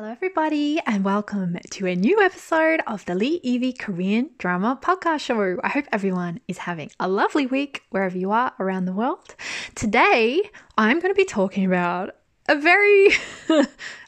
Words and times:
Hello, 0.00 0.12
everybody, 0.12 0.80
and 0.86 1.04
welcome 1.04 1.58
to 1.72 1.86
a 1.86 1.94
new 1.94 2.22
episode 2.22 2.80
of 2.86 3.04
the 3.04 3.14
Lee 3.14 3.38
Evie 3.42 3.74
Korean 3.74 4.30
Drama 4.38 4.78
Podcast 4.80 5.20
Show. 5.20 5.58
I 5.62 5.68
hope 5.68 5.84
everyone 5.92 6.40
is 6.48 6.56
having 6.56 6.90
a 6.98 7.06
lovely 7.06 7.44
week 7.44 7.82
wherever 7.90 8.16
you 8.16 8.30
are 8.30 8.54
around 8.58 8.86
the 8.86 8.94
world. 8.94 9.34
Today, 9.74 10.40
I'm 10.78 11.00
going 11.00 11.12
to 11.12 11.18
be 11.18 11.26
talking 11.26 11.66
about 11.66 12.16
a 12.48 12.56
very, 12.56 13.10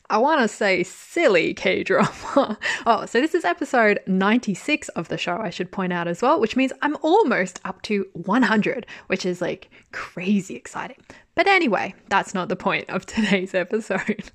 I 0.09 0.17
want 0.17 0.41
to 0.41 0.49
say, 0.49 0.83
silly 0.83 1.53
K 1.53 1.83
drama. 1.83 2.57
oh, 2.87 3.05
so 3.05 3.21
this 3.21 3.35
is 3.35 3.45
episode 3.45 4.01
96 4.07 4.89
of 4.91 5.09
the 5.09 5.19
show, 5.19 5.37
I 5.37 5.51
should 5.51 5.71
point 5.71 5.93
out 5.93 6.09
as 6.09 6.23
well, 6.23 6.41
which 6.41 6.57
means 6.57 6.73
I'm 6.81 6.97
almost 7.03 7.61
up 7.67 7.83
to 7.83 8.07
100, 8.15 8.87
which 9.09 9.27
is 9.27 9.43
like 9.43 9.69
crazy 9.93 10.57
exciting. 10.57 11.05
But 11.35 11.47
anyway, 11.47 11.95
that's 12.09 12.35
not 12.35 12.49
the 12.49 12.57
point 12.57 12.91
of 12.91 13.07
today's 13.07 13.55
episode. 13.55 14.31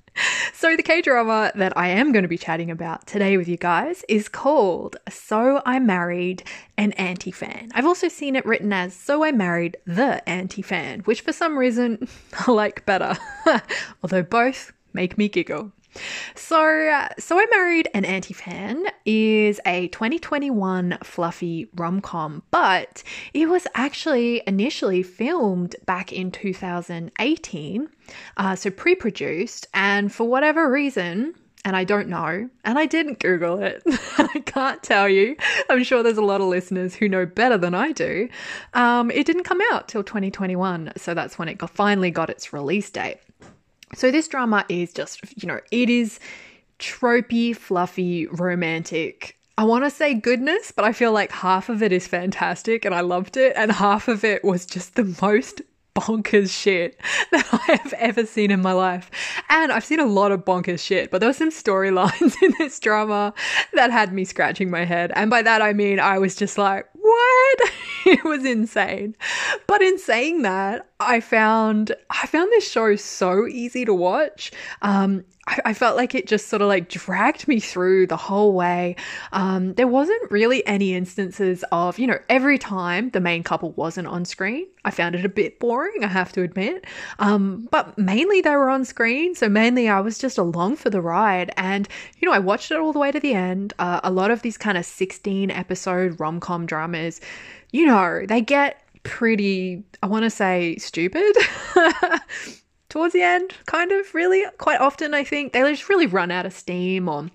so, 0.52 0.76
the 0.76 0.82
K 0.82 1.00
drama 1.00 1.52
that 1.54 1.76
I 1.76 1.88
am 1.88 2.12
going 2.12 2.24
to 2.24 2.28
be 2.28 2.38
chatting 2.38 2.70
about 2.70 3.06
today 3.06 3.36
with 3.36 3.48
you 3.48 3.56
guys 3.56 4.04
is 4.08 4.28
called 4.28 4.96
So 5.08 5.62
I 5.64 5.78
Married 5.78 6.42
an 6.76 6.92
Anti 6.92 7.30
Fan. 7.30 7.70
I've 7.74 7.86
also 7.86 8.08
seen 8.08 8.34
it 8.34 8.44
written 8.44 8.72
as 8.72 8.94
So 8.94 9.22
I 9.22 9.30
Married 9.30 9.76
the 9.86 10.28
Anti 10.28 10.62
Fan, 10.62 11.00
which 11.00 11.20
for 11.20 11.32
some 11.32 11.56
reason 11.56 12.08
I 12.46 12.50
like 12.50 12.84
better, 12.84 13.16
although 14.02 14.22
both 14.24 14.72
make 14.92 15.16
me 15.16 15.28
giggle. 15.28 15.72
So, 16.34 16.58
uh, 16.88 17.08
So 17.18 17.38
I 17.38 17.46
Married 17.50 17.88
an 17.94 18.04
Anti 18.04 18.34
Fan 18.34 18.86
is 19.04 19.60
a 19.66 19.88
2021 19.88 20.98
fluffy 21.02 21.68
rom 21.74 22.00
com, 22.00 22.42
but 22.50 23.02
it 23.34 23.48
was 23.48 23.66
actually 23.74 24.42
initially 24.46 25.02
filmed 25.02 25.76
back 25.86 26.12
in 26.12 26.30
2018, 26.30 27.88
uh, 28.36 28.56
so 28.56 28.70
pre 28.70 28.94
produced, 28.94 29.66
and 29.74 30.12
for 30.12 30.28
whatever 30.28 30.70
reason, 30.70 31.34
and 31.64 31.76
I 31.76 31.84
don't 31.84 32.08
know, 32.08 32.48
and 32.64 32.78
I 32.78 32.86
didn't 32.86 33.18
Google 33.18 33.62
it. 33.62 33.82
I 34.18 34.42
can't 34.46 34.82
tell 34.82 35.08
you. 35.08 35.36
I'm 35.68 35.84
sure 35.84 36.02
there's 36.02 36.18
a 36.18 36.22
lot 36.22 36.40
of 36.40 36.46
listeners 36.46 36.94
who 36.94 37.08
know 37.08 37.26
better 37.26 37.58
than 37.58 37.74
I 37.74 37.92
do. 37.92 38.28
Um, 38.74 39.10
it 39.10 39.26
didn't 39.26 39.44
come 39.44 39.60
out 39.72 39.88
till 39.88 40.02
2021, 40.02 40.92
so 40.96 41.14
that's 41.14 41.38
when 41.38 41.48
it 41.48 41.58
got, 41.58 41.70
finally 41.70 42.10
got 42.10 42.30
its 42.30 42.52
release 42.52 42.90
date. 42.90 43.18
So 43.94 44.10
this 44.10 44.28
drama 44.28 44.64
is 44.68 44.92
just, 44.92 45.20
you 45.40 45.48
know, 45.48 45.60
it 45.70 45.90
is 45.90 46.20
tropey, 46.78 47.56
fluffy, 47.56 48.26
romantic. 48.26 49.36
I 49.56 49.64
want 49.64 49.84
to 49.84 49.90
say 49.90 50.14
goodness, 50.14 50.70
but 50.70 50.84
I 50.84 50.92
feel 50.92 51.12
like 51.12 51.32
half 51.32 51.68
of 51.68 51.82
it 51.82 51.92
is 51.92 52.06
fantastic 52.06 52.84
and 52.84 52.94
I 52.94 53.00
loved 53.00 53.36
it, 53.36 53.54
and 53.56 53.72
half 53.72 54.06
of 54.06 54.24
it 54.24 54.44
was 54.44 54.64
just 54.64 54.94
the 54.94 55.16
most 55.20 55.62
bonkers 55.98 56.50
shit 56.50 57.00
that 57.32 57.46
I 57.52 57.80
have 57.82 57.92
ever 57.94 58.24
seen 58.24 58.50
in 58.50 58.62
my 58.62 58.72
life. 58.72 59.10
And 59.48 59.72
I've 59.72 59.84
seen 59.84 60.00
a 60.00 60.06
lot 60.06 60.32
of 60.32 60.44
bonkers 60.44 60.80
shit, 60.80 61.10
but 61.10 61.18
there 61.18 61.28
were 61.28 61.34
some 61.34 61.50
storylines 61.50 62.34
in 62.42 62.54
this 62.58 62.78
drama 62.78 63.34
that 63.72 63.90
had 63.90 64.12
me 64.12 64.24
scratching 64.24 64.70
my 64.70 64.84
head. 64.84 65.12
And 65.14 65.30
by 65.30 65.42
that 65.42 65.62
I 65.62 65.72
mean 65.72 65.98
I 65.98 66.18
was 66.18 66.36
just 66.36 66.58
like, 66.58 66.86
what? 67.08 67.70
it 68.06 68.24
was 68.24 68.44
insane. 68.44 69.16
But 69.66 69.82
in 69.82 69.98
saying 69.98 70.42
that, 70.42 70.88
I 71.00 71.20
found 71.20 71.94
I 72.10 72.26
found 72.26 72.50
this 72.52 72.70
show 72.70 72.96
so 72.96 73.46
easy 73.46 73.84
to 73.84 73.94
watch. 73.94 74.52
Um, 74.82 75.24
I, 75.48 75.60
I, 75.66 75.74
felt 75.74 75.96
like 75.96 76.14
it 76.14 76.26
just 76.26 76.48
sort 76.48 76.60
of 76.60 76.68
like 76.68 76.88
dragged 76.88 77.48
me 77.48 77.58
through 77.58 78.06
the 78.06 78.16
whole 78.16 78.52
way. 78.52 78.96
Um, 79.32 79.74
there 79.74 79.86
wasn't 79.86 80.30
really 80.30 80.64
any 80.66 80.94
instances 80.94 81.64
of, 81.72 81.98
you 81.98 82.06
know, 82.06 82.18
every 82.28 82.58
time 82.58 83.10
the 83.10 83.20
main 83.20 83.42
couple 83.42 83.72
wasn't 83.72 84.08
on 84.08 84.24
screen. 84.24 84.66
I 84.84 84.90
found 84.90 85.14
it 85.14 85.24
a 85.24 85.28
bit 85.28 85.58
boring, 85.58 86.04
I 86.04 86.08
have 86.08 86.32
to 86.32 86.42
admit. 86.42 86.86
Um, 87.18 87.66
but 87.70 87.96
mainly 87.96 88.42
they 88.42 88.50
were 88.50 88.68
on 88.68 88.84
screen, 88.84 89.34
so 89.34 89.48
mainly 89.48 89.88
I 89.88 90.00
was 90.00 90.18
just 90.18 90.36
along 90.38 90.76
for 90.76 90.90
the 90.90 91.00
ride. 91.00 91.50
And, 91.56 91.88
you 92.18 92.28
know, 92.28 92.34
I 92.34 92.38
watched 92.38 92.70
it 92.70 92.78
all 92.78 92.92
the 92.92 92.98
way 92.98 93.10
to 93.10 93.20
the 93.20 93.34
end. 93.34 93.72
Uh, 93.78 94.00
a 94.04 94.10
lot 94.10 94.30
of 94.30 94.42
these 94.42 94.58
kind 94.58 94.76
of 94.76 94.84
16 94.84 95.50
episode 95.50 96.20
rom 96.20 96.40
com 96.40 96.66
dramas, 96.66 97.20
you 97.72 97.86
know, 97.86 98.24
they 98.26 98.40
get 98.40 98.82
pretty, 99.02 99.82
I 100.02 100.06
want 100.06 100.24
to 100.24 100.30
say, 100.30 100.76
stupid. 100.76 101.34
towards 102.88 103.12
the 103.12 103.22
end, 103.22 103.54
kind 103.66 103.92
of, 103.92 104.14
really. 104.14 104.44
Quite 104.58 104.80
often, 104.80 105.14
I 105.14 105.24
think 105.24 105.52
they 105.52 105.60
just 105.70 105.88
really 105.88 106.06
run 106.06 106.30
out 106.30 106.46
of 106.46 106.52
steam 106.52 107.08
or 107.08 107.30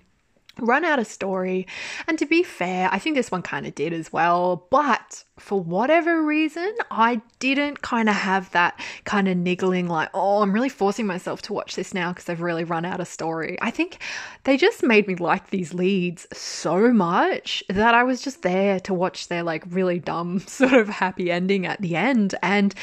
run 0.60 0.84
out 0.84 0.98
of 0.98 1.06
story. 1.06 1.66
And 2.06 2.18
to 2.18 2.26
be 2.26 2.42
fair, 2.42 2.88
I 2.92 2.98
think 2.98 3.16
this 3.16 3.30
one 3.30 3.42
kind 3.42 3.66
of 3.66 3.74
did 3.74 3.92
as 3.92 4.12
well. 4.12 4.66
But 4.70 5.24
for 5.38 5.60
whatever 5.60 6.22
reason, 6.22 6.72
I 6.90 7.20
didn't 7.38 7.82
kind 7.82 8.08
of 8.08 8.14
have 8.14 8.50
that 8.52 8.78
kind 9.04 9.28
of 9.28 9.36
niggling, 9.36 9.88
like, 9.88 10.10
oh, 10.14 10.42
I'm 10.42 10.52
really 10.52 10.68
forcing 10.68 11.06
myself 11.06 11.42
to 11.42 11.52
watch 11.52 11.76
this 11.76 11.94
now 11.94 12.12
because 12.12 12.24
they've 12.24 12.40
really 12.40 12.64
run 12.64 12.84
out 12.84 13.00
of 13.00 13.08
story. 13.08 13.58
I 13.60 13.70
think 13.70 13.98
they 14.44 14.56
just 14.56 14.82
made 14.82 15.08
me 15.08 15.16
like 15.16 15.50
these 15.50 15.74
leads 15.74 16.26
so 16.32 16.92
much 16.92 17.64
that 17.68 17.94
I 17.94 18.04
was 18.04 18.22
just 18.22 18.42
there 18.42 18.78
to 18.80 18.94
watch 18.94 19.28
their 19.28 19.42
like 19.42 19.64
really 19.68 19.98
dumb 19.98 20.38
sort 20.46 20.74
of 20.74 20.88
happy 20.88 21.30
ending 21.30 21.66
at 21.66 21.80
the 21.80 21.96
end. 21.96 22.34
And 22.42 22.74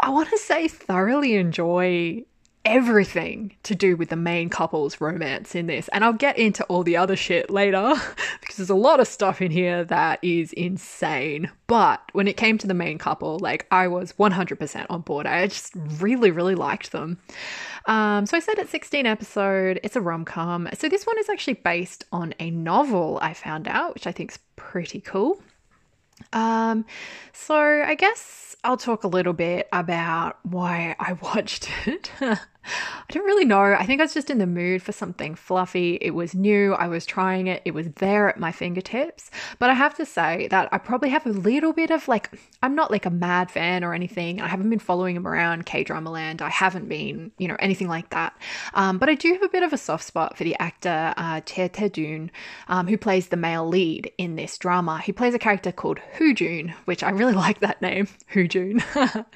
I 0.00 0.10
want 0.10 0.30
to 0.30 0.38
say 0.38 0.68
thoroughly 0.68 1.34
enjoy 1.34 2.24
everything 2.64 3.56
to 3.62 3.74
do 3.74 3.96
with 3.96 4.10
the 4.10 4.16
main 4.16 4.50
couple's 4.50 5.00
romance 5.00 5.54
in 5.54 5.66
this. 5.66 5.88
And 5.88 6.04
I'll 6.04 6.12
get 6.12 6.36
into 6.36 6.64
all 6.64 6.82
the 6.82 6.98
other 6.98 7.16
shit 7.16 7.48
later 7.48 7.94
because 8.40 8.56
there's 8.56 8.70
a 8.70 8.74
lot 8.74 9.00
of 9.00 9.08
stuff 9.08 9.40
in 9.40 9.50
here 9.50 9.84
that 9.84 10.18
is 10.22 10.52
insane. 10.52 11.50
But 11.66 12.02
when 12.12 12.28
it 12.28 12.36
came 12.36 12.58
to 12.58 12.66
the 12.66 12.74
main 12.74 12.98
couple, 12.98 13.38
like 13.38 13.66
I 13.70 13.88
was 13.88 14.12
100% 14.14 14.86
on 14.90 15.00
board. 15.00 15.26
I 15.26 15.46
just 15.46 15.72
really, 15.98 16.30
really 16.30 16.54
liked 16.54 16.92
them. 16.92 17.18
Um, 17.86 18.26
so 18.26 18.36
I 18.36 18.40
said 18.40 18.58
it's 18.58 18.70
16 18.70 19.06
episode. 19.06 19.80
It's 19.82 19.96
a 19.96 20.00
rom 20.02 20.26
com. 20.26 20.68
So 20.74 20.90
this 20.90 21.06
one 21.06 21.18
is 21.18 21.30
actually 21.30 21.54
based 21.54 22.04
on 22.12 22.34
a 22.38 22.50
novel 22.50 23.18
I 23.22 23.32
found 23.32 23.66
out, 23.66 23.94
which 23.94 24.06
I 24.06 24.12
think 24.12 24.32
is 24.32 24.38
pretty 24.56 25.00
cool. 25.00 25.40
Um, 26.32 26.84
so 27.32 27.54
I 27.54 27.94
guess 27.94 28.56
I'll 28.64 28.76
talk 28.76 29.04
a 29.04 29.08
little 29.08 29.32
bit 29.32 29.68
about 29.72 30.38
why 30.42 30.96
I 30.98 31.12
watched 31.22 31.68
it. 31.86 32.10
I 33.08 33.12
don't 33.12 33.24
really 33.24 33.44
know. 33.44 33.60
I 33.60 33.86
think 33.86 34.00
I 34.00 34.04
was 34.04 34.14
just 34.14 34.30
in 34.30 34.38
the 34.38 34.46
mood 34.46 34.82
for 34.82 34.92
something 34.92 35.34
fluffy. 35.34 35.98
It 36.00 36.12
was 36.12 36.34
new. 36.34 36.74
I 36.74 36.88
was 36.88 37.06
trying 37.06 37.46
it. 37.46 37.62
It 37.64 37.74
was 37.74 37.88
there 37.96 38.28
at 38.28 38.38
my 38.38 38.52
fingertips. 38.52 39.30
But 39.58 39.70
I 39.70 39.74
have 39.74 39.94
to 39.96 40.06
say 40.06 40.48
that 40.48 40.68
I 40.72 40.78
probably 40.78 41.10
have 41.10 41.26
a 41.26 41.30
little 41.30 41.72
bit 41.72 41.90
of 41.90 42.08
like, 42.08 42.30
I'm 42.62 42.74
not 42.74 42.90
like 42.90 43.06
a 43.06 43.10
mad 43.10 43.50
fan 43.50 43.84
or 43.84 43.94
anything. 43.94 44.40
I 44.40 44.48
haven't 44.48 44.70
been 44.70 44.78
following 44.78 45.16
him 45.16 45.26
around 45.26 45.66
K 45.66 45.84
Drama 45.84 46.10
Land. 46.10 46.42
I 46.42 46.50
haven't 46.50 46.88
been, 46.88 47.32
you 47.38 47.48
know, 47.48 47.56
anything 47.58 47.88
like 47.88 48.10
that. 48.10 48.34
Um, 48.74 48.98
but 48.98 49.08
I 49.08 49.14
do 49.14 49.32
have 49.32 49.42
a 49.42 49.48
bit 49.48 49.62
of 49.62 49.72
a 49.72 49.78
soft 49.78 50.04
spot 50.04 50.36
for 50.36 50.44
the 50.44 50.56
actor 50.58 51.14
uh, 51.16 51.40
Chae 51.42 51.70
Tae 51.72 52.30
um, 52.68 52.86
who 52.86 52.98
plays 52.98 53.28
the 53.28 53.36
male 53.36 53.66
lead 53.66 54.10
in 54.18 54.36
this 54.36 54.58
drama. 54.58 55.00
He 55.00 55.12
plays 55.12 55.34
a 55.34 55.38
character 55.38 55.72
called 55.72 55.98
Hoojun, 56.18 56.74
which 56.84 57.02
I 57.02 57.10
really 57.10 57.32
like 57.46 57.60
that 57.60 57.80
name, 57.82 58.08
Hoojun. 58.32 58.82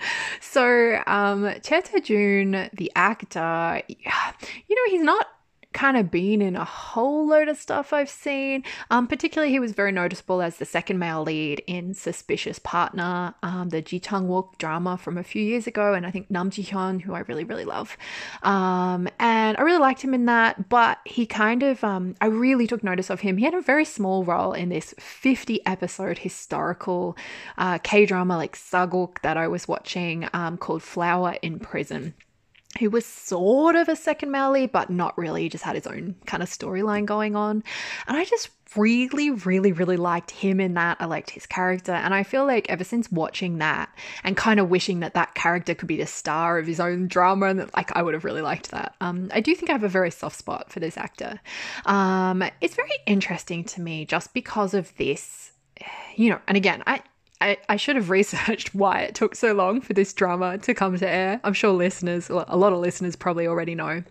so 0.40 1.02
um, 1.06 1.44
Chae 1.61 1.82
Tae 1.82 2.70
the 2.73 2.93
actor, 2.94 3.21
you 3.34 4.76
know, 4.76 4.90
he's 4.90 5.02
not 5.02 5.26
kind 5.72 5.96
of 5.96 6.10
been 6.10 6.42
in 6.42 6.56
a 6.56 6.64
whole 6.64 7.26
load 7.26 7.48
of 7.48 7.56
stuff 7.56 7.92
I've 7.92 8.10
seen. 8.10 8.64
Um, 8.90 9.06
particularly, 9.06 9.52
he 9.52 9.58
was 9.58 9.72
very 9.72 9.92
noticeable 9.92 10.42
as 10.42 10.56
the 10.56 10.64
second 10.64 10.98
male 10.98 11.22
lead 11.22 11.62
in 11.66 11.94
Suspicious 11.94 12.58
Partner, 12.58 13.34
um, 13.42 13.70
the 13.70 13.82
Ji 13.82 13.98
Chang 13.98 14.28
Wook 14.28 14.58
drama 14.58 14.96
from 14.96 15.19
a 15.19 15.22
few 15.22 15.42
years 15.42 15.66
ago, 15.66 15.94
and 15.94 16.06
I 16.06 16.10
think 16.10 16.30
Nam 16.30 16.50
Ji 16.50 16.62
Hyun, 16.62 17.00
who 17.00 17.14
I 17.14 17.20
really, 17.20 17.44
really 17.44 17.64
love. 17.64 17.96
Um, 18.42 19.08
and 19.19 19.56
I 19.56 19.62
really 19.62 19.78
liked 19.78 20.02
him 20.02 20.14
in 20.14 20.26
that, 20.26 20.68
but 20.68 20.98
he 21.04 21.26
kind 21.26 21.62
of, 21.62 21.82
um, 21.82 22.14
I 22.20 22.26
really 22.26 22.66
took 22.66 22.84
notice 22.84 23.10
of 23.10 23.20
him. 23.20 23.36
He 23.36 23.44
had 23.44 23.54
a 23.54 23.60
very 23.60 23.84
small 23.84 24.25
role 24.25 24.52
in 24.52 24.68
this 24.68 24.94
50 24.98 25.64
episode 25.66 26.18
historical 26.18 27.16
uh, 27.58 27.78
K 27.78 28.06
drama 28.06 28.36
like 28.36 28.56
Saguk 28.56 29.20
that 29.22 29.36
I 29.36 29.48
was 29.48 29.68
watching 29.68 30.28
um, 30.32 30.56
called 30.56 30.82
Flower 30.82 31.36
in 31.42 31.58
Prison 31.58 32.14
who 32.78 32.90
was 32.90 33.04
sort 33.04 33.76
of 33.76 33.88
a 33.88 33.96
second 33.96 34.30
male 34.30 34.66
but 34.69 34.90
not 34.90 35.16
really, 35.16 35.42
he 35.42 35.48
just 35.48 35.64
had 35.64 35.74
his 35.74 35.86
own 35.86 36.14
kind 36.26 36.42
of 36.42 36.48
storyline 36.48 37.06
going 37.06 37.36
on. 37.36 37.62
And 38.06 38.16
I 38.16 38.24
just 38.24 38.50
really, 38.76 39.30
really, 39.30 39.72
really 39.72 39.96
liked 39.96 40.30
him 40.30 40.60
in 40.60 40.74
that. 40.74 40.96
I 41.00 41.04
liked 41.04 41.30
his 41.30 41.46
character. 41.46 41.92
And 41.92 42.14
I 42.14 42.22
feel 42.22 42.46
like 42.46 42.69
ever 42.70 42.84
since 42.84 43.10
watching 43.12 43.58
that 43.58 43.90
and 44.24 44.36
kind 44.36 44.58
of 44.60 44.70
wishing 44.70 45.00
that 45.00 45.14
that 45.14 45.34
character 45.34 45.74
could 45.74 45.88
be 45.88 45.96
the 45.96 46.06
star 46.06 46.58
of 46.58 46.66
his 46.66 46.80
own 46.80 47.08
drama, 47.08 47.46
and 47.46 47.60
that, 47.60 47.74
like 47.76 47.94
I 47.94 48.02
would 48.02 48.14
have 48.14 48.24
really 48.24 48.42
liked 48.42 48.70
that. 48.70 48.94
Um, 49.00 49.30
I 49.32 49.40
do 49.40 49.54
think 49.54 49.70
I 49.70 49.72
have 49.72 49.84
a 49.84 49.88
very 49.88 50.10
soft 50.10 50.36
spot 50.36 50.72
for 50.72 50.80
this 50.80 50.96
actor. 50.96 51.40
Um, 51.86 52.42
it's 52.60 52.75
very 52.75 52.90
interesting 53.06 53.64
to 53.64 53.80
me 53.80 54.04
just 54.06 54.32
because 54.32 54.75
of 54.75 54.96
this, 54.96 55.52
you 56.16 56.30
know, 56.30 56.40
and 56.48 56.56
again, 56.56 56.82
I, 56.86 57.02
I, 57.42 57.56
I 57.68 57.76
should 57.76 57.96
have 57.96 58.08
researched 58.08 58.72
why 58.74 59.00
it 59.00 59.14
took 59.16 59.34
so 59.34 59.52
long 59.52 59.80
for 59.80 59.92
this 59.94 60.12
drama 60.12 60.58
to 60.58 60.74
come 60.74 60.96
to 60.96 61.08
air. 61.08 61.40
I'm 61.42 61.54
sure 61.54 61.72
listeners, 61.72 62.30
a 62.30 62.56
lot 62.56 62.72
of 62.72 62.78
listeners 62.78 63.16
probably 63.16 63.46
already 63.48 63.74
know. 63.74 64.04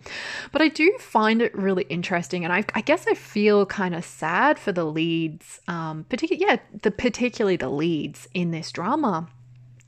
But 0.52 0.62
I 0.62 0.68
do 0.68 0.94
find 1.00 1.42
it 1.42 1.56
really 1.58 1.84
interesting. 1.84 2.44
And 2.44 2.52
I, 2.52 2.66
I 2.76 2.82
guess 2.82 3.08
I 3.08 3.14
feel 3.14 3.66
kind 3.66 3.96
of 3.96 4.04
sad 4.04 4.60
for 4.60 4.74
the 4.74 4.84
leads, 4.84 5.62
um, 5.70 6.06
particularly, 6.10 6.46
yeah, 6.46 6.58
the, 6.82 6.92
particularly 6.92 7.56
the 7.56 7.70
leads 7.70 8.28
in 8.34 8.52
this 8.52 8.72
drama 8.72 9.28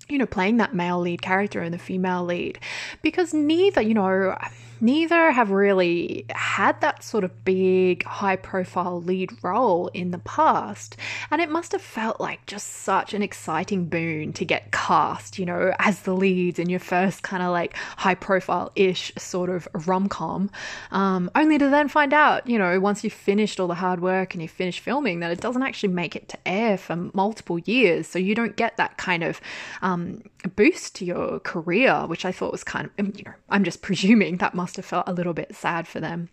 you 0.09 0.17
know, 0.17 0.25
playing 0.25 0.57
that 0.57 0.75
male 0.75 0.99
lead 0.99 1.21
character 1.21 1.61
and 1.61 1.73
the 1.73 1.77
female 1.77 2.25
lead 2.25 2.59
because 3.01 3.33
neither, 3.33 3.81
you 3.81 3.93
know, 3.93 4.37
neither 4.83 5.31
have 5.31 5.49
really 5.49 6.25
had 6.29 6.79
that 6.81 7.03
sort 7.03 7.23
of 7.23 7.45
big, 7.45 8.03
high 8.03 8.35
profile 8.35 9.01
lead 9.01 9.31
role 9.41 9.87
in 9.87 10.11
the 10.11 10.19
past. 10.19 10.97
And 11.31 11.41
it 11.41 11.49
must 11.49 11.71
have 11.71 11.81
felt 11.81 12.19
like 12.19 12.45
just 12.45 12.67
such 12.67 13.13
an 13.13 13.23
exciting 13.23 13.85
boon 13.85 14.33
to 14.33 14.45
get 14.45 14.71
cast, 14.71 15.39
you 15.39 15.45
know, 15.45 15.73
as 15.79 16.01
the 16.01 16.13
leads 16.13 16.59
in 16.59 16.69
your 16.69 16.81
first 16.81 17.23
kind 17.23 17.41
of 17.41 17.51
like 17.51 17.75
high 17.97 18.13
profile 18.13 18.71
ish 18.75 19.11
sort 19.17 19.49
of 19.49 19.67
rom 19.87 20.09
com. 20.09 20.51
Um, 20.91 21.31
only 21.33 21.57
to 21.57 21.69
then 21.69 21.87
find 21.87 22.13
out, 22.13 22.45
you 22.45 22.59
know, 22.59 22.79
once 22.79 23.03
you've 23.03 23.13
finished 23.13 23.59
all 23.59 23.67
the 23.67 23.75
hard 23.75 24.01
work 24.01 24.33
and 24.33 24.41
you've 24.41 24.51
finished 24.51 24.81
filming, 24.81 25.21
that 25.21 25.31
it 25.31 25.39
doesn't 25.39 25.63
actually 25.63 25.93
make 25.93 26.15
it 26.15 26.27
to 26.29 26.37
air 26.45 26.77
for 26.77 27.09
multiple 27.13 27.57
years. 27.59 28.05
So 28.05 28.19
you 28.19 28.35
don't 28.35 28.57
get 28.57 28.75
that 28.75 28.97
kind 28.97 29.23
of 29.23 29.39
um, 29.81 30.21
boost 30.57 30.95
to 30.95 31.05
your 31.05 31.39
career, 31.39 32.05
which 32.07 32.25
I 32.25 32.33
thought 32.33 32.51
was 32.51 32.65
kind 32.65 32.89
of, 32.97 33.17
you 33.17 33.23
know, 33.23 33.33
I'm 33.49 33.63
just 33.63 33.81
presuming 33.81 34.37
that 34.37 34.53
must 34.53 34.72
must 34.73 34.77
have 34.77 34.85
felt 34.85 35.07
a 35.07 35.13
little 35.13 35.33
bit 35.33 35.55
sad 35.55 35.87
for 35.87 35.99
them. 35.99 36.29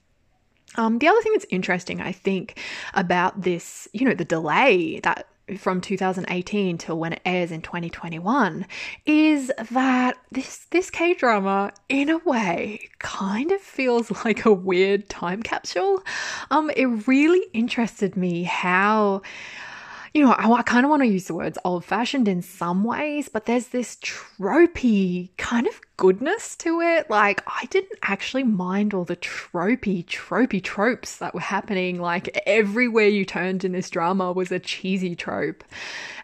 Um, 0.76 0.98
the 0.98 1.08
other 1.08 1.20
thing 1.20 1.32
that's 1.32 1.46
interesting, 1.50 2.00
I 2.00 2.12
think, 2.12 2.58
about 2.94 3.42
this, 3.42 3.86
you 3.92 4.08
know, 4.08 4.14
the 4.14 4.24
delay 4.24 4.98
that 5.00 5.26
from 5.58 5.80
2018 5.82 6.78
till 6.78 6.98
when 6.98 7.12
it 7.12 7.20
airs 7.26 7.50
in 7.50 7.60
2021 7.60 8.64
is 9.04 9.50
that 9.72 10.16
this 10.30 10.66
this 10.70 10.90
K 10.90 11.12
drama 11.12 11.72
in 11.88 12.08
a 12.08 12.18
way 12.18 12.88
kind 13.00 13.50
of 13.50 13.60
feels 13.60 14.10
like 14.24 14.44
a 14.44 14.52
weird 14.52 15.08
time 15.08 15.42
capsule. 15.42 16.04
Um 16.52 16.70
it 16.76 16.86
really 17.08 17.44
interested 17.52 18.16
me 18.16 18.44
how 18.44 19.22
you 20.14 20.24
know, 20.24 20.32
I, 20.32 20.50
I 20.50 20.62
kind 20.62 20.84
of 20.84 20.90
want 20.90 21.02
to 21.02 21.08
use 21.08 21.26
the 21.26 21.34
words 21.34 21.58
old 21.64 21.84
fashioned 21.84 22.28
in 22.28 22.42
some 22.42 22.84
ways, 22.84 23.28
but 23.28 23.46
there's 23.46 23.68
this 23.68 23.96
tropey 23.96 25.30
kind 25.36 25.66
of 25.66 25.80
goodness 26.00 26.56
to 26.56 26.80
it. 26.80 27.10
Like, 27.10 27.42
I 27.46 27.66
didn't 27.66 27.98
actually 28.02 28.42
mind 28.42 28.94
all 28.94 29.04
the 29.04 29.16
tropey, 29.16 30.02
tropey 30.06 30.64
tropes 30.64 31.18
that 31.18 31.34
were 31.34 31.40
happening. 31.40 32.00
Like, 32.00 32.40
everywhere 32.46 33.08
you 33.08 33.26
turned 33.26 33.64
in 33.64 33.72
this 33.72 33.90
drama 33.90 34.32
was 34.32 34.50
a 34.50 34.58
cheesy 34.58 35.14
trope. 35.14 35.62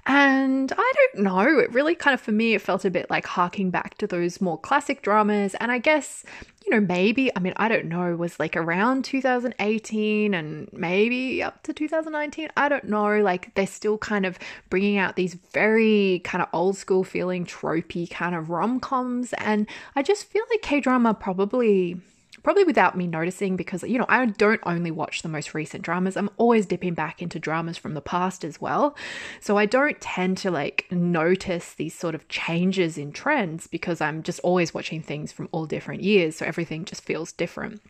And 0.07 0.73
I 0.73 0.93
don't 0.95 1.25
know, 1.25 1.59
it 1.59 1.71
really 1.75 1.95
kind 1.95 2.15
of, 2.15 2.23
for 2.23 2.33
me, 2.33 2.55
it 2.55 2.63
felt 2.63 2.87
a 2.87 2.91
bit 2.91 3.11
like 3.11 3.27
harking 3.27 3.71
back 3.71 3.99
to 3.99 4.07
those 4.07 4.41
more 4.41 4.59
classic 4.59 5.03
dramas. 5.03 5.55
And 5.61 5.71
I 5.71 5.79
guess 5.79 6.25
you 6.67 6.73
know, 6.73 6.81
maybe, 6.81 7.31
I 7.37 7.39
mean, 7.39 7.53
I 7.57 7.69
don't 7.69 7.85
know, 7.87 8.17
was 8.17 8.41
like 8.41 8.57
around 8.57 9.05
2018 9.05 10.35
and 10.35 10.69
maybe 10.73 11.41
up 11.41 11.63
to 11.63 11.73
2019. 11.73 12.49
I 12.57 12.69
don't 12.69 12.85
know. 12.85 13.21
Like 13.21 13.55
they're 13.55 13.69
still 13.69 13.99
kind 13.99 14.27
of 14.27 14.37
bringing 14.69 14.99
out 14.99 15.15
these 15.15 15.35
very 15.53 16.23
kind 16.25 16.43
of 16.43 16.49
old 16.53 16.77
school 16.77 17.05
feeling, 17.05 17.47
tropey 17.47 18.11
kind 18.11 18.35
of 18.35 18.51
rom 18.51 18.81
coms. 18.81 19.33
And 19.35 19.66
I 19.95 20.03
just 20.03 20.25
feel 20.25 20.45
like 20.51 20.63
K 20.63 20.81
drama 20.81 21.15
probably 21.15 22.01
probably 22.43 22.65
without 22.65 22.97
me 22.97 23.09
noticing 23.09 23.57
because 23.57 23.83
you 23.83 23.99
know 23.99 24.07
I 24.09 24.25
don't 24.25 24.61
only 24.65 24.91
watch 24.91 25.23
the 25.23 25.29
most 25.29 25.55
recent 25.55 25.83
dramas. 25.83 26.17
I'm 26.17 26.31
always 26.37 26.67
dipping 26.67 26.95
back 26.95 27.21
into 27.21 27.41
dramas 27.41 27.77
from 27.77 27.95
the 27.95 28.01
past 28.01 28.45
as 28.45 28.61
well. 28.61 28.97
So 29.41 29.57
I 29.59 29.67
don't 29.67 30.01
tend 30.01 30.39
to 30.39 30.51
like 30.51 30.87
notice 30.91 31.75
these 31.75 31.95
sort 31.95 32.15
of 32.15 32.29
changes 32.29 32.99
in 32.99 33.13
trends 33.13 33.67
because 33.67 34.01
I'm 34.01 34.23
just 34.23 34.41
always 34.41 34.73
watching 34.73 35.03
things 35.03 35.33
from 35.33 35.49
all 35.53 35.67
different 35.67 36.03
years. 36.03 36.37
So 36.37 36.47
everything 36.47 36.85
just 36.85 37.03
feels 37.03 37.33
different 37.33 37.81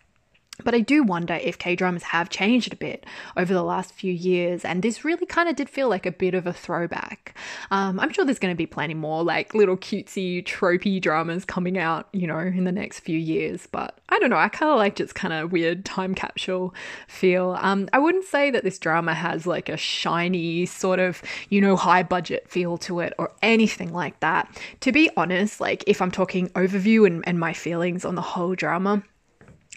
but 0.64 0.74
I 0.74 0.80
do 0.80 1.02
wonder 1.02 1.34
if 1.34 1.58
K 1.58 1.76
dramas 1.76 2.04
have 2.04 2.30
changed 2.30 2.72
a 2.72 2.76
bit 2.76 3.04
over 3.36 3.52
the 3.52 3.62
last 3.62 3.92
few 3.92 4.12
years, 4.12 4.64
and 4.64 4.82
this 4.82 5.04
really 5.04 5.26
kind 5.26 5.48
of 5.48 5.56
did 5.56 5.68
feel 5.68 5.88
like 5.88 6.06
a 6.06 6.12
bit 6.12 6.34
of 6.34 6.46
a 6.46 6.52
throwback. 6.52 7.36
Um, 7.70 8.00
I'm 8.00 8.12
sure 8.12 8.24
there's 8.24 8.38
going 8.38 8.54
to 8.54 8.56
be 8.56 8.66
plenty 8.66 8.94
more 8.94 9.22
like 9.22 9.54
little 9.54 9.76
cutesy, 9.76 10.44
tropey 10.44 11.00
dramas 11.00 11.44
coming 11.44 11.78
out, 11.78 12.08
you 12.12 12.26
know, 12.26 12.38
in 12.38 12.64
the 12.64 12.72
next 12.72 13.00
few 13.00 13.18
years. 13.18 13.66
But 13.70 13.98
I 14.08 14.18
don't 14.18 14.30
know, 14.30 14.36
I 14.36 14.48
kind 14.48 14.70
of 14.70 14.78
liked 14.78 15.00
its 15.00 15.12
kind 15.12 15.34
of 15.34 15.52
weird 15.52 15.84
time 15.84 16.14
capsule 16.14 16.74
feel. 17.08 17.56
Um, 17.60 17.88
I 17.92 17.98
wouldn't 17.98 18.24
say 18.24 18.50
that 18.50 18.64
this 18.64 18.78
drama 18.78 19.14
has 19.14 19.46
like 19.46 19.68
a 19.68 19.76
shiny 19.76 20.66
sort 20.66 21.00
of, 21.00 21.22
you 21.48 21.60
know, 21.60 21.76
high 21.76 22.02
budget 22.02 22.48
feel 22.48 22.78
to 22.78 23.00
it 23.00 23.12
or 23.18 23.32
anything 23.42 23.92
like 23.92 24.20
that. 24.20 24.48
To 24.80 24.92
be 24.92 25.10
honest, 25.16 25.60
like 25.60 25.84
if 25.86 26.00
I'm 26.00 26.10
talking 26.10 26.48
overview 26.50 27.06
and, 27.06 27.26
and 27.26 27.38
my 27.38 27.52
feelings 27.52 28.04
on 28.04 28.14
the 28.14 28.22
whole 28.22 28.54
drama, 28.54 29.02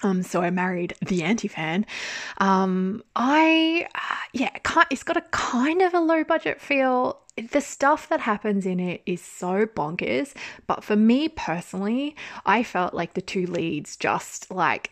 um, 0.02 0.24
so 0.24 0.42
I 0.42 0.50
married 0.50 0.94
the 1.06 1.24
anti-fan. 1.24 1.86
Um, 2.38 3.04
I, 3.16 3.88
uh, 3.96 4.16
yeah, 4.34 4.52
it's 4.90 5.04
got 5.04 5.18
a 5.18 5.22
kind 5.32 5.82
of 5.82 5.94
a 5.94 6.00
low 6.00 6.24
budget 6.24 6.62
feel. 6.62 7.20
The 7.52 7.62
stuff 7.62 8.10
that 8.10 8.20
happens 8.20 8.66
in 8.66 8.80
it 8.80 9.02
is 9.06 9.22
so 9.22 9.66
bonkers, 9.66 10.34
but 10.68 10.84
for 10.84 10.96
me 10.96 11.30
personally, 11.30 12.16
I 12.46 12.64
felt 12.64 12.94
like 12.94 13.14
the 13.14 13.22
two 13.22 13.46
leads 13.46 13.96
just 13.96 14.52
like 14.52 14.92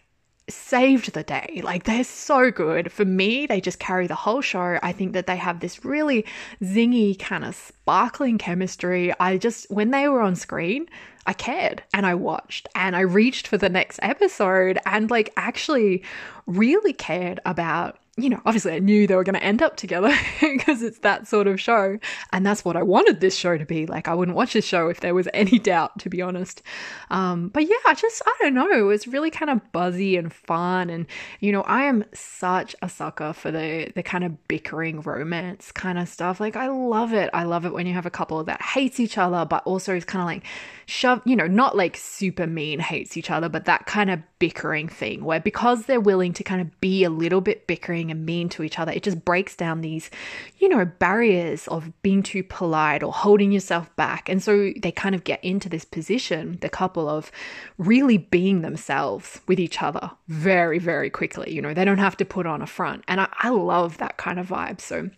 saved 0.49 1.13
the 1.13 1.23
day. 1.23 1.61
Like 1.63 1.83
they're 1.83 2.03
so 2.03 2.51
good. 2.51 2.91
For 2.91 3.05
me, 3.05 3.47
they 3.47 3.59
just 3.59 3.79
carry 3.79 4.07
the 4.07 4.15
whole 4.15 4.41
show. 4.41 4.79
I 4.81 4.93
think 4.93 5.13
that 5.13 5.27
they 5.27 5.35
have 5.35 5.59
this 5.59 5.83
really 5.83 6.25
zingy 6.61 7.19
kind 7.19 7.43
of 7.43 7.55
sparkling 7.55 8.37
chemistry. 8.37 9.13
I 9.19 9.37
just 9.37 9.69
when 9.69 9.91
they 9.91 10.07
were 10.07 10.21
on 10.21 10.35
screen, 10.35 10.87
I 11.27 11.33
cared 11.33 11.83
and 11.93 12.05
I 12.05 12.15
watched 12.15 12.69
and 12.73 12.95
I 12.95 13.01
reached 13.01 13.47
for 13.47 13.57
the 13.57 13.69
next 13.69 13.99
episode 14.01 14.79
and 14.85 15.11
like 15.11 15.33
actually 15.35 16.03
really 16.47 16.93
cared 16.93 17.41
about 17.45 17.99
you 18.19 18.31
know, 18.31 18.41
obviously 18.47 18.73
I 18.73 18.79
knew 18.79 19.05
they 19.05 19.15
were 19.15 19.23
going 19.23 19.35
to 19.35 19.43
end 19.43 19.61
up 19.61 19.77
together 19.77 20.11
because 20.41 20.81
it's 20.81 20.99
that 20.99 21.27
sort 21.27 21.45
of 21.45 21.61
show. 21.61 21.99
And 22.33 22.43
that's 22.43 22.65
what 22.65 22.75
I 22.75 22.81
wanted 22.81 23.19
this 23.19 23.37
show 23.37 23.57
to 23.57 23.65
be. 23.65 23.85
Like, 23.85 24.07
I 24.07 24.15
wouldn't 24.15 24.35
watch 24.35 24.53
this 24.53 24.65
show 24.65 24.89
if 24.89 25.01
there 25.01 25.13
was 25.13 25.27
any 25.35 25.59
doubt, 25.59 25.99
to 25.99 26.09
be 26.09 26.21
honest. 26.21 26.63
Um, 27.11 27.49
but 27.49 27.67
yeah, 27.67 27.75
I 27.85 27.93
just, 27.93 28.23
I 28.25 28.35
don't 28.39 28.55
know. 28.55 28.71
It 28.71 28.81
was 28.81 29.07
really 29.07 29.29
kind 29.29 29.51
of 29.51 29.71
buzzy 29.71 30.17
and 30.17 30.33
fun. 30.33 30.89
And, 30.89 31.05
you 31.39 31.51
know, 31.51 31.61
I 31.61 31.83
am 31.83 32.05
such 32.11 32.75
a 32.81 32.89
sucker 32.89 33.33
for 33.33 33.51
the, 33.51 33.91
the 33.93 34.01
kind 34.01 34.23
of 34.23 34.47
bickering 34.47 35.01
romance 35.01 35.71
kind 35.71 35.99
of 35.99 36.09
stuff. 36.09 36.39
Like, 36.39 36.55
I 36.55 36.69
love 36.69 37.13
it. 37.13 37.29
I 37.33 37.43
love 37.43 37.65
it 37.67 37.73
when 37.73 37.85
you 37.85 37.93
have 37.93 38.07
a 38.07 38.11
couple 38.11 38.43
that 38.43 38.61
hates 38.63 38.99
each 38.99 39.19
other, 39.19 39.45
but 39.45 39.61
also 39.65 39.95
is 39.95 40.05
kind 40.05 40.23
of 40.23 40.25
like 40.25 40.43
shove, 40.87 41.21
you 41.23 41.35
know, 41.35 41.47
not 41.47 41.77
like 41.77 41.95
super 41.95 42.47
mean 42.47 42.79
hates 42.79 43.15
each 43.15 43.29
other, 43.29 43.47
but 43.47 43.65
that 43.65 43.85
kind 43.85 44.09
of 44.09 44.21
bickering 44.39 44.87
thing 44.87 45.23
where 45.23 45.39
because 45.39 45.85
they're 45.85 45.99
willing 45.99 46.33
to 46.33 46.43
kind 46.43 46.61
of 46.61 46.79
be 46.79 47.03
a 47.03 47.09
little 47.09 47.41
bit 47.41 47.67
bickering 47.67 48.06
and 48.11 48.25
mean 48.25 48.49
to 48.49 48.63
each 48.63 48.79
other, 48.79 48.91
it 48.91 49.03
just 49.03 49.23
breaks 49.23 49.55
down 49.55 49.81
these, 49.81 50.09
you 50.57 50.69
know, 50.69 50.85
barriers 50.85 51.67
of 51.67 51.91
being 52.01 52.23
too 52.23 52.43
polite 52.43 53.03
or 53.03 53.11
holding 53.11 53.51
yourself 53.51 53.93
back. 53.95 54.29
And 54.29 54.41
so 54.41 54.71
they 54.81 54.91
kind 54.91 55.15
of 55.15 55.23
get 55.23 55.43
into 55.43 55.69
this 55.69 55.85
position, 55.85 56.57
the 56.61 56.69
couple 56.69 57.09
of 57.09 57.31
really 57.77 58.17
being 58.17 58.61
themselves 58.61 59.41
with 59.47 59.59
each 59.59 59.81
other 59.81 60.11
very, 60.27 60.79
very 60.79 61.09
quickly. 61.09 61.53
You 61.53 61.61
know, 61.61 61.73
they 61.73 61.85
don't 61.85 61.97
have 61.97 62.17
to 62.17 62.25
put 62.25 62.45
on 62.45 62.61
a 62.61 62.67
front. 62.67 63.03
And 63.07 63.21
I, 63.21 63.27
I 63.39 63.49
love 63.49 63.97
that 63.97 64.17
kind 64.17 64.39
of 64.39 64.47
vibe. 64.47 64.81
So 64.81 65.09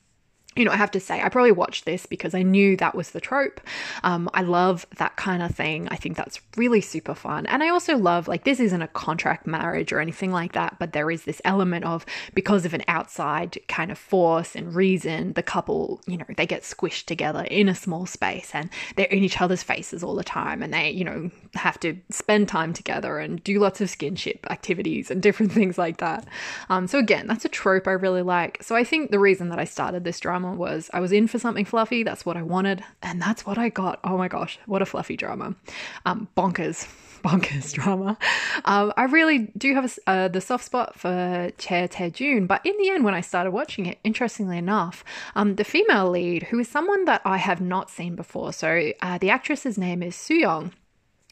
you 0.59 0.65
know, 0.65 0.71
I 0.71 0.75
have 0.75 0.91
to 0.91 0.99
say, 0.99 1.21
I 1.21 1.29
probably 1.29 1.53
watched 1.53 1.85
this 1.85 2.05
because 2.05 2.33
I 2.33 2.43
knew 2.43 2.75
that 2.77 2.93
was 2.93 3.11
the 3.11 3.21
trope. 3.21 3.61
Um, 4.03 4.29
I 4.33 4.41
love 4.41 4.85
that 4.97 5.15
kind 5.15 5.41
of 5.41 5.55
thing. 5.55 5.87
I 5.89 5.95
think 5.95 6.17
that's 6.17 6.41
really 6.57 6.81
super 6.81 7.15
fun. 7.15 7.45
And 7.45 7.63
I 7.63 7.69
also 7.69 7.95
love, 7.95 8.27
like, 8.27 8.43
this 8.43 8.59
isn't 8.59 8.81
a 8.81 8.89
contract 8.89 9.47
marriage 9.47 9.93
or 9.93 10.01
anything 10.01 10.33
like 10.33 10.51
that, 10.51 10.77
but 10.77 10.91
there 10.91 11.09
is 11.09 11.23
this 11.23 11.41
element 11.45 11.85
of 11.85 12.05
because 12.33 12.65
of 12.65 12.73
an 12.73 12.83
outside 12.89 13.57
kind 13.69 13.89
of 13.89 13.97
force 13.97 14.53
and 14.53 14.75
reason, 14.75 15.31
the 15.31 15.41
couple, 15.41 16.01
you 16.07 16.17
know, 16.17 16.25
they 16.35 16.45
get 16.45 16.63
squished 16.63 17.05
together 17.05 17.43
in 17.49 17.69
a 17.69 17.75
small 17.75 18.05
space 18.05 18.51
and 18.53 18.69
they're 18.97 19.05
in 19.05 19.23
each 19.23 19.39
other's 19.39 19.63
faces 19.63 20.03
all 20.03 20.15
the 20.15 20.25
time 20.25 20.61
and 20.61 20.73
they, 20.73 20.89
you 20.89 21.05
know, 21.05 21.31
have 21.53 21.79
to 21.79 21.97
spend 22.11 22.49
time 22.49 22.73
together 22.73 23.17
and 23.17 23.41
do 23.45 23.59
lots 23.59 23.79
of 23.79 23.87
skinship 23.87 24.39
activities 24.49 25.09
and 25.09 25.23
different 25.23 25.51
things 25.53 25.77
like 25.77 25.99
that. 25.99 26.27
Um, 26.67 26.85
so, 26.85 26.99
again, 26.99 27.27
that's 27.27 27.45
a 27.45 27.49
trope 27.49 27.87
I 27.87 27.91
really 27.91 28.23
like. 28.23 28.61
So, 28.61 28.75
I 28.75 28.83
think 28.83 29.11
the 29.11 29.19
reason 29.19 29.47
that 29.49 29.59
I 29.59 29.63
started 29.63 30.03
this 30.03 30.19
drama 30.19 30.48
was 30.53 30.89
I 30.93 30.99
was 30.99 31.11
in 31.11 31.27
for 31.27 31.39
something 31.39 31.65
fluffy. 31.65 32.03
That's 32.03 32.25
what 32.25 32.37
I 32.37 32.41
wanted, 32.41 32.83
and 33.01 33.21
that's 33.21 33.45
what 33.45 33.57
I 33.57 33.69
got. 33.69 33.99
Oh 34.03 34.17
my 34.17 34.27
gosh, 34.27 34.59
what 34.65 34.81
a 34.81 34.85
fluffy 34.85 35.17
drama! 35.17 35.55
Um, 36.05 36.27
bonkers, 36.37 36.87
bonkers 37.23 37.73
drama. 37.73 38.17
Um, 38.65 38.93
I 38.97 39.03
really 39.03 39.51
do 39.57 39.73
have 39.73 39.85
a, 39.85 40.09
uh, 40.09 40.27
the 40.27 40.41
soft 40.41 40.65
spot 40.65 40.99
for 40.99 41.51
Chae 41.57 41.89
Tae-jun, 41.89 42.47
but 42.47 42.65
in 42.65 42.75
the 42.77 42.89
end, 42.89 43.03
when 43.03 43.13
I 43.13 43.21
started 43.21 43.51
watching 43.51 43.85
it, 43.85 43.99
interestingly 44.03 44.57
enough, 44.57 45.03
um, 45.35 45.55
the 45.55 45.63
female 45.63 46.09
lead, 46.09 46.43
who 46.43 46.59
is 46.59 46.67
someone 46.67 47.05
that 47.05 47.21
I 47.25 47.37
have 47.37 47.61
not 47.61 47.89
seen 47.89 48.15
before, 48.15 48.53
so 48.53 48.91
uh, 49.01 49.17
the 49.17 49.29
actress's 49.29 49.77
name 49.77 50.03
is 50.03 50.15
Soo 50.15 50.35
Young 50.35 50.73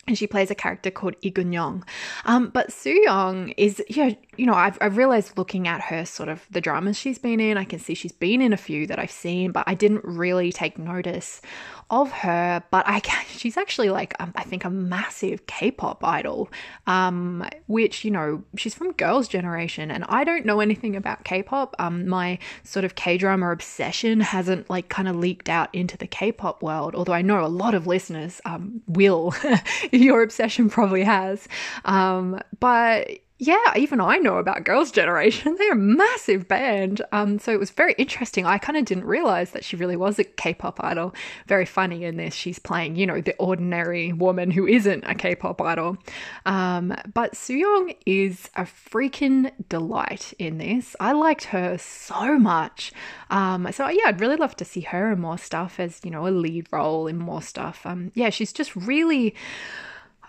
and 0.07 0.17
she 0.17 0.25
plays 0.25 0.49
a 0.49 0.55
character 0.55 0.89
called 0.89 1.15
Lee 1.23 1.29
Gun 1.29 1.51
Young. 1.51 1.83
Um, 2.25 2.49
but 2.49 2.71
Soo 2.71 2.99
Young 3.03 3.49
is, 3.49 3.83
yeah, 3.89 4.11
you 4.37 4.45
know, 4.45 4.53
I've, 4.53 4.77
I've 4.81 4.97
realized 4.97 5.37
looking 5.37 5.67
at 5.67 5.81
her 5.81 6.05
sort 6.05 6.29
of 6.29 6.45
the 6.49 6.61
dramas 6.61 6.97
she's 6.97 7.19
been 7.19 7.39
in, 7.39 7.57
I 7.57 7.65
can 7.65 7.79
see 7.79 7.93
she's 7.93 8.11
been 8.11 8.41
in 8.41 8.53
a 8.53 8.57
few 8.57 8.87
that 8.87 8.99
I've 8.99 9.11
seen, 9.11 9.51
but 9.51 9.65
I 9.67 9.73
didn't 9.73 10.03
really 10.03 10.51
take 10.51 10.77
notice 10.77 11.41
of 11.89 12.11
her. 12.11 12.63
But 12.71 12.85
I 12.87 13.01
she's 13.27 13.57
actually 13.57 13.89
like, 13.89 14.13
um, 14.19 14.31
I 14.35 14.43
think, 14.43 14.65
a 14.65 14.69
massive 14.69 15.45
K 15.47 15.71
pop 15.71 16.03
idol, 16.03 16.49
um, 16.85 17.47
which, 17.67 18.03
you 18.03 18.11
know, 18.11 18.43
she's 18.57 18.73
from 18.73 18.91
Girls' 18.93 19.27
Generation, 19.27 19.91
and 19.91 20.03
I 20.07 20.23
don't 20.23 20.45
know 20.45 20.59
anything 20.59 20.95
about 20.95 21.23
K 21.23 21.43
pop. 21.43 21.75
Um, 21.79 22.07
my 22.07 22.39
sort 22.63 22.85
of 22.85 22.95
K 22.95 23.17
drama 23.17 23.51
obsession 23.51 24.19
hasn't 24.19 24.69
like 24.69 24.89
kind 24.89 25.07
of 25.07 25.15
leaked 25.15 25.49
out 25.49 25.73
into 25.73 25.97
the 25.97 26.07
K 26.07 26.31
pop 26.31 26.61
world, 26.61 26.95
although 26.95 27.13
I 27.13 27.21
know 27.21 27.43
a 27.43 27.47
lot 27.47 27.73
of 27.73 27.87
listeners 27.87 28.41
um, 28.45 28.81
will. 28.87 29.33
Your 29.91 30.21
obsession 30.21 30.69
probably 30.69 31.03
has. 31.03 31.47
Um, 31.85 32.39
but 32.59 33.09
yeah, 33.39 33.73
even 33.75 34.01
I 34.01 34.17
know 34.17 34.37
about 34.37 34.63
Girls' 34.63 34.91
Generation. 34.91 35.55
They're 35.59 35.73
a 35.73 35.75
massive 35.75 36.47
band. 36.47 37.03
Um, 37.11 37.37
so 37.37 37.51
it 37.51 37.59
was 37.59 37.69
very 37.69 37.93
interesting. 37.93 38.47
I 38.47 38.57
kind 38.57 38.77
of 38.77 38.85
didn't 38.85 39.05
realize 39.05 39.51
that 39.51 39.63
she 39.63 39.75
really 39.75 39.95
was 39.95 40.17
a 40.17 40.23
K 40.23 40.55
pop 40.55 40.83
idol. 40.83 41.13
Very 41.45 41.65
funny 41.65 42.03
in 42.03 42.17
this. 42.17 42.33
She's 42.33 42.57
playing, 42.57 42.95
you 42.95 43.05
know, 43.05 43.21
the 43.21 43.35
ordinary 43.37 44.11
woman 44.11 44.49
who 44.49 44.65
isn't 44.65 45.03
a 45.03 45.13
K 45.13 45.35
pop 45.35 45.61
idol. 45.61 45.97
Um, 46.47 46.95
but 47.13 47.33
Sooyoung 47.33 47.95
is 48.07 48.49
a 48.55 48.63
freaking 48.63 49.51
delight 49.69 50.33
in 50.39 50.57
this. 50.57 50.95
I 50.99 51.11
liked 51.11 51.45
her 51.45 51.77
so 51.77 52.39
much. 52.39 52.91
Um, 53.29 53.71
so 53.71 53.87
yeah, 53.87 54.05
I'd 54.07 54.19
really 54.19 54.37
love 54.37 54.55
to 54.55 54.65
see 54.65 54.81
her 54.81 55.11
in 55.11 55.21
more 55.21 55.37
stuff 55.37 55.79
as, 55.79 56.01
you 56.03 56.09
know, 56.09 56.25
a 56.25 56.29
lead 56.29 56.67
role 56.71 57.05
in 57.05 57.19
more 57.19 57.43
stuff. 57.43 57.85
Um, 57.85 58.11
yeah, 58.15 58.31
she's 58.31 58.51
just 58.51 58.75
really. 58.75 59.35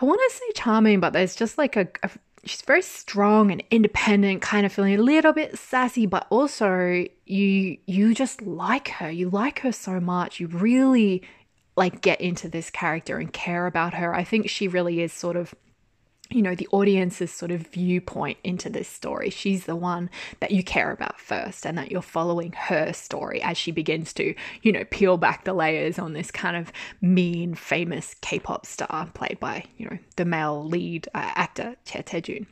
I 0.01 0.05
want 0.05 0.21
to 0.31 0.37
say 0.37 0.45
charming, 0.55 1.01
but 1.01 1.13
there's 1.13 1.35
just 1.35 1.59
like 1.59 1.75
a, 1.75 1.89
a 2.05 2.11
she's 2.45 2.63
very 2.63 2.83
strong 2.83 3.51
and 3.51 3.63
independent, 3.71 4.43
kind 4.43 4.65
of 4.65 4.73
feeling 4.73 4.95
a 4.95 5.03
little 5.03 5.33
bit 5.33 5.59
sassy, 5.59 6.07
but 6.07 6.27
also 6.31 7.05
you 7.27 7.79
you 7.87 8.15
just 8.15 8.43
like 8.43 8.89
her. 8.89 9.11
You 9.11 9.31
like 9.31 9.61
her 9.61 9.73
so 9.73 10.01
much. 10.01 10.41
You 10.41 10.47
really 10.49 11.23
like 11.77 12.01
get 12.01 12.21
into 12.21 12.49
this 12.49 12.71
character 12.71 13.19
and 13.19 13.33
care 13.33 13.67
about 13.67 13.95
her. 13.95 14.15
I 14.15 14.25
think 14.25 14.49
she 14.49 14.69
really 14.69 15.01
is 15.01 15.13
sort 15.13 15.37
of 15.37 15.55
you 16.31 16.43
know, 16.43 16.55
the 16.55 16.69
audience's 16.73 17.33
sort 17.33 17.51
of 17.51 17.69
viewpoint 17.69 18.39
into 18.45 18.69
this 18.69 18.89
story. 18.89 19.31
She's 19.31 19.65
the 19.65 19.77
one 19.77 20.11
that 20.41 20.51
you 20.51 20.63
care 20.63 20.93
about 20.93 21.19
first, 21.19 21.65
and 21.67 21.79
that 21.79 21.91
you're 21.91 22.03
following 22.03 22.53
her 22.53 22.93
story 22.93 23.41
as 23.43 23.57
she 23.57 23.71
begins 23.71 24.13
to, 24.15 24.35
you 24.63 24.73
know, 24.73 24.85
peel 24.91 25.17
back 25.17 25.45
the 25.45 25.55
layers 25.55 25.99
on 25.99 26.13
this 26.13 26.31
kind 26.31 26.57
of 26.57 26.73
mean, 27.01 27.55
famous 27.55 28.15
K 28.21 28.39
pop 28.39 28.67
star 28.67 29.09
played 29.15 29.41
by, 29.41 29.65
you 29.79 29.89
know, 29.89 29.99
the 30.17 30.25
male 30.25 30.65
lead 30.65 31.09
uh, 31.15 31.33
actor, 31.35 31.77
Chae 31.87 32.05
Tae-jun. 32.05 32.47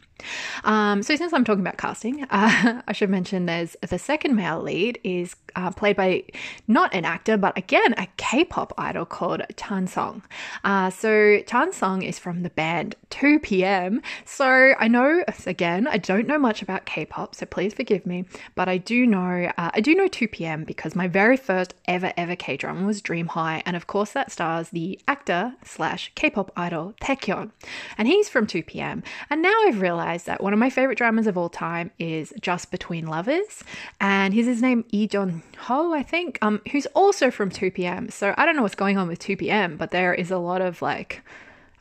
Um, 0.64 1.02
so 1.02 1.16
since 1.16 1.32
I'm 1.32 1.44
talking 1.44 1.60
about 1.60 1.78
casting, 1.78 2.24
uh, 2.30 2.82
I 2.86 2.92
should 2.92 3.10
mention 3.10 3.46
there's 3.46 3.76
the 3.88 3.98
second 3.98 4.34
male 4.34 4.60
lead 4.60 4.98
is 5.04 5.36
uh, 5.54 5.70
played 5.70 5.96
by 5.96 6.24
not 6.68 6.94
an 6.94 7.04
actor, 7.04 7.36
but 7.36 7.56
again 7.56 7.94
a 7.98 8.08
K-pop 8.16 8.72
idol 8.78 9.04
called 9.04 9.42
Chan 9.56 9.88
Song. 9.88 10.22
Uh, 10.64 10.90
so 10.90 11.40
Chan 11.46 11.72
Song 11.72 12.02
is 12.02 12.18
from 12.18 12.42
the 12.42 12.50
band 12.50 12.94
2PM. 13.10 14.02
So 14.24 14.74
I 14.78 14.88
know 14.88 15.24
again 15.46 15.86
I 15.86 15.98
don't 15.98 16.26
know 16.26 16.38
much 16.38 16.62
about 16.62 16.86
K-pop, 16.86 17.34
so 17.34 17.46
please 17.46 17.74
forgive 17.74 18.06
me, 18.06 18.24
but 18.54 18.68
I 18.68 18.78
do 18.78 19.06
know 19.06 19.50
uh, 19.56 19.70
I 19.74 19.80
do 19.80 19.94
know 19.94 20.08
2PM 20.08 20.66
because 20.66 20.94
my 20.94 21.08
very 21.08 21.36
first 21.36 21.74
ever 21.86 22.12
ever 22.16 22.36
K-drama 22.36 22.86
was 22.86 23.00
Dream 23.00 23.28
High, 23.28 23.62
and 23.66 23.76
of 23.76 23.86
course 23.86 24.12
that 24.12 24.32
stars 24.32 24.70
the 24.70 25.00
actor 25.08 25.54
slash 25.64 26.12
K-pop 26.14 26.52
idol 26.56 26.94
Taecyeon, 27.00 27.50
and 27.98 28.08
he's 28.08 28.28
from 28.28 28.46
2PM. 28.46 29.02
And 29.30 29.42
now 29.42 29.54
I've 29.66 29.80
realized 29.80 30.05
that 30.14 30.42
one 30.42 30.52
of 30.52 30.58
my 30.58 30.70
favorite 30.70 30.96
dramas 30.96 31.26
of 31.26 31.36
all 31.36 31.48
time 31.48 31.90
is 31.98 32.32
Just 32.40 32.70
Between 32.70 33.06
Lovers, 33.06 33.64
and 34.00 34.32
he's 34.32 34.46
his 34.46 34.62
name 34.62 34.84
Lee 34.92 35.06
Jun 35.06 35.42
Ho, 35.58 35.92
I 35.92 36.02
think, 36.02 36.38
um, 36.42 36.60
who's 36.70 36.86
also 36.86 37.30
from 37.30 37.50
2PM. 37.50 38.12
So 38.12 38.34
I 38.36 38.46
don't 38.46 38.56
know 38.56 38.62
what's 38.62 38.74
going 38.74 38.98
on 38.98 39.08
with 39.08 39.18
2PM, 39.18 39.76
but 39.76 39.90
there 39.90 40.14
is 40.14 40.30
a 40.30 40.38
lot 40.38 40.62
of 40.62 40.80
like, 40.80 41.22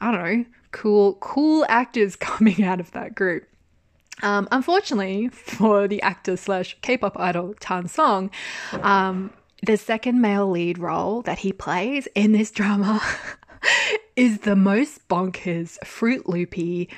I 0.02 0.12
don't 0.12 0.24
know, 0.24 0.46
cool, 0.72 1.14
cool 1.16 1.66
actors 1.70 2.16
coming 2.16 2.64
out 2.64 2.80
of 2.80 2.92
that 2.92 3.16
group. 3.16 3.48
Um, 4.24 4.48
unfortunately 4.52 5.28
for 5.28 5.88
the 5.88 6.02
actor 6.02 6.38
slash 6.38 6.78
K-pop 6.82 7.20
idol 7.20 7.54
Chan 7.60 7.90
Song, 7.90 8.32
um, 8.82 9.32
the 9.66 9.78
second 9.78 10.22
male 10.22 10.50
lead 10.50 10.78
role 10.78 11.22
that 11.24 11.40
he 11.40 11.52
plays 11.52 12.08
in 12.16 12.32
this 12.32 12.52
drama 12.52 13.02
is 14.16 14.40
the 14.40 14.56
most 14.56 15.08
bonkers, 15.08 15.84
fruit 15.86 16.30
loopy, 16.30 16.90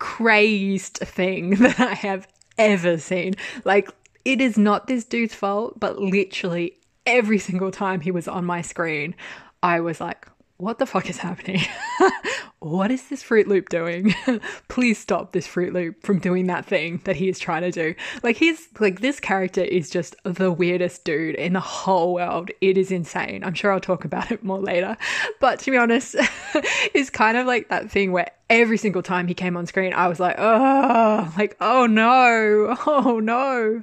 crazed 0.00 0.98
thing 0.98 1.50
that 1.56 1.78
I 1.78 1.94
have 1.94 2.26
ever 2.58 2.98
seen. 2.98 3.34
Like, 3.64 3.88
it 4.24 4.40
is 4.40 4.58
not 4.58 4.88
this 4.88 5.04
dude's 5.04 5.34
fault, 5.34 5.78
but 5.78 5.98
literally 6.00 6.76
every 7.06 7.38
single 7.38 7.70
time 7.70 8.00
he 8.00 8.10
was 8.10 8.26
on 8.26 8.44
my 8.44 8.62
screen, 8.62 9.14
I 9.62 9.80
was 9.80 10.00
like, 10.00 10.26
what 10.60 10.78
the 10.78 10.86
fuck 10.86 11.08
is 11.08 11.16
happening? 11.16 11.62
what 12.58 12.90
is 12.90 13.08
this 13.08 13.22
Fruit 13.22 13.48
Loop 13.48 13.70
doing? 13.70 14.14
Please 14.68 14.98
stop 14.98 15.32
this 15.32 15.46
Fruit 15.46 15.72
Loop 15.72 16.02
from 16.04 16.18
doing 16.18 16.46
that 16.48 16.66
thing 16.66 17.00
that 17.04 17.16
he 17.16 17.28
is 17.30 17.38
trying 17.38 17.62
to 17.62 17.70
do. 17.70 17.94
Like 18.22 18.36
he's 18.36 18.68
like 18.78 19.00
this 19.00 19.20
character 19.20 19.62
is 19.62 19.88
just 19.88 20.16
the 20.24 20.52
weirdest 20.52 21.04
dude 21.04 21.34
in 21.36 21.54
the 21.54 21.60
whole 21.60 22.12
world. 22.14 22.50
It 22.60 22.76
is 22.76 22.92
insane. 22.92 23.42
I'm 23.42 23.54
sure 23.54 23.72
I'll 23.72 23.80
talk 23.80 24.04
about 24.04 24.30
it 24.30 24.44
more 24.44 24.60
later. 24.60 24.98
But 25.40 25.60
to 25.60 25.70
be 25.70 25.78
honest, 25.78 26.14
it's 26.94 27.08
kind 27.08 27.38
of 27.38 27.46
like 27.46 27.68
that 27.70 27.90
thing 27.90 28.12
where 28.12 28.30
every 28.50 28.76
single 28.76 29.02
time 29.02 29.28
he 29.28 29.34
came 29.34 29.56
on 29.56 29.66
screen, 29.66 29.94
I 29.94 30.08
was 30.08 30.20
like, 30.20 30.36
oh, 30.38 31.32
like, 31.38 31.56
oh 31.60 31.86
no, 31.86 32.76
oh 32.86 33.18
no. 33.18 33.82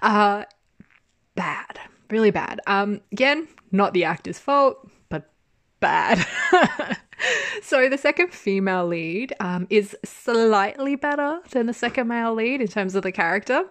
Uh 0.00 0.44
bad. 1.34 1.78
Really 2.08 2.30
bad. 2.30 2.60
Um 2.66 3.02
again, 3.12 3.46
not 3.70 3.92
the 3.92 4.04
actor's 4.04 4.38
fault 4.38 4.88
bad. 5.84 6.26
so 7.62 7.90
the 7.90 7.98
second 7.98 8.32
female 8.32 8.86
lead 8.86 9.34
um, 9.38 9.66
is 9.68 9.94
slightly 10.02 10.96
better 10.96 11.40
than 11.50 11.66
the 11.66 11.74
second 11.74 12.08
male 12.08 12.34
lead 12.34 12.62
in 12.62 12.68
terms 12.68 12.94
of 12.94 13.02
the 13.02 13.12
character. 13.12 13.66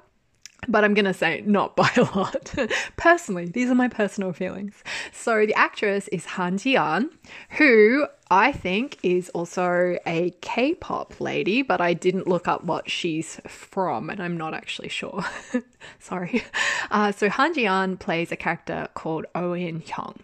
But 0.67 0.86
I'm 0.86 0.93
going 0.93 1.05
to 1.05 1.13
say 1.13 1.43
not 1.46 1.75
by 1.75 1.89
a 1.98 2.03
lot. 2.15 2.53
Personally, 2.98 3.48
these 3.48 3.70
are 3.70 3.75
my 3.75 3.89
personal 3.89 4.32
feelings. 4.32 4.82
So 5.12 5.46
the 5.46 5.55
actress 5.55 6.08
is 6.10 6.24
Han 6.25 6.58
Ji-an, 6.58 7.10
who 7.58 8.08
I 8.32 8.51
think 8.51 8.98
is 9.03 9.29
also 9.32 9.98
a 10.05 10.29
K-pop 10.41 11.20
lady, 11.20 11.63
but 11.63 11.82
I 11.82 11.93
didn't 11.93 12.27
look 12.27 12.48
up 12.48 12.63
what 12.63 12.89
she's 12.89 13.41
from, 13.48 14.10
and 14.10 14.22
I'm 14.22 14.38
not 14.38 14.53
actually 14.53 14.89
sure. 14.89 15.25
Sorry. 16.00 16.43
Uh, 16.91 17.12
so 17.12 17.27
Han 17.27 17.53
Ji-an 17.55 17.98
plays 17.98 18.32
a 18.32 18.38
character 18.38 18.88
called 18.93 19.25
Oh 19.36 19.53
In 19.53 19.82
Hyung. 19.82 20.20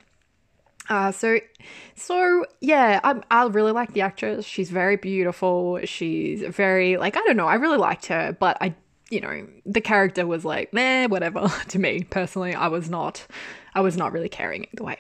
Uh, 0.89 1.12
so, 1.12 1.39
so 1.96 2.46
yeah, 2.62 3.00
I, 3.03 3.22
I 3.29 3.46
really 3.46 3.72
like 3.72 3.93
the 3.93 4.01
actress. 4.01 4.46
She's 4.46 4.72
very 4.72 4.96
beautiful. 4.98 5.79
She's 5.86 6.41
very 6.41 6.98
like 6.98 7.15
I 7.15 7.22
don't 7.22 7.38
know. 7.38 7.48
I 7.48 7.55
really 7.55 7.77
liked 7.77 8.08
her, 8.08 8.36
but 8.39 8.58
I, 8.60 8.74
you 9.12 9.22
know, 9.22 9.48
the 9.65 9.81
character 9.81 10.25
was 10.25 10.43
like, 10.43 10.74
meh, 10.74 11.05
whatever. 11.08 11.48
to 11.69 11.79
me 11.79 12.03
personally, 12.03 12.55
I 12.55 12.67
was 12.67 12.89
not, 12.89 13.25
I 13.75 13.81
was 13.81 13.98
not 13.98 14.12
really 14.12 14.29
caring 14.29 14.67
either 14.74 14.84
way. 14.84 14.98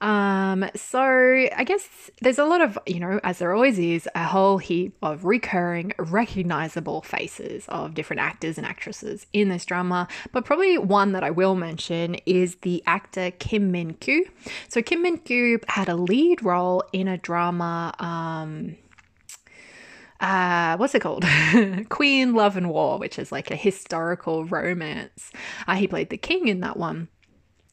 Um, 0.00 0.68
so 0.74 1.00
I 1.00 1.64
guess 1.64 2.10
there's 2.20 2.38
a 2.38 2.44
lot 2.44 2.60
of, 2.60 2.78
you 2.86 3.00
know, 3.00 3.20
as 3.24 3.38
there 3.38 3.52
always 3.52 3.78
is, 3.78 4.08
a 4.14 4.24
whole 4.24 4.58
heap 4.58 4.96
of 5.02 5.24
recurring, 5.24 5.92
recognizable 5.98 7.02
faces 7.02 7.66
of 7.68 7.94
different 7.94 8.20
actors 8.20 8.58
and 8.58 8.66
actresses 8.66 9.26
in 9.32 9.48
this 9.48 9.64
drama. 9.64 10.08
But 10.32 10.44
probably 10.44 10.78
one 10.78 11.12
that 11.12 11.24
I 11.24 11.30
will 11.30 11.54
mention 11.54 12.16
is 12.26 12.56
the 12.56 12.82
actor 12.86 13.30
Kim 13.32 13.70
Min 13.70 13.94
Kyu. 13.94 14.26
So 14.68 14.82
Kim 14.82 15.02
Min 15.02 15.18
Kyu 15.18 15.60
had 15.68 15.88
a 15.88 15.96
lead 15.96 16.42
role 16.44 16.84
in 16.92 17.08
a 17.08 17.16
drama. 17.16 17.94
Um, 17.98 18.76
uh, 20.20 20.76
what's 20.76 20.94
it 20.94 21.00
called? 21.00 21.24
Queen 21.88 22.34
Love 22.34 22.56
and 22.56 22.70
War, 22.70 22.98
which 22.98 23.18
is 23.18 23.30
like 23.30 23.50
a 23.50 23.56
historical 23.56 24.44
romance. 24.44 25.30
Uh, 25.66 25.74
he 25.74 25.86
played 25.86 26.10
the 26.10 26.16
king 26.16 26.48
in 26.48 26.60
that 26.60 26.76
one. 26.76 27.08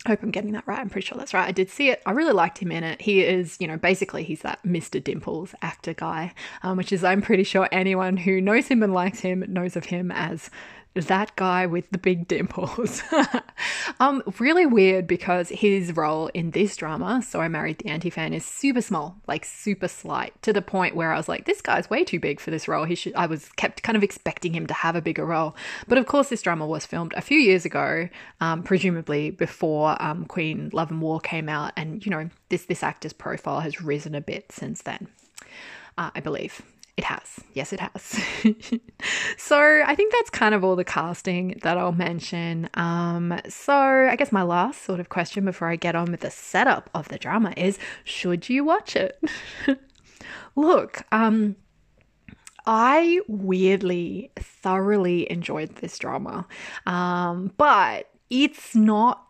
I 0.06 0.10
hope 0.10 0.24
I'm 0.24 0.32
getting 0.32 0.52
that 0.52 0.68
right. 0.68 0.80
I'm 0.80 0.90
pretty 0.90 1.08
sure 1.08 1.18
that's 1.18 1.34
right. 1.34 1.48
I 1.48 1.54
did 1.54 1.70
see 1.70 1.90
it. 1.90 2.02
I 2.06 2.12
really 2.12 2.34
liked 2.34 2.58
him 2.58 2.72
in 2.74 2.84
it. 2.84 3.02
He 3.02 3.22
is, 3.22 3.56
you 3.62 3.68
know, 3.68 3.78
basically 3.78 4.24
he's 4.24 4.42
that 4.42 4.62
Mr. 4.64 5.02
Dimples 5.02 5.56
actor 5.62 5.94
guy, 5.94 6.34
um, 6.62 6.76
which 6.76 6.92
is, 6.92 7.06
I'm 7.06 7.22
pretty 7.22 7.44
sure 7.44 7.70
anyone 7.72 8.18
who 8.18 8.42
knows 8.42 8.68
him 8.68 8.84
and 8.84 8.94
likes 8.94 9.22
him 9.22 9.46
knows 9.48 9.78
of 9.78 9.86
him 9.86 10.12
as 10.12 10.50
that 10.96 11.36
guy 11.36 11.66
with 11.66 11.90
the 11.90 11.98
big 11.98 12.28
dimples. 12.28 13.02
um, 14.00 14.22
really 14.40 14.66
weird 14.66 15.08
because 15.08 15.50
his 15.50 15.96
role 15.96 16.28
in 16.34 16.52
this 16.52 16.78
drama, 16.78 17.22
So 17.22 17.42
I 17.42 17.48
Married 17.48 17.80
the 17.80 17.90
Anti 17.90 18.10
Fan, 18.10 18.34
is 18.34 18.46
super 18.46 18.82
small, 18.82 19.18
like 19.28 19.46
super 19.46 19.88
slight, 19.88 20.40
to 20.44 20.54
the 20.54 20.62
point 20.62 20.96
where 20.96 21.12
I 21.12 21.18
was 21.18 21.28
like, 21.28 21.46
this 21.46 21.62
guy's 21.62 21.90
way 21.90 22.04
too 22.04 22.20
big 22.20 22.40
for 22.40 22.52
this 22.52 22.68
role. 22.68 22.86
He 22.86 22.96
should. 22.96 23.16
I 23.16 23.26
was 23.26 23.50
kept 23.56 23.84
kind 23.84 23.96
of 23.96 24.04
expecting 24.04 24.54
him 24.54 24.68
to 24.68 24.74
have 24.74 24.96
a 24.96 25.02
bigger 25.02 25.26
role, 25.26 25.56
but 25.88 25.98
of 25.98 26.06
course, 26.06 26.30
this 26.30 26.42
drama 26.42 26.68
was 26.68 26.86
filmed 26.86 27.14
a 27.16 27.22
few 27.22 27.40
years 27.40 27.66
ago, 27.66 28.10
um, 28.40 28.64
presumably 28.64 29.32
before 29.32 30.02
um, 30.02 30.26
Queen 30.26 30.70
Love 30.74 30.92
and 30.92 31.02
War 31.02 31.20
came 31.20 31.50
out, 31.50 31.74
and 31.76 32.06
you 32.06 32.12
know, 32.12 32.30
this 32.50 32.66
this 32.66 32.84
actor's 32.84 33.14
profile 33.14 33.62
has 33.62 33.82
risen 33.82 34.14
a 34.16 34.22
bit 34.22 34.52
since 34.52 34.84
then. 34.84 35.08
Uh, 35.98 36.12
I 36.16 36.20
believe. 36.20 36.62
It 36.96 37.06
has. 37.06 37.40
Yes, 37.54 37.74
it 37.74 37.80
has. 37.80 38.20
so 39.38 39.84
I 39.86 39.96
think 39.96 40.14
that's 40.14 40.30
kind 40.30 40.54
of 40.54 40.64
all 40.64 40.76
the 40.76 40.84
casting 40.84 41.60
that 41.64 41.76
I'll 41.76 41.92
mention. 41.92 42.70
Um, 42.76 43.40
so 43.50 43.74
I 43.76 44.16
guess 44.16 44.32
my 44.32 44.44
last 44.44 44.84
sort 44.84 45.00
of 45.00 45.10
question 45.10 45.44
before 45.44 45.70
I 45.70 45.76
get 45.76 45.96
on 45.96 46.12
with 46.12 46.20
the 46.20 46.30
setup 46.30 46.92
of 46.94 47.08
the 47.08 47.18
drama 47.18 47.54
is 47.58 47.80
should 48.04 48.48
you 48.48 48.64
watch 48.64 48.96
it? 48.96 49.20
Look, 50.56 51.02
um, 51.12 51.56
I 52.68 53.22
weirdly 53.28 54.32
thoroughly 54.38 55.30
enjoyed 55.32 55.76
this 55.78 55.98
drama, 55.98 56.48
um, 56.86 57.52
but 57.58 58.10
it's 58.30 58.76
not 58.76 59.26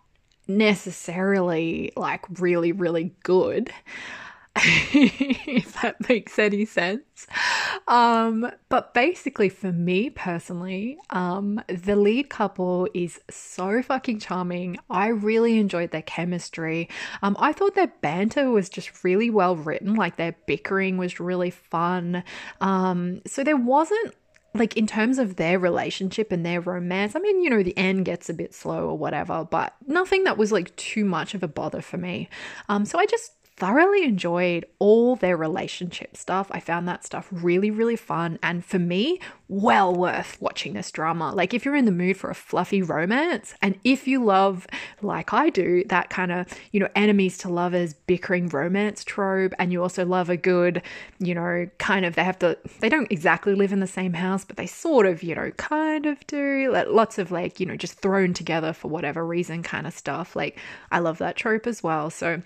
necessarily 0.48 1.94
like 1.96 2.26
really, 2.40 2.74
really 2.74 3.16
good. 3.24 3.72
if 4.56 5.82
that 5.82 6.08
makes 6.08 6.38
any 6.38 6.66
sense. 6.66 7.26
Um, 7.88 8.52
but 8.70 8.94
basically, 8.94 9.50
for 9.50 9.72
me 9.72 10.12
personally, 10.12 10.98
um, 11.10 11.60
the 11.68 11.96
lead 11.96 12.30
couple 12.30 12.88
is 12.94 13.20
so 13.32 13.82
fucking 13.82 14.20
charming. 14.20 14.78
I 14.92 15.08
really 15.08 15.58
enjoyed 15.58 15.90
their 15.90 16.04
chemistry. 16.04 16.88
Um, 17.24 17.36
I 17.40 17.52
thought 17.52 17.74
their 17.74 17.92
banter 18.02 18.52
was 18.52 18.70
just 18.70 19.04
really 19.04 19.32
well 19.32 19.56
written, 19.56 19.96
like 19.96 20.18
their 20.18 20.36
bickering 20.46 20.98
was 20.98 21.20
really 21.20 21.50
fun. 21.50 22.24
Um, 22.62 23.22
so 23.26 23.44
there 23.44 23.58
wasn't 23.58 24.14
like 24.54 24.78
in 24.78 24.86
terms 24.86 25.18
of 25.18 25.38
their 25.38 25.58
relationship 25.58 26.32
and 26.32 26.46
their 26.46 26.62
romance, 26.62 27.16
I 27.16 27.20
mean, 27.20 27.42
you 27.42 27.50
know, 27.50 27.64
the 27.64 27.76
end 27.76 28.06
gets 28.06 28.30
a 28.30 28.36
bit 28.36 28.54
slow 28.54 28.88
or 28.88 28.98
whatever, 28.98 29.48
but 29.50 29.74
nothing 29.88 30.26
that 30.26 30.38
was 30.38 30.52
like 30.52 30.76
too 30.76 31.06
much 31.06 31.34
of 31.34 31.42
a 31.42 31.48
bother 31.48 31.82
for 31.82 31.98
me. 31.98 32.30
Um, 32.70 32.86
so 32.86 33.00
I 33.00 33.08
just 33.08 33.32
thoroughly 33.64 34.04
enjoyed 34.04 34.66
all 34.78 35.16
their 35.16 35.38
relationship 35.38 36.18
stuff. 36.18 36.48
I 36.52 36.60
found 36.60 36.86
that 36.86 37.06
stuff 37.06 37.30
really, 37.32 37.72
really 37.72 37.96
fun. 37.96 38.38
And 38.44 38.66
for 38.66 38.78
me, 38.78 39.22
well 39.48 39.96
worth 39.96 40.36
watching 40.42 40.74
this 40.74 40.92
drama. 40.92 41.32
Like, 41.32 41.54
if 41.54 41.64
you're 41.64 41.78
in 41.78 41.86
the 41.86 41.92
mood 41.92 42.18
for 42.18 42.30
a 42.30 42.36
fluffy 42.36 42.82
romance, 42.82 43.56
and 43.62 43.80
if 43.86 44.06
you 44.06 44.22
love, 44.22 44.68
like 45.02 45.32
I 45.32 45.50
do, 45.50 45.86
that 45.86 46.10
kind 46.10 46.34
of, 46.34 46.48
you 46.74 46.82
know, 46.82 46.90
enemies 46.94 47.38
to 47.38 47.50
lovers 47.50 47.94
bickering 47.94 48.50
romance 48.50 49.06
trope, 49.06 49.54
and 49.58 49.72
you 49.72 49.82
also 49.82 50.06
love 50.06 50.30
a 50.30 50.36
good, 50.36 50.82
you 51.20 51.34
know, 51.34 51.70
kind 51.78 52.04
of, 52.04 52.16
they 52.16 52.26
have 52.26 52.40
to, 52.40 52.58
they 52.82 52.90
don't 52.90 53.10
exactly 53.14 53.56
live 53.56 53.72
in 53.72 53.80
the 53.80 53.88
same 53.88 54.12
house, 54.12 54.44
but 54.44 54.58
they 54.58 54.68
sort 54.68 55.06
of, 55.06 55.24
you 55.24 55.36
know, 55.36 55.52
kind 55.52 56.06
of 56.06 56.28
do. 56.28 56.70
Like, 56.70 56.88
lots 56.90 57.18
of 57.18 57.32
like, 57.32 57.62
you 57.62 57.66
know, 57.66 57.78
just 57.78 58.02
thrown 58.02 58.34
together 58.34 58.74
for 58.74 58.90
whatever 58.90 59.26
reason 59.26 59.64
kind 59.64 59.88
of 59.88 59.94
stuff. 59.94 60.36
Like, 60.36 60.60
I 60.92 61.00
love 61.00 61.18
that 61.20 61.38
trope 61.38 61.66
as 61.66 61.82
well. 61.82 62.10
So, 62.10 62.42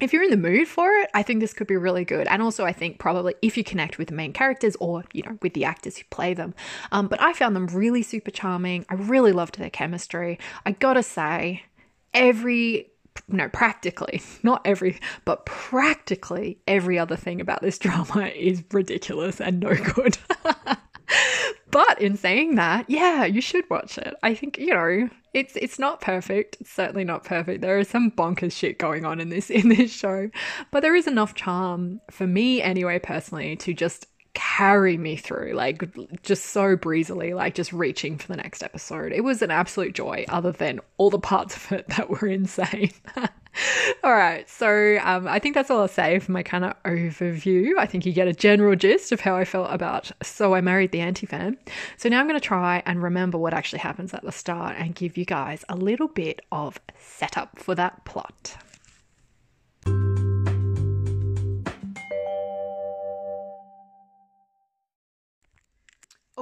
if 0.00 0.12
you're 0.12 0.22
in 0.22 0.30
the 0.30 0.36
mood 0.36 0.68
for 0.68 0.90
it, 0.90 1.10
I 1.14 1.22
think 1.22 1.40
this 1.40 1.52
could 1.52 1.66
be 1.66 1.76
really 1.76 2.04
good. 2.04 2.26
And 2.28 2.42
also, 2.42 2.64
I 2.64 2.72
think 2.72 2.98
probably 2.98 3.34
if 3.42 3.56
you 3.56 3.64
connect 3.64 3.98
with 3.98 4.08
the 4.08 4.14
main 4.14 4.32
characters 4.32 4.76
or, 4.76 5.04
you 5.12 5.22
know, 5.22 5.38
with 5.42 5.54
the 5.54 5.64
actors 5.64 5.96
who 5.96 6.04
play 6.10 6.34
them. 6.34 6.54
Um, 6.92 7.08
but 7.08 7.20
I 7.20 7.32
found 7.32 7.56
them 7.56 7.66
really 7.68 8.02
super 8.02 8.30
charming. 8.30 8.84
I 8.88 8.94
really 8.94 9.32
loved 9.32 9.58
their 9.58 9.70
chemistry. 9.70 10.38
I 10.64 10.72
gotta 10.72 11.02
say, 11.02 11.62
every 12.12 12.90
no, 13.28 13.48
practically, 13.48 14.22
not 14.42 14.62
every, 14.64 15.00
but 15.24 15.46
practically 15.46 16.58
every 16.66 16.98
other 16.98 17.16
thing 17.16 17.40
about 17.40 17.62
this 17.62 17.78
drama 17.80 18.26
is 18.26 18.62
ridiculous 18.72 19.40
and 19.40 19.60
no 19.60 19.74
good. 19.74 20.18
but 21.70 22.00
in 22.00 22.16
saying 22.16 22.56
that, 22.56 22.88
yeah, 22.88 23.24
you 23.24 23.40
should 23.40 23.68
watch 23.70 23.98
it. 23.98 24.14
I 24.22 24.34
think, 24.34 24.58
you 24.58 24.68
know, 24.68 25.08
it's 25.34 25.54
it's 25.56 25.78
not 25.78 26.00
perfect. 26.00 26.56
It's 26.60 26.72
certainly 26.72 27.04
not 27.04 27.24
perfect. 27.24 27.60
There 27.60 27.78
is 27.78 27.88
some 27.88 28.10
bonkers 28.10 28.52
shit 28.52 28.78
going 28.78 29.04
on 29.04 29.20
in 29.20 29.28
this 29.28 29.50
in 29.50 29.68
this 29.68 29.92
show, 29.92 30.30
but 30.70 30.80
there 30.80 30.96
is 30.96 31.06
enough 31.06 31.34
charm 31.34 32.00
for 32.10 32.26
me 32.26 32.62
anyway 32.62 32.98
personally 32.98 33.56
to 33.56 33.74
just 33.74 34.06
carry 34.36 34.98
me 34.98 35.16
through 35.16 35.54
like 35.54 35.82
just 36.22 36.44
so 36.44 36.76
breezily 36.76 37.32
like 37.32 37.54
just 37.54 37.72
reaching 37.72 38.18
for 38.18 38.28
the 38.28 38.36
next 38.36 38.62
episode. 38.62 39.10
It 39.10 39.24
was 39.24 39.40
an 39.40 39.50
absolute 39.50 39.94
joy 39.94 40.26
other 40.28 40.52
than 40.52 40.78
all 40.98 41.08
the 41.08 41.18
parts 41.18 41.56
of 41.56 41.72
it 41.72 41.88
that 41.96 42.10
were 42.10 42.28
insane. 42.28 42.92
All 44.04 44.12
right 44.12 44.46
so 44.50 44.98
um, 45.02 45.26
i 45.26 45.38
think 45.38 45.54
that's 45.54 45.70
all 45.70 45.80
i'll 45.80 45.88
say 45.88 46.18
for 46.18 46.30
my 46.30 46.42
kind 46.42 46.62
of 46.62 46.74
overview. 46.82 47.70
I 47.78 47.86
think 47.86 48.04
you 48.04 48.12
get 48.12 48.28
a 48.28 48.34
general 48.34 48.76
gist 48.76 49.12
of 49.12 49.20
how 49.20 49.34
i 49.34 49.46
felt 49.46 49.72
about 49.72 50.12
so 50.22 50.54
i 50.54 50.60
married 50.60 50.92
the 50.92 51.00
anti-fan 51.00 51.56
so 51.96 52.10
now 52.10 52.20
i'm 52.20 52.28
going 52.28 52.38
to 52.38 52.46
try 52.46 52.82
and 52.84 53.02
remember 53.02 53.38
what 53.38 53.54
actually 53.54 53.78
happens 53.78 54.12
at 54.12 54.22
the 54.22 54.30
start 54.30 54.76
and 54.76 54.94
give 54.94 55.16
you 55.16 55.24
guys 55.24 55.64
a 55.70 55.74
little 55.74 56.08
bit 56.08 56.42
of 56.52 56.78
setup 56.98 57.58
for 57.58 57.74
that 57.74 58.04
plot 58.04 58.58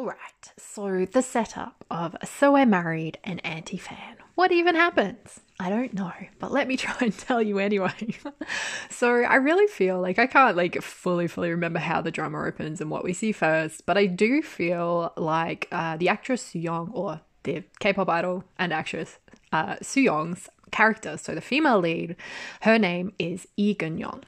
All 0.04 0.10
right, 0.10 0.52
so 0.58 1.06
the 1.06 1.22
setup 1.22 1.82
of 1.90 2.14
So 2.26 2.56
I 2.56 2.66
Married 2.66 3.16
an 3.24 3.38
Anti 3.38 3.78
Fan. 3.78 4.16
What 4.34 4.52
even 4.52 4.74
happens? 4.74 5.40
I 5.58 5.70
don't 5.70 5.94
know, 5.94 6.12
but 6.38 6.52
let 6.52 6.68
me 6.68 6.76
try 6.76 6.94
and 7.00 7.18
tell 7.18 7.40
you 7.40 7.58
anyway. 7.58 8.14
so 8.90 9.22
I 9.22 9.36
really 9.36 9.66
feel 9.66 10.02
like 10.02 10.18
I 10.18 10.26
can't 10.26 10.58
like 10.58 10.82
fully, 10.82 11.26
fully 11.26 11.48
remember 11.48 11.78
how 11.78 12.02
the 12.02 12.10
drama 12.10 12.44
opens 12.44 12.82
and 12.82 12.90
what 12.90 13.02
we 13.02 13.14
see 13.14 13.32
first, 13.32 13.86
but 13.86 13.96
I 13.96 14.04
do 14.04 14.42
feel 14.42 15.14
like 15.16 15.68
uh, 15.72 15.96
the 15.96 16.10
actress 16.10 16.54
Young 16.54 16.90
or 16.92 17.22
the 17.44 17.64
K-pop 17.80 18.10
idol 18.10 18.44
and 18.58 18.74
actress 18.74 19.16
uh, 19.52 19.76
Su 19.80 20.02
Young's 20.02 20.50
character, 20.70 21.16
so 21.16 21.34
the 21.34 21.40
female 21.40 21.80
lead, 21.80 22.16
her 22.60 22.78
name 22.78 23.14
is 23.18 23.48
Lee 23.56 23.72
Gun 23.72 23.96
Young. 23.96 24.22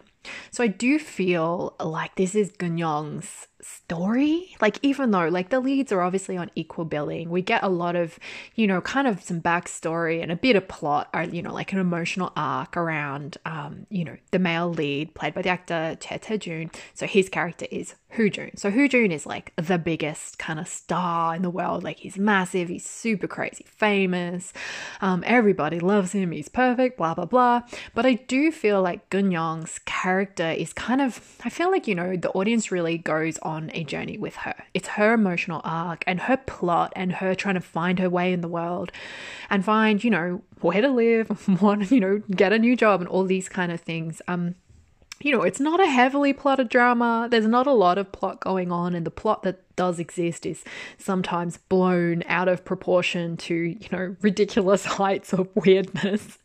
So 0.50 0.64
I 0.64 0.68
do 0.68 0.98
feel 0.98 1.74
like 1.78 2.14
this 2.16 2.34
is 2.34 2.50
Gun 2.50 2.78
Young's 2.78 3.46
story. 3.66 4.54
Like, 4.60 4.78
even 4.82 5.10
though, 5.10 5.28
like, 5.28 5.50
the 5.50 5.60
leads 5.60 5.92
are 5.92 6.00
obviously 6.00 6.36
on 6.36 6.50
equal 6.54 6.84
billing, 6.84 7.30
we 7.30 7.42
get 7.42 7.62
a 7.62 7.68
lot 7.68 7.96
of, 7.96 8.18
you 8.54 8.66
know, 8.66 8.80
kind 8.80 9.06
of 9.06 9.22
some 9.22 9.40
backstory 9.40 10.22
and 10.22 10.30
a 10.30 10.36
bit 10.36 10.56
of 10.56 10.68
plot, 10.68 11.08
or, 11.14 11.22
you 11.22 11.42
know, 11.42 11.52
like 11.52 11.72
an 11.72 11.78
emotional 11.78 12.32
arc 12.36 12.76
around, 12.76 13.38
um, 13.44 13.86
you 13.90 14.04
know, 14.04 14.16
the 14.30 14.38
male 14.38 14.70
lead 14.70 15.14
played 15.14 15.34
by 15.34 15.42
the 15.42 15.48
actor 15.48 15.96
Chae 16.00 16.20
Tae-jun. 16.20 16.70
So 16.94 17.06
his 17.06 17.28
character 17.28 17.66
is 17.70 17.94
Hoo 18.10 18.30
Jun. 18.30 18.56
So 18.56 18.70
Hoo 18.70 18.88
Jun 18.88 19.10
is 19.10 19.26
like 19.26 19.52
the 19.56 19.78
biggest 19.78 20.38
kind 20.38 20.58
of 20.58 20.68
star 20.68 21.34
in 21.34 21.42
the 21.42 21.50
world. 21.50 21.84
Like, 21.84 21.98
he's 21.98 22.18
massive, 22.18 22.68
he's 22.68 22.86
super 22.86 23.26
crazy 23.26 23.64
famous. 23.68 24.52
Um, 25.00 25.22
everybody 25.26 25.80
loves 25.80 26.12
him, 26.12 26.32
he's 26.32 26.48
perfect, 26.48 26.98
blah, 26.98 27.14
blah, 27.14 27.26
blah. 27.26 27.62
But 27.94 28.06
I 28.06 28.14
do 28.14 28.50
feel 28.52 28.82
like 28.82 29.10
Gun 29.10 29.30
Young's 29.30 29.78
character 29.84 30.50
is 30.50 30.72
kind 30.72 31.00
of, 31.00 31.36
I 31.44 31.50
feel 31.50 31.70
like, 31.70 31.86
you 31.86 31.94
know, 31.94 32.16
the 32.16 32.30
audience 32.30 32.70
really 32.72 32.98
goes 32.98 33.38
on 33.38 33.55
a 33.72 33.84
journey 33.84 34.18
with 34.18 34.36
her. 34.36 34.54
It's 34.74 34.88
her 34.88 35.12
emotional 35.12 35.60
arc 35.64 36.04
and 36.06 36.20
her 36.20 36.36
plot 36.36 36.92
and 36.96 37.14
her 37.14 37.34
trying 37.34 37.54
to 37.54 37.60
find 37.60 37.98
her 37.98 38.10
way 38.10 38.32
in 38.32 38.40
the 38.40 38.48
world 38.48 38.92
and 39.50 39.64
find, 39.64 40.02
you 40.02 40.10
know, 40.10 40.42
where 40.60 40.80
to 40.80 40.88
live, 40.88 41.28
what, 41.60 41.90
you 41.90 42.00
know, 42.00 42.22
get 42.30 42.52
a 42.52 42.58
new 42.58 42.76
job 42.76 43.00
and 43.00 43.08
all 43.08 43.24
these 43.24 43.48
kind 43.48 43.72
of 43.72 43.80
things. 43.80 44.22
Um, 44.28 44.54
you 45.20 45.32
know, 45.32 45.42
it's 45.42 45.60
not 45.60 45.80
a 45.80 45.86
heavily 45.86 46.32
plotted 46.32 46.68
drama. 46.68 47.28
There's 47.30 47.46
not 47.46 47.66
a 47.66 47.72
lot 47.72 47.98
of 47.98 48.12
plot 48.12 48.40
going 48.40 48.70
on, 48.70 48.94
and 48.94 49.06
the 49.06 49.10
plot 49.10 49.42
that 49.44 49.62
does 49.76 49.98
exist 49.98 50.46
is 50.46 50.64
sometimes 50.98 51.58
blown 51.58 52.22
out 52.26 52.48
of 52.48 52.64
proportion 52.64 53.36
to, 53.36 53.54
you 53.54 53.88
know, 53.92 54.16
ridiculous 54.22 54.84
heights 54.96 55.32
of 55.32 55.48
weirdness. 55.54 56.38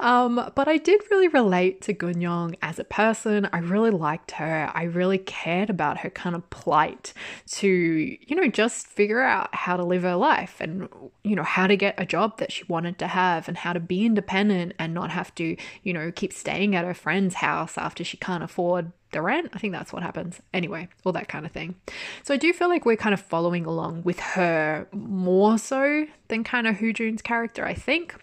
Um, 0.00 0.50
but 0.54 0.68
I 0.68 0.76
did 0.78 1.02
really 1.10 1.28
relate 1.28 1.82
to 1.82 1.94
Gunyong 1.94 2.56
as 2.62 2.78
a 2.78 2.84
person. 2.84 3.48
I 3.52 3.58
really 3.58 3.90
liked 3.90 4.32
her. 4.32 4.70
I 4.72 4.84
really 4.84 5.18
cared 5.18 5.70
about 5.70 5.98
her 5.98 6.10
kind 6.10 6.36
of 6.36 6.48
plight 6.50 7.12
to, 7.52 7.68
you 7.68 8.36
know, 8.36 8.48
just 8.48 8.86
figure 8.86 9.22
out 9.22 9.54
how 9.54 9.76
to 9.76 9.84
live 9.84 10.02
her 10.02 10.16
life 10.16 10.56
and, 10.60 10.88
you 11.24 11.34
know, 11.34 11.42
how 11.42 11.66
to 11.66 11.76
get 11.76 11.94
a 11.98 12.06
job 12.06 12.38
that 12.38 12.52
she 12.52 12.64
wanted 12.64 12.98
to 12.98 13.08
have 13.08 13.48
and 13.48 13.58
how 13.58 13.72
to 13.72 13.80
be 13.80 14.06
independent 14.06 14.74
and 14.78 14.94
not 14.94 15.10
have 15.10 15.34
to, 15.34 15.56
you 15.82 15.92
know, 15.92 16.12
keep 16.14 16.32
staying 16.32 16.76
at 16.76 16.84
her 16.84 16.94
friend's 16.94 17.36
house 17.36 17.76
after 17.76 18.04
she 18.04 18.16
can't 18.16 18.44
afford 18.44 18.92
the 19.12 19.22
rent. 19.22 19.50
I 19.52 19.58
think 19.58 19.72
that's 19.72 19.92
what 19.92 20.02
happens. 20.02 20.40
Anyway, 20.52 20.88
all 21.04 21.12
that 21.12 21.28
kind 21.28 21.46
of 21.46 21.52
thing. 21.52 21.76
So 22.22 22.34
I 22.34 22.36
do 22.36 22.52
feel 22.52 22.68
like 22.68 22.84
we're 22.84 22.96
kind 22.96 23.14
of 23.14 23.20
following 23.20 23.64
along 23.64 24.02
with 24.02 24.20
her 24.20 24.86
more 24.92 25.58
so 25.58 26.06
than 26.28 26.44
kind 26.44 26.66
of 26.66 26.76
Hoojoon's 26.76 27.22
character, 27.22 27.64
I 27.64 27.74
think. 27.74 28.14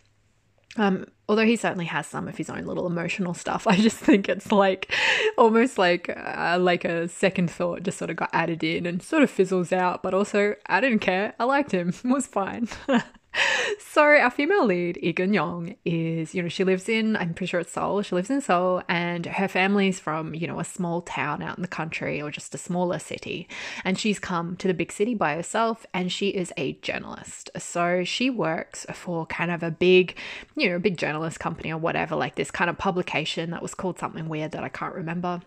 Um, 0.78 1.06
although 1.30 1.46
he 1.46 1.56
certainly 1.56 1.86
has 1.86 2.06
some 2.06 2.28
of 2.28 2.38
his 2.38 2.50
own 2.50 2.66
little 2.66 2.86
emotional 2.86 3.34
stuff, 3.34 3.66
I 3.68 3.78
just 3.78 3.98
think 3.98 4.30
it's 4.30 4.52
like 4.52 4.94
almost 5.38 5.78
like 5.78 6.10
uh, 6.10 6.58
like 6.60 6.86
a 6.86 7.08
second 7.08 7.50
thought 7.50 7.84
just 7.84 7.98
sort 7.98 8.10
of 8.12 8.18
got 8.18 8.30
added 8.34 8.64
in 8.64 8.86
and 8.86 9.02
sort 9.02 9.24
of 9.24 9.30
fizzles 9.30 9.72
out. 9.72 10.04
But 10.04 10.14
also, 10.14 10.56
I 10.68 10.82
didn't 10.82 11.00
care. 11.00 11.34
I 11.40 11.46
liked 11.46 11.72
him. 11.72 11.94
It 12.06 12.10
was 12.10 12.28
fine. 12.28 12.68
so 13.80 14.04
our 14.04 14.30
female 14.30 14.66
lead, 14.66 15.00
Lee 15.02 15.14
Gun-young, 15.14 15.76
is, 15.86 16.34
you 16.36 16.42
know, 16.42 16.50
she 16.50 16.64
lives 16.64 16.90
in, 16.90 17.16
I'm 17.16 17.34
pretty 17.34 17.50
sure 17.50 17.60
it's 17.60 17.72
Seoul. 17.72 18.02
She 18.02 18.16
lives 18.16 18.30
in 18.30 18.42
Seoul 18.42 18.82
and 18.88 19.26
her 19.26 19.48
family's 19.48 20.00
from, 20.00 20.34
you 20.34 20.48
know, 20.48 20.60
a 20.60 20.64
small 20.64 21.02
town 21.02 21.42
out 21.42 21.58
in 21.58 21.62
the 21.62 21.68
country 21.68 22.22
or 22.22 22.32
just 22.32 22.56
a 22.56 22.58
smaller 22.58 23.00
city. 23.00 23.48
And 23.84 23.98
she's 24.00 24.20
come 24.20 24.56
to 24.58 24.68
the 24.68 24.74
big 24.74 24.92
city 24.92 25.16
by 25.16 25.36
herself 25.36 25.86
and 25.94 26.12
she 26.12 26.30
is 26.30 26.54
a 26.58 26.74
journalist. 26.74 27.50
So 27.58 28.04
she 28.04 28.30
works 28.30 28.86
for 28.94 29.26
kind 29.26 29.52
of 29.52 29.64
a 29.64 29.72
big, 29.72 30.18
you 30.56 30.70
know, 30.70 30.76
a 30.76 30.80
big 30.80 30.98
journalist 30.98 31.40
company 31.40 31.72
or 31.72 31.78
whatever, 31.78 32.16
like 32.16 32.36
this 32.36 32.52
kind 32.52 32.70
of 32.70 32.78
publication 32.78 33.52
that 33.52 33.62
was 33.62 33.76
called 33.76 34.00
something 34.00 34.30
weird 34.30 34.52
that 34.52 34.64
I 34.64 34.70
can't 34.70 34.96
remember 34.96 35.42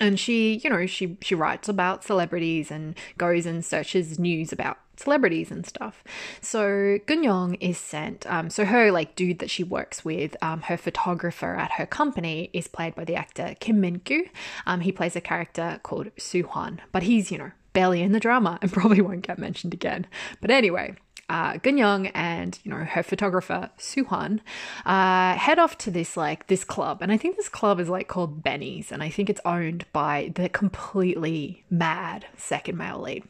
and 0.00 0.18
she 0.18 0.60
you 0.62 0.70
know 0.70 0.86
she 0.86 1.16
she 1.20 1.34
writes 1.34 1.68
about 1.68 2.04
celebrities 2.04 2.70
and 2.70 2.94
goes 3.16 3.46
and 3.46 3.64
searches 3.64 4.18
news 4.18 4.52
about 4.52 4.78
celebrities 4.96 5.50
and 5.50 5.64
stuff. 5.64 6.02
So 6.40 6.98
Gunyong 7.06 7.56
is 7.60 7.78
sent. 7.78 8.26
Um, 8.26 8.50
so 8.50 8.64
her 8.64 8.90
like 8.90 9.14
dude 9.14 9.38
that 9.38 9.50
she 9.50 9.62
works 9.62 10.04
with, 10.04 10.36
um, 10.42 10.62
her 10.62 10.76
photographer 10.76 11.54
at 11.54 11.72
her 11.72 11.86
company 11.86 12.50
is 12.52 12.66
played 12.68 12.94
by 12.94 13.04
the 13.04 13.14
actor 13.14 13.54
Kim 13.60 13.80
Min 13.80 14.00
Kyu. 14.00 14.28
Um, 14.66 14.80
he 14.80 14.92
plays 14.92 15.16
a 15.16 15.20
character 15.20 15.80
called 15.82 16.10
Su 16.18 16.42
Hwan, 16.42 16.80
but 16.92 17.04
he's 17.04 17.30
you 17.30 17.38
know 17.38 17.52
barely 17.72 18.02
in 18.02 18.12
the 18.12 18.20
drama 18.20 18.58
and 18.60 18.72
probably 18.78 19.00
won't 19.00 19.26
get 19.26 19.38
mentioned 19.38 19.72
again. 19.72 20.06
But 20.40 20.50
anyway, 20.50 20.96
uh, 21.28 21.54
Gunyong 21.54 22.10
and 22.14 22.58
you 22.64 22.70
know 22.70 22.78
her 22.78 23.02
photographer 23.02 23.70
Suhwan 23.78 24.40
uh, 24.86 25.34
head 25.34 25.58
off 25.58 25.78
to 25.78 25.90
this 25.90 26.16
like 26.16 26.46
this 26.46 26.64
club, 26.64 26.98
and 27.02 27.12
I 27.12 27.16
think 27.16 27.36
this 27.36 27.48
club 27.48 27.80
is 27.80 27.88
like 27.88 28.08
called 28.08 28.42
Benny's, 28.42 28.90
and 28.92 29.02
I 29.02 29.10
think 29.10 29.28
it's 29.30 29.40
owned 29.44 29.84
by 29.92 30.32
the 30.34 30.48
completely 30.48 31.64
mad 31.70 32.26
second 32.36 32.76
male 32.76 33.00
lead. 33.00 33.24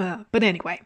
Uh, 0.00 0.24
but 0.32 0.42
anyway, 0.42 0.80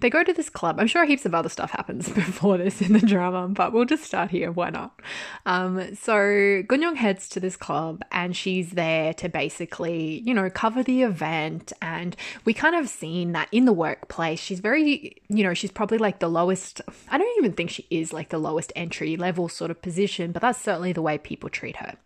they 0.00 0.08
go 0.08 0.22
to 0.22 0.32
this 0.32 0.48
club. 0.48 0.78
I'm 0.78 0.86
sure 0.86 1.04
heaps 1.04 1.26
of 1.26 1.34
other 1.34 1.48
stuff 1.48 1.72
happens 1.72 2.08
before 2.12 2.58
this 2.58 2.80
in 2.80 2.92
the 2.92 3.00
drama, 3.00 3.48
but 3.48 3.72
we'll 3.72 3.84
just 3.84 4.04
start 4.04 4.30
here. 4.30 4.52
Why 4.52 4.70
not? 4.70 5.00
Um, 5.46 5.96
so 5.96 6.14
Gunyong 6.14 6.94
heads 6.94 7.28
to 7.30 7.40
this 7.40 7.56
club 7.56 8.02
and 8.12 8.36
she's 8.36 8.70
there 8.70 9.14
to 9.14 9.28
basically, 9.28 10.20
you 10.20 10.32
know, 10.32 10.48
cover 10.48 10.84
the 10.84 11.02
event. 11.02 11.72
And 11.82 12.14
we 12.44 12.54
kind 12.54 12.76
of 12.76 12.88
seen 12.88 13.32
that 13.32 13.48
in 13.50 13.64
the 13.64 13.72
workplace, 13.72 14.38
she's 14.38 14.60
very, 14.60 15.16
you 15.28 15.42
know, 15.42 15.54
she's 15.54 15.72
probably 15.72 15.98
like 15.98 16.20
the 16.20 16.28
lowest, 16.28 16.80
I 17.10 17.18
don't 17.18 17.38
even 17.38 17.54
think 17.54 17.70
she 17.70 17.84
is 17.90 18.12
like 18.12 18.28
the 18.28 18.38
lowest 18.38 18.72
entry 18.76 19.16
level 19.16 19.48
sort 19.48 19.72
of 19.72 19.82
position, 19.82 20.30
but 20.30 20.40
that's 20.40 20.60
certainly 20.60 20.92
the 20.92 21.02
way 21.02 21.18
people 21.18 21.48
treat 21.48 21.76
her. 21.78 21.96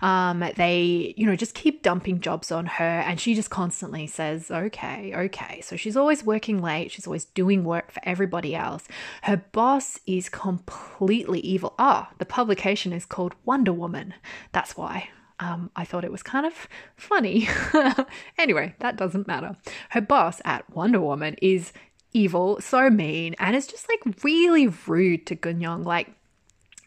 Um, 0.00 0.42
they, 0.56 1.12
you 1.18 1.26
know, 1.26 1.36
just 1.36 1.52
keep 1.52 1.82
dumping 1.82 2.20
jobs 2.20 2.50
on 2.50 2.64
her 2.64 3.00
and 3.00 3.20
she 3.20 3.34
just 3.34 3.50
constantly 3.50 4.06
says, 4.06 4.50
okay, 4.50 5.12
okay. 5.14 5.60
So 5.60 5.76
she's 5.76 5.94
all 5.94 6.05
always 6.06 6.22
working 6.22 6.62
late. 6.62 6.92
She's 6.92 7.08
always 7.08 7.24
doing 7.24 7.64
work 7.64 7.90
for 7.90 8.00
everybody 8.04 8.54
else. 8.54 8.86
Her 9.22 9.38
boss 9.50 9.98
is 10.06 10.28
completely 10.28 11.40
evil. 11.40 11.74
Ah, 11.80 12.10
the 12.18 12.24
publication 12.24 12.92
is 12.92 13.04
called 13.04 13.34
Wonder 13.44 13.72
Woman. 13.72 14.14
That's 14.52 14.76
why. 14.76 15.08
Um, 15.40 15.72
I 15.74 15.84
thought 15.84 16.04
it 16.04 16.12
was 16.12 16.22
kind 16.22 16.46
of 16.46 16.68
funny. 16.94 17.48
anyway, 18.38 18.76
that 18.78 18.96
doesn't 18.96 19.26
matter. 19.26 19.56
Her 19.90 20.00
boss 20.00 20.40
at 20.44 20.70
Wonder 20.70 21.00
Woman 21.00 21.34
is 21.42 21.72
evil, 22.12 22.60
so 22.60 22.88
mean, 22.88 23.34
and 23.40 23.56
it's 23.56 23.66
just 23.66 23.88
like 23.88 24.22
really 24.22 24.68
rude 24.86 25.26
to 25.26 25.34
Gunyong, 25.34 25.84
like 25.84 26.12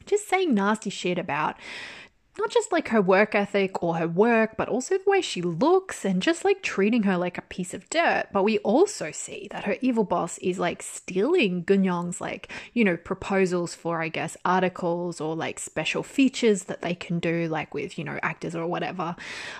just 0.05 0.29
saying 0.29 0.53
nasty 0.53 0.89
shit 0.89 1.19
about 1.19 1.57
not 2.37 2.49
just 2.49 2.71
like 2.71 2.89
her 2.89 3.01
work 3.01 3.35
ethic 3.35 3.83
or 3.83 3.95
her 3.95 4.07
work, 4.07 4.55
but 4.57 4.69
also 4.69 4.97
the 4.97 5.09
way 5.09 5.21
she 5.21 5.41
looks 5.41 6.05
and 6.05 6.21
just 6.21 6.45
like 6.45 6.61
treating 6.61 7.03
her 7.03 7.17
like 7.17 7.37
a 7.37 7.43
piece 7.43 7.73
of 7.73 7.89
dirt. 7.89 8.27
But 8.31 8.43
we 8.43 8.59
also 8.59 9.11
see 9.11 9.47
that 9.51 9.65
her 9.65 9.75
evil 9.81 10.03
boss 10.03 10.37
is 10.37 10.59
like 10.59 10.81
stealing 10.81 11.63
Gunyong's 11.63 12.21
like, 12.21 12.51
you 12.73 12.83
know, 12.83 12.95
proposals 12.95 13.75
for, 13.75 14.01
I 14.01 14.07
guess, 14.09 14.37
articles 14.45 15.19
or 15.19 15.35
like 15.35 15.59
special 15.59 16.03
features 16.03 16.65
that 16.65 16.81
they 16.81 16.95
can 16.95 17.19
do, 17.19 17.47
like 17.47 17.73
with, 17.73 17.97
you 17.97 18.03
know, 18.03 18.19
actors 18.23 18.55
or 18.55 18.65
whatever. 18.67 19.15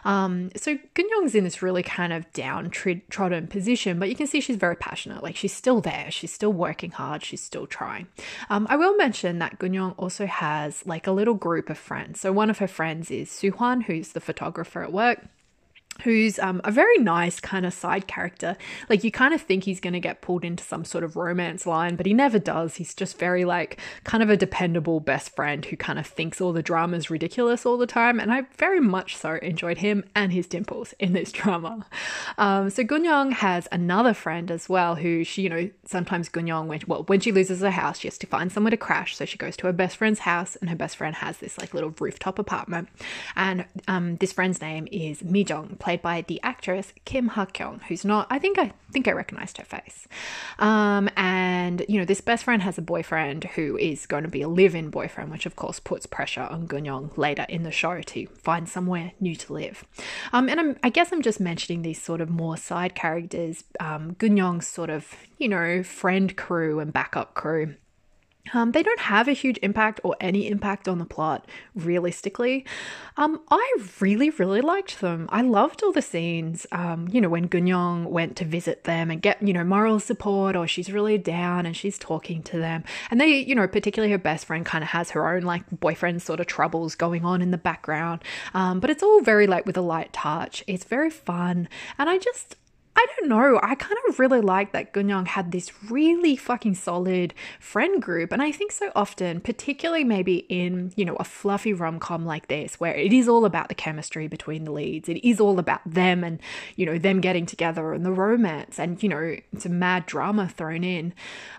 Um, 0.06 0.52
so 0.56 0.78
Gunyong's 0.96 1.36
in 1.36 1.44
this 1.44 1.62
really 1.62 1.84
kind 1.84 2.14
of 2.14 2.32
downtrodden 2.34 3.48
position, 3.48 4.00
but 4.00 4.10
you 4.10 4.16
can 4.16 4.28
see 4.28 4.40
she's 4.40 4.56
very 4.56 4.76
passionate. 4.76 5.24
Like 5.24 5.36
she's 5.36 5.54
still 5.54 5.82
there, 5.82 6.12
she's 6.12 6.32
still 6.32 6.54
working 6.54 6.92
hard, 6.92 7.26
she's 7.26 7.42
still 7.42 7.68
trying. 7.68 8.08
Um, 8.50 8.68
I 8.70 8.78
will 8.78 8.96
mention 8.96 9.40
that 9.40 9.60
Gunyong 9.60 9.96
also 9.98 10.26
has 10.28 10.86
like 10.86 11.08
a 11.08 11.12
little 11.12 11.34
group 11.34 11.70
of 11.70 11.78
friends. 11.78 12.22
So 12.22 12.32
one 12.32 12.50
of 12.50 12.59
her 12.60 12.68
friends 12.68 13.10
is 13.10 13.30
Suhwan, 13.30 13.84
who's 13.84 14.10
the 14.10 14.22
photographer 14.22 14.84
at 14.84 14.94
work 14.94 15.26
who's 16.04 16.40
um, 16.40 16.62
a 16.64 16.72
very 16.72 16.98
nice 16.98 17.40
kind 17.40 17.66
of 17.66 17.74
side 17.74 18.08
character. 18.08 18.58
Like 18.90 19.04
you 19.04 19.12
kind 19.12 19.34
of 19.34 19.42
think 19.42 19.64
he's 19.64 19.80
going 19.80 19.94
to 19.94 20.00
get 20.00 20.22
pulled 20.22 20.44
into 20.44 20.64
some 20.64 20.86
sort 20.86 21.04
of 21.04 21.16
romance 21.16 21.66
line, 21.66 21.96
but 21.96 22.06
he 22.06 22.14
never 22.14 22.40
does. 22.40 22.76
He's 22.76 22.94
just 22.94 23.18
very 23.18 23.46
like 23.46 23.80
kind 24.04 24.24
of 24.24 24.30
a 24.30 24.38
dependable 24.38 25.00
best 25.00 25.36
friend 25.36 25.66
who 25.66 25.78
kind 25.78 26.00
of 26.00 26.08
thinks 26.08 26.42
all 26.42 26.54
the 26.54 26.64
drama 26.64 26.98
is 26.98 27.10
ridiculous 27.10 27.66
all 27.66 27.78
the 27.78 27.88
time. 27.88 28.20
And 28.20 28.32
I 28.32 28.44
very 28.58 28.80
much 28.80 29.18
so 29.18 29.36
enjoyed 29.36 29.80
him 29.80 30.04
and 30.16 30.32
his 30.32 30.48
dimples 30.48 30.94
in 31.00 31.14
this 31.14 31.32
drama. 31.40 31.86
Um, 32.38 32.70
so 32.70 32.84
Gunyong 32.84 33.34
has 33.34 33.68
another 33.72 34.14
friend 34.14 34.52
as 34.52 34.70
well 34.70 34.96
who 34.96 35.24
she, 35.24 35.44
you 35.44 35.50
know, 35.50 35.70
sometimes 35.86 36.30
Gunyong, 36.30 36.68
when, 36.68 36.82
well, 36.88 37.04
when 37.04 37.20
she 37.20 37.32
loses 37.32 37.62
her 37.62 37.72
house, 37.72 38.00
she 38.00 38.08
has 38.08 38.18
to 38.20 38.28
find 38.28 38.52
somewhere 38.52 38.72
to 38.72 38.78
crash. 38.78 39.16
So 39.16 39.26
she 39.26 39.38
goes 39.38 39.58
to 39.58 39.68
her 39.68 39.74
best 39.74 39.98
friend's 39.98 40.20
house 40.20 40.56
and 40.58 40.70
her 40.70 40.76
best 40.76 40.98
friend 40.98 41.16
has 41.16 41.38
this 41.38 41.58
like 41.58 41.74
little 41.74 41.94
rooftop 42.00 42.40
apartment. 42.40 42.90
And 43.36 43.66
um, 43.88 44.18
this 44.18 44.34
friend's 44.34 44.62
name 44.62 44.88
is 44.92 45.22
Mijong, 45.22 45.80
played 45.90 46.02
by 46.04 46.22
the 46.22 46.40
actress 46.44 46.94
Kim 47.04 47.30
Ha 47.30 47.46
Kyung, 47.46 47.82
who's 47.88 48.06
not. 48.06 48.28
I 48.30 48.38
think 48.38 48.60
I 48.60 48.72
think 48.92 49.08
I 49.08 49.12
recognized 49.12 49.58
her 49.58 49.64
face. 49.64 50.08
Um, 50.60 51.10
and 51.18 51.84
you 51.90 51.98
know, 51.98 52.06
this 52.06 52.22
best 52.22 52.44
friend 52.44 52.62
has 52.62 52.78
a 52.78 52.84
boyfriend 52.84 53.46
who 53.56 53.76
is 53.76 54.06
going 54.06 54.22
to 54.24 54.30
be 54.30 54.44
a 54.44 54.48
live-in 54.48 54.92
boyfriend, 54.92 55.32
which 55.32 55.48
of 55.48 55.56
course 55.56 55.80
puts 55.80 56.06
pressure 56.06 56.44
on 56.44 56.68
Gunyong 56.68 57.18
later 57.18 57.48
in 57.50 57.64
the 57.64 57.72
show 57.72 58.02
to 58.02 58.28
find 58.28 58.70
somewhere 58.70 59.14
new 59.20 59.36
to 59.36 59.54
live. 59.54 59.84
Um, 60.32 60.48
and 60.48 60.60
I'm, 60.60 60.78
I 60.84 60.90
guess 60.90 61.12
I'm 61.12 61.24
just 61.24 61.40
mentioning 61.40 61.82
these 61.82 62.00
sort 62.00 62.22
of 62.22 62.30
more 62.30 62.56
side 62.56 62.94
characters, 62.94 63.64
um, 63.80 64.14
Gunyong's 64.14 64.68
sort 64.68 64.92
of 64.92 65.16
you 65.40 65.50
know 65.50 65.82
friend 65.82 66.38
crew 66.38 66.80
and 66.80 66.94
backup 66.94 67.34
crew 67.34 67.76
um, 68.54 68.72
they 68.72 68.84
don't 68.84 69.00
have 69.00 69.28
a 69.28 69.34
huge 69.34 69.60
impact 69.62 70.00
or 70.04 70.16
any 70.20 70.48
impact 70.48 70.88
on 70.88 70.98
the 70.98 71.06
plot, 71.06 71.48
realistically. 71.76 72.66
Um, 73.18 73.42
I 73.52 73.76
really, 74.00 74.30
really 74.32 74.62
liked 74.62 75.02
them. 75.02 75.28
I 75.32 75.42
loved 75.42 75.84
all 75.84 75.92
the 75.92 76.02
scenes, 76.02 76.66
um, 76.72 77.08
you 77.12 77.22
know, 77.22 77.30
when 77.30 77.48
Gunyong 77.48 78.06
went 78.06 78.36
to 78.38 78.46
visit 78.46 78.86
them 78.86 79.12
and 79.12 79.22
get, 79.22 79.42
you 79.42 79.54
know, 79.54 79.64
moral 79.64 80.00
support 80.00 80.56
or 80.56 80.68
she's 80.68 80.92
really 80.92 81.18
down 81.18 81.66
and 81.66 81.76
she's 81.76 81.98
talking 81.98 82.42
to 82.44 82.58
them. 82.58 82.84
And 83.12 83.20
they, 83.22 83.38
you 83.40 83.56
know, 83.56 83.68
particularly 83.68 84.12
her 84.12 84.18
best 84.18 84.46
friend 84.46 84.66
kind 84.66 84.84
of 84.84 84.90
has 84.90 85.12
her 85.12 85.36
own 85.36 85.44
like 85.44 85.64
boyfriend 85.70 86.22
sort 86.22 86.40
of 86.40 86.48
troubles 86.48 86.96
going 86.96 87.26
on 87.26 87.42
in 87.42 87.52
the 87.52 87.58
background. 87.58 88.24
Um, 88.54 88.80
but 88.80 88.90
it's 88.90 89.04
all 89.04 89.22
very 89.22 89.48
like 89.48 89.66
with 89.66 89.78
a 89.78 89.82
light 89.82 90.14
touch. 90.14 90.64
It's 90.66 90.86
very 90.86 91.10
fun. 91.10 91.70
And 91.98 92.10
I 92.10 92.18
just, 92.18 92.56
I 93.00 93.06
don't 93.16 93.30
know. 93.30 93.58
I 93.64 93.76
kind 93.76 93.96
of 94.10 94.20
really 94.20 94.42
like 94.42 94.74
that 94.74 94.92
Gunyong 94.92 95.28
had 95.28 95.54
this 95.54 95.72
really 95.90 96.36
fucking 96.36 96.76
solid 96.76 97.34
friend 97.58 98.02
group. 98.02 98.34
And 98.34 98.42
I 98.42 98.52
think 98.52 98.74
so 98.74 98.92
often, 98.94 99.40
particularly 99.40 100.04
maybe 100.04 100.40
in, 100.50 100.92
you 100.98 101.06
know, 101.06 101.16
a 101.16 101.24
fluffy 101.24 101.72
rom 101.72 102.00
com 102.00 102.26
like 102.26 102.50
this, 102.50 102.78
where 102.78 102.94
it 102.94 103.14
is 103.14 103.30
all 103.30 103.46
about 103.46 103.70
the 103.70 103.74
chemistry 103.74 104.28
between 104.28 104.66
the 104.66 104.74
leads, 104.74 105.08
it 105.08 105.26
is 105.26 105.40
all 105.40 105.60
about 105.60 105.80
them 105.86 106.26
and, 106.26 106.42
you 106.76 106.86
know, 106.86 106.98
them 106.98 107.22
getting 107.22 107.46
together 107.46 107.94
and 107.94 108.06
the 108.06 108.12
romance 108.12 108.78
and, 108.78 109.02
you 109.02 109.08
know, 109.08 109.38
it's 109.54 109.66
a 109.66 109.70
mad 109.70 110.06
drama 110.06 110.50
thrown 110.50 110.84
in. 110.84 111.14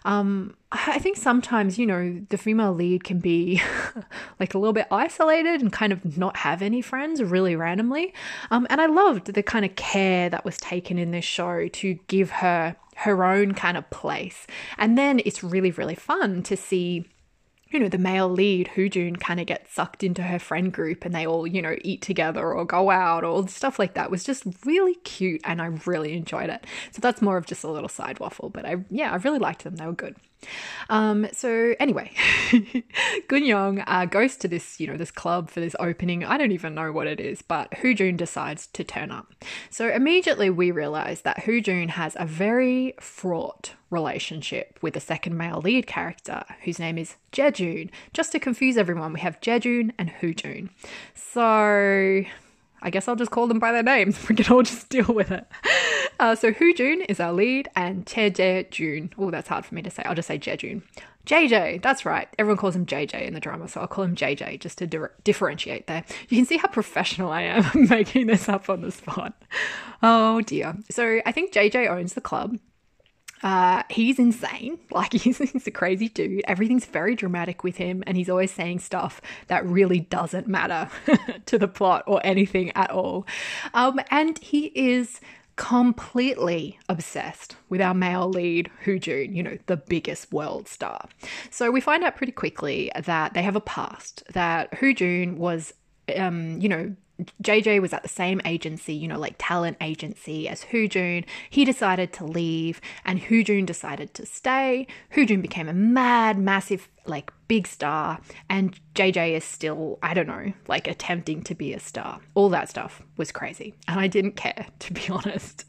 Um, 0.05 0.57
I 0.73 1.01
think 1.01 1.17
sometimes, 1.17 1.79
you 1.79 1.87
know, 1.87 2.25
the 2.29 2.39
female 2.39 2.73
lead 2.73 3.03
can 3.03 3.19
be 3.19 3.61
like 4.41 4.55
a 4.55 4.59
little 4.59 4.73
bit 4.73 4.87
isolated 4.93 5.61
and 5.61 5.73
kind 5.73 5.93
of 5.93 6.17
not 6.17 6.37
have 6.39 6.63
any 6.63 6.81
friends 6.81 7.21
really 7.21 7.57
randomly. 7.57 8.15
Um, 8.53 8.69
and 8.71 8.81
I 8.81 8.87
loved 8.87 9.35
the 9.35 9.43
kind 9.43 9.65
of 9.65 9.75
care 9.75 10.31
that 10.31 10.45
was 10.45 10.57
taken 10.59 10.97
in 10.97 11.11
this 11.11 11.25
show 11.25 11.67
to 11.67 11.99
give 12.07 12.31
her 12.31 12.77
her 12.97 13.25
own 13.25 13.55
kind 13.55 13.77
of 13.77 13.89
place. 13.91 14.47
And 14.79 14.97
then 14.97 15.21
it's 15.25 15.43
really, 15.43 15.73
really 15.73 15.97
fun 15.97 16.43
to 16.45 16.57
see 16.57 17.07
you 17.71 17.79
know, 17.79 17.89
the 17.89 17.99
male 17.99 18.29
lead, 18.29 18.71
Hoojun, 18.75 19.21
kind 19.21 19.39
of 19.39 19.47
gets 19.47 19.73
sucked 19.73 20.03
into 20.03 20.23
her 20.23 20.41
friend 20.41 20.73
group 20.73 21.05
and 21.05 21.15
they 21.15 21.25
all, 21.25 21.47
you 21.47 21.63
know, 21.63 21.77
eat 21.83 22.03
together 22.03 22.53
or 22.53 22.65
go 22.65 22.91
out 22.91 23.23
or 23.23 23.47
stuff 23.47 23.79
like 23.79 23.95
that 23.95 24.11
was 24.11 24.25
just 24.25 24.45
really 24.65 24.97
cute 24.97 25.41
and 25.45 25.63
I 25.63 25.67
really 25.87 26.15
enjoyed 26.15 26.51
it. 26.51 26.67
So 26.91 27.01
that's 27.01 27.23
more 27.23 27.37
of 27.37 27.47
just 27.47 27.63
a 27.63 27.71
little 27.71 27.89
side 27.89 28.19
waffle, 28.19 28.51
but 28.51 28.67
I, 28.67 28.79
yeah, 28.91 29.13
I 29.13 29.17
really 29.17 29.39
liked 29.39 29.63
them. 29.63 29.77
They 29.77 29.87
were 29.87 29.93
good. 29.93 30.17
Um, 30.89 31.29
so 31.33 31.75
anyway, 31.79 32.11
Gunyong 33.29 33.85
uh, 33.87 34.07
goes 34.07 34.37
to 34.39 34.49
this, 34.49 34.81
you 34.81 34.87
know, 34.87 34.97
this 34.97 35.11
club 35.11 35.51
for 35.51 35.61
this 35.61 35.77
opening. 35.79 36.25
I 36.25 36.37
don't 36.37 36.53
even 36.53 36.75
know 36.75 36.93
what 36.93 37.07
it 37.07 37.21
is, 37.21 37.43
but 37.43 37.71
Hoojun 37.73 38.17
decides 38.17 38.67
to 38.69 38.85
turn 38.85 39.11
up. 39.11 39.33
So 39.71 39.89
immediately 39.89 40.51
we 40.51 40.71
realize 40.71 41.23
that 41.23 41.45
Hoojun 41.45 41.91
has 41.91 42.17
a 42.19 42.27
very 42.27 42.95
fraught 43.01 43.75
relationship 43.91 44.79
with 44.83 44.95
the 44.95 45.01
second 45.01 45.37
male 45.37 45.61
lead 45.61 45.87
character, 45.87 46.45
whose 46.65 46.79
name 46.79 46.99
is 46.99 47.17
Jejun. 47.33 47.91
Just 48.13 48.33
to 48.33 48.39
confuse 48.39 48.77
everyone, 48.77 49.13
we 49.13 49.21
have 49.21 49.41
Jejun 49.41 49.93
and 49.99 50.11
Hoojun. 50.11 50.71
So 51.15 52.25
I 52.83 52.91
guess 52.91 53.09
I'll 53.09 53.17
just 53.17 53.31
call 53.31 53.47
them 53.47 53.59
by 53.59 53.73
their 53.73 53.83
names. 53.83 54.19
We 54.29 54.37
can 54.37 54.53
all 54.53 54.63
just 54.63 54.89
deal 54.89 55.07
with 55.07 55.31
it. 55.31 55.47
Uh, 56.19 56.35
so 56.35 56.53
Hoojun 56.53 57.05
is 57.09 57.19
our 57.21 57.33
lead, 57.33 57.69
and 57.75 58.07
Jejun. 58.07 59.13
Oh, 59.19 59.31
that's 59.31 59.49
hard 59.49 59.65
for 59.67 59.75
me 59.75 59.83
to 59.83 59.91
say. 59.91 60.03
I'll 60.05 60.15
just 60.15 60.29
say 60.29 60.39
Jejun. 60.39 60.83
JJ, 61.27 61.83
that's 61.83 62.05
right. 62.07 62.29
Everyone 62.39 62.57
calls 62.57 62.75
him 62.75 62.87
JJ 62.87 63.23
in 63.27 63.35
the 63.35 63.41
drama, 63.41 63.69
so 63.69 63.81
I'll 63.81 63.87
call 63.87 64.05
him 64.05 64.17
JJ 64.17 64.61
just 64.61 64.79
to 64.79 64.87
di- 64.87 64.99
differentiate 65.23 65.87
there. 65.87 66.05
You 66.29 66.37
can 66.39 66.47
see 66.47 66.57
how 66.57 66.69
professional 66.69 67.31
I 67.31 67.43
am 67.43 67.65
making 67.89 68.27
this 68.29 68.49
up 68.49 68.69
on 68.71 68.81
the 68.81 68.91
spot. 68.91 69.35
Oh 70.03 70.41
dear. 70.41 70.77
So 70.91 71.21
I 71.27 71.33
think 71.33 71.53
JJ 71.53 71.89
owns 71.89 72.15
the 72.15 72.21
club. 72.21 72.59
Uh, 73.43 73.83
he's 73.89 74.19
insane. 74.19 74.79
Like 74.93 75.13
he's, 75.13 75.39
he's 75.39 75.67
a 75.67 75.71
crazy 75.71 76.09
dude. 76.09 76.43
Everything's 76.47 76.85
very 76.85 77.15
dramatic 77.15 77.63
with 77.63 77.77
him, 77.77 78.03
and 78.07 78.17
he's 78.17 78.29
always 78.29 78.51
saying 78.51 78.81
stuff 78.81 79.21
that 79.47 79.65
really 79.65 80.01
doesn't 80.01 80.47
matter 80.49 80.91
to 81.47 81.59
the 81.59 81.69
plot 81.69 82.03
or 82.07 82.21
anything 82.25 82.73
at 82.75 82.91
all. 82.91 83.27
Um, 83.73 84.01
and 84.11 84.39
he 84.41 84.67
is 84.75 85.21
completely 85.57 86.79
obsessed 86.89 87.57
with 87.69 87.81
our 87.81 87.95
male 87.95 88.29
lead, 88.29 88.71
Hoojun, 88.85 89.35
you 89.35 89.43
know, 89.43 89.59
the 89.67 89.77
biggest 89.77 90.33
world 90.33 90.67
star. 90.69 91.07
So 91.51 91.71
we 91.71 91.81
find 91.81 92.03
out 92.03 92.17
pretty 92.17 92.33
quickly 92.33 92.91
that 92.99 93.35
they 93.35 93.43
have 93.43 93.57
a 93.57 93.61
past, 93.61 94.23
that 94.33 94.73
Hoojun 94.73 95.37
was, 95.37 95.73
um, 96.17 96.61
you 96.61 96.69
know, 96.69 96.97
JJ 97.43 97.81
was 97.81 97.93
at 97.93 98.03
the 98.03 98.09
same 98.09 98.41
agency, 98.45 98.95
you 98.95 99.09
know, 99.09 99.19
like 99.19 99.37
talent 99.39 99.77
agency 99.81 100.49
as 100.49 100.65
Hoojun. 100.67 101.25
He 101.49 101.65
decided 101.65 102.13
to 102.15 102.25
leave 102.25 102.81
and 103.05 103.21
Hoojun 103.21 103.67
decided 103.67 104.15
to 104.15 104.27
stay. 104.27 104.87
Hoojun 105.15 105.43
became 105.43 105.69
a 105.69 105.73
mad, 105.73 106.39
massive, 106.39 106.89
like 107.07 107.33
big 107.49 107.67
star 107.67 108.21
and 108.49 108.79
JJ 108.95 109.33
is 109.33 109.45
still, 109.45 109.99
I 110.03 110.15
don't 110.15 110.29
know, 110.29 110.53
like 110.69 110.87
attempting 110.87 111.43
to 111.45 111.55
be 111.55 111.73
a 111.73 111.81
star. 111.81 112.21
All 112.35 112.49
that 112.51 112.69
stuff 112.69 113.03
was 113.17 113.33
crazy 113.33 113.75
and 113.89 113.99
I 113.99 114.07
didn't 114.07 114.37
care, 114.37 114.67
to 114.81 114.93
be 114.93 115.09
honest. 115.09 115.65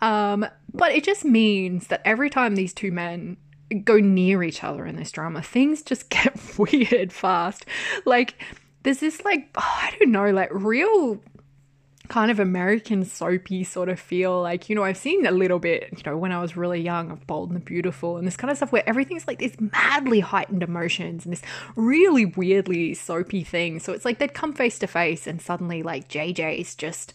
Um, 0.00 0.46
but 0.74 0.92
it 0.92 1.04
just 1.04 1.24
means 1.24 1.86
that 1.88 2.02
every 2.04 2.28
time 2.30 2.54
these 2.54 2.74
two 2.74 2.90
men 2.92 3.36
go 3.84 3.98
near 3.98 4.42
each 4.42 4.62
other 4.62 4.86
in 4.86 4.96
this 4.96 5.12
drama, 5.12 5.42
things 5.42 5.82
just 5.82 6.08
get 6.10 6.38
weird 6.58 7.12
fast. 7.12 7.64
Like, 8.04 8.34
there's 8.82 9.00
this 9.00 9.24
like 9.24 9.48
oh, 9.56 9.60
I 9.64 9.94
don't 9.98 10.12
know, 10.12 10.30
like 10.30 10.50
real 10.52 11.20
kind 12.08 12.30
of 12.30 12.38
American 12.38 13.04
soapy 13.04 13.64
sort 13.64 13.88
of 13.88 13.98
feel. 13.98 14.42
Like, 14.42 14.68
you 14.68 14.74
know, 14.74 14.84
I've 14.84 14.98
seen 14.98 15.24
a 15.24 15.30
little 15.30 15.58
bit, 15.58 15.88
you 15.92 16.02
know, 16.04 16.16
when 16.16 16.30
I 16.30 16.42
was 16.42 16.56
really 16.56 16.80
young 16.80 17.10
of 17.10 17.26
Bold 17.26 17.48
and 17.48 17.56
the 17.56 17.64
Beautiful 17.64 18.18
and 18.18 18.26
this 18.26 18.36
kind 18.36 18.50
of 18.50 18.58
stuff 18.58 18.70
where 18.70 18.86
everything's 18.86 19.26
like 19.26 19.38
this 19.38 19.56
madly 19.58 20.20
heightened 20.20 20.62
emotions 20.62 21.24
and 21.24 21.32
this 21.32 21.42
really 21.74 22.26
weirdly 22.26 22.92
soapy 22.92 23.42
thing. 23.42 23.80
So 23.80 23.94
it's 23.94 24.04
like 24.04 24.18
they'd 24.18 24.34
come 24.34 24.52
face 24.52 24.78
to 24.80 24.86
face 24.86 25.26
and 25.26 25.40
suddenly 25.40 25.82
like 25.82 26.08
JJ's 26.08 26.74
just 26.74 27.14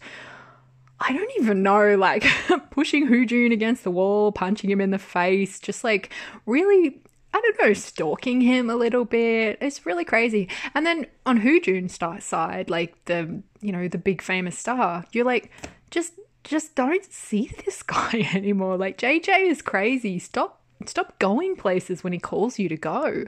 I 1.00 1.12
don't 1.12 1.30
even 1.38 1.62
know, 1.62 1.94
like 1.94 2.26
pushing 2.72 3.06
Hoojun 3.06 3.52
against 3.52 3.84
the 3.84 3.90
wall, 3.92 4.32
punching 4.32 4.68
him 4.68 4.80
in 4.80 4.90
the 4.90 4.98
face, 4.98 5.60
just 5.60 5.84
like 5.84 6.12
really 6.44 7.00
I 7.38 7.40
don't 7.40 7.68
know, 7.68 7.72
stalking 7.72 8.40
him 8.40 8.68
a 8.68 8.74
little 8.74 9.04
bit. 9.04 9.58
It's 9.60 9.86
really 9.86 10.04
crazy. 10.04 10.48
And 10.74 10.84
then 10.84 11.06
on 11.24 11.40
Hoojun's 11.40 12.24
side, 12.24 12.68
like 12.68 13.04
the, 13.04 13.42
you 13.60 13.70
know, 13.70 13.86
the 13.86 13.98
big 13.98 14.22
famous 14.22 14.58
star, 14.58 15.04
you're 15.12 15.24
like, 15.24 15.52
just, 15.90 16.14
just 16.42 16.74
don't 16.74 17.04
see 17.04 17.50
this 17.64 17.82
guy 17.84 18.28
anymore. 18.34 18.76
Like 18.76 18.98
JJ 18.98 19.50
is 19.50 19.62
crazy. 19.62 20.18
Stop, 20.18 20.60
stop 20.84 21.16
going 21.20 21.54
places 21.54 22.02
when 22.02 22.12
he 22.12 22.18
calls 22.18 22.58
you 22.58 22.68
to 22.68 22.76
go. 22.76 23.24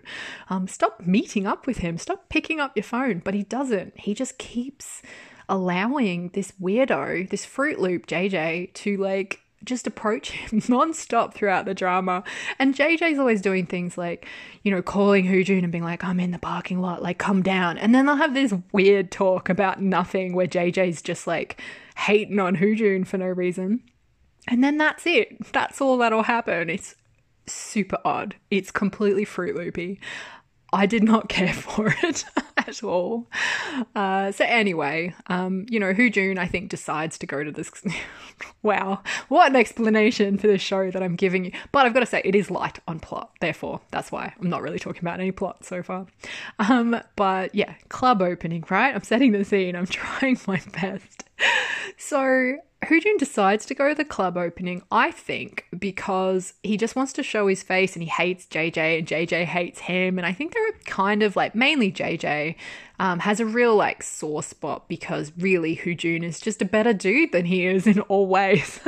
Um, 0.49 0.67
stop 0.67 1.07
meeting 1.07 1.47
up 1.47 1.67
with 1.67 1.79
him. 1.79 1.97
Stop 1.97 2.29
picking 2.29 2.59
up 2.59 2.77
your 2.77 2.85
phone. 2.85 3.21
But 3.21 3.35
he 3.35 3.45
doesn't. 3.45 4.01
He 4.01 4.13
just 4.13 4.39
keeps 4.39 5.03
allowing 5.49 6.31
this 6.31 6.53
weirdo, 6.61 7.31
this 7.31 7.45
Fruit 7.45 7.79
Loop 7.79 8.07
JJ, 8.07 8.75
to 8.75 8.97
like 8.97 9.41
just 9.65 9.87
approach 9.87 10.31
him 10.31 10.63
non-stop 10.69 11.35
throughout 11.35 11.65
the 11.65 11.75
drama. 11.75 12.25
And 12.59 12.75
JJ's 12.75 13.19
always 13.19 13.41
doing 13.41 13.67
things 13.67 13.99
like, 13.99 14.27
you 14.63 14.71
know, 14.71 14.83
calling 14.83 15.27
Hoojun 15.27 15.63
and 15.63 15.73
being 15.73 15.85
like, 15.85 16.05
I'm 16.05 16.21
in 16.21 16.31
the 16.31 16.39
parking 16.39 16.81
lot, 16.81 17.03
like 17.03 17.19
come 17.19 17.43
down. 17.43 17.79
And 17.79 17.95
then 17.95 18.07
they'll 18.07 18.17
have 18.17 18.35
this 18.35 18.55
weird 18.73 19.11
talk 19.11 19.49
about 19.49 19.81
nothing 19.81 20.35
where 20.35 20.47
JJ's 20.47 21.03
just 21.03 21.27
like 21.27 21.61
hating 21.97 22.39
on 22.39 22.57
Hoojun 22.57 23.07
for 23.07 23.19
no 23.19 23.27
reason. 23.27 23.83
And 24.49 24.65
then 24.65 24.79
that's 24.79 25.07
it. 25.07 25.53
That's 25.53 25.81
all 25.81 25.99
that'll 25.99 26.25
happen. 26.25 26.71
It's 26.71 26.97
super 27.47 27.99
odd. 28.05 28.37
It's 28.51 28.71
completely 28.71 29.25
Fruit 29.25 29.55
Loopy. 29.57 30.01
I 30.73 30.87
did 30.87 31.03
not 31.03 31.29
care 31.29 31.53
for 31.53 31.95
it 32.03 32.25
at 32.57 32.83
all. 32.83 33.27
Uh, 33.95 34.33
so 34.33 34.45
anyway, 34.45 35.15
um, 35.27 35.67
you 35.69 35.81
know, 35.81 35.93
Hoojun 35.93 36.39
I 36.39 36.47
think 36.47 36.71
decides 36.71 37.19
to 37.19 37.27
go 37.27 37.43
to 37.43 37.51
this. 37.51 37.71
wow, 38.63 39.03
what 39.29 39.51
an 39.51 39.57
explanation 39.57 40.39
for 40.39 40.47
this 40.47 40.63
show 40.63 40.91
that 40.91 41.03
I'm 41.03 41.17
giving 41.17 41.47
you. 41.47 41.53
But 41.73 41.87
I've 41.87 41.95
got 41.95 42.01
to 42.01 42.07
say, 42.07 42.23
it 42.25 42.35
is 42.35 42.51
light 42.51 42.79
on 42.87 43.01
plot. 43.01 43.31
Therefore, 43.41 43.81
that's 43.91 44.13
why 44.13 44.35
I'm 44.41 44.51
not 44.51 44.63
really 44.63 44.79
talking 44.79 45.03
about 45.03 45.21
any 45.21 45.33
plot 45.33 45.65
so 45.65 45.83
far. 45.83 46.07
Um, 46.59 47.01
but 47.17 47.55
yeah, 47.55 47.75
club 47.89 48.23
opening, 48.23 48.65
right? 48.71 48.95
I'm 48.95 49.03
setting 49.03 49.33
the 49.33 49.45
scene. 49.45 49.77
I'm 49.77 49.87
trying 49.87 50.39
my 50.47 50.61
best. 50.73 51.25
So 51.97 52.57
Hoojun 52.85 53.19
decides 53.19 53.67
to 53.67 53.75
go 53.75 53.91
to 53.91 53.95
the 53.95 54.05
club 54.05 54.39
opening, 54.39 54.83
I 54.91 55.11
think, 55.11 55.67
because 55.79 56.55
he 56.63 56.79
just 56.79 56.97
wants 56.97 57.13
to 57.15 57.23
show 57.23 57.47
his 57.47 57.63
face 57.63 57.95
and 57.95 58.03
he 58.03 58.09
hates 58.09 58.47
JJ 58.47 58.99
and 58.99 59.07
JJ 59.07 59.45
hates 59.45 59.81
him. 59.81 60.19
And 60.19 60.27
I 60.27 60.33
think 60.33 60.55
they're 60.55 60.73
kind 60.87 61.23
of 61.23 61.37
like 61.37 61.55
mainly 61.55 61.93
JJ 61.93 62.57
um, 63.01 63.21
has 63.21 63.41
a 63.41 63.47
real 63.47 63.75
like 63.75 64.03
sore 64.03 64.43
spot 64.43 64.87
because 64.87 65.33
really 65.39 65.75
Hoojun 65.75 66.23
is 66.23 66.39
just 66.39 66.61
a 66.61 66.67
better 66.67 66.93
dude 66.93 67.33
than 67.33 67.47
he 67.47 67.65
is 67.65 67.87
in 67.87 68.01
all 68.03 68.27
ways. 68.27 68.79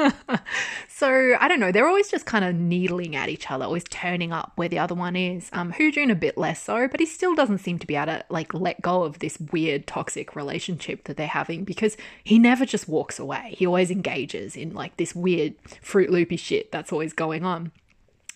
so 0.88 1.35
I 1.40 1.48
don't 1.48 1.61
know, 1.61 1.72
they're 1.72 1.88
always 1.88 2.11
just 2.11 2.26
kind 2.26 2.44
of 2.44 2.55
needling 2.55 3.16
at 3.16 3.31
each 3.31 3.50
other, 3.50 3.64
always 3.64 3.85
turning 3.85 4.31
up 4.31 4.52
where 4.57 4.68
the 4.68 4.78
other 4.78 4.94
one 4.94 5.16
is. 5.16 5.48
Um, 5.55 5.72
Hoojun 5.72 6.11
a 6.11 6.14
bit 6.14 6.37
less 6.37 6.62
so, 6.62 6.88
but 6.88 7.00
he 7.00 7.07
still 7.07 7.35
doesn't 7.35 7.59
seem 7.59 7.78
to 7.78 7.87
be 7.87 7.96
able 7.96 8.12
to 8.12 8.24
like 8.28 8.52
let 8.52 8.83
go 8.83 9.02
of 9.02 9.20
this 9.20 9.40
weird 9.50 9.87
toxic 9.87 10.37
relationship 10.37 11.05
that 11.05 11.16
they're 11.16 11.26
having 11.26 11.64
because 11.64 11.96
he 12.22 12.38
never 12.38 12.66
just 12.66 12.88
walks 12.88 13.18
away. 13.18 13.55
He 13.57 13.66
always 13.66 13.82
engages 13.90 14.57
in 14.57 14.75
like 14.75 14.97
this 14.97 15.14
weird 15.14 15.55
fruit 15.83 16.11
loopy 16.11 16.37
shit 16.37 16.71
that's 16.71 16.92
always 16.92 17.12
going 17.12 17.45
on. 17.45 17.73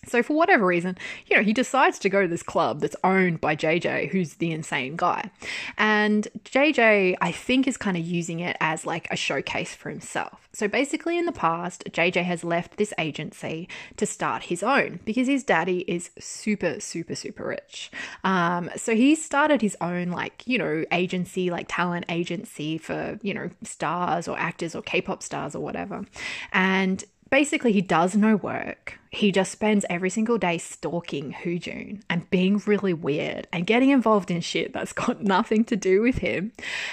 So, 0.07 0.23
for 0.23 0.33
whatever 0.33 0.65
reason, 0.65 0.97
you 1.27 1.35
know, 1.35 1.43
he 1.43 1.53
decides 1.53 1.99
to 1.99 2.09
go 2.09 2.21
to 2.21 2.27
this 2.27 2.43
club 2.43 2.81
that's 2.81 2.95
owned 3.03 3.41
by 3.41 3.55
JJ, 3.55 4.09
who's 4.09 4.35
the 4.35 4.51
insane 4.51 4.95
guy. 4.95 5.31
And 5.77 6.27
JJ, 6.43 7.15
I 7.21 7.31
think, 7.31 7.67
is 7.67 7.77
kind 7.77 7.97
of 7.97 8.05
using 8.05 8.39
it 8.39 8.57
as 8.59 8.85
like 8.85 9.07
a 9.11 9.15
showcase 9.15 9.75
for 9.75 9.89
himself. 9.89 10.49
So, 10.53 10.67
basically, 10.67 11.17
in 11.17 11.25
the 11.25 11.31
past, 11.31 11.83
JJ 11.91 12.23
has 12.23 12.43
left 12.43 12.77
this 12.77 12.93
agency 12.97 13.67
to 13.97 14.05
start 14.05 14.43
his 14.43 14.63
own 14.63 14.99
because 15.05 15.27
his 15.27 15.43
daddy 15.43 15.79
is 15.87 16.09
super, 16.17 16.79
super, 16.79 17.15
super 17.15 17.45
rich. 17.47 17.91
Um, 18.23 18.69
so, 18.75 18.95
he 18.95 19.15
started 19.15 19.61
his 19.61 19.77
own, 19.81 20.09
like, 20.09 20.43
you 20.47 20.57
know, 20.57 20.83
agency, 20.91 21.51
like 21.51 21.67
talent 21.69 22.05
agency 22.09 22.77
for, 22.77 23.19
you 23.21 23.33
know, 23.33 23.49
stars 23.63 24.27
or 24.27 24.37
actors 24.37 24.75
or 24.75 24.81
K 24.81 25.01
pop 25.01 25.21
stars 25.21 25.55
or 25.55 25.59
whatever. 25.59 26.05
And 26.53 27.03
basically 27.29 27.71
he 27.71 27.81
does 27.81 28.15
no 28.15 28.35
work. 28.35 28.99
He 29.09 29.31
just 29.31 29.51
spends 29.51 29.85
every 29.89 30.09
single 30.09 30.37
day 30.37 30.57
stalking 30.57 31.33
Hoojun 31.33 32.01
and 32.09 32.29
being 32.29 32.61
really 32.65 32.93
weird 32.93 33.47
and 33.51 33.65
getting 33.65 33.89
involved 33.89 34.29
in 34.29 34.41
shit 34.41 34.73
that's 34.73 34.93
got 35.05 35.23
nothing 35.23 35.63
to 35.65 35.75
do 35.75 36.01
with 36.01 36.17
him. 36.17 36.51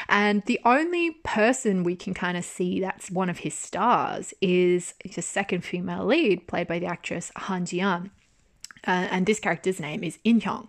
And 0.09 0.43
the 0.47 0.61
only 0.65 1.13
person 1.25 1.85
we 1.85 1.97
can 1.97 2.15
kind 2.15 2.37
of 2.37 2.45
see 2.45 2.81
that's 2.81 3.11
one 3.11 3.31
of 3.31 3.39
his 3.39 3.55
stars 3.55 4.33
is 4.41 4.95
the 5.15 5.23
second 5.23 5.65
female 5.65 6.05
lead, 6.05 6.47
played 6.47 6.69
by 6.69 6.79
the 6.79 6.87
actress 6.87 7.31
Han 7.37 7.67
Ji 7.67 7.83
Uh, 7.83 8.01
and 8.87 9.27
this 9.27 9.41
character's 9.41 9.81
name 9.81 10.05
is 10.05 10.19
In 10.25 10.41
Hyung. 10.41 10.69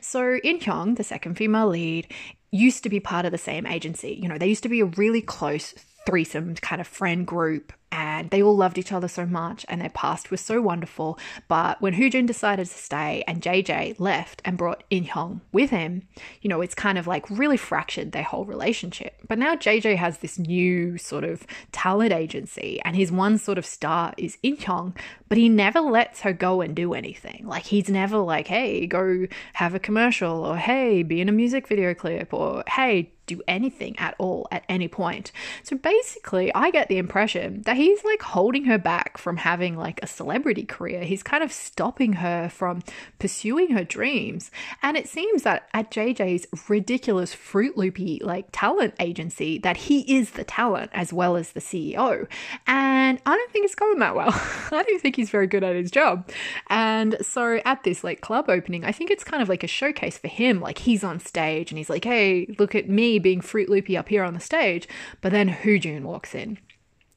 So, 0.00 0.38
In 0.44 0.60
Hyung, 0.60 0.96
the 0.96 1.04
second 1.04 1.34
female 1.36 1.68
lead, 1.68 2.06
used 2.52 2.82
to 2.82 2.88
be 2.88 3.00
part 3.00 3.24
of 3.24 3.32
the 3.32 3.38
same 3.38 3.66
agency. 3.66 4.18
You 4.20 4.28
know, 4.28 4.38
they 4.38 4.48
used 4.48 4.62
to 4.62 4.68
be 4.68 4.80
a 4.80 4.84
really 4.84 5.22
close 5.22 5.74
threesome 6.06 6.54
kind 6.56 6.80
of 6.80 6.86
friend 6.86 7.26
group 7.26 7.72
and 7.92 8.30
they 8.30 8.42
all 8.42 8.56
loved 8.56 8.78
each 8.78 8.92
other 8.92 9.08
so 9.08 9.26
much 9.26 9.66
and 9.68 9.80
their 9.80 9.90
past 9.90 10.30
was 10.30 10.40
so 10.40 10.60
wonderful. 10.60 11.18
But 11.48 11.80
when 11.80 11.94
Hoojun 11.94 12.26
decided 12.26 12.66
to 12.66 12.72
stay 12.72 13.24
and 13.26 13.42
JJ 13.42 13.98
left 13.98 14.40
and 14.44 14.56
brought 14.56 14.84
In 14.90 15.04
Hyung 15.04 15.40
with 15.52 15.70
him, 15.70 16.02
you 16.40 16.48
know, 16.48 16.60
it's 16.60 16.74
kind 16.74 16.98
of 16.98 17.06
like 17.06 17.28
really 17.30 17.56
fractured 17.56 18.12
their 18.12 18.22
whole 18.22 18.44
relationship. 18.44 19.16
But 19.28 19.38
now 19.38 19.56
JJ 19.56 19.96
has 19.96 20.18
this 20.18 20.38
new 20.38 20.98
sort 20.98 21.24
of 21.24 21.46
talent 21.72 22.12
agency 22.12 22.80
and 22.84 22.96
his 22.96 23.10
one 23.10 23.38
sort 23.38 23.58
of 23.58 23.66
star 23.66 24.14
is 24.16 24.38
In 24.42 24.56
Hyung, 24.56 24.96
but 25.28 25.38
he 25.38 25.48
never 25.48 25.80
lets 25.80 26.20
her 26.20 26.32
go 26.32 26.60
and 26.60 26.74
do 26.76 26.94
anything. 26.94 27.46
Like 27.46 27.64
he's 27.64 27.88
never 27.88 28.18
like, 28.18 28.46
hey, 28.46 28.86
go 28.86 29.26
have 29.54 29.74
a 29.74 29.78
commercial 29.78 30.44
or 30.44 30.56
hey, 30.56 31.02
be 31.02 31.20
in 31.20 31.28
a 31.28 31.32
music 31.32 31.66
video 31.66 31.94
clip 31.94 32.32
or 32.32 32.62
hey, 32.68 33.10
do 33.30 33.40
anything 33.46 33.96
at 33.98 34.14
all 34.18 34.48
at 34.50 34.64
any 34.68 34.88
point. 34.88 35.30
So 35.62 35.76
basically, 35.76 36.52
I 36.52 36.70
get 36.70 36.88
the 36.88 36.98
impression 36.98 37.62
that 37.62 37.76
he's 37.80 38.04
like 38.04 38.22
holding 38.22 38.64
her 38.64 38.78
back 38.78 39.18
from 39.18 39.38
having 39.38 39.76
like 39.76 40.00
a 40.02 40.06
celebrity 40.06 40.64
career. 40.64 41.04
He's 41.04 41.22
kind 41.22 41.42
of 41.42 41.52
stopping 41.52 42.14
her 42.14 42.48
from 42.48 42.82
pursuing 43.18 43.70
her 43.70 43.84
dreams. 43.84 44.50
And 44.82 44.96
it 44.96 45.08
seems 45.08 45.42
that 45.42 45.68
at 45.72 45.90
JJ's 45.90 46.46
ridiculous 46.68 47.34
Fruit 47.34 47.76
Loopy 47.76 48.20
like 48.22 48.46
talent 48.52 48.94
agency 49.00 49.58
that 49.58 49.76
he 49.76 50.00
is 50.18 50.32
the 50.32 50.44
talent 50.44 50.90
as 50.92 51.12
well 51.12 51.36
as 51.36 51.52
the 51.52 51.60
CEO. 51.60 52.26
And 52.66 53.20
I 53.24 53.36
don't 53.36 53.52
think 53.52 53.64
it's 53.64 53.74
going 53.74 53.98
that 53.98 54.14
well. 54.14 54.30
I 54.72 54.82
don't 54.82 55.00
think 55.00 55.16
he's 55.16 55.30
very 55.30 55.46
good 55.46 55.64
at 55.64 55.76
his 55.76 55.90
job. 55.90 56.28
And 56.68 57.16
so 57.22 57.60
at 57.64 57.82
this 57.84 58.04
like 58.04 58.20
club 58.20 58.48
opening, 58.48 58.84
I 58.84 58.92
think 58.92 59.10
it's 59.10 59.24
kind 59.24 59.42
of 59.42 59.48
like 59.48 59.64
a 59.64 59.68
showcase 59.68 60.18
for 60.18 60.28
him. 60.28 60.60
Like 60.60 60.78
he's 60.78 61.04
on 61.04 61.20
stage 61.20 61.70
and 61.70 61.78
he's 61.78 61.90
like, 61.90 62.04
"Hey, 62.04 62.54
look 62.58 62.74
at 62.74 62.88
me 62.88 63.18
being 63.18 63.40
Fruit 63.40 63.68
Loopy 63.68 63.96
up 63.96 64.08
here 64.08 64.22
on 64.22 64.34
the 64.34 64.40
stage." 64.40 64.88
But 65.20 65.32
then 65.32 65.48
Hoojun 65.48 66.02
walks 66.02 66.34
in. 66.34 66.58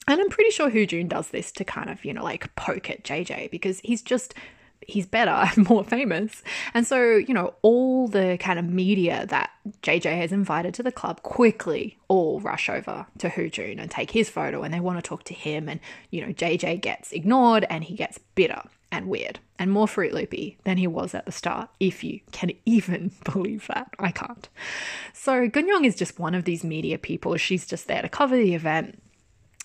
And 0.08 0.20
I'm 0.20 0.30
pretty 0.30 0.52
sure 0.52 0.70
Hoojun 0.70 1.08
does 1.08 1.30
this 1.30 1.52
to 1.54 1.64
kind 1.64 1.90
of, 1.90 2.04
you 2.04 2.14
know, 2.14 2.24
like 2.24 2.54
poke 2.56 2.90
at 2.90 3.04
JJ 3.04 3.52
because 3.52 3.80
he's 3.84 4.02
just 4.02 4.34
he's 4.88 5.06
better 5.06 5.32
and 5.32 5.70
more 5.70 5.84
famous. 5.84 6.44
And 6.74 6.86
so, 6.86 7.16
you 7.16 7.34
know, 7.34 7.54
all 7.62 8.08
the 8.08 8.38
kind 8.40 8.60
of 8.60 8.66
media 8.66 9.26
that 9.28 9.52
JJ 9.82 10.18
has 10.18 10.32
invited 10.32 10.74
to 10.76 10.84
the 10.84 10.92
club 10.92 11.24
quickly 11.24 11.98
all 12.08 12.40
rush 12.42 12.70
over 12.70 13.06
to 13.20 13.30
Hoojun 13.30 13.80
and 13.80 13.90
take 13.90 14.12
his 14.12 14.30
photo 14.30 14.64
and 14.64 14.74
they 14.74 14.80
want 14.80 14.98
to 14.98 15.08
talk 15.08 15.24
to 15.26 15.34
him. 15.34 15.70
And, 15.70 15.80
you 16.12 16.26
know, 16.26 16.34
JJ 16.34 16.82
gets 16.82 17.12
ignored 17.12 17.66
and 17.70 17.84
he 17.84 17.96
gets 17.96 18.18
bitter 18.36 18.64
and 18.92 19.08
weird 19.08 19.40
and 19.58 19.72
more 19.72 19.88
Fruit 19.88 20.14
Loopy 20.14 20.58
than 20.66 20.78
he 20.78 20.88
was 20.88 21.16
at 21.16 21.26
the 21.26 21.32
start, 21.32 21.70
if 21.80 22.04
you 22.04 22.20
can 22.32 22.52
even 22.66 23.12
believe 23.24 23.68
that. 23.68 23.94
I 24.00 24.12
can't. 24.12 24.50
So 25.14 25.48
Gun 25.48 25.68
Young 25.68 25.86
is 25.86 25.96
just 25.96 26.20
one 26.20 26.36
of 26.36 26.44
these 26.44 26.64
media 26.64 26.98
people. 26.98 27.36
She's 27.38 27.66
just 27.66 27.88
there 27.88 28.02
to 28.02 28.10
cover 28.10 28.36
the 28.36 28.56
event 28.56 29.02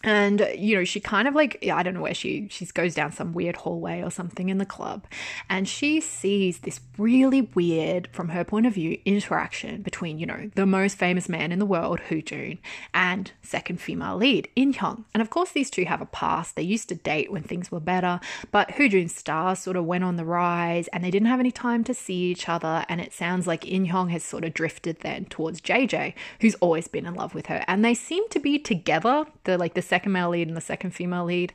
and 0.05 0.49
you 0.57 0.77
know 0.77 0.85
she 0.85 1.01
kind 1.01 1.27
of 1.27 1.35
like 1.35 1.59
i 1.73 1.83
don't 1.83 1.95
know 1.95 2.01
where 2.01 2.15
she 2.15 2.47
she 2.51 2.65
goes 2.67 2.95
down 2.95 3.13
some 3.13 3.33
weird 3.33 3.57
hallway 3.57 4.03
or 4.03 4.11
something 4.11 4.49
in 4.49 4.59
the 4.59 4.67
club. 4.67 5.07
And 5.49 5.69
she 5.69 6.01
sees 6.01 6.59
this 6.59 6.81
really 6.97 7.43
weird 7.43 8.09
from 8.13 8.31
her 8.31 8.45
point 8.45 8.67
of 8.67 8.75
view 8.75 8.99
interaction 9.05 9.83
between 9.83 10.19
you 10.19 10.27
know 10.27 10.51
the 10.55 10.67
most 10.67 10.97
famous 10.97 11.29
man 11.29 11.53
in 11.53 11.59
the 11.59 11.67
world 11.67 12.01
Hoojun 12.09 12.59
and 12.95 13.33
second 13.43 13.81
female 13.81 14.17
lead 14.17 14.49
In 14.57 14.75
Hyung. 14.75 15.05
And 15.15 15.21
of 15.21 15.31
course 15.31 15.51
these 15.51 15.71
two 15.71 15.85
have 15.85 16.01
a 16.01 16.07
past. 16.07 16.57
They 16.57 16.63
used 16.63 16.89
to 16.89 16.95
date 16.95 17.33
when 17.33 17.43
things 17.43 17.71
were 17.71 17.81
better. 17.81 18.21
But 18.51 18.71
Hoojun's 18.71 19.15
star 19.15 19.57
sort 19.57 19.77
of 19.77 19.85
went 19.85 20.05
on 20.05 20.17
the 20.17 20.25
rise 20.25 20.89
and 20.89 21.05
they 21.05 21.11
didn't 21.11 21.29
have 21.29 21.41
any 21.41 21.53
time 21.53 21.85
to 21.85 21.95
see 21.95 22.31
each 22.31 22.49
other. 22.49 22.85
And 22.89 23.01
it 23.01 23.13
sounds 23.13 23.47
like 23.47 23.67
In 23.67 23.87
Hyung 23.87 24.11
has 24.11 24.25
sort 24.25 24.45
of 24.45 24.55
drifted 24.55 25.01
then 25.01 25.27
towards 25.27 25.61
JJ 25.61 26.15
who's 26.41 26.55
always 26.57 26.89
been 26.89 27.07
in 27.07 27.15
love 27.15 27.35
with 27.35 27.47
her. 27.47 27.65
And 27.67 27.85
they 27.85 27.95
seem 27.95 28.29
to 28.31 28.39
be 28.39 28.59
together 28.59 29.27
the 29.45 29.57
like 29.59 29.75
the 29.75 29.83
second 29.89 30.13
male 30.13 30.31
lead 30.31 30.49
and 30.49 30.57
the 30.57 30.61
second 30.61 30.93
female 30.93 31.25
lead. 31.25 31.53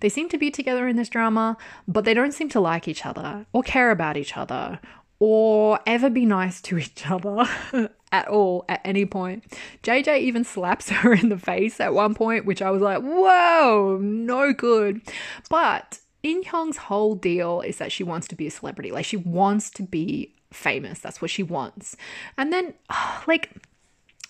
They 0.00 0.08
seem 0.08 0.28
to 0.30 0.38
be 0.38 0.50
together 0.50 0.88
in 0.88 0.96
this 0.96 1.08
drama, 1.08 1.56
but 1.86 2.04
they 2.04 2.14
don't 2.14 2.32
seem 2.32 2.48
to 2.50 2.60
like 2.60 2.88
each 2.88 3.04
other 3.04 3.46
or 3.52 3.62
care 3.62 3.90
about 3.90 4.16
each 4.16 4.36
other 4.36 4.80
or 5.24 5.78
ever 5.86 6.10
be 6.10 6.26
nice 6.26 6.60
to 6.60 6.78
each 6.78 7.08
other 7.08 7.48
at 8.12 8.26
all 8.26 8.64
at 8.68 8.80
any 8.84 9.06
point. 9.06 9.44
JJ 9.84 10.18
even 10.18 10.42
slaps 10.42 10.88
her 11.00 11.12
in 11.12 11.28
the 11.28 11.38
face 11.38 11.78
at 11.78 11.94
one 11.94 12.14
point, 12.14 12.44
which 12.44 12.60
I 12.60 12.70
was 12.70 12.82
like, 12.82 13.00
whoa, 13.02 13.98
no 14.02 14.52
good. 14.52 15.00
But 15.48 16.00
In 16.24 16.42
Hyung's 16.42 16.76
whole 16.76 17.14
deal 17.14 17.60
is 17.60 17.78
that 17.78 17.92
she 17.92 18.02
wants 18.02 18.26
to 18.28 18.34
be 18.34 18.48
a 18.48 18.50
celebrity. 18.50 18.90
Like, 18.90 19.04
she 19.04 19.16
wants 19.16 19.70
to 19.70 19.84
be 19.84 20.34
famous. 20.52 20.98
That's 20.98 21.22
what 21.22 21.30
she 21.30 21.44
wants. 21.44 21.96
And 22.36 22.52
then, 22.52 22.74
like, 23.28 23.50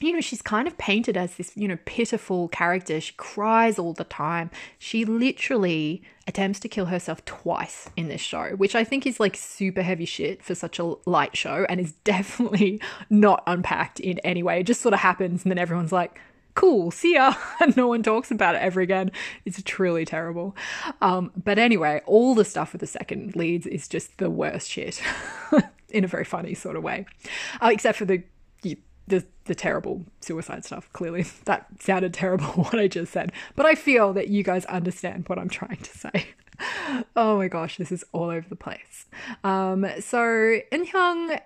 you 0.03 0.13
know, 0.13 0.21
she's 0.21 0.43
kind 0.43 0.67
of 0.67 0.77
painted 0.79 1.17
as 1.17 1.37
this, 1.37 1.53
you 1.57 1.69
know, 1.69 1.79
pitiful 1.85 2.49
character. 2.49 3.01
She 3.01 3.13
cries 3.15 3.79
all 3.79 3.93
the 3.93 4.05
time. 4.05 4.51
She 4.79 5.05
literally 5.05 6.03
attempts 6.27 6.61
to 6.61 6.69
kill 6.69 6.87
herself 6.87 7.25
twice 7.25 7.91
in 7.97 8.09
this 8.09 8.21
show, 8.21 8.51
which 8.57 8.75
I 8.75 8.85
think 8.85 9.07
is 9.07 9.19
like 9.19 9.37
super 9.37 9.83
heavy 9.83 10.05
shit 10.05 10.43
for 10.43 10.55
such 10.55 10.79
a 10.79 10.95
light 11.07 11.37
show 11.37 11.67
and 11.69 11.81
is 11.81 11.93
definitely 12.05 12.81
not 13.11 13.43
unpacked 13.47 14.01
in 14.01 14.19
any 14.21 14.43
way. 14.43 14.61
It 14.61 14.67
just 14.67 14.83
sort 14.83 14.95
of 14.95 15.01
happens 15.01 15.45
and 15.45 15.51
then 15.51 15.59
everyone's 15.59 15.93
like, 15.93 16.19
cool, 16.55 16.91
see 16.91 17.15
ya, 17.15 17.35
and 17.61 17.77
no 17.77 17.87
one 17.87 18.03
talks 18.03 18.31
about 18.31 18.55
it 18.55 18.63
ever 18.63 18.81
again. 18.81 19.11
It's 19.45 19.63
truly 19.63 20.05
terrible. 20.05 20.57
Um, 21.01 21.33
but 21.43 21.59
anyway, 21.59 22.03
all 22.07 22.35
the 22.35 22.45
stuff 22.45 22.73
with 22.73 22.81
the 22.81 22.87
second 22.87 23.37
leads 23.37 23.67
is 23.67 23.89
just 23.89 24.19
the 24.19 24.31
worst 24.31 24.69
shit 24.69 25.03
in 25.91 26.05
a 26.05 26.09
very 26.09 26.25
funny 26.25 26.55
sort 26.55 26.77
of 26.77 26.83
way, 26.83 27.07
uh, 27.61 27.71
except 27.73 27.99
for 27.99 28.05
the 28.05 28.23
the 29.07 29.25
the 29.45 29.55
terrible 29.55 30.05
suicide 30.21 30.65
stuff. 30.65 30.89
Clearly, 30.93 31.23
that 31.45 31.67
sounded 31.81 32.15
terrible 32.15 32.47
what 32.65 32.79
I 32.79 32.89
just 32.89 33.13
said, 33.13 33.33
but 33.57 33.67
I 33.67 33.75
feel 33.75 34.13
that 34.13 34.29
you 34.29 34.43
guys 34.43 34.65
understand 34.67 35.29
what 35.29 35.39
I'm 35.39 35.49
trying 35.49 35.79
to 35.79 35.99
say. 35.99 36.27
oh 37.17 37.37
my 37.37 37.49
gosh, 37.49 37.77
this 37.77 37.91
is 37.93 38.05
all 38.13 38.31
over 38.31 38.47
the 38.49 38.57
place. 38.57 39.07
Um, 39.43 39.87
so 40.01 40.59
In 40.71 40.87
Hyung, 40.87 41.41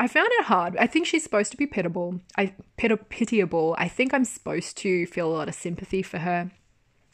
I 0.00 0.08
found 0.08 0.28
it 0.32 0.44
hard. 0.44 0.76
I 0.76 0.86
think 0.86 1.06
she's 1.06 1.22
supposed 1.22 1.50
to 1.50 1.56
be 1.56 1.66
pitiable. 1.66 2.20
I 2.36 2.54
pit- 2.76 3.08
pitiable. 3.08 3.74
I 3.78 3.88
think 3.88 4.14
I'm 4.14 4.24
supposed 4.24 4.76
to 4.78 5.06
feel 5.06 5.30
a 5.30 5.34
lot 5.34 5.48
of 5.48 5.54
sympathy 5.54 6.02
for 6.02 6.18
her. 6.18 6.50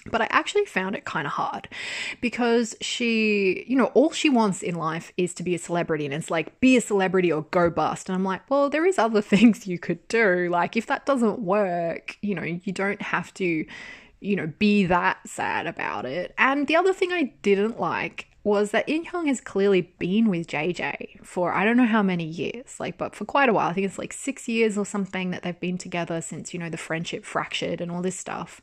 But 0.06 0.22
I 0.22 0.28
actually 0.30 0.64
found 0.64 0.94
it 0.94 1.04
kind 1.04 1.26
of 1.26 1.32
hard 1.34 1.68
because 2.20 2.74
she, 2.80 3.64
you 3.68 3.76
know, 3.76 3.86
all 3.86 4.10
she 4.10 4.30
wants 4.30 4.62
in 4.62 4.74
life 4.76 5.12
is 5.16 5.34
to 5.34 5.42
be 5.42 5.54
a 5.54 5.58
celebrity. 5.58 6.04
And 6.04 6.14
it's 6.14 6.30
like, 6.30 6.60
be 6.60 6.76
a 6.76 6.80
celebrity 6.80 7.32
or 7.32 7.42
go 7.50 7.68
bust. 7.68 8.08
And 8.08 8.16
I'm 8.16 8.24
like, 8.24 8.48
well, 8.48 8.70
there 8.70 8.86
is 8.86 8.98
other 8.98 9.20
things 9.22 9.66
you 9.66 9.78
could 9.78 10.06
do. 10.08 10.48
Like, 10.50 10.76
if 10.76 10.86
that 10.86 11.04
doesn't 11.04 11.40
work, 11.40 12.16
you 12.22 12.34
know, 12.34 12.42
you 12.42 12.72
don't 12.72 13.02
have 13.02 13.34
to, 13.34 13.66
you 14.20 14.36
know, 14.36 14.46
be 14.58 14.86
that 14.86 15.18
sad 15.26 15.66
about 15.66 16.06
it. 16.06 16.32
And 16.38 16.66
the 16.66 16.76
other 16.76 16.92
thing 16.92 17.12
I 17.12 17.34
didn't 17.42 17.78
like 17.78 18.27
was 18.48 18.70
that 18.70 18.88
In 18.88 19.04
has 19.04 19.40
clearly 19.40 19.82
been 19.98 20.28
with 20.28 20.46
JJ 20.46 21.24
for 21.24 21.52
I 21.52 21.64
don't 21.64 21.76
know 21.76 21.86
how 21.86 22.02
many 22.02 22.24
years, 22.24 22.80
like, 22.80 22.96
but 22.98 23.14
for 23.14 23.24
quite 23.24 23.48
a 23.48 23.52
while. 23.52 23.68
I 23.68 23.72
think 23.74 23.86
it's 23.86 23.98
like 23.98 24.12
six 24.12 24.48
years 24.48 24.78
or 24.78 24.86
something 24.86 25.30
that 25.30 25.42
they've 25.42 25.60
been 25.60 25.78
together 25.78 26.20
since, 26.20 26.52
you 26.52 26.58
know, 26.58 26.70
the 26.70 26.76
friendship 26.76 27.24
fractured 27.24 27.80
and 27.80 27.90
all 27.90 28.02
this 28.02 28.18
stuff. 28.18 28.60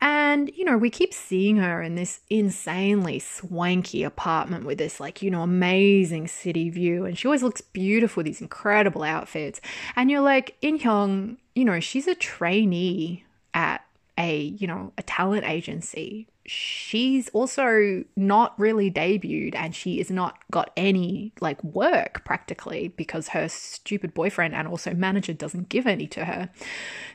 And, 0.00 0.50
you 0.56 0.64
know, 0.64 0.76
we 0.76 0.90
keep 0.90 1.14
seeing 1.14 1.56
her 1.58 1.80
in 1.82 1.94
this 1.94 2.20
insanely 2.28 3.18
swanky 3.20 4.02
apartment 4.02 4.64
with 4.64 4.78
this, 4.78 4.98
like, 4.98 5.22
you 5.22 5.30
know, 5.30 5.42
amazing 5.42 6.26
city 6.26 6.70
view. 6.70 7.04
And 7.04 7.16
she 7.16 7.28
always 7.28 7.42
looks 7.42 7.60
beautiful 7.60 8.22
these 8.22 8.40
incredible 8.40 9.02
outfits. 9.02 9.60
And 9.94 10.10
you're 10.10 10.22
like, 10.22 10.56
In 10.62 10.78
you 11.54 11.64
know, 11.64 11.78
she's 11.80 12.08
a 12.08 12.14
trainee 12.14 13.24
at 13.54 13.84
a, 14.18 14.36
you 14.36 14.66
know, 14.66 14.92
a 14.98 15.02
talent 15.02 15.44
agency. 15.44 16.28
She's 16.44 17.28
also 17.30 18.04
not 18.16 18.58
really 18.58 18.90
debuted 18.90 19.54
and 19.54 19.74
she 19.74 19.98
has 19.98 20.10
not 20.10 20.38
got 20.50 20.70
any 20.76 21.32
like 21.40 21.62
work 21.62 22.24
practically 22.24 22.88
because 22.88 23.28
her 23.28 23.48
stupid 23.48 24.12
boyfriend 24.12 24.54
and 24.54 24.66
also 24.66 24.92
manager 24.92 25.32
doesn't 25.32 25.68
give 25.68 25.86
any 25.86 26.06
to 26.08 26.24
her. 26.24 26.50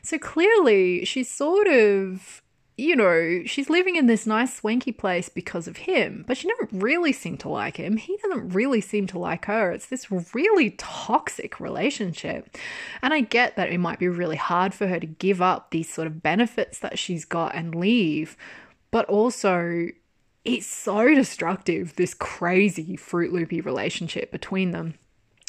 So 0.02 0.18
clearly 0.18 1.04
she's 1.04 1.28
sort 1.28 1.66
of 1.66 2.42
you 2.78 2.94
know, 2.94 3.42
she's 3.44 3.68
living 3.68 3.96
in 3.96 4.06
this 4.06 4.24
nice 4.24 4.54
swanky 4.54 4.92
place 4.92 5.28
because 5.28 5.66
of 5.66 5.78
him, 5.78 6.24
but 6.28 6.36
she 6.36 6.48
doesn't 6.48 6.80
really 6.80 7.12
seem 7.12 7.36
to 7.38 7.48
like 7.48 7.76
him. 7.76 7.96
He 7.96 8.16
doesn't 8.18 8.50
really 8.50 8.80
seem 8.80 9.08
to 9.08 9.18
like 9.18 9.46
her. 9.46 9.72
It's 9.72 9.86
this 9.86 10.08
really 10.32 10.70
toxic 10.78 11.58
relationship. 11.58 12.56
And 13.02 13.12
I 13.12 13.22
get 13.22 13.56
that 13.56 13.72
it 13.72 13.78
might 13.78 13.98
be 13.98 14.06
really 14.06 14.36
hard 14.36 14.74
for 14.74 14.86
her 14.86 15.00
to 15.00 15.06
give 15.06 15.42
up 15.42 15.70
these 15.70 15.92
sort 15.92 16.06
of 16.06 16.22
benefits 16.22 16.78
that 16.78 17.00
she's 17.00 17.24
got 17.24 17.56
and 17.56 17.74
leave, 17.74 18.36
but 18.90 19.04
also 19.06 19.88
it's 20.44 20.66
so 20.66 21.14
destructive, 21.14 21.94
this 21.96 22.14
crazy 22.14 22.96
Fruit 22.96 23.32
Loopy 23.32 23.60
relationship 23.60 24.30
between 24.30 24.70
them. 24.70 24.94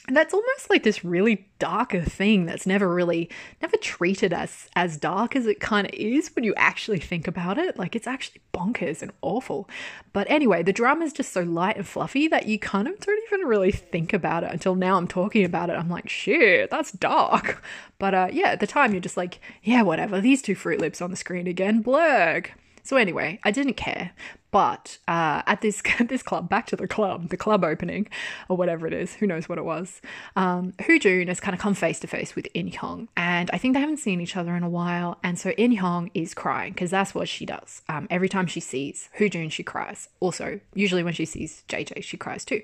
and 0.08 0.17
that's 0.17 0.34
almost 0.34 0.69
like 0.69 0.84
this 0.84 1.06
really 1.06 1.47
darker 1.60 2.02
thing 2.02 2.45
that's 2.45 2.65
never 2.65 2.93
really 2.93 3.30
never 3.62 3.78
treated 3.78 4.34
as 4.34 4.67
as 4.75 4.97
dark 4.97 5.36
as 5.36 5.45
it 5.45 5.60
kind 5.60 5.86
of 5.88 5.93
is 5.93 6.32
when 6.36 6.43
you 6.43 6.54
actually 6.58 6.99
think 6.99 7.28
about 7.28 7.58
it. 7.58 7.78
Like 7.78 7.95
it's 7.95 8.08
actually 8.08 8.41
bonkers 8.54 9.02
and 9.02 9.12
awful. 9.21 9.69
But 10.12 10.29
anyway 10.29 10.63
the 10.63 10.73
drama 10.73 11.06
is 11.06 11.13
just 11.13 11.31
so 11.31 11.44
light 11.44 11.77
and 11.77 11.87
fluffy 11.87 12.27
that 12.29 12.48
you 12.48 12.58
kind 12.58 12.87
of 12.87 13.00
don't 13.00 13.23
even 13.27 13.48
really 13.48 13.71
think 13.71 14.12
about 14.12 14.44
it 14.44 14.52
until 14.52 14.75
now 14.75 14.98
i'm 14.98 15.08
talking 15.08 15.46
about 15.46 15.69
it. 15.69 15.73
I'm 15.73 15.90
like 15.90 16.10
shit 16.10 16.69
that's 16.71 16.92
dark. 16.92 17.62
But 18.00 18.13
uh 18.13 18.29
yeah 18.31 18.48
at 18.50 18.60
the 18.60 18.67
time 18.67 18.92
you're 18.94 19.02
just 19.02 19.17
like 19.17 19.40
yeah 19.63 19.83
whatever 19.83 20.19
these 20.19 20.42
two 20.42 20.56
fruit 20.56 20.79
lips 20.81 21.02
on 21.02 21.12
the 21.12 21.17
screen 21.17 21.46
again 21.48 21.83
blurg 21.83 22.48
so 22.90 22.98
anyway, 22.98 23.40
I 23.44 23.52
didn't 23.52 23.75
care. 23.75 24.13
But 24.50 24.98
uh, 25.08 25.44
at 25.46 25.62
this 25.62 25.83
this 26.08 26.23
club, 26.23 26.50
back 26.50 26.65
to 26.67 26.75
the 26.75 26.87
club, 26.87 27.29
the 27.29 27.37
club 27.37 27.63
opening, 27.63 28.10
or 28.50 28.58
whatever 28.58 28.87
it 28.87 28.94
is, 28.94 29.13
who 29.13 29.27
knows 29.27 29.48
what 29.48 29.60
it 29.60 29.63
was. 29.63 30.02
Um, 30.35 30.73
Jun 31.00 31.27
has 31.27 31.40
kind 31.40 31.54
of 31.54 31.62
come 31.62 31.75
face 31.75 32.00
to 32.00 32.08
face 32.08 32.35
with 32.35 32.48
In 32.56 32.71
Hyung, 32.71 33.08
and 33.15 33.52
I 33.54 33.60
think 33.60 33.75
they 33.75 33.79
haven't 33.79 33.98
seen 33.98 34.19
each 34.21 34.35
other 34.35 34.56
in 34.56 34.63
a 34.63 34.69
while. 34.69 35.19
And 35.23 35.37
so 35.37 35.52
In 35.52 35.77
Hyung 35.77 36.10
is 36.15 36.33
crying 36.33 36.73
because 36.73 36.90
that's 36.90 37.13
what 37.13 37.29
she 37.29 37.46
does. 37.46 37.83
Um, 37.87 38.08
every 38.10 38.27
time 38.27 38.48
she 38.48 38.60
sees 38.60 39.08
Jun, 39.19 39.50
she 39.50 39.62
cries. 39.62 40.10
Also, 40.19 40.60
usually 40.73 41.04
when 41.04 41.13
she 41.13 41.25
sees 41.25 41.63
JJ, 41.69 42.04
she 42.04 42.17
cries 42.17 42.44
too. 42.44 42.63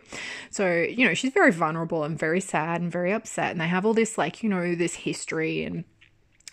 So 0.49 0.73
you 0.73 1.05
know 1.05 1.13
she's 1.13 1.34
very 1.34 1.51
vulnerable 1.51 2.03
and 2.03 2.17
very 2.17 2.41
sad 2.41 2.82
and 2.82 2.91
very 2.91 3.13
upset, 3.13 3.51
and 3.51 3.61
they 3.61 3.67
have 3.67 3.86
all 3.86 3.93
this 3.93 4.17
like 4.17 4.41
you 4.41 4.49
know 4.49 4.73
this 4.73 4.95
history 4.95 5.63
and 5.63 5.84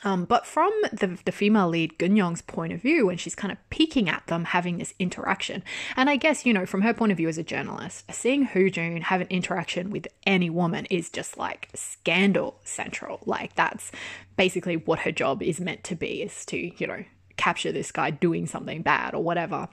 um, 0.05 0.25
but 0.25 0.47
from 0.47 0.73
the, 0.93 1.19
the 1.25 1.33
female 1.33 1.69
lead 1.69 1.99
Gun 1.99 2.17
Young's 2.17 2.43
point 2.43 2.73
of 2.73 2.83
view, 2.83 3.07
when 3.07 3.17
she's 3.17 3.35
kind 3.35 3.53
of 3.53 3.59
peeking 3.71 4.09
at 4.09 4.27
them 4.27 4.45
having 4.45 4.79
this 4.79 4.95
interaction, 4.99 5.63
and 5.97 6.11
I 6.11 6.17
guess, 6.17 6.45
you 6.45 6.53
know, 6.53 6.67
from 6.67 6.83
her 6.83 6.95
point 6.95 7.13
of 7.13 7.19
view 7.19 7.29
as 7.29 7.39
a 7.39 7.43
journalist, 7.43 8.13
seeing 8.13 8.45
Jun 8.45 9.03
have 9.03 9.21
an 9.21 9.29
interaction 9.29 9.91
with 9.91 10.07
any 10.27 10.51
woman 10.51 10.87
is 10.87 11.11
just 11.11 11.37
like 11.37 11.69
scandal 11.75 12.61
central. 12.65 13.21
Like 13.27 13.55
that's 13.55 13.93
basically 14.37 14.77
what 14.77 15.01
her 15.01 15.13
job 15.13 15.43
is 15.43 15.61
meant 15.61 15.85
to 15.85 15.95
be, 15.95 16.23
is 16.23 16.45
to, 16.47 16.57
you 16.57 16.87
know, 16.87 17.05
capture 17.37 17.73
this 17.73 17.93
guy 17.93 18.11
doing 18.11 18.47
something 18.47 18.83
bad 18.83 19.15
or 19.15 19.23
whatever. 19.23 19.69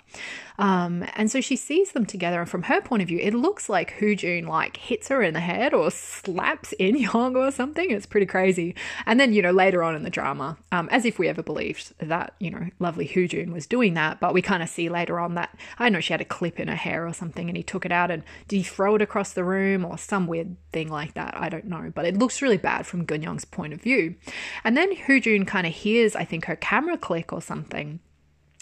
Um, 0.58 1.06
and 1.16 1.32
so 1.32 1.40
she 1.40 1.56
sees 1.56 1.94
them 1.94 2.06
together, 2.06 2.42
and 2.42 2.50
from 2.50 2.64
her 2.64 2.82
point 2.82 3.02
of 3.02 3.08
view, 3.08 3.20
it 3.20 3.34
looks 3.34 3.70
like 3.70 3.92
Hoo 3.92 4.16
Jun 4.16 4.44
like 4.44 4.78
hits 4.78 5.08
her 5.08 5.22
in 5.22 5.34
the 5.34 5.40
head 5.40 5.74
or 5.74 5.90
slaps 5.90 6.74
In 6.80 6.96
Hyung 6.96 7.36
or 7.36 7.52
something. 7.52 7.92
It's 7.92 8.06
pretty 8.06 8.26
crazy. 8.26 8.76
And 9.06 9.20
then 9.20 9.34
you 9.34 9.42
know 9.42 9.52
later 9.52 9.84
on 9.84 9.96
in 9.96 10.04
the 10.04 10.10
drama, 10.10 10.58
um, 10.72 10.90
as 10.92 11.06
if 11.06 11.18
we 11.18 11.28
ever 11.28 11.42
believed 11.42 11.94
that 12.00 12.34
you 12.40 12.52
know 12.52 12.68
lovely 12.80 13.08
Hoo 13.08 13.28
Jun 13.28 13.54
was 13.54 13.66
doing 13.66 13.94
that, 13.94 14.20
but 14.20 14.34
we 14.34 14.42
kind 14.42 14.62
of 14.62 14.70
see 14.70 14.90
later 14.90 15.20
on 15.20 15.36
that 15.36 15.58
I 15.78 15.90
know 15.90 16.00
she 16.00 16.14
had 16.14 16.22
a 16.22 16.26
clip 16.26 16.60
in 16.60 16.68
her 16.68 16.76
hair 16.76 17.08
or 17.08 17.14
something, 17.14 17.50
and 17.50 17.56
he 17.56 17.64
took 17.64 17.86
it 17.86 17.92
out 17.92 18.12
and 18.12 18.24
did 18.48 18.58
he 18.58 18.64
throw 18.64 18.96
it 18.96 19.02
across 19.02 19.32
the 19.32 19.44
room 19.44 19.86
or 19.86 19.98
some 19.98 20.28
weird 20.28 20.58
thing 20.74 20.90
like 20.90 21.14
that? 21.14 21.36
I 21.38 21.48
don't 21.50 21.66
know, 21.66 21.92
but 21.96 22.06
it 22.06 22.18
looks 22.18 22.42
really 22.42 22.58
bad 22.58 22.86
from 22.86 23.06
Gun 23.06 23.22
Young's 23.22 23.46
point 23.46 23.74
of 23.74 23.82
view. 23.82 24.16
And 24.64 24.76
then 24.76 24.94
Jun 25.22 25.46
kind 25.46 25.66
of 25.66 25.74
hears 25.74 26.16
I 26.16 26.26
think 26.26 26.46
her 26.46 26.56
camera 26.56 26.98
click 26.98 27.32
or 27.32 27.42
something 27.50 28.00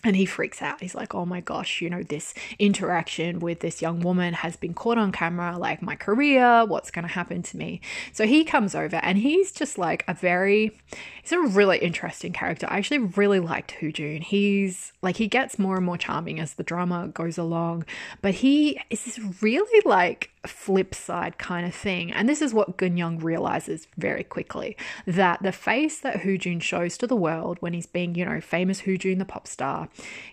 and 0.04 0.16
he 0.16 0.26
freaks 0.26 0.62
out. 0.62 0.80
He's 0.80 0.94
like, 0.94 1.16
oh 1.16 1.26
my 1.26 1.42
gosh, 1.42 1.82
you 1.82 1.90
know, 1.90 2.04
this 2.04 2.34
interaction 2.60 3.40
with 3.40 3.62
this 3.62 3.82
young 3.82 4.00
woman 4.00 4.36
has 4.36 4.56
been 4.56 4.76
caught 4.76 4.98
on 4.98 5.12
camera, 5.12 5.58
like 5.58 5.82
my 5.82 5.96
career, 5.96 6.66
what's 6.66 6.92
going 6.92 7.04
to 7.04 7.12
happen 7.12 7.42
to 7.44 7.58
me? 7.58 7.82
So 8.14 8.28
he 8.28 8.44
comes 8.44 8.76
over 8.76 8.98
and 8.98 9.18
he's 9.18 9.52
just 9.52 9.78
like 9.78 10.06
a 10.08 10.14
very, 10.14 10.80
he's 11.24 11.32
a 11.32 11.42
really 11.42 11.80
interesting 11.80 12.32
character. 12.32 12.68
I 12.70 12.78
actually 12.78 13.00
really 13.00 13.40
liked 13.40 13.76
Jun. 13.82 14.22
He's 14.22 14.94
like, 15.02 15.18
he 15.18 15.28
gets 15.28 15.58
more 15.58 15.78
and 15.78 15.86
more 15.86 15.98
charming 15.98 16.40
as 16.40 16.54
the 16.54 16.64
drama 16.64 17.08
goes 17.08 17.40
along, 17.40 17.86
but 18.22 18.36
he 18.36 18.80
is 18.92 19.04
this 19.04 19.20
really 19.42 19.82
like 19.84 20.30
flip 20.48 20.96
side 20.96 21.38
kind 21.38 21.66
of 21.66 21.74
thing. 21.74 22.12
And 22.12 22.28
this 22.28 22.42
is 22.42 22.54
what 22.54 22.78
Gun 22.78 22.98
Young 22.98 23.20
realizes 23.20 23.88
very 23.98 24.24
quickly 24.24 24.78
that 25.06 25.42
the 25.44 25.52
face 25.52 26.00
that 26.00 26.22
Jun 26.38 26.60
shows 26.60 26.98
to 26.98 27.08
the 27.08 27.16
world 27.16 27.58
when 27.60 27.74
he's 27.74 27.86
being, 27.86 28.16
you 28.16 28.26
know, 28.26 28.42
famous 28.42 28.82
Jun 28.98 29.18
the 29.18 29.26
pop 29.26 29.48
star 29.48 29.90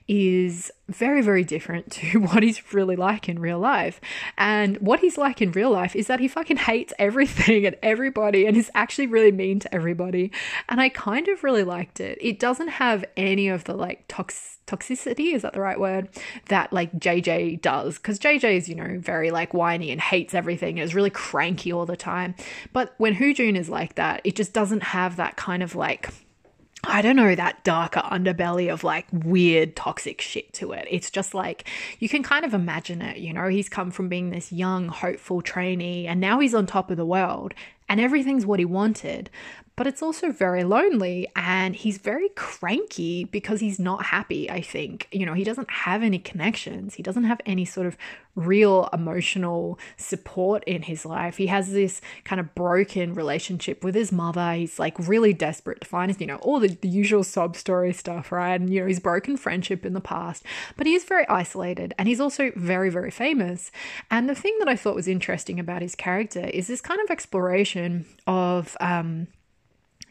is 0.08 0.70
very, 0.89 1.22
very 1.22 1.45
different 1.45 1.91
to 1.93 2.20
what 2.20 2.43
he's 2.43 2.74
really 2.74 2.97
like 2.97 3.28
in 3.28 3.39
real 3.39 3.59
life. 3.59 4.01
And 4.37 4.76
what 4.78 5.01
he's 5.01 5.18
like 5.18 5.41
in 5.41 5.53
real 5.53 5.70
life 5.70 5.97
is 5.97 6.07
that 6.07 6.20
he 6.20 6.28
fucking 6.28 6.59
hates 6.59 6.93
everything 6.99 7.66
and 7.66 7.76
everybody 7.82 8.47
and 8.47 8.57
is 8.57 8.70
actually 8.74 9.07
really 9.07 9.32
mean 9.32 9.61
to 9.61 9.74
everybody. 9.74 10.30
And 10.68 10.80
I 10.80 10.89
kind 10.89 11.28
of 11.28 11.45
really 11.45 11.64
liked 11.64 12.01
it. 12.01 12.18
It 12.20 12.39
doesn't 12.39 12.68
have 12.68 13.05
any 13.16 13.49
of 13.49 13.64
the 13.64 13.74
like 13.74 14.05
toxic 14.09 14.55
toxicity 14.66 15.35
is 15.35 15.43
that 15.43 15.53
the 15.53 15.61
right 15.61 15.78
word 15.78 16.09
that 16.49 16.72
like 16.72 16.91
JJ 16.95 17.61
does 17.61 17.97
because 17.97 18.18
JJ 18.18 18.57
is 18.57 18.68
you 18.68 18.74
know 18.74 18.99
very 18.99 19.30
like 19.30 19.53
whiny 19.53 19.91
and 19.91 20.01
hates 20.01 20.32
everything 20.32 20.78
and 20.78 20.85
is 20.85 20.95
really 20.95 21.11
cranky 21.11 21.70
all 21.70 21.85
the 21.85 21.97
time 21.99 22.35
but 22.72 22.95
when 22.97 23.14
Jun 23.14 23.57
is 23.57 23.68
like 23.68 23.97
that 23.97 24.22
it 24.24 24.35
just 24.35 24.55
doesn't 24.55 24.82
have 24.82 25.16
that 25.16 25.37
kind 25.37 25.62
of 25.62 25.74
like 25.74 26.09
I 26.87 27.03
don't 27.03 27.16
know, 27.16 27.35
that 27.35 27.64
darker 27.64 28.01
underbelly 28.01 28.72
of 28.72 28.85
like 28.85 29.07
weird 29.12 29.76
toxic 29.76 30.20
shit 30.20 30.53
to 30.55 30.72
it. 30.72 30.87
It's 30.91 31.11
just 31.11 31.35
like 31.35 31.68
you 31.99 32.09
can 32.09 32.22
kind 32.22 32.45
of 32.45 32.55
imagine 32.55 33.03
it, 33.03 33.18
you 33.18 33.32
know, 33.32 33.49
he's 33.49 33.68
come 33.68 33.91
from 33.91 34.09
being 34.09 34.30
this 34.30 34.53
young, 34.53 34.89
hopeful 34.89 35.43
trainee 35.43 36.07
and 36.07 36.20
now 36.20 36.41
he's 36.41 36.55
on 36.55 36.66
top 36.66 36.91
of 36.91 36.97
the 36.97 37.07
world 37.07 37.55
and 37.89 38.01
everything's 38.01 38.47
what 38.47 38.59
he 38.59 38.64
wanted 38.64 39.30
but 39.77 39.87
it's 39.87 40.03
also 40.03 40.31
very 40.31 40.62
lonely 40.62 41.29
and 41.35 41.75
he's 41.75 41.99
very 41.99 42.29
cranky 42.31 43.25
because 43.25 43.61
he's 43.61 43.79
not 43.79 44.07
happy, 44.07 44.51
I 44.51 44.61
think. 44.61 45.09
You 45.11 45.27
know, 45.27 45.35
he 45.35 45.45
doesn't 45.45 45.70
have 45.70 46.03
any 46.03 46.18
connections, 46.18 46.95
he 46.95 47.03
doesn't 47.03 47.25
have 47.25 47.41
any 47.45 47.64
sort 47.64 47.87
of 47.87 47.97
real 48.37 48.89
emotional 48.93 49.79
support 49.97 50.64
in 50.64 50.83
his 50.83 51.05
life. 51.05 51.37
He 51.37 51.47
has 51.49 51.72
this 51.72 52.01
kind 52.25 52.41
of 52.41 52.55
broken 52.55 53.14
relationship 53.14 53.85
with 53.85 53.95
his 53.95 54.11
mother. 54.11 54.55
He's 54.55 54.79
like 54.79 54.97
really 54.99 55.33
desperate 55.33 55.81
to 55.83 55.87
find 55.87 56.11
his, 56.11 56.20
you 56.20 56.27
know, 56.27 56.37
all 56.37 56.59
the, 56.59 56.68
the 56.68 56.89
usual 56.89 57.22
sob 57.22 57.57
story 57.57 57.93
stuff, 57.93 58.33
right? 58.33 58.61
And, 58.61 58.72
you 58.72 58.81
know, 58.81 58.87
he's 58.87 59.01
broken 59.01 59.37
friendship 59.37 59.87
in 59.87 59.93
the 59.93 60.01
past, 60.01 60.45
but 60.77 60.87
he 60.87 60.95
is 60.95 61.05
very 61.05 61.27
isolated 61.29 61.95
and 61.99 62.09
he's 62.09 62.20
also 62.20 62.51
very, 62.57 62.91
very 62.91 63.11
famous. 63.11 63.70
And 64.11 64.29
the 64.29 64.35
thing 64.35 64.57
that 64.59 64.68
I 64.68 64.77
thought 64.77 64.95
was 64.97 65.09
interesting 65.09 65.61
about 65.61 65.83
his 65.83 65.95
character 65.95 66.41
is 66.41 66.66
this 66.66 66.81
kind 66.81 67.01
of 67.01 67.11
exploration 67.11 68.07
of, 68.27 68.77
um, 68.81 69.29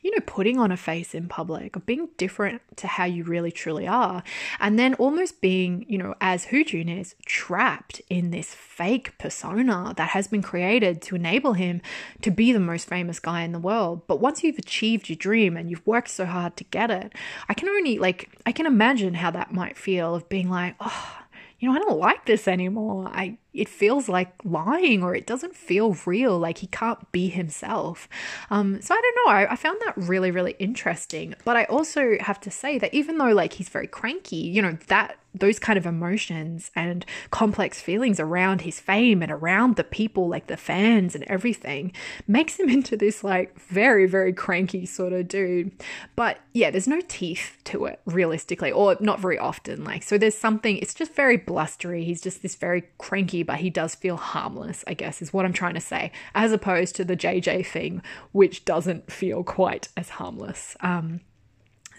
you 0.03 0.11
know, 0.11 0.21
putting 0.25 0.59
on 0.59 0.71
a 0.71 0.77
face 0.77 1.15
in 1.15 1.27
public, 1.27 1.75
of 1.75 1.85
being 1.85 2.09
different 2.17 2.61
to 2.75 2.87
how 2.87 3.05
you 3.05 3.23
really 3.23 3.51
truly 3.51 3.87
are, 3.87 4.21
and 4.59 4.77
then 4.77 4.93
almost 4.95 5.41
being, 5.41 5.85
you 5.87 5.97
know, 5.97 6.13
as 6.19 6.45
Jun 6.45 6.89
is, 6.89 7.15
trapped 7.25 8.01
in 8.09 8.31
this 8.31 8.53
fake 8.53 9.17
persona 9.17 9.93
that 9.95 10.09
has 10.09 10.27
been 10.27 10.41
created 10.41 11.01
to 11.03 11.15
enable 11.15 11.53
him 11.53 11.81
to 12.21 12.29
be 12.29 12.51
the 12.51 12.59
most 12.59 12.87
famous 12.87 13.19
guy 13.19 13.41
in 13.41 13.53
the 13.53 13.59
world. 13.59 14.05
But 14.07 14.19
once 14.19 14.43
you've 14.43 14.59
achieved 14.59 15.09
your 15.09 15.15
dream 15.15 15.55
and 15.55 15.69
you've 15.69 15.87
worked 15.87 16.09
so 16.09 16.25
hard 16.25 16.57
to 16.57 16.63
get 16.65 16.91
it, 16.91 17.13
I 17.47 17.53
can 17.53 17.69
only, 17.69 17.97
like, 17.97 18.29
I 18.45 18.51
can 18.51 18.65
imagine 18.65 19.13
how 19.13 19.31
that 19.31 19.53
might 19.53 19.77
feel 19.77 20.15
of 20.15 20.27
being 20.27 20.49
like, 20.49 20.75
oh, 20.79 21.17
you 21.59 21.69
know, 21.69 21.75
I 21.75 21.79
don't 21.79 21.97
like 21.97 22.25
this 22.25 22.47
anymore. 22.47 23.07
I 23.07 23.37
it 23.53 23.69
feels 23.69 24.09
like 24.09 24.33
lying 24.43 25.03
or 25.03 25.15
it 25.15 25.27
doesn't 25.27 25.55
feel 25.55 25.95
real, 26.05 26.37
like 26.39 26.59
he 26.59 26.67
can't 26.67 27.11
be 27.11 27.29
himself. 27.29 28.09
Um, 28.49 28.81
so 28.81 28.95
I 28.95 29.01
don't 29.01 29.15
know. 29.25 29.31
I, 29.31 29.51
I 29.51 29.55
found 29.55 29.79
that 29.85 29.97
really, 29.97 30.31
really 30.31 30.55
interesting. 30.59 31.35
But 31.45 31.57
I 31.57 31.65
also 31.65 32.17
have 32.19 32.39
to 32.41 32.51
say 32.51 32.77
that 32.79 32.93
even 32.93 33.17
though 33.17 33.31
like 33.31 33.53
he's 33.53 33.69
very 33.69 33.87
cranky, 33.87 34.37
you 34.37 34.61
know, 34.61 34.77
that 34.87 35.17
those 35.35 35.59
kind 35.59 35.77
of 35.77 35.85
emotions 35.85 36.69
and 36.75 37.05
complex 37.31 37.81
feelings 37.81 38.19
around 38.19 38.61
his 38.61 38.79
fame 38.79 39.21
and 39.23 39.31
around 39.31 39.75
the 39.75 39.83
people 39.83 40.27
like 40.27 40.47
the 40.47 40.57
fans 40.57 41.15
and 41.15 41.23
everything 41.25 41.91
makes 42.27 42.59
him 42.59 42.69
into 42.73 42.95
this 42.95 43.23
like 43.23 43.59
very 43.59 44.05
very 44.05 44.33
cranky 44.33 44.85
sort 44.85 45.13
of 45.13 45.27
dude 45.27 45.71
but 46.15 46.39
yeah 46.53 46.69
there's 46.69 46.87
no 46.87 47.01
teeth 47.07 47.57
to 47.63 47.85
it 47.85 47.99
realistically 48.05 48.71
or 48.71 48.95
not 48.99 49.19
very 49.19 49.37
often 49.37 49.83
like 49.83 50.03
so 50.03 50.17
there's 50.17 50.37
something 50.37 50.77
it's 50.77 50.93
just 50.93 51.13
very 51.13 51.37
blustery 51.37 52.03
he's 52.03 52.21
just 52.21 52.41
this 52.41 52.55
very 52.55 52.83
cranky 52.97 53.42
but 53.43 53.57
he 53.57 53.69
does 53.69 53.95
feel 53.95 54.17
harmless, 54.17 54.83
I 54.87 54.93
guess, 54.93 55.21
is 55.21 55.33
what 55.33 55.45
I'm 55.45 55.53
trying 55.53 55.75
to 55.75 55.79
say, 55.79 56.11
as 56.33 56.51
opposed 56.51 56.95
to 56.95 57.05
the 57.05 57.15
JJ 57.15 57.65
thing, 57.65 58.01
which 58.31 58.65
doesn't 58.65 59.11
feel 59.11 59.43
quite 59.43 59.89
as 59.95 60.09
harmless. 60.09 60.75
Um, 60.81 61.21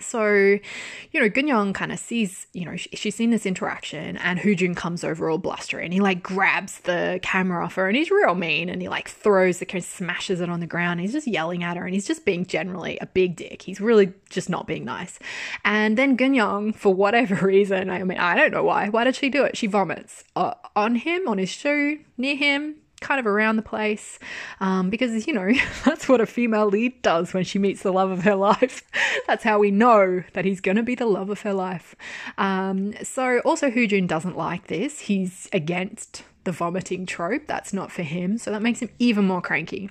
so, 0.04 0.26
you 0.32 1.20
know, 1.20 1.28
Gun 1.28 1.48
Young 1.48 1.72
kind 1.72 1.92
of 1.92 1.98
sees, 1.98 2.46
you 2.52 2.64
know, 2.64 2.76
she's 2.76 3.14
seen 3.14 3.30
this 3.30 3.46
interaction 3.46 4.16
and 4.18 4.38
Jun 4.56 4.74
comes 4.74 5.04
over 5.04 5.30
all 5.30 5.38
blustery 5.38 5.84
and 5.84 5.92
he 5.92 6.00
like 6.00 6.22
grabs 6.22 6.80
the 6.80 7.18
camera 7.22 7.64
off 7.64 7.74
her 7.74 7.88
and 7.88 7.96
he's 7.96 8.10
real 8.10 8.34
mean 8.34 8.68
and 8.68 8.80
he 8.82 8.88
like 8.88 9.08
throws 9.08 9.58
the 9.58 9.66
camera, 9.66 9.82
smashes 9.82 10.40
it 10.40 10.48
on 10.48 10.60
the 10.60 10.66
ground. 10.66 11.00
He's 11.00 11.12
just 11.12 11.26
yelling 11.26 11.64
at 11.64 11.76
her 11.76 11.84
and 11.84 11.94
he's 11.94 12.06
just 12.06 12.24
being 12.24 12.46
generally 12.46 12.98
a 13.00 13.06
big 13.06 13.36
dick. 13.36 13.62
He's 13.62 13.80
really 13.80 14.12
just 14.30 14.48
not 14.48 14.66
being 14.66 14.84
nice. 14.84 15.18
And 15.64 15.96
then 15.96 16.16
Gun 16.16 16.34
Young, 16.34 16.72
for 16.72 16.94
whatever 16.94 17.34
reason, 17.46 17.90
I 17.90 18.02
mean, 18.04 18.18
I 18.18 18.36
don't 18.36 18.52
know 18.52 18.64
why. 18.64 18.88
Why 18.88 19.04
did 19.04 19.16
she 19.16 19.30
do 19.30 19.44
it? 19.44 19.56
She 19.56 19.66
vomits 19.66 20.24
uh, 20.36 20.54
on 20.76 20.96
him, 20.96 21.26
on 21.28 21.38
his 21.38 21.50
shoe, 21.50 22.00
near 22.16 22.36
him, 22.36 22.76
kind 23.04 23.20
of 23.20 23.26
around 23.26 23.56
the 23.56 23.62
place 23.62 24.18
um, 24.60 24.90
because, 24.90 25.26
you 25.26 25.32
know, 25.32 25.52
that's 25.84 26.08
what 26.08 26.20
a 26.20 26.26
female 26.26 26.66
lead 26.66 27.00
does 27.02 27.34
when 27.34 27.44
she 27.44 27.58
meets 27.58 27.82
the 27.82 27.92
love 27.92 28.10
of 28.10 28.24
her 28.24 28.34
life. 28.50 28.82
that's 29.26 29.44
how 29.44 29.58
we 29.58 29.70
know 29.70 30.24
that 30.32 30.44
he's 30.44 30.60
going 30.60 30.76
to 30.76 30.82
be 30.82 30.94
the 30.94 31.06
love 31.06 31.30
of 31.30 31.42
her 31.42 31.52
life. 31.52 31.94
Um, 32.38 32.94
so, 33.02 33.40
also, 33.40 33.70
Jun 33.70 34.06
doesn't 34.06 34.36
like 34.36 34.68
this. 34.68 35.00
He's 35.00 35.48
against 35.52 36.24
the 36.44 36.52
vomiting 36.52 37.06
trope. 37.06 37.46
That's 37.46 37.72
not 37.72 37.90
for 37.90 38.02
him. 38.02 38.38
So 38.38 38.50
that 38.50 38.62
makes 38.62 38.80
him 38.80 38.90
even 38.98 39.24
more 39.24 39.40
cranky. 39.40 39.90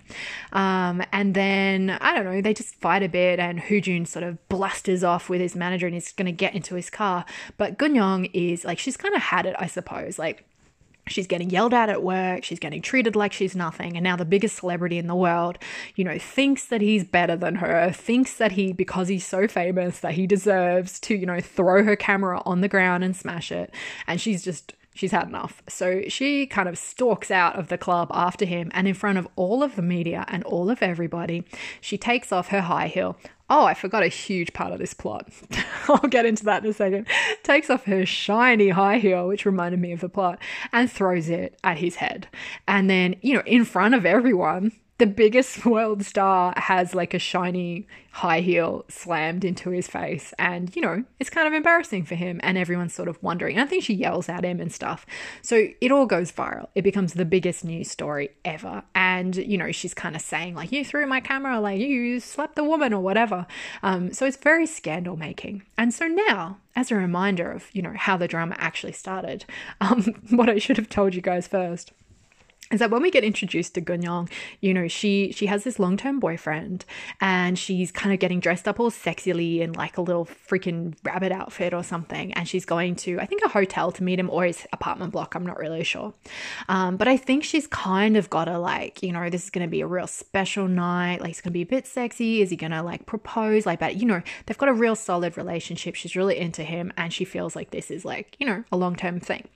Um, 0.51 1.03
and 1.11 1.33
then, 1.35 1.91
I 2.01 2.13
don't 2.13 2.25
know, 2.25 2.41
they 2.41 2.53
just 2.53 2.75
fight 2.75 3.03
a 3.03 3.09
bit 3.09 3.39
and 3.39 3.59
Hoojun 3.59 4.07
sort 4.07 4.23
of 4.23 4.47
blusters 4.49 5.03
off 5.03 5.29
with 5.29 5.41
his 5.41 5.55
manager 5.55 5.87
and 5.87 5.95
he's 5.95 6.11
going 6.11 6.27
to 6.27 6.31
get 6.31 6.53
into 6.53 6.75
his 6.75 6.89
car. 6.89 7.25
But 7.57 7.77
Gun 7.77 7.95
Young 7.95 8.25
is 8.25 8.63
like, 8.63 8.79
she's 8.79 8.97
kind 8.97 9.15
of 9.15 9.21
had 9.21 9.45
it, 9.45 9.55
I 9.59 9.67
suppose. 9.67 10.17
Like, 10.17 10.45
She's 11.07 11.27
getting 11.27 11.49
yelled 11.49 11.73
at 11.73 11.89
at 11.89 12.01
work. 12.01 12.43
She's 12.43 12.59
getting 12.59 12.81
treated 12.81 13.15
like 13.15 13.33
she's 13.33 13.55
nothing. 13.55 13.97
And 13.97 14.03
now 14.03 14.15
the 14.15 14.25
biggest 14.25 14.57
celebrity 14.57 14.97
in 14.97 15.07
the 15.07 15.15
world, 15.15 15.57
you 15.95 16.03
know, 16.03 16.17
thinks 16.17 16.65
that 16.65 16.81
he's 16.81 17.03
better 17.03 17.35
than 17.35 17.55
her, 17.55 17.91
thinks 17.91 18.35
that 18.37 18.53
he, 18.53 18.71
because 18.71 19.09
he's 19.09 19.25
so 19.25 19.47
famous, 19.47 19.99
that 19.99 20.13
he 20.13 20.25
deserves 20.25 20.99
to, 21.01 21.15
you 21.15 21.25
know, 21.25 21.41
throw 21.41 21.83
her 21.83 21.95
camera 21.95 22.41
on 22.45 22.61
the 22.61 22.69
ground 22.69 23.03
and 23.03 23.15
smash 23.15 23.51
it. 23.51 23.73
And 24.07 24.21
she's 24.21 24.43
just 24.43 24.73
she's 24.93 25.11
had 25.11 25.27
enough. 25.27 25.61
So 25.67 26.03
she 26.07 26.45
kind 26.45 26.69
of 26.69 26.77
stalks 26.77 27.31
out 27.31 27.57
of 27.57 27.67
the 27.67 27.77
club 27.77 28.09
after 28.13 28.45
him, 28.45 28.71
and 28.73 28.87
in 28.87 28.93
front 28.93 29.17
of 29.17 29.27
all 29.35 29.63
of 29.63 29.75
the 29.75 29.81
media 29.81 30.25
and 30.27 30.43
all 30.43 30.69
of 30.69 30.81
everybody, 30.81 31.43
she 31.81 31.97
takes 31.97 32.31
off 32.31 32.49
her 32.49 32.61
high 32.61 32.87
heel. 32.87 33.17
Oh, 33.49 33.65
I 33.65 33.73
forgot 33.73 34.03
a 34.03 34.07
huge 34.07 34.53
part 34.53 34.71
of 34.71 34.79
this 34.79 34.93
plot. 34.93 35.29
I'll 35.89 36.09
get 36.09 36.25
into 36.25 36.45
that 36.45 36.63
in 36.63 36.69
a 36.69 36.73
second. 36.73 37.07
Takes 37.43 37.69
off 37.69 37.83
her 37.83 38.05
shiny 38.05 38.69
high 38.69 38.99
heel, 38.99 39.27
which 39.27 39.45
reminded 39.45 39.79
me 39.79 39.91
of 39.91 39.99
the 39.99 40.09
plot, 40.09 40.39
and 40.71 40.91
throws 40.91 41.29
it 41.29 41.59
at 41.63 41.77
his 41.77 41.95
head. 41.95 42.27
And 42.67 42.89
then, 42.89 43.15
you 43.21 43.33
know, 43.33 43.43
in 43.45 43.65
front 43.65 43.95
of 43.95 44.05
everyone, 44.05 44.71
the 44.97 45.07
biggest 45.07 45.65
world 45.65 46.03
star 46.05 46.53
has 46.57 46.93
like 46.93 47.13
a 47.13 47.19
shiny 47.19 47.87
high 48.11 48.41
heel 48.41 48.85
slammed 48.89 49.43
into 49.43 49.71
his 49.71 49.87
face. 49.87 50.33
And 50.37 50.73
you 50.75 50.81
know 50.81 51.03
it's 51.19 51.29
kind 51.29 51.47
of 51.47 51.53
embarrassing 51.53 52.05
for 52.05 52.15
him 52.15 52.39
and 52.43 52.57
everyone's 52.57 52.93
sort 52.93 53.07
of 53.07 53.21
wondering. 53.23 53.55
And 53.57 53.65
i 53.65 53.67
think 53.67 53.83
she 53.83 53.93
yells 53.93 54.29
at 54.29 54.45
him 54.45 54.59
and 54.59 54.71
stuff. 54.71 55.05
So 55.41 55.67
it 55.81 55.91
all 55.91 56.05
goes 56.05 56.31
viral. 56.31 56.67
It 56.75 56.83
becomes 56.83 57.13
the 57.13 57.25
biggest 57.25 57.65
news 57.65 57.89
story 57.89 58.29
ever. 58.45 58.83
And 58.93 59.35
you 59.35 59.57
know 59.57 59.71
she's 59.71 59.93
kind 59.93 60.15
of 60.15 60.21
saying 60.21 60.55
like 60.55 60.71
you 60.71 60.85
threw 60.85 61.07
my 61.07 61.19
camera 61.19 61.59
like 61.59 61.79
you 61.79 62.19
slapped 62.19 62.55
the 62.55 62.63
woman 62.63 62.93
or 62.93 63.01
whatever. 63.01 63.47
Um, 63.81 64.13
so 64.13 64.25
it's 64.25 64.37
very 64.37 64.65
scandal 64.65 65.17
making. 65.17 65.63
And 65.77 65.93
so 65.93 66.07
now 66.07 66.57
as 66.75 66.91
a 66.91 66.95
reminder 66.95 67.51
of 67.51 67.69
you 67.73 67.81
know 67.81 67.93
how 67.95 68.17
the 68.17 68.27
drama 68.27 68.55
actually 68.57 68.93
started 68.93 69.45
um, 69.81 70.03
what 70.29 70.49
i 70.49 70.57
should 70.57 70.77
have 70.77 70.89
told 70.89 71.13
you 71.13 71.21
guys 71.21 71.47
first 71.47 71.91
is 72.71 72.79
that 72.79 72.89
when 72.89 73.01
we 73.01 73.11
get 73.11 73.23
introduced 73.23 73.75
to 73.75 73.81
Gun 73.81 74.01
Young, 74.01 74.29
you 74.61 74.73
know, 74.73 74.87
she 74.87 75.31
she 75.31 75.45
has 75.45 75.63
this 75.63 75.79
long-term 75.79 76.19
boyfriend 76.19 76.85
and 77.21 77.57
she's 77.57 77.91
kind 77.91 78.13
of 78.13 78.19
getting 78.19 78.39
dressed 78.39 78.67
up 78.67 78.79
all 78.79 78.89
sexily 78.89 79.59
in 79.59 79.73
like 79.73 79.97
a 79.97 80.01
little 80.01 80.25
freaking 80.25 80.95
rabbit 81.03 81.31
outfit 81.31 81.73
or 81.73 81.83
something. 81.83 82.33
And 82.33 82.47
she's 82.47 82.65
going 82.65 82.95
to, 82.97 83.19
I 83.19 83.25
think, 83.25 83.43
a 83.43 83.49
hotel 83.49 83.91
to 83.91 84.03
meet 84.03 84.19
him 84.19 84.29
or 84.29 84.45
his 84.45 84.65
apartment 84.73 85.11
block. 85.11 85.35
I'm 85.35 85.45
not 85.45 85.57
really 85.57 85.83
sure. 85.83 86.13
Um, 86.69 86.97
but 86.97 87.07
I 87.07 87.17
think 87.17 87.43
she's 87.43 87.67
kind 87.67 88.17
of 88.17 88.29
got 88.29 88.45
to 88.45 88.57
like, 88.57 89.03
you 89.03 89.11
know, 89.11 89.29
this 89.29 89.43
is 89.43 89.49
going 89.49 89.67
to 89.67 89.71
be 89.71 89.81
a 89.81 89.87
real 89.87 90.07
special 90.07 90.67
night. 90.67 91.21
Like, 91.21 91.31
it's 91.31 91.41
going 91.41 91.51
to 91.51 91.53
be 91.53 91.61
a 91.61 91.65
bit 91.65 91.85
sexy. 91.85 92.41
Is 92.41 92.49
he 92.49 92.55
going 92.55 92.71
to 92.71 92.81
like 92.81 93.05
propose? 93.05 93.65
Like, 93.65 93.79
but, 93.79 93.97
you 93.97 94.05
know, 94.05 94.21
they've 94.45 94.57
got 94.57 94.69
a 94.69 94.73
real 94.73 94.95
solid 94.95 95.37
relationship. 95.37 95.95
She's 95.95 96.15
really 96.15 96.37
into 96.37 96.63
him 96.63 96.91
and 96.97 97.13
she 97.13 97.25
feels 97.25 97.55
like 97.55 97.71
this 97.71 97.91
is 97.91 98.05
like, 98.05 98.35
you 98.39 98.47
know, 98.47 98.63
a 98.71 98.77
long-term 98.77 99.19
thing. 99.19 99.47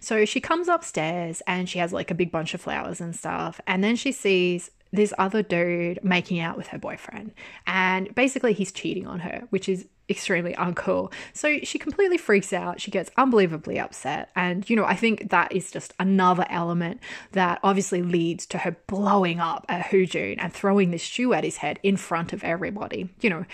So 0.00 0.24
she 0.24 0.40
comes 0.40 0.68
upstairs 0.68 1.42
and 1.46 1.68
she 1.68 1.78
has 1.78 1.92
like 1.92 2.10
a 2.10 2.14
big 2.14 2.30
of 2.54 2.60
flowers 2.60 3.00
and 3.00 3.14
stuff. 3.14 3.60
And 3.66 3.82
then 3.82 3.96
she 3.96 4.12
sees 4.12 4.70
this 4.92 5.12
other 5.18 5.42
dude 5.42 5.98
making 6.02 6.40
out 6.40 6.56
with 6.56 6.68
her 6.68 6.78
boyfriend. 6.78 7.32
And 7.66 8.14
basically, 8.14 8.52
he's 8.52 8.72
cheating 8.72 9.06
on 9.06 9.20
her, 9.20 9.42
which 9.50 9.68
is 9.68 9.86
extremely 10.08 10.54
uncool. 10.54 11.12
So 11.32 11.58
she 11.62 11.78
completely 11.78 12.18
freaks 12.18 12.52
out. 12.52 12.80
She 12.80 12.90
gets 12.90 13.10
unbelievably 13.16 13.78
upset. 13.78 14.30
And, 14.36 14.68
you 14.68 14.76
know, 14.76 14.84
I 14.84 14.94
think 14.94 15.30
that 15.30 15.52
is 15.52 15.70
just 15.70 15.94
another 15.98 16.46
element 16.50 17.00
that 17.32 17.58
obviously 17.62 18.02
leads 18.02 18.46
to 18.46 18.58
her 18.58 18.76
blowing 18.86 19.40
up 19.40 19.64
at 19.68 19.86
Hoojun 19.86 20.36
and 20.38 20.52
throwing 20.52 20.90
this 20.90 21.02
shoe 21.02 21.32
at 21.32 21.44
his 21.44 21.58
head 21.58 21.80
in 21.82 21.96
front 21.96 22.32
of 22.32 22.44
everybody. 22.44 23.08
You 23.20 23.30
know, 23.30 23.44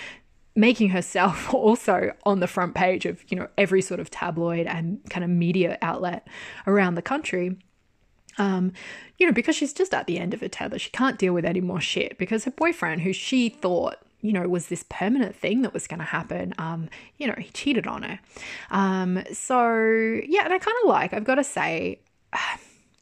making 0.56 0.90
herself 0.90 1.52
also 1.54 2.12
on 2.24 2.40
the 2.40 2.46
front 2.46 2.74
page 2.74 3.06
of, 3.06 3.22
you 3.30 3.36
know, 3.36 3.48
every 3.56 3.82
sort 3.82 4.00
of 4.00 4.10
tabloid 4.10 4.66
and 4.66 5.00
kind 5.08 5.24
of 5.24 5.30
media 5.30 5.78
outlet 5.82 6.26
around 6.66 6.96
the 6.96 7.02
country. 7.02 7.56
Um, 8.38 8.72
you 9.18 9.26
know, 9.26 9.32
because 9.32 9.56
she's 9.56 9.72
just 9.72 9.92
at 9.92 10.06
the 10.06 10.18
end 10.18 10.34
of 10.34 10.40
her 10.40 10.48
tether. 10.48 10.78
She 10.78 10.90
can't 10.90 11.18
deal 11.18 11.34
with 11.34 11.44
any 11.44 11.60
more 11.60 11.80
shit 11.80 12.16
because 12.16 12.44
her 12.44 12.50
boyfriend, 12.50 13.02
who 13.02 13.12
she 13.12 13.48
thought, 13.48 13.96
you 14.22 14.32
know, 14.32 14.46
was 14.48 14.68
this 14.68 14.84
permanent 14.88 15.34
thing 15.34 15.62
that 15.62 15.72
was 15.72 15.86
going 15.86 16.00
to 16.00 16.06
happen, 16.06 16.54
um, 16.58 16.88
you 17.18 17.26
know, 17.26 17.34
he 17.38 17.50
cheated 17.50 17.86
on 17.86 18.02
her. 18.02 18.20
Um, 18.70 19.22
so, 19.32 19.72
yeah, 20.26 20.44
and 20.44 20.52
I 20.52 20.58
kind 20.58 20.76
of 20.82 20.88
like, 20.88 21.12
I've 21.12 21.24
got 21.24 21.36
to 21.36 21.44
say, 21.44 22.00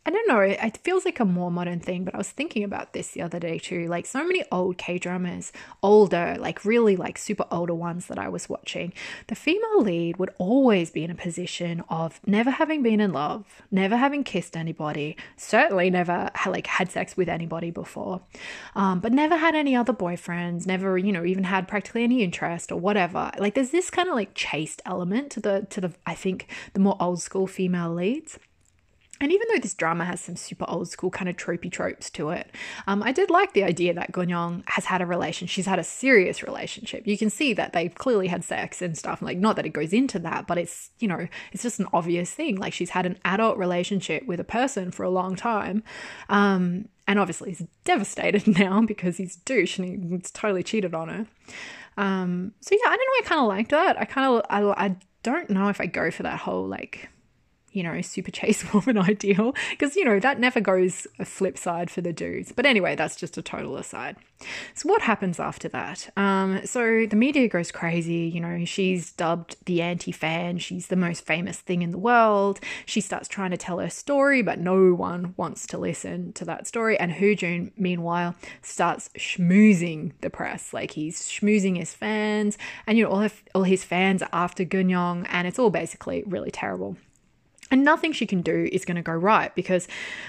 I 0.08 0.10
don't 0.10 0.26
know, 0.26 0.40
it 0.40 0.78
feels 0.78 1.04
like 1.04 1.20
a 1.20 1.26
more 1.26 1.50
modern 1.50 1.80
thing, 1.80 2.02
but 2.02 2.14
I 2.14 2.16
was 2.16 2.30
thinking 2.30 2.64
about 2.64 2.94
this 2.94 3.08
the 3.08 3.20
other 3.20 3.38
day 3.38 3.58
too. 3.58 3.88
Like 3.88 4.06
so 4.06 4.24
many 4.24 4.42
old 4.50 4.78
K 4.78 4.98
dramas, 4.98 5.52
older, 5.82 6.34
like 6.40 6.64
really 6.64 6.96
like 6.96 7.18
super 7.18 7.44
older 7.50 7.74
ones 7.74 8.06
that 8.06 8.18
I 8.18 8.30
was 8.30 8.48
watching, 8.48 8.94
the 9.26 9.34
female 9.34 9.82
lead 9.82 10.16
would 10.16 10.30
always 10.38 10.90
be 10.90 11.04
in 11.04 11.10
a 11.10 11.14
position 11.14 11.84
of 11.90 12.22
never 12.26 12.50
having 12.50 12.82
been 12.82 13.02
in 13.02 13.12
love, 13.12 13.60
never 13.70 13.98
having 13.98 14.24
kissed 14.24 14.56
anybody, 14.56 15.14
certainly 15.36 15.90
never 15.90 16.30
like 16.46 16.68
had 16.68 16.90
sex 16.90 17.14
with 17.14 17.28
anybody 17.28 17.70
before, 17.70 18.22
um, 18.74 19.00
but 19.00 19.12
never 19.12 19.36
had 19.36 19.54
any 19.54 19.76
other 19.76 19.92
boyfriends, 19.92 20.66
never, 20.66 20.96
you 20.96 21.12
know, 21.12 21.26
even 21.26 21.44
had 21.44 21.68
practically 21.68 22.02
any 22.02 22.22
interest 22.22 22.72
or 22.72 22.80
whatever. 22.80 23.30
Like 23.38 23.52
there's 23.52 23.72
this 23.72 23.90
kind 23.90 24.08
of 24.08 24.14
like 24.14 24.30
chaste 24.34 24.80
element 24.86 25.30
to 25.32 25.40
the 25.40 25.66
to 25.68 25.82
the 25.82 25.92
I 26.06 26.14
think 26.14 26.48
the 26.72 26.80
more 26.80 26.96
old 26.98 27.20
school 27.20 27.46
female 27.46 27.92
leads. 27.92 28.38
And 29.20 29.32
even 29.32 29.46
though 29.50 29.58
this 29.58 29.74
drama 29.74 30.04
has 30.04 30.20
some 30.20 30.36
super 30.36 30.64
old 30.68 30.88
school 30.88 31.10
kind 31.10 31.28
of 31.28 31.36
tropey 31.36 31.70
tropes 31.70 32.08
to 32.10 32.30
it, 32.30 32.50
um, 32.86 33.02
I 33.02 33.12
did 33.12 33.30
like 33.30 33.52
the 33.52 33.64
idea 33.64 33.92
that 33.94 34.12
Gun 34.12 34.28
Young 34.28 34.62
has 34.66 34.84
had 34.84 35.02
a 35.02 35.06
relation. 35.06 35.48
She's 35.48 35.66
had 35.66 35.78
a 35.78 35.84
serious 35.84 36.42
relationship. 36.42 37.06
You 37.06 37.18
can 37.18 37.30
see 37.30 37.52
that 37.54 37.72
they've 37.72 37.94
clearly 37.94 38.28
had 38.28 38.44
sex 38.44 38.80
and 38.80 38.96
stuff. 38.96 39.20
Like, 39.20 39.38
not 39.38 39.56
that 39.56 39.66
it 39.66 39.70
goes 39.70 39.92
into 39.92 40.18
that, 40.20 40.46
but 40.46 40.58
it's, 40.58 40.90
you 41.00 41.08
know, 41.08 41.26
it's 41.52 41.62
just 41.62 41.80
an 41.80 41.88
obvious 41.92 42.30
thing. 42.30 42.56
Like, 42.56 42.72
she's 42.72 42.90
had 42.90 43.06
an 43.06 43.18
adult 43.24 43.58
relationship 43.58 44.26
with 44.26 44.38
a 44.40 44.44
person 44.44 44.90
for 44.90 45.02
a 45.02 45.10
long 45.10 45.34
time. 45.34 45.82
Um, 46.28 46.88
and 47.06 47.18
obviously, 47.18 47.50
he's 47.50 47.66
devastated 47.84 48.46
now 48.58 48.82
because 48.82 49.16
he's 49.16 49.36
douche 49.36 49.78
and 49.78 50.10
he's 50.10 50.30
totally 50.30 50.62
cheated 50.62 50.94
on 50.94 51.08
her. 51.08 51.26
Um, 51.96 52.52
so, 52.60 52.74
yeah, 52.74 52.90
I 52.90 52.96
don't 52.96 52.98
know. 52.98 53.18
I 53.18 53.22
kind 53.24 53.40
of 53.40 53.48
liked 53.48 53.70
that. 53.70 54.00
I 54.00 54.04
kind 54.04 54.32
of, 54.32 54.42
I, 54.48 54.86
I 54.86 54.96
don't 55.24 55.50
know 55.50 55.68
if 55.68 55.80
I 55.80 55.86
go 55.86 56.12
for 56.12 56.22
that 56.22 56.38
whole, 56.38 56.66
like, 56.68 57.08
you 57.78 57.84
know, 57.84 58.00
super 58.02 58.32
chase 58.32 58.70
woman 58.74 58.98
ideal 58.98 59.54
because, 59.70 59.94
you 59.94 60.04
know, 60.04 60.18
that 60.18 60.40
never 60.40 60.60
goes 60.60 61.06
a 61.20 61.24
flip 61.24 61.56
side 61.56 61.90
for 61.90 62.00
the 62.00 62.12
dudes. 62.12 62.50
But 62.50 62.66
anyway, 62.66 62.96
that's 62.96 63.14
just 63.14 63.38
a 63.38 63.42
total 63.42 63.76
aside. 63.76 64.16
So, 64.74 64.88
what 64.88 65.02
happens 65.02 65.40
after 65.40 65.68
that? 65.68 66.10
Um, 66.16 66.64
so, 66.64 67.06
the 67.06 67.16
media 67.16 67.48
goes 67.48 67.70
crazy. 67.70 68.30
You 68.32 68.40
know, 68.40 68.64
she's 68.64 69.12
dubbed 69.12 69.56
the 69.66 69.82
anti 69.82 70.12
fan. 70.12 70.58
She's 70.58 70.88
the 70.88 70.96
most 70.96 71.24
famous 71.24 71.58
thing 71.58 71.82
in 71.82 71.90
the 71.90 71.98
world. 71.98 72.60
She 72.84 73.00
starts 73.00 73.28
trying 73.28 73.50
to 73.52 73.56
tell 73.56 73.78
her 73.78 73.90
story, 73.90 74.42
but 74.42 74.58
no 74.58 74.92
one 74.94 75.34
wants 75.36 75.66
to 75.68 75.78
listen 75.78 76.32
to 76.34 76.44
that 76.44 76.66
story. 76.66 76.98
And 76.98 77.12
Hoojun, 77.12 77.72
meanwhile, 77.76 78.34
starts 78.62 79.10
schmoozing 79.16 80.12
the 80.20 80.30
press. 80.30 80.72
Like, 80.72 80.92
he's 80.92 81.22
schmoozing 81.22 81.76
his 81.76 81.94
fans. 81.94 82.58
And, 82.86 82.98
you 82.98 83.04
know, 83.04 83.10
all, 83.10 83.22
of, 83.22 83.42
all 83.54 83.64
his 83.64 83.84
fans 83.84 84.22
are 84.22 84.28
after 84.32 84.64
Gun 84.64 84.88
Young. 84.88 85.26
And 85.26 85.46
it's 85.46 85.58
all 85.58 85.70
basically 85.70 86.22
really 86.26 86.50
terrible. 86.50 86.96
And 87.70 87.84
nothing 87.84 88.12
she 88.12 88.26
can 88.26 88.40
do 88.40 88.68
is 88.72 88.84
going 88.84 88.96
to 88.96 89.02
go 89.02 89.12
right 89.12 89.54
because, 89.54 89.86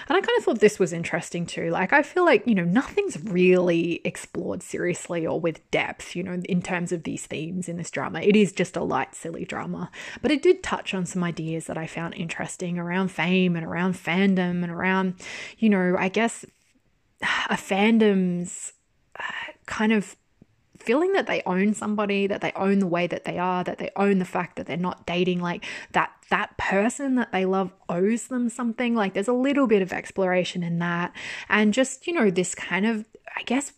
and 0.09 0.17
I 0.17 0.21
kind 0.21 0.37
of 0.37 0.43
thought 0.43 0.59
this 0.59 0.77
was 0.77 0.91
interesting 0.91 1.45
too. 1.45 1.69
Like, 1.69 1.93
I 1.93 2.03
feel 2.03 2.25
like, 2.25 2.45
you 2.45 2.53
know, 2.53 2.65
nothing's 2.65 3.17
really 3.23 4.01
explored 4.03 4.61
seriously 4.61 5.25
or 5.25 5.39
with 5.39 5.69
depth, 5.71 6.15
you 6.15 6.23
know, 6.23 6.41
in 6.49 6.61
terms 6.61 6.91
of 6.91 7.03
these 7.03 7.25
themes 7.25 7.69
in 7.69 7.77
this 7.77 7.91
drama. 7.91 8.19
It 8.21 8.35
is 8.35 8.51
just 8.51 8.75
a 8.75 8.83
light, 8.83 9.15
silly 9.15 9.45
drama. 9.45 9.89
But 10.21 10.31
it 10.31 10.41
did 10.41 10.63
touch 10.63 10.93
on 10.93 11.05
some 11.05 11.23
ideas 11.23 11.67
that 11.67 11.77
I 11.77 11.87
found 11.87 12.13
interesting 12.15 12.77
around 12.77 13.09
fame 13.09 13.55
and 13.55 13.65
around 13.65 13.95
fandom 13.95 14.63
and 14.63 14.69
around, 14.69 15.15
you 15.57 15.69
know, 15.69 15.95
I 15.97 16.09
guess 16.09 16.45
a 17.21 17.55
fandom's 17.55 18.73
uh, 19.17 19.23
kind 19.65 19.93
of 19.93 20.17
feeling 20.79 21.13
that 21.13 21.27
they 21.27 21.41
own 21.45 21.73
somebody, 21.73 22.27
that 22.27 22.41
they 22.41 22.51
own 22.53 22.79
the 22.79 22.87
way 22.87 23.07
that 23.07 23.25
they 23.25 23.37
are, 23.37 23.63
that 23.63 23.77
they 23.77 23.91
own 23.95 24.19
the 24.19 24.25
fact 24.25 24.55
that 24.55 24.65
they're 24.65 24.77
not 24.77 25.05
dating 25.05 25.39
like 25.39 25.65
that 25.91 26.11
that 26.29 26.57
person 26.57 27.15
that 27.15 27.31
they 27.31 27.45
love 27.45 27.71
owes 27.87 28.27
them 28.27 28.49
something. 28.49 28.95
Like 28.95 29.13
there's 29.13 29.27
a 29.27 29.33
little 29.33 29.67
bit 29.67 29.81
of 29.81 29.93
exploration 29.93 30.63
in 30.63 30.79
that 30.79 31.13
and 31.47 31.73
just, 31.73 32.07
you 32.07 32.13
know, 32.13 32.29
this 32.29 32.55
kind 32.55 32.85
of 32.85 33.05
I 33.35 33.43
guess 33.43 33.73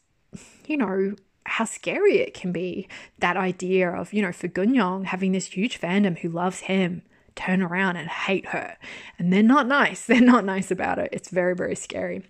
you 0.68 0.78
know, 0.78 1.16
how 1.46 1.66
scary 1.66 2.20
it 2.20 2.34
can 2.34 2.52
be 2.52 2.88
that 3.20 3.38
idea 3.38 3.90
of, 3.90 4.14
you 4.14 4.22
know, 4.22 4.32
for 4.32 4.48
Gun 4.48 4.74
Young 4.74 5.06
having 5.06 5.32
this 5.32 5.48
huge 5.48 5.80
fandom 5.80 6.18
who 6.20 6.30
loves 6.30 6.62
him 6.62 7.02
turn 7.36 7.62
around 7.62 7.98
and 7.98 8.10
hate 8.10 8.48
her. 8.48 8.78
And 9.18 9.32
they're 9.32 9.44
not 9.44 9.68
nice. 9.68 10.06
They're 10.08 10.22
not 10.22 10.46
nice 10.46 10.72
about 10.72 11.00
it. 11.00 11.10
It's 11.12 11.30
very, 11.30 11.56
very 11.56 11.76
scary. 11.76 12.24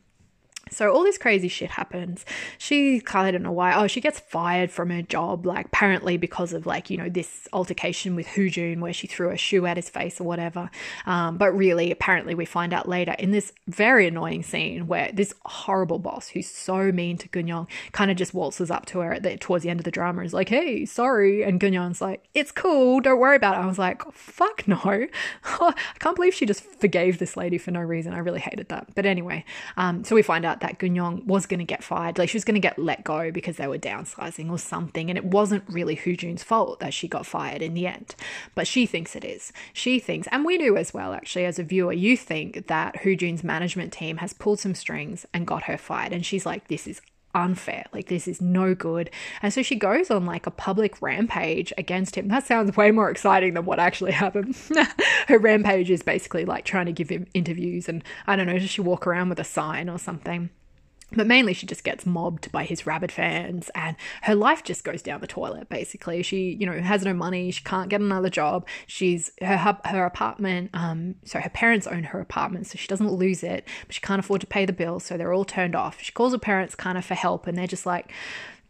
So 0.72 0.89
all 0.91 1.03
this 1.03 1.17
crazy 1.17 1.49
shit 1.49 1.72
happens. 1.72 2.26
She 2.57 3.01
kind 3.01 3.28
of 3.28 3.34
don't 3.34 3.43
know 3.43 3.51
why. 3.51 3.74
Oh, 3.76 3.88
she 3.88 3.99
gets 3.99 4.19
fired 4.19 4.72
from 4.72 4.89
her 4.89 5.01
job, 5.01 5.45
like 5.45 5.65
apparently 5.67 6.15
because 6.15 6.53
of 6.53 6.65
like 6.65 6.89
you 6.89 6.97
know 6.97 7.09
this 7.09 7.47
altercation 7.51 8.15
with 8.15 8.26
Hoojun 8.28 8.80
where 8.80 8.93
she 8.93 9.05
threw 9.05 9.32
a 9.32 9.38
shoe 9.38 9.65
at 9.65 9.76
his 9.76 9.89
face 9.89 10.22
or 10.22 10.24
whatever. 10.24 10.69
Um, 11.05 11.38
but 11.38 11.51
really, 11.51 11.91
apparently, 11.91 12.36
we 12.36 12.45
find 12.45 12.74
out 12.74 12.88
later 12.88 13.13
in 13.19 13.32
this 13.32 13.51
very 13.67 14.07
annoying 14.07 14.43
scene 14.43 14.88
where 14.88 15.11
this 15.13 15.34
horrible 15.45 15.99
boss 15.99 16.30
who's 16.30 16.47
so 16.47 16.91
mean 16.91 17.17
to 17.17 17.28
Gun 17.28 17.47
Young 17.47 17.67
kind 17.91 18.09
of 18.09 18.15
just 18.15 18.34
waltzes 18.34 18.72
up 18.72 18.86
to 18.88 18.99
her 18.99 19.13
at 19.13 19.24
the, 19.24 19.38
towards 19.38 19.63
the 19.63 19.69
end 19.69 19.82
of 19.82 19.84
the 19.84 19.91
drama. 19.91 20.24
Is 20.24 20.34
like, 20.34 20.49
"Hey, 20.49 20.86
sorry," 20.86 21.43
and 21.43 21.59
Gun 21.59 21.74
Young's 21.74 21.99
like, 21.99 22.24
"It's 22.34 22.51
cool, 22.51 23.01
don't 23.01 23.19
worry 23.19 23.36
about 23.36 23.55
it." 23.55 23.61
I 23.61 23.65
was 23.65 23.78
like, 23.78 24.09
"Fuck 24.13 24.67
no!" 24.69 24.80
I 25.43 25.74
can't 25.99 26.15
believe 26.15 26.34
she 26.34 26.45
just 26.45 26.63
forgave 26.63 27.17
this 27.17 27.36
lady 27.36 27.57
for 27.57 27.72
no 27.72 27.82
reason. 27.82 28.13
I 28.13 28.19
really 28.19 28.39
hated 28.39 28.69
that. 28.69 28.95
But 28.95 29.05
anyway, 29.05 29.43
um, 29.76 30.05
so 30.05 30.15
we 30.15 30.22
find 30.22 30.45
out 30.45 30.61
that 30.62 30.80
Gun 30.80 30.95
Young 30.95 31.26
was 31.26 31.45
going 31.45 31.59
to 31.59 31.66
get 31.66 31.84
fired. 31.84 32.18
Like 32.18 32.30
she 32.30 32.38
was 32.38 32.45
going 32.45 32.55
to 32.55 32.62
get 32.62 32.80
let 32.80 33.03
go 33.03 33.32
because 33.32 33.57
they 33.57 33.68
were 33.68 33.78
downsizing 33.78 34.49
or 34.49 34.57
something. 34.57 35.09
And 35.09 35.18
it 35.18 35.26
wasn't 35.26 35.64
really 35.68 35.95
Hoojun's 35.95 36.43
fault 36.43 36.80
that 36.80 36.93
she 36.93 37.07
got 37.07 37.26
fired 37.26 37.62
in 37.62 37.74
the 37.74 37.88
end. 37.88 38.16
But 38.55 38.68
she 38.68 38.86
thinks 38.86 39.16
it 39.16 39.26
is. 39.26 39.51
She 39.74 39.99
thinks, 39.99 40.28
and 40.32 40.45
we 40.45 40.57
do 40.57 40.78
as 40.78 40.93
well, 40.93 41.14
actually, 41.14 41.45
as 41.45 41.59
a 41.59 41.64
viewer, 41.64 41.93
you 41.93 42.16
think 42.16 42.68
that 42.68 43.01
Hoojun's 43.03 43.43
management 43.43 43.93
team 43.93 44.18
has 44.18 44.34
pulled 44.34 44.59
some 44.59 44.76
strings 44.76 45.26
and 45.34 45.47
got 45.47 45.64
her 45.64 45.78
fired. 45.78 46.14
And 46.14 46.26
she's 46.26 46.45
like, 46.45 46.68
this 46.68 46.88
is 46.88 47.01
unfair. 47.34 47.86
Like, 47.94 48.08
this 48.08 48.28
is 48.28 48.42
no 48.42 48.76
good. 48.76 49.10
And 49.42 49.54
so 49.54 49.62
she 49.64 49.76
goes 49.76 50.12
on 50.12 50.26
like 50.26 50.48
a 50.48 50.52
public 50.52 51.02
rampage 51.02 51.74
against 51.78 52.16
him. 52.16 52.28
That 52.28 52.46
sounds 52.46 52.76
way 52.76 52.92
more 52.92 53.10
exciting 53.10 53.54
than 53.54 53.66
what 53.66 53.80
actually 53.80 54.12
happened. 54.24 54.56
Her 55.28 55.40
rampage 55.40 55.90
is 55.90 56.02
basically 56.02 56.46
like 56.46 56.66
trying 56.66 56.86
to 56.88 56.92
give 56.92 57.10
him 57.10 57.28
interviews, 57.34 57.88
and 57.90 58.04
I 58.28 58.36
don't 58.36 58.48
know, 58.48 58.60
does 58.60 58.70
she 58.70 58.82
walk 58.82 59.08
around 59.08 59.30
with 59.30 59.40
a 59.40 59.44
sign 59.44 59.90
or 59.90 60.00
something? 60.00 60.50
But 61.14 61.28
mainly, 61.28 61.53
she 61.53 61.66
just 61.66 61.84
gets 61.84 62.05
mobbed 62.05 62.51
by 62.51 62.64
his 62.64 62.86
rabid 62.86 63.12
fans, 63.12 63.70
and 63.76 63.95
her 64.24 64.36
life 64.36 64.64
just 64.64 64.84
goes 64.84 65.01
down 65.01 65.22
the 65.22 65.28
toilet. 65.28 65.70
Basically, 65.70 66.24
she, 66.24 66.51
you 66.59 66.66
know, 66.66 66.80
has 66.82 67.03
no 67.03 67.14
money. 67.14 67.51
She 67.51 67.64
can't 67.64 67.89
get 67.89 68.01
another 68.01 68.30
job. 68.30 68.66
She's 68.88 69.32
her 69.41 69.57
her 69.86 70.05
apartment. 70.05 70.70
Um, 70.74 71.16
so 71.26 71.39
her 71.39 71.49
parents 71.49 71.88
own 71.88 72.03
her 72.03 72.20
apartment, 72.20 72.68
so 72.68 72.78
she 72.78 72.88
doesn't 72.88 73.12
lose 73.12 73.43
it, 73.43 73.68
but 73.86 73.93
she 73.93 74.01
can't 74.01 74.20
afford 74.20 74.41
to 74.41 74.47
pay 74.47 74.66
the 74.66 74.74
bills, 74.74 75.03
so 75.03 75.18
they're 75.18 75.34
all 75.34 75.45
turned 75.45 75.76
off. 75.76 76.01
She 76.01 76.12
calls 76.12 76.34
her 76.34 76.39
parents 76.39 76.76
kind 76.76 76.97
of 76.97 77.05
for 77.05 77.16
help, 77.16 77.47
and 77.47 77.57
they're 77.57 77.68
just 77.68 77.86
like, 77.86 78.12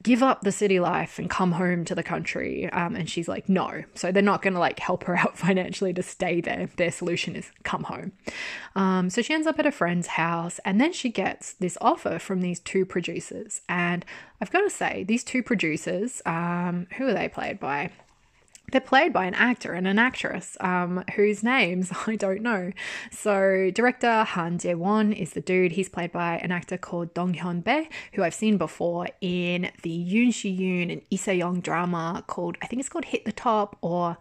give 0.04 0.24
up 0.24 0.42
the 0.42 0.52
city 0.52 0.80
life 0.80 1.20
and 1.20 1.30
come 1.30 1.54
home 1.54 1.86
to 1.86 1.96
the 1.96 2.04
country. 2.04 2.70
Um, 2.72 2.96
and 2.96 3.10
she's 3.10 3.28
like, 3.28 3.48
no. 3.50 3.84
So 3.96 4.12
they're 4.12 4.24
not 4.24 4.42
going 4.42 4.54
to 4.54 4.60
like 4.60 4.80
help 4.80 5.04
her 5.06 5.16
out 5.18 5.38
financially 5.38 5.94
to 5.94 6.04
stay 6.04 6.42
there. 6.42 6.70
Their 6.78 6.92
solution 6.92 7.36
is 7.36 7.52
come 7.64 7.84
home. 7.84 8.12
Um, 8.76 9.10
so 9.10 9.22
she 9.22 9.34
ends 9.34 9.48
up 9.48 9.60
at 9.60 9.66
a 9.66 9.72
friend's 9.72 10.08
house 10.08 10.60
and 10.66 10.80
then 10.80 10.94
she 10.94 11.10
gets 11.10 11.54
this 11.54 11.78
offer 11.82 12.20
from 12.20 12.42
these 12.42 12.60
two 12.60 12.86
producers. 12.86 13.62
And 13.68 14.06
I've 14.40 14.52
got 14.52 14.62
to 14.62 14.70
say, 14.70 15.04
these 15.04 15.24
two 15.24 15.44
producers, 15.44 16.22
um, 16.26 16.88
who 16.98 17.08
are 17.08 17.14
they 17.14 17.28
played 17.28 17.60
by? 17.60 17.92
They're 18.72 18.82
played 18.82 19.14
by 19.14 19.26
an 19.26 19.34
actor 19.36 19.74
and 19.74 19.88
an 19.88 20.00
actress 20.00 20.58
um, 20.60 21.04
whose 21.16 21.44
names 21.44 21.92
I 22.08 22.16
don't 22.16 22.42
know. 22.42 22.72
So, 23.12 23.72
director 23.74 24.24
Han 24.24 24.58
Jae 24.58 24.76
Won 24.76 25.14
is 25.14 25.32
the 25.32 25.42
dude. 25.42 25.74
He's 25.74 25.90
played 25.90 26.12
by 26.12 26.38
an 26.38 26.52
actor 26.52 26.78
called 26.78 27.14
Dong 27.14 27.34
Hyun 27.34 27.64
Bae, 27.64 27.90
who 28.14 28.24
I've 28.24 28.34
seen 28.34 28.58
before 28.58 29.08
in 29.22 29.72
the 29.84 29.90
Yoon 29.90 30.34
Shi 30.34 30.58
Yoon 30.58 30.92
and 30.92 31.20
Se 31.20 31.36
Young 31.36 31.60
drama 31.60 32.24
called, 32.28 32.58
I 32.62 32.68
think 32.68 32.80
it's 32.80 32.90
called 32.90 33.06
Hit 33.06 33.26
the 33.26 33.32
Top 33.32 33.78
or 33.82 34.18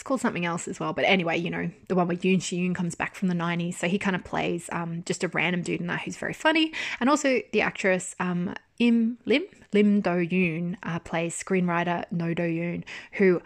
it's 0.00 0.06
called 0.06 0.22
something 0.22 0.46
else 0.46 0.66
as 0.66 0.80
well. 0.80 0.94
But 0.94 1.04
anyway, 1.04 1.36
you 1.36 1.50
know, 1.50 1.70
the 1.88 1.94
one 1.94 2.08
where 2.08 2.16
Yoon 2.16 2.40
Shi 2.42 2.66
Yoon 2.66 2.74
comes 2.74 2.94
back 2.94 3.14
from 3.14 3.28
the 3.28 3.34
90s. 3.34 3.74
So 3.74 3.86
he 3.86 3.98
kind 3.98 4.16
of 4.16 4.24
plays 4.24 4.70
um, 4.72 5.02
just 5.04 5.22
a 5.22 5.28
random 5.28 5.60
dude 5.60 5.82
in 5.82 5.88
that 5.88 6.00
who's 6.00 6.16
very 6.16 6.32
funny. 6.32 6.72
And 7.00 7.10
also 7.10 7.42
the 7.52 7.60
actress 7.60 8.16
um, 8.18 8.54
Im 8.78 9.18
Lim, 9.26 9.42
Lim 9.74 10.00
Do 10.00 10.26
Yoon, 10.26 10.76
uh, 10.82 11.00
plays 11.00 11.38
screenwriter 11.38 12.06
No 12.10 12.32
Do 12.32 12.44
Yoon, 12.44 12.84
who 13.12 13.42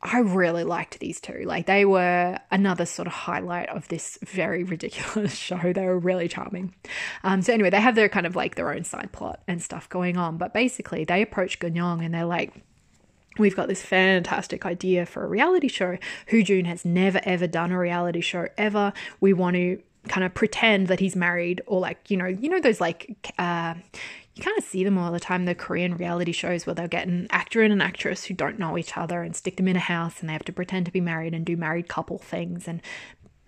I 0.00 0.20
really 0.20 0.62
liked 0.62 1.00
these 1.00 1.20
two. 1.20 1.42
Like 1.44 1.66
they 1.66 1.84
were 1.84 2.38
another 2.52 2.86
sort 2.86 3.08
of 3.08 3.14
highlight 3.14 3.68
of 3.68 3.88
this 3.88 4.20
very 4.24 4.62
ridiculous 4.62 5.34
show. 5.36 5.72
They 5.72 5.84
were 5.84 5.98
really 5.98 6.28
charming. 6.28 6.76
Um, 7.24 7.42
so 7.42 7.52
anyway, 7.52 7.70
they 7.70 7.80
have 7.80 7.96
their 7.96 8.08
kind 8.08 8.24
of 8.24 8.36
like 8.36 8.54
their 8.54 8.72
own 8.72 8.84
side 8.84 9.10
plot 9.10 9.42
and 9.48 9.60
stuff 9.60 9.88
going 9.88 10.16
on. 10.16 10.38
But 10.38 10.54
basically, 10.54 11.04
they 11.04 11.22
approach 11.22 11.58
Gun 11.58 11.74
Young 11.74 12.04
and 12.04 12.14
they're 12.14 12.24
like, 12.24 12.62
We've 13.38 13.56
got 13.56 13.68
this 13.68 13.82
fantastic 13.82 14.66
idea 14.66 15.06
for 15.06 15.24
a 15.24 15.28
reality 15.28 15.68
show. 15.68 15.98
Hoojun 16.30 16.66
has 16.66 16.84
never 16.84 17.20
ever 17.24 17.46
done 17.46 17.72
a 17.72 17.78
reality 17.78 18.20
show 18.20 18.48
ever. 18.56 18.92
We 19.20 19.32
want 19.32 19.56
to 19.56 19.80
kind 20.08 20.24
of 20.24 20.34
pretend 20.34 20.88
that 20.88 21.00
he's 21.00 21.14
married 21.14 21.60
or 21.66 21.80
like 21.80 22.10
you 22.10 22.16
know 22.16 22.26
you 22.26 22.48
know 22.48 22.60
those 22.60 22.80
like 22.80 23.32
uh 23.38 23.74
you 24.34 24.42
kind 24.42 24.56
of 24.56 24.64
see 24.64 24.84
them 24.84 24.96
all 24.96 25.12
the 25.12 25.20
time 25.20 25.44
the 25.44 25.54
korean 25.54 25.96
reality 25.96 26.32
shows 26.32 26.64
where 26.66 26.74
they'll 26.74 26.88
get 26.88 27.06
an 27.06 27.26
actor 27.30 27.62
and 27.62 27.72
an 27.72 27.80
actress 27.82 28.24
who 28.24 28.34
don't 28.34 28.58
know 28.58 28.78
each 28.78 28.96
other 28.96 29.22
and 29.22 29.36
stick 29.36 29.56
them 29.56 29.68
in 29.68 29.76
a 29.76 29.80
house 29.80 30.20
and 30.20 30.28
they 30.28 30.32
have 30.32 30.44
to 30.44 30.52
pretend 30.52 30.86
to 30.86 30.92
be 30.92 31.00
married 31.00 31.34
and 31.34 31.44
do 31.44 31.56
married 31.56 31.88
couple 31.88 32.18
things 32.18 32.66
and 32.66 32.80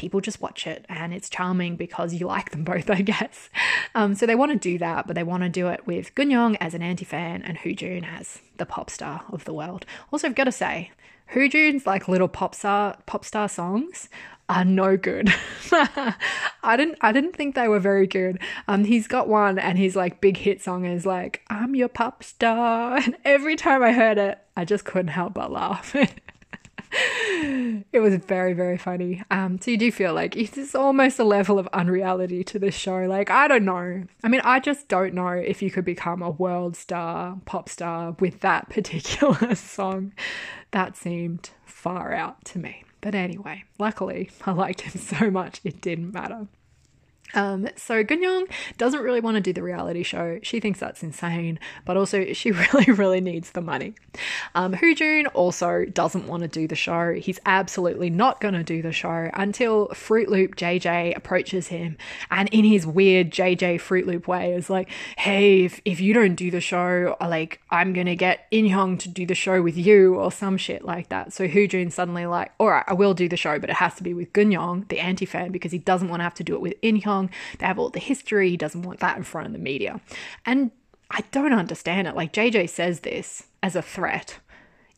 people 0.01 0.23
just 0.23 0.41
watch 0.41 0.67
it 0.67 0.87
and 0.89 1.13
it's 1.13 1.29
charming 1.29 1.77
because 1.77 2.15
you 2.15 2.27
like 2.27 2.51
them 2.51 2.65
both, 2.73 2.89
I 2.91 3.03
guess. 3.03 3.51
Um, 3.95 4.15
so 4.15 4.25
they 4.25 4.35
want 4.35 4.51
to 4.51 4.59
do 4.59 4.79
that, 4.79 5.07
but 5.07 5.15
they 5.15 5.23
want 5.23 5.43
to 5.43 5.51
do 5.51 5.69
it 5.69 5.87
with 5.87 6.15
Gun 6.15 6.31
Young 6.31 6.57
as 6.57 6.73
an 6.73 6.81
anti 6.83 7.05
fan 7.05 7.43
and 7.43 7.59
Hoojun 7.59 8.07
as 8.07 8.41
the 8.57 8.65
pop 8.65 8.89
star 8.89 9.25
of 9.31 9.45
the 9.45 9.53
world. 9.53 9.85
Also, 10.11 10.27
I've 10.27 10.35
got 10.35 10.45
to 10.45 10.53
say, 10.53 10.91
Hoojun's 11.35 11.87
like 11.87 12.09
little 12.09 12.29
pop 12.29 12.55
star 12.55 12.97
pop 13.05 13.25
star 13.25 13.49
songs 13.49 14.09
are 14.49 14.65
no 14.65 14.97
good. 14.97 15.33
I 15.71 16.77
didn't 16.77 16.99
I 17.03 17.13
didn't 17.13 17.37
think 17.37 17.55
they 17.55 17.69
were 17.69 17.79
very 17.79 18.09
good. 18.09 18.41
Um 18.67 18.85
he's 18.85 19.07
got 19.07 19.29
one 19.29 19.59
and 19.59 19.79
his 19.79 19.95
like 19.95 20.21
big 20.21 20.39
hit 20.39 20.61
song 20.61 20.87
is 20.87 21.07
like 21.07 21.43
I'm 21.49 21.77
your 21.77 21.89
pop 21.89 22.25
star 22.25 22.97
and 23.05 23.17
every 23.25 23.55
time 23.55 23.81
I 23.83 23.93
heard 23.93 24.19
it 24.19 24.39
I 24.57 24.65
just 24.65 24.85
couldn't 24.85 25.09
help 25.13 25.35
but 25.35 25.53
laugh. 25.53 25.95
It 26.93 28.01
was 28.01 28.15
very 28.17 28.53
very 28.53 28.77
funny. 28.79 29.23
Um 29.31 29.61
so 29.61 29.71
you 29.71 29.77
do 29.77 29.93
feel 29.93 30.15
like 30.15 30.37
it's 30.37 30.75
almost 30.75 31.19
a 31.19 31.25
level 31.25 31.59
of 31.59 31.69
unreality 31.73 32.43
to 32.45 32.59
this 32.59 32.75
show. 32.75 32.99
Like 33.07 33.31
i 33.31 33.49
don't 33.49 33.65
know. 33.65 34.05
I 34.25 34.29
mean 34.29 34.41
i 34.45 34.61
just 34.61 34.89
don't 34.89 35.15
know 35.15 35.29
if 35.29 35.63
you 35.63 35.71
could 35.71 35.85
become 35.85 36.23
a 36.23 36.31
world 36.31 36.77
star 36.77 37.39
pop 37.45 37.69
star 37.69 38.17
with 38.21 38.41
that 38.41 38.69
particular 38.71 39.55
song. 39.55 40.13
That 40.73 40.97
seemed 40.97 41.51
far 41.65 42.13
out 42.13 42.45
to 42.47 42.59
me. 42.59 42.85
But 43.01 43.15
anyway 43.15 43.65
luckily 43.79 44.31
i 44.45 44.53
liked 44.53 44.83
him 44.83 45.01
so 45.01 45.31
much 45.31 45.61
it 45.65 45.81
didn't 45.81 46.13
matter 46.13 46.47
um, 47.35 47.69
so 47.77 48.03
Gun 48.03 48.23
Young 48.23 48.47
doesn't 48.79 49.01
really 49.01 49.21
want 49.21 49.37
to 49.37 49.41
do 49.41 49.53
the 49.53 49.63
reality 49.63 50.03
show. 50.03 50.39
She 50.43 50.61
thinks 50.61 50.81
that's 50.81 51.03
insane, 51.03 51.59
but 51.85 51.97
also 51.97 52.33
she 52.33 52.51
really, 52.73 52.87
really 52.93 53.21
needs 53.21 53.53
the 53.53 53.61
money. 53.61 53.95
Um, 54.55 54.75
Hoojun 54.75 55.29
also 55.35 55.85
doesn't 55.85 56.27
want 56.27 56.43
to 56.43 56.49
do 56.49 56.67
the 56.67 56.75
show. 56.75 57.15
He's 57.15 57.39
absolutely 57.47 58.11
not 58.11 58.41
going 58.41 58.55
to 58.55 58.65
do 58.65 58.83
the 58.83 58.93
show 58.93 59.31
until 59.35 59.89
Fruit 59.89 60.29
Loop 60.29 60.57
JJ 60.57 61.17
approaches 61.17 61.69
him 61.69 61.97
and 62.31 62.49
in 62.51 62.65
his 62.65 62.87
weird 62.87 63.31
JJ 63.31 63.81
Fruit 63.81 64.07
Loop 64.07 64.27
way 64.27 64.53
is 64.55 64.71
like, 64.71 64.91
hey, 65.19 65.65
if, 65.65 65.81
if 65.85 66.01
you 66.01 66.13
don't 66.15 66.35
do 66.35 66.51
the 66.51 66.61
show, 66.61 67.17
like 67.21 67.61
I'm 67.71 67.93
going 67.93 68.07
to 68.07 68.17
get 68.17 68.51
Inhyung 68.51 68.99
to 69.01 69.09
do 69.09 69.27
the 69.27 69.35
show 69.35 69.63
with 69.63 69.77
you 69.77 70.17
or 70.17 70.33
some 70.33 70.57
shit 70.57 70.85
like 70.85 71.09
that. 71.09 71.33
So 71.33 71.47
Hoojun 71.47 71.93
suddenly 71.93 72.27
like, 72.27 72.53
all 72.59 72.69
right, 72.69 72.85
I 72.87 72.95
will 72.95 73.15
do 73.15 73.29
the 73.29 73.37
show, 73.37 73.59
but 73.59 73.71
it 73.71 73.77
has 73.77 73.95
to 73.97 74.03
be 74.03 74.15
with 74.15 74.33
Gun 74.33 74.51
Young, 74.51 74.87
the 74.89 75.01
anti-fan, 75.01 75.53
because 75.53 75.73
he 75.73 75.79
doesn't 75.79 76.09
want 76.09 76.21
to 76.21 76.25
have 76.25 76.35
to 76.35 76.45
do 76.45 76.55
it 76.55 76.61
with 76.61 76.81
Inhyung 76.81 77.20
they 77.59 77.67
have 77.67 77.79
all 77.79 77.91
the 77.91 77.99
history. 77.99 78.51
He 78.51 78.57
doesn't 78.57 78.83
want 78.83 79.01
that 79.01 79.17
in 79.17 79.23
front 79.23 79.49
of 79.49 79.53
the 79.53 79.59
media. 79.59 80.01
And 80.47 80.71
I 81.11 81.25
don't 81.33 81.53
understand 81.53 82.07
it. 82.07 82.17
Like 82.17 82.33
JJ 82.33 82.71
says 82.71 83.01
this 83.01 83.45
as 83.63 83.77
a 83.77 83.83
threat, 83.83 84.39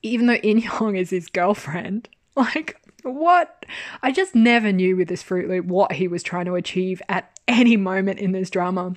even 0.03 0.27
though 0.27 0.35
In 0.35 0.63
is 0.97 1.11
his 1.11 1.29
girlfriend. 1.29 2.09
Like, 2.35 2.81
what? 3.03 3.67
I 4.03 4.11
just 4.11 4.35
never 4.35 4.73
knew 4.73 4.97
with 4.97 5.09
this 5.09 5.23
Fruit 5.23 5.51
Loop 5.51 5.67
what 5.67 5.93
he 5.93 6.09
was 6.09 6.23
trying 6.23 6.47
to 6.47 6.55
achieve 6.55 7.03
at 7.11 7.31
any 7.47 7.77
moment 7.77 8.21
in 8.21 8.33
this 8.33 8.49
drama 8.49 8.95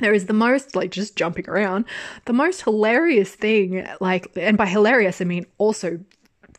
there 0.00 0.14
is 0.14 0.26
the 0.26 0.32
most 0.32 0.74
like 0.74 0.90
just 0.90 1.16
jumping 1.16 1.48
around 1.48 1.84
the 2.24 2.32
most 2.32 2.62
hilarious 2.62 3.34
thing 3.34 3.86
like 4.00 4.30
and 4.36 4.58
by 4.58 4.66
hilarious 4.66 5.20
i 5.20 5.24
mean 5.24 5.46
also 5.58 6.00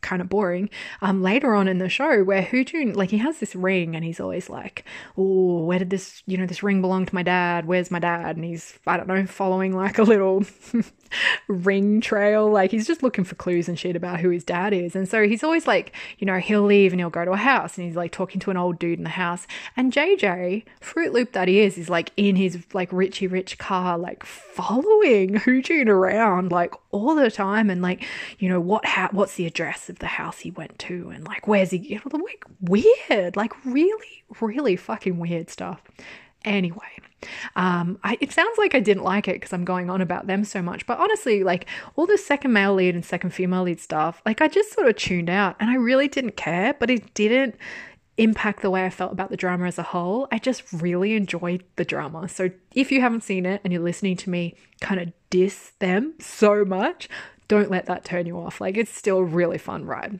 kind 0.01 0.21
of 0.21 0.29
boring. 0.29 0.69
Um, 1.01 1.21
later 1.21 1.55
on 1.55 1.67
in 1.67 1.77
the 1.77 1.89
show, 1.89 2.23
where 2.23 2.43
Hoojun 2.43 2.95
like 2.95 3.09
he 3.11 3.17
has 3.19 3.39
this 3.39 3.55
ring, 3.55 3.95
and 3.95 4.03
he's 4.03 4.19
always 4.19 4.49
like, 4.49 4.85
"Oh, 5.17 5.63
where 5.65 5.79
did 5.79 5.89
this 5.89 6.23
you 6.25 6.37
know 6.37 6.45
this 6.45 6.63
ring 6.63 6.81
belong 6.81 7.05
to 7.05 7.15
my 7.15 7.23
dad? 7.23 7.65
Where's 7.65 7.91
my 7.91 7.99
dad?" 7.99 8.35
And 8.35 8.45
he's 8.45 8.77
I 8.87 8.97
don't 8.97 9.07
know 9.07 9.25
following 9.25 9.75
like 9.75 9.97
a 9.97 10.03
little 10.03 10.43
ring 11.47 12.01
trail. 12.01 12.49
Like 12.49 12.71
he's 12.71 12.87
just 12.87 13.03
looking 13.03 13.23
for 13.23 13.35
clues 13.35 13.67
and 13.67 13.77
shit 13.77 13.95
about 13.95 14.19
who 14.19 14.29
his 14.29 14.43
dad 14.43 14.73
is. 14.73 14.95
And 14.95 15.07
so 15.07 15.27
he's 15.27 15.43
always 15.43 15.67
like, 15.67 15.93
you 16.19 16.25
know, 16.25 16.39
he'll 16.39 16.63
leave 16.63 16.91
and 16.93 16.99
he'll 16.99 17.09
go 17.09 17.25
to 17.25 17.31
a 17.31 17.37
house 17.37 17.77
and 17.77 17.85
he's 17.85 17.95
like 17.95 18.11
talking 18.11 18.39
to 18.41 18.51
an 18.51 18.57
old 18.57 18.79
dude 18.79 18.97
in 18.97 19.03
the 19.03 19.11
house. 19.11 19.47
And 19.75 19.91
JJ, 19.91 20.63
Fruit 20.79 21.13
Loop 21.13 21.33
that 21.33 21.47
he 21.47 21.59
is, 21.59 21.77
is 21.77 21.89
like 21.89 22.11
in 22.17 22.35
his 22.35 22.63
like 22.73 22.91
Richie 22.91 23.27
Rich 23.27 23.57
car, 23.57 23.97
like 23.97 24.25
following 24.25 25.35
Hoojun 25.39 25.87
around 25.87 26.51
like 26.51 26.73
all 26.91 27.15
the 27.15 27.31
time 27.31 27.69
and 27.69 27.81
like, 27.81 28.05
you 28.39 28.49
know, 28.49 28.59
what 28.59 28.85
ha- 28.85 29.09
what's 29.11 29.35
the 29.35 29.45
address 29.45 29.89
of 29.89 29.99
the 29.99 30.07
house 30.07 30.39
he 30.39 30.51
went 30.51 30.77
to 30.79 31.09
and 31.09 31.25
like 31.25 31.47
where's 31.47 31.71
he 31.71 31.77
you 31.77 31.95
know, 31.95 32.17
like 32.17 32.43
weird, 32.61 33.35
like 33.35 33.53
really, 33.65 34.23
really 34.39 34.75
fucking 34.75 35.17
weird 35.17 35.49
stuff. 35.49 35.81
Anyway, 36.43 36.79
Um, 37.55 37.99
I, 38.03 38.17
it 38.21 38.31
sounds 38.31 38.57
like 38.57 38.75
I 38.75 38.79
didn't 38.79 39.03
like 39.03 39.27
it 39.27 39.35
because 39.35 39.53
I'm 39.53 39.65
going 39.65 39.89
on 39.89 40.01
about 40.01 40.27
them 40.27 40.43
so 40.43 40.61
much, 40.61 40.85
but 40.85 40.99
honestly, 40.99 41.43
like 41.43 41.67
all 41.95 42.05
the 42.05 42.17
second 42.17 42.53
male 42.53 42.73
lead 42.73 42.95
and 42.95 43.05
second 43.05 43.31
female 43.31 43.63
lead 43.63 43.79
stuff, 43.79 44.21
like 44.25 44.41
I 44.41 44.47
just 44.47 44.73
sort 44.73 44.87
of 44.87 44.95
tuned 44.95 45.29
out 45.29 45.55
and 45.59 45.69
I 45.69 45.75
really 45.75 46.07
didn't 46.07 46.37
care, 46.37 46.73
but 46.73 46.89
it 46.89 47.13
didn't 47.13 47.55
impact 48.17 48.61
the 48.61 48.69
way 48.69 48.85
I 48.85 48.89
felt 48.89 49.11
about 49.11 49.29
the 49.29 49.37
drama 49.37 49.65
as 49.65 49.79
a 49.79 49.83
whole. 49.83 50.27
I 50.31 50.37
just 50.37 50.63
really 50.73 51.13
enjoyed 51.13 51.63
the 51.75 51.85
drama. 51.85 52.27
So 52.27 52.51
if 52.73 52.91
you 52.91 53.01
haven't 53.01 53.23
seen 53.23 53.45
it 53.45 53.61
and 53.63 53.73
you're 53.73 53.81
listening 53.81 54.17
to 54.17 54.29
me 54.29 54.55
kind 54.79 54.99
of 54.99 55.11
diss 55.29 55.71
them 55.79 56.13
so 56.19 56.63
much, 56.65 57.09
don't 57.47 57.71
let 57.71 57.85
that 57.87 58.05
turn 58.05 58.25
you 58.25 58.37
off. 58.37 58.61
Like 58.61 58.77
it's 58.77 58.95
still 58.95 59.17
a 59.17 59.23
really 59.23 59.57
fun 59.57 59.85
ride. 59.85 60.19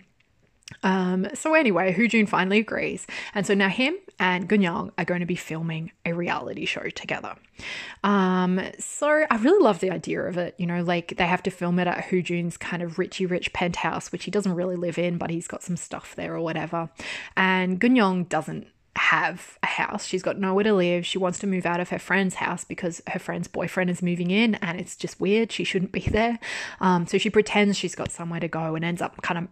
Um, 0.83 1.27
so 1.33 1.53
anyway, 1.53 1.93
Hoo 1.93 2.07
Jun 2.07 2.25
finally 2.25 2.59
agrees, 2.59 3.07
and 3.33 3.45
so 3.45 3.53
now 3.53 3.69
him 3.69 3.95
and 4.19 4.47
Gun 4.47 4.61
Young 4.61 4.91
are 4.97 5.05
going 5.05 5.19
to 5.19 5.25
be 5.25 5.35
filming 5.35 5.91
a 6.05 6.13
reality 6.13 6.65
show 6.65 6.89
together. 6.89 7.35
Um, 8.03 8.61
so 8.79 9.25
I 9.29 9.35
really 9.37 9.63
love 9.63 9.79
the 9.79 9.91
idea 9.91 10.21
of 10.21 10.37
it. 10.37 10.55
You 10.57 10.67
know, 10.67 10.83
like 10.83 11.17
they 11.17 11.25
have 11.25 11.43
to 11.43 11.51
film 11.51 11.79
it 11.79 11.87
at 11.87 12.05
Hoo 12.05 12.21
Jun's 12.21 12.57
kind 12.57 12.81
of 12.81 12.95
richy 12.95 13.29
rich 13.29 13.53
penthouse, 13.53 14.11
which 14.11 14.25
he 14.25 14.31
doesn't 14.31 14.53
really 14.53 14.75
live 14.75 14.97
in, 14.97 15.17
but 15.17 15.29
he's 15.29 15.47
got 15.47 15.63
some 15.63 15.77
stuff 15.77 16.15
there 16.15 16.35
or 16.35 16.41
whatever. 16.41 16.89
And 17.35 17.79
Gun 17.79 17.95
Young 17.95 18.23
doesn't 18.25 18.67
have 18.95 19.57
a 19.63 19.67
house. 19.67 20.05
She's 20.05 20.21
got 20.21 20.37
nowhere 20.37 20.65
to 20.65 20.73
live. 20.73 21.05
She 21.05 21.17
wants 21.17 21.39
to 21.39 21.47
move 21.47 21.65
out 21.65 21.79
of 21.79 21.89
her 21.89 21.99
friend's 21.99 22.35
house 22.35 22.63
because 22.63 23.01
her 23.07 23.19
friend's 23.19 23.47
boyfriend 23.47 23.89
is 23.89 24.01
moving 24.01 24.31
in 24.31 24.55
and 24.55 24.79
it's 24.79 24.95
just 24.95 25.19
weird. 25.19 25.51
She 25.51 25.63
shouldn't 25.63 25.91
be 25.91 26.01
there. 26.11 26.39
Um, 26.79 27.07
so 27.07 27.17
she 27.17 27.29
pretends 27.29 27.77
she's 27.77 27.95
got 27.95 28.11
somewhere 28.11 28.39
to 28.39 28.47
go 28.47 28.75
and 28.75 28.83
ends 28.83 29.01
up 29.01 29.21
kind 29.21 29.37
of 29.37 29.47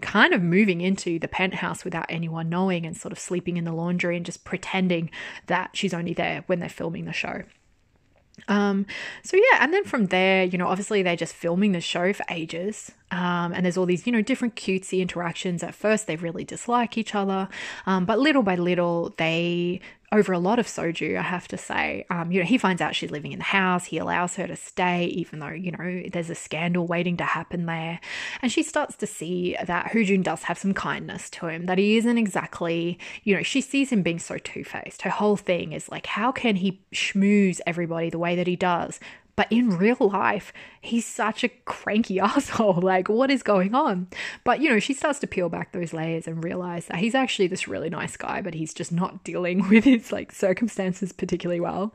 kind 0.00 0.32
of 0.32 0.42
moving 0.42 0.80
into 0.80 1.18
the 1.18 1.28
penthouse 1.28 1.84
without 1.84 2.06
anyone 2.08 2.48
knowing 2.48 2.86
and 2.86 2.96
sort 2.96 3.12
of 3.12 3.18
sleeping 3.18 3.56
in 3.56 3.64
the 3.64 3.72
laundry 3.72 4.16
and 4.16 4.26
just 4.26 4.44
pretending 4.44 5.10
that 5.46 5.70
she's 5.74 5.94
only 5.94 6.14
there 6.14 6.44
when 6.46 6.58
they're 6.58 6.68
filming 6.68 7.04
the 7.04 7.12
show. 7.12 7.42
Um, 8.48 8.86
so 9.22 9.36
yeah, 9.36 9.58
and 9.60 9.72
then 9.72 9.84
from 9.84 10.06
there, 10.06 10.44
you 10.44 10.58
know, 10.58 10.66
obviously 10.66 11.02
they're 11.02 11.16
just 11.16 11.34
filming 11.34 11.72
the 11.72 11.80
show 11.80 12.12
for 12.12 12.24
ages. 12.30 12.90
Um, 13.10 13.52
and 13.52 13.64
there's 13.64 13.76
all 13.76 13.86
these, 13.86 14.06
you 14.06 14.12
know, 14.12 14.22
different 14.22 14.56
cutesy 14.56 15.00
interactions. 15.00 15.62
At 15.62 15.74
first, 15.74 16.06
they 16.06 16.16
really 16.16 16.44
dislike 16.44 16.96
each 16.96 17.14
other, 17.14 17.48
um, 17.86 18.04
but 18.04 18.18
little 18.18 18.42
by 18.42 18.56
little, 18.56 19.14
they 19.18 19.80
over 20.12 20.32
a 20.32 20.38
lot 20.38 20.58
of 20.58 20.66
soju, 20.66 21.18
I 21.18 21.22
have 21.22 21.48
to 21.48 21.56
say. 21.56 22.04
Um, 22.10 22.30
you 22.30 22.38
know, 22.38 22.46
he 22.46 22.58
finds 22.58 22.82
out 22.82 22.94
she's 22.94 23.10
living 23.10 23.32
in 23.32 23.38
the 23.38 23.44
house. 23.44 23.86
He 23.86 23.96
allows 23.96 24.36
her 24.36 24.46
to 24.46 24.54
stay, 24.54 25.06
even 25.06 25.38
though, 25.38 25.48
you 25.48 25.72
know, 25.72 26.02
there's 26.12 26.28
a 26.28 26.34
scandal 26.34 26.86
waiting 26.86 27.16
to 27.16 27.24
happen 27.24 27.64
there. 27.64 27.98
And 28.42 28.52
she 28.52 28.62
starts 28.62 28.94
to 28.96 29.06
see 29.06 29.56
that 29.64 29.86
Hoojun 29.86 30.22
does 30.22 30.42
have 30.44 30.58
some 30.58 30.74
kindness 30.74 31.30
to 31.30 31.46
him, 31.46 31.64
that 31.66 31.78
he 31.78 31.96
isn't 31.96 32.18
exactly, 32.18 32.98
you 33.24 33.34
know, 33.34 33.42
she 33.42 33.62
sees 33.62 33.90
him 33.90 34.02
being 34.02 34.18
so 34.18 34.36
two 34.36 34.64
faced. 34.64 35.02
Her 35.02 35.10
whole 35.10 35.36
thing 35.36 35.72
is 35.72 35.88
like, 35.88 36.06
how 36.06 36.30
can 36.30 36.56
he 36.56 36.82
schmooze 36.92 37.60
everybody 37.66 38.10
the 38.10 38.18
way 38.18 38.36
that 38.36 38.46
he 38.46 38.56
does? 38.56 39.00
But 39.34 39.50
in 39.50 39.70
real 39.70 39.96
life, 39.98 40.52
he's 40.80 41.06
such 41.06 41.42
a 41.42 41.48
cranky 41.48 42.20
asshole. 42.20 42.80
Like, 42.80 43.08
what 43.08 43.30
is 43.30 43.42
going 43.42 43.74
on? 43.74 44.08
But, 44.44 44.60
you 44.60 44.68
know, 44.68 44.78
she 44.78 44.94
starts 44.94 45.18
to 45.20 45.26
peel 45.26 45.48
back 45.48 45.72
those 45.72 45.92
layers 45.92 46.26
and 46.26 46.44
realize 46.44 46.86
that 46.86 46.98
he's 46.98 47.14
actually 47.14 47.46
this 47.46 47.68
really 47.68 47.90
nice 47.90 48.16
guy, 48.16 48.42
but 48.42 48.54
he's 48.54 48.74
just 48.74 48.92
not 48.92 49.24
dealing 49.24 49.68
with 49.70 49.84
his, 49.84 50.12
like, 50.12 50.32
circumstances 50.32 51.12
particularly 51.12 51.60
well. 51.60 51.94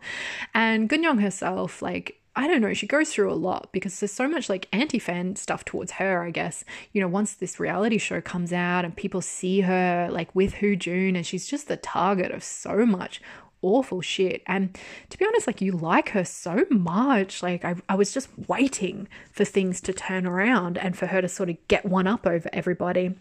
And 0.53 0.89
Gun 0.89 1.03
Young 1.03 1.19
herself, 1.19 1.81
like, 1.81 2.19
I 2.38 2.47
don't 2.47 2.61
know, 2.61 2.73
she 2.75 2.85
goes 2.85 3.11
through 3.11 3.33
a 3.33 3.33
lot 3.33 3.69
because 3.71 3.99
there's 3.99 4.13
so 4.13 4.27
much 4.27 4.47
like 4.47 4.67
anti 4.71 4.99
fan 4.99 5.35
stuff 5.35 5.65
towards 5.65 5.93
her, 5.93 6.21
I 6.21 6.29
guess. 6.29 6.63
You 6.93 7.01
know, 7.01 7.07
once 7.07 7.33
this 7.33 7.59
reality 7.59 7.97
show 7.97 8.21
comes 8.21 8.53
out 8.53 8.85
and 8.85 8.95
people 8.95 9.21
see 9.21 9.61
her 9.61 10.07
like 10.11 10.35
with 10.35 10.53
Hoojun 10.53 11.15
and 11.15 11.25
she's 11.25 11.47
just 11.47 11.67
the 11.67 11.77
target 11.77 12.29
of 12.29 12.43
so 12.43 12.85
much 12.85 13.21
awful 13.68 14.01
shit. 14.01 14.41
And 14.47 14.78
to 15.09 15.18
be 15.18 15.26
honest, 15.26 15.47
like 15.47 15.61
you 15.61 15.72
like 15.72 16.09
her 16.09 16.26
so 16.26 16.65
much. 16.70 17.43
Like 17.43 17.65
I, 17.65 17.76
I 17.89 17.95
was 17.95 18.13
just 18.13 18.30
waiting 18.47 19.07
for 19.32 19.45
things 19.45 19.82
to 19.82 19.93
turn 19.93 20.26
around 20.26 20.78
and 20.78 20.97
for 20.97 21.07
her 21.07 21.22
to 21.22 21.30
sort 21.30 21.49
of 21.49 21.57
get 21.68 21.86
one 21.86 22.07
up 22.07 22.26
over 22.26 22.49
everybody. 22.53 23.15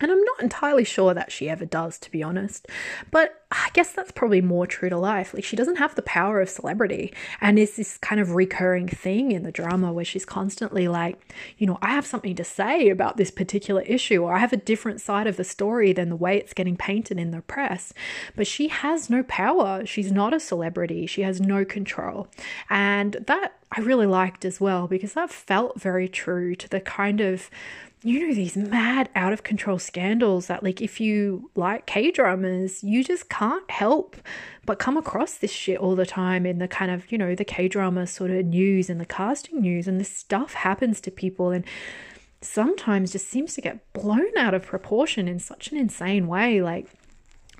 And 0.00 0.10
I'm 0.10 0.24
not 0.24 0.40
entirely 0.40 0.84
sure 0.84 1.12
that 1.12 1.30
she 1.30 1.50
ever 1.50 1.66
does, 1.66 1.98
to 1.98 2.10
be 2.10 2.22
honest. 2.22 2.66
But 3.10 3.44
I 3.50 3.68
guess 3.74 3.92
that's 3.92 4.10
probably 4.10 4.40
more 4.40 4.66
true 4.66 4.88
to 4.88 4.96
life. 4.96 5.34
Like, 5.34 5.44
she 5.44 5.54
doesn't 5.54 5.76
have 5.76 5.94
the 5.94 6.02
power 6.02 6.40
of 6.40 6.48
celebrity. 6.48 7.12
And 7.42 7.58
it's 7.58 7.76
this 7.76 7.98
kind 7.98 8.18
of 8.20 8.34
recurring 8.34 8.88
thing 8.88 9.32
in 9.32 9.42
the 9.42 9.52
drama 9.52 9.92
where 9.92 10.04
she's 10.04 10.24
constantly 10.24 10.88
like, 10.88 11.34
you 11.58 11.66
know, 11.66 11.78
I 11.82 11.90
have 11.90 12.06
something 12.06 12.34
to 12.36 12.44
say 12.44 12.88
about 12.88 13.18
this 13.18 13.30
particular 13.30 13.82
issue, 13.82 14.22
or 14.24 14.34
I 14.34 14.38
have 14.38 14.54
a 14.54 14.56
different 14.56 15.02
side 15.02 15.26
of 15.26 15.36
the 15.36 15.44
story 15.44 15.92
than 15.92 16.08
the 16.08 16.16
way 16.16 16.38
it's 16.38 16.54
getting 16.54 16.76
painted 16.76 17.18
in 17.18 17.30
the 17.30 17.42
press. 17.42 17.92
But 18.34 18.46
she 18.46 18.68
has 18.68 19.10
no 19.10 19.22
power. 19.24 19.84
She's 19.84 20.10
not 20.10 20.32
a 20.32 20.40
celebrity. 20.40 21.06
She 21.06 21.20
has 21.20 21.38
no 21.38 21.66
control. 21.66 22.28
And 22.70 23.18
that 23.26 23.58
I 23.70 23.80
really 23.80 24.06
liked 24.06 24.44
as 24.46 24.60
well 24.60 24.86
because 24.86 25.12
that 25.12 25.30
felt 25.30 25.80
very 25.80 26.08
true 26.08 26.54
to 26.56 26.68
the 26.68 26.80
kind 26.80 27.20
of 27.20 27.50
you 28.04 28.26
know, 28.26 28.34
these 28.34 28.56
mad 28.56 29.08
out 29.14 29.32
of 29.32 29.42
control 29.42 29.78
scandals 29.78 30.48
that, 30.48 30.62
like, 30.62 30.80
if 30.80 31.00
you 31.00 31.50
like 31.54 31.86
K 31.86 32.10
dramas, 32.10 32.82
you 32.82 33.04
just 33.04 33.28
can't 33.28 33.70
help 33.70 34.16
but 34.66 34.78
come 34.78 34.96
across 34.96 35.34
this 35.34 35.50
shit 35.52 35.78
all 35.78 35.94
the 35.94 36.06
time 36.06 36.44
in 36.44 36.58
the 36.58 36.68
kind 36.68 36.90
of, 36.90 37.10
you 37.10 37.18
know, 37.18 37.34
the 37.34 37.44
K 37.44 37.68
drama 37.68 38.06
sort 38.06 38.30
of 38.30 38.44
news 38.46 38.90
and 38.90 39.00
the 39.00 39.06
casting 39.06 39.60
news. 39.60 39.86
And 39.86 40.00
this 40.00 40.14
stuff 40.14 40.54
happens 40.54 41.00
to 41.02 41.10
people 41.10 41.50
and 41.50 41.64
sometimes 42.40 43.12
just 43.12 43.28
seems 43.28 43.54
to 43.54 43.60
get 43.60 43.92
blown 43.92 44.36
out 44.36 44.54
of 44.54 44.66
proportion 44.66 45.28
in 45.28 45.38
such 45.38 45.70
an 45.70 45.78
insane 45.78 46.26
way. 46.26 46.60
Like, 46.60 46.88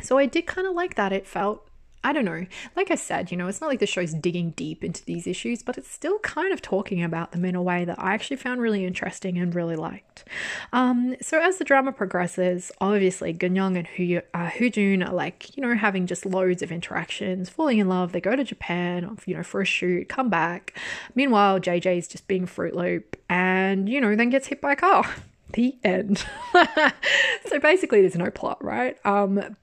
so 0.00 0.18
I 0.18 0.26
did 0.26 0.46
kind 0.46 0.66
of 0.66 0.74
like 0.74 0.96
that. 0.96 1.12
It 1.12 1.26
felt 1.26 1.68
I 2.04 2.12
don't 2.12 2.24
know. 2.24 2.46
Like 2.74 2.90
I 2.90 2.96
said, 2.96 3.30
you 3.30 3.36
know, 3.36 3.46
it's 3.46 3.60
not 3.60 3.68
like 3.68 3.78
the 3.78 3.86
show's 3.86 4.12
digging 4.12 4.50
deep 4.50 4.82
into 4.82 5.04
these 5.04 5.26
issues, 5.26 5.62
but 5.62 5.78
it's 5.78 5.90
still 5.90 6.18
kind 6.20 6.52
of 6.52 6.60
talking 6.60 7.02
about 7.02 7.30
them 7.30 7.44
in 7.44 7.54
a 7.54 7.62
way 7.62 7.84
that 7.84 7.98
I 7.98 8.12
actually 8.14 8.38
found 8.38 8.60
really 8.60 8.84
interesting 8.84 9.38
and 9.38 9.54
really 9.54 9.76
liked. 9.76 10.24
Um, 10.72 11.14
so 11.20 11.40
as 11.40 11.58
the 11.58 11.64
drama 11.64 11.92
progresses, 11.92 12.72
obviously 12.80 13.32
Gun 13.32 13.54
Young 13.54 13.76
and 13.76 13.86
Hu, 13.86 14.20
uh, 14.34 14.50
Hoojun 14.50 15.08
are 15.08 15.14
like, 15.14 15.56
you 15.56 15.62
know, 15.62 15.74
having 15.76 16.06
just 16.06 16.26
loads 16.26 16.60
of 16.60 16.72
interactions, 16.72 17.48
falling 17.48 17.78
in 17.78 17.88
love. 17.88 18.10
They 18.10 18.20
go 18.20 18.34
to 18.34 18.42
Japan, 18.42 19.16
you 19.24 19.36
know, 19.36 19.44
for 19.44 19.60
a 19.60 19.64
shoot, 19.64 20.08
come 20.08 20.28
back. 20.28 20.76
Meanwhile, 21.14 21.60
JJ 21.60 21.98
is 21.98 22.08
just 22.08 22.26
being 22.26 22.46
Fruit 22.46 22.74
Loop 22.74 23.16
and, 23.28 23.88
you 23.88 24.00
know, 24.00 24.16
then 24.16 24.30
gets 24.30 24.48
hit 24.48 24.60
by 24.60 24.72
a 24.72 24.76
car 24.76 25.08
the 25.52 25.76
end. 25.84 26.24
so 27.46 27.60
basically, 27.60 28.00
there's 28.00 28.16
no 28.16 28.30
plot, 28.30 28.62
right? 28.64 28.96
Um, 29.06 29.56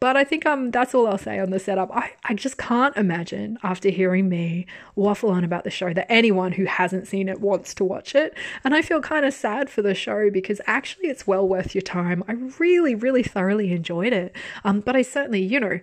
but 0.00 0.16
I 0.16 0.24
think 0.24 0.46
um 0.46 0.70
that's 0.70 0.94
all 0.94 1.06
I'll 1.06 1.18
say 1.18 1.38
on 1.38 1.50
the 1.50 1.58
setup. 1.58 1.90
I, 1.94 2.12
I 2.24 2.34
just 2.34 2.58
can't 2.58 2.96
imagine 2.96 3.58
after 3.62 3.88
hearing 3.88 4.28
me 4.28 4.66
waffle 4.94 5.30
on 5.30 5.44
about 5.44 5.64
the 5.64 5.70
show 5.70 5.92
that 5.92 6.10
anyone 6.10 6.52
who 6.52 6.64
hasn't 6.64 7.06
seen 7.08 7.28
it 7.28 7.40
wants 7.40 7.74
to 7.74 7.84
watch 7.84 8.14
it. 8.14 8.34
And 8.64 8.74
I 8.74 8.82
feel 8.82 9.00
kind 9.00 9.24
of 9.24 9.32
sad 9.34 9.70
for 9.70 9.82
the 9.82 9.94
show 9.94 10.30
because 10.30 10.60
actually 10.66 11.08
it's 11.08 11.26
well 11.26 11.46
worth 11.48 11.74
your 11.74 11.82
time. 11.82 12.22
I 12.28 12.32
really, 12.58 12.94
really 12.94 13.22
thoroughly 13.22 13.72
enjoyed 13.72 14.12
it. 14.12 14.36
Um, 14.64 14.80
but 14.80 14.96
I 14.96 15.02
certainly, 15.02 15.42
you 15.42 15.60
know, 15.60 15.80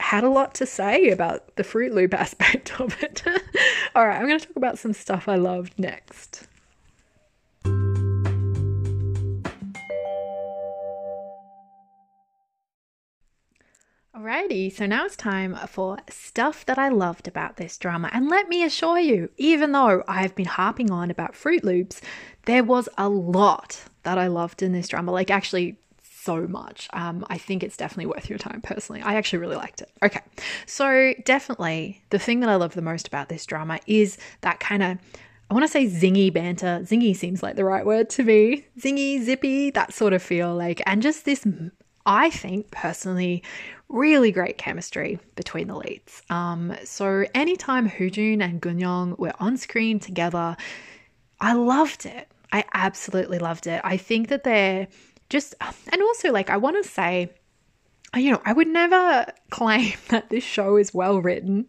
had 0.00 0.24
a 0.24 0.28
lot 0.28 0.54
to 0.54 0.66
say 0.66 1.10
about 1.10 1.54
the 1.56 1.64
Fruit 1.64 1.94
Loop 1.94 2.14
aspect 2.24 2.80
of 2.80 3.02
it. 3.02 3.22
all 3.94 4.06
right, 4.06 4.18
I'm 4.18 4.26
going 4.26 4.38
to 4.38 4.46
talk 4.46 4.56
about 4.56 4.78
some 4.78 4.92
stuff 4.92 5.28
I 5.28 5.36
loved 5.36 5.78
next. 5.78 6.48
Alrighty, 14.16 14.72
so 14.72 14.86
now 14.86 15.06
it's 15.06 15.16
time 15.16 15.56
for 15.66 15.98
stuff 16.08 16.64
that 16.66 16.78
I 16.78 16.88
loved 16.88 17.26
about 17.26 17.56
this 17.56 17.76
drama. 17.76 18.10
And 18.12 18.28
let 18.28 18.48
me 18.48 18.62
assure 18.62 19.00
you, 19.00 19.28
even 19.38 19.72
though 19.72 20.04
I've 20.06 20.36
been 20.36 20.46
harping 20.46 20.92
on 20.92 21.10
about 21.10 21.34
Fruit 21.34 21.64
Loops, 21.64 22.00
there 22.44 22.62
was 22.62 22.88
a 22.96 23.08
lot 23.08 23.82
that 24.04 24.16
I 24.16 24.28
loved 24.28 24.62
in 24.62 24.70
this 24.70 24.86
drama. 24.86 25.10
Like, 25.10 25.32
actually, 25.32 25.78
so 26.00 26.46
much. 26.46 26.88
Um, 26.92 27.26
I 27.28 27.38
think 27.38 27.64
it's 27.64 27.76
definitely 27.76 28.06
worth 28.06 28.30
your 28.30 28.38
time 28.38 28.60
personally. 28.60 29.02
I 29.02 29.16
actually 29.16 29.40
really 29.40 29.56
liked 29.56 29.82
it. 29.82 29.90
Okay, 30.00 30.20
so 30.64 31.12
definitely 31.24 32.00
the 32.10 32.20
thing 32.20 32.38
that 32.38 32.48
I 32.48 32.54
love 32.54 32.74
the 32.74 32.82
most 32.82 33.08
about 33.08 33.28
this 33.28 33.44
drama 33.44 33.80
is 33.88 34.16
that 34.42 34.60
kind 34.60 34.84
of 34.84 34.98
I 35.50 35.54
want 35.54 35.64
to 35.64 35.68
say 35.68 35.86
zingy 35.86 36.32
banter. 36.32 36.80
Zingy 36.84 37.16
seems 37.16 37.42
like 37.42 37.56
the 37.56 37.64
right 37.64 37.84
word 37.84 38.10
to 38.10 38.22
me. 38.22 38.64
Zingy, 38.78 39.20
zippy, 39.22 39.70
that 39.72 39.92
sort 39.92 40.12
of 40.12 40.22
feel 40.22 40.54
like, 40.54 40.80
and 40.86 41.02
just 41.02 41.24
this, 41.24 41.44
I 42.06 42.30
think 42.30 42.70
personally, 42.70 43.42
really 43.88 44.32
great 44.32 44.58
chemistry 44.58 45.18
between 45.36 45.68
the 45.68 45.76
leads. 45.76 46.22
Um, 46.30 46.76
so 46.84 47.24
anytime 47.34 47.88
Hoojun 47.88 48.42
and 48.42 48.60
Gun 48.60 48.78
Young 48.78 49.14
were 49.18 49.34
on 49.38 49.56
screen 49.56 49.98
together, 49.98 50.56
I 51.40 51.52
loved 51.54 52.06
it. 52.06 52.28
I 52.52 52.64
absolutely 52.72 53.38
loved 53.38 53.66
it. 53.66 53.80
I 53.84 53.96
think 53.96 54.28
that 54.28 54.44
they're 54.44 54.88
just, 55.28 55.54
and 55.60 56.02
also 56.02 56.32
like 56.32 56.50
I 56.50 56.56
want 56.56 56.82
to 56.82 56.88
say, 56.88 57.30
you 58.16 58.30
know, 58.30 58.40
I 58.44 58.52
would 58.52 58.68
never 58.68 59.26
claim 59.50 59.94
that 60.08 60.30
this 60.30 60.44
show 60.44 60.76
is 60.76 60.94
well 60.94 61.20
written. 61.20 61.68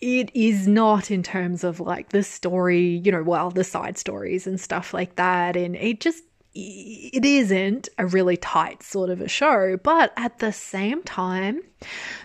It 0.00 0.34
is 0.34 0.66
not 0.66 1.12
in 1.12 1.22
terms 1.22 1.62
of 1.62 1.78
like 1.78 2.08
the 2.08 2.24
story, 2.24 3.00
you 3.04 3.12
know, 3.12 3.22
well, 3.22 3.50
the 3.50 3.62
side 3.62 3.96
stories 3.96 4.46
and 4.48 4.60
stuff 4.60 4.92
like 4.92 5.14
that. 5.16 5.56
And 5.56 5.76
it 5.76 6.00
just 6.00 6.24
it 6.54 7.24
isn't 7.24 7.88
a 7.98 8.06
really 8.06 8.36
tight 8.36 8.82
sort 8.82 9.10
of 9.10 9.20
a 9.20 9.28
show, 9.28 9.76
but 9.82 10.12
at 10.16 10.38
the 10.38 10.52
same 10.52 11.02
time, 11.02 11.62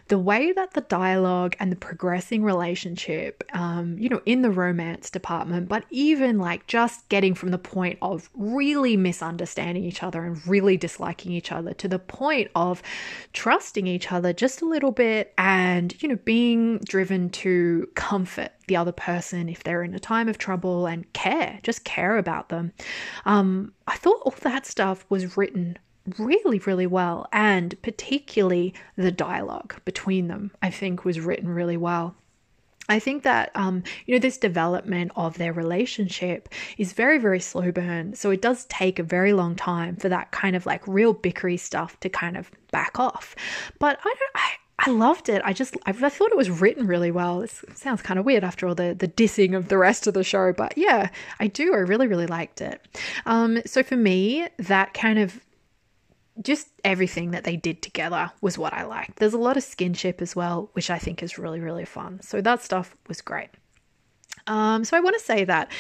the 0.08 0.18
way 0.18 0.51
that 0.51 0.74
the 0.74 0.82
dialogue 0.82 1.55
and 1.60 1.72
the 1.72 1.76
progressing 1.76 2.43
relationship, 2.43 3.43
um, 3.53 3.97
you 3.99 4.10
know, 4.10 4.22
in 4.26 4.41
the 4.41 4.51
romance 4.51 5.10
department, 5.10 5.68
but 5.68 5.84
even 5.89 6.39
like 6.39 6.68
just 6.68 7.08
getting 7.10 7.34
from 7.34 7.51
the 7.51 7.58
point 7.58 7.97
of 8.01 8.30
really 8.34 8.97
misunderstanding 8.97 9.84
each 9.84 10.03
other 10.03 10.24
and 10.24 10.45
really 10.47 10.78
disliking 10.78 11.32
each 11.32 11.51
other 11.51 11.74
to 11.74 11.88
the 11.88 11.99
point 11.99 12.49
of 12.55 12.82
trusting 13.34 13.88
each 13.88 14.12
other 14.12 14.34
just 14.34 14.62
a 14.62 14.66
little 14.66 14.91
bit 14.91 15.34
and, 15.38 16.01
you 16.01 16.10
know, 16.10 16.18
being 16.24 16.80
driven 16.80 17.30
to 17.30 17.88
comfort 17.95 18.51
the 18.68 18.76
other 18.76 18.91
person 18.91 19.49
if 19.49 19.64
they're 19.64 19.84
in 19.84 19.93
a 19.93 19.99
time 19.99 20.28
of 20.28 20.38
trouble 20.38 20.86
and 20.86 21.12
care, 21.14 21.60
just 21.64 21.84
care 21.84 22.18
about 22.18 22.49
them. 22.49 22.74
Um, 23.26 23.74
I 23.88 23.95
thought 23.95 24.22
all 24.24 24.36
that 24.41 24.66
stuff 24.66 25.05
was 25.10 25.38
written 25.38 25.78
really, 26.18 26.60
really 26.60 26.88
well. 26.88 27.28
And 27.32 27.80
particularly 27.82 28.74
the 28.95 29.12
dialogue 29.12 29.82
between 29.86 30.28
them, 30.28 30.51
I 30.62 30.72
think, 30.72 31.05
was 31.05 31.20
written 31.20 31.49
really 31.49 31.78
well. 31.78 32.16
I 32.89 32.99
think 32.99 33.24
that 33.24 33.51
um, 33.55 33.84
you 34.05 34.16
know 34.16 34.20
this 34.20 34.38
development 34.38 35.12
of 35.16 35.38
their 35.38 35.51
relationship 35.51 36.49
is 36.78 36.93
very 36.93 37.18
very 37.18 37.39
slow 37.39 37.72
burn, 37.72 38.14
so 38.16 38.32
it 38.32 38.41
does 38.41 38.66
take 38.66 38.97
a 38.97 39.03
very 39.03 39.34
long 39.34 39.55
time 39.55 39.97
for 39.97 40.10
that 40.10 40.32
kind 40.32 40.55
of 40.55 40.66
like 40.66 40.88
real 40.88 41.14
bickery 41.14 41.60
stuff 41.60 41.99
to 41.99 42.10
kind 42.10 42.38
of 42.38 42.49
back 42.72 42.99
off. 42.99 43.36
But 43.80 43.99
I 44.03 44.16
don't. 44.18 44.32
I, 44.36 44.49
I 44.80 44.91
loved 44.91 45.28
it. 45.28 45.41
I 45.43 45.53
just 45.53 45.76
I, 45.86 45.89
I 45.89 46.10
thought 46.10 46.32
it 46.32 46.38
was 46.38 46.49
written 46.49 46.88
really 46.88 47.12
well. 47.12 47.41
It 47.41 47.51
sounds 47.74 48.01
kind 48.01 48.20
of 48.20 48.26
weird 48.26 48.43
after 48.43 48.68
all 48.68 48.76
the 48.76 48.95
the 48.97 49.08
dissing 49.08 49.58
of 49.58 49.68
the 49.68 49.78
rest 49.78 50.08
of 50.08 50.14
the 50.14 50.24
show, 50.24 50.53
but 50.53 50.78
yeah, 50.78 51.10
I 51.39 51.47
do. 51.47 51.74
I 51.74 51.80
really 51.80 52.08
really 52.08 52.28
liked 52.28 52.62
it. 52.62 52.88
Um, 53.26 53.62
so 53.66 53.84
for 53.84 53.97
me, 53.97 54.47
that 54.60 54.93
kind 54.93 55.20
of 55.20 55.41
just 56.42 56.68
everything 56.84 57.32
that 57.32 57.44
they 57.44 57.56
did 57.56 57.82
together 57.82 58.32
was 58.42 58.58
what 58.58 58.74
I 58.74 58.86
liked. 58.86 59.18
There's 59.18 59.34
a 59.34 59.40
lot 59.40 59.58
of 59.58 59.64
skinship 59.64 60.22
as 60.22 60.36
well, 60.36 60.70
which 60.74 60.90
I 60.90 60.98
think 60.98 61.24
is 61.24 61.38
really, 61.38 61.60
really 61.60 61.86
fun. 61.86 62.22
So 62.22 62.42
that 62.42 62.62
stuff 62.62 62.96
was 63.08 63.22
great. 63.22 63.50
Um, 64.46 64.86
so 64.86 64.96
I 64.96 65.02
want 65.02 65.18
to 65.18 65.24
say 65.24 65.44
that 65.44 65.72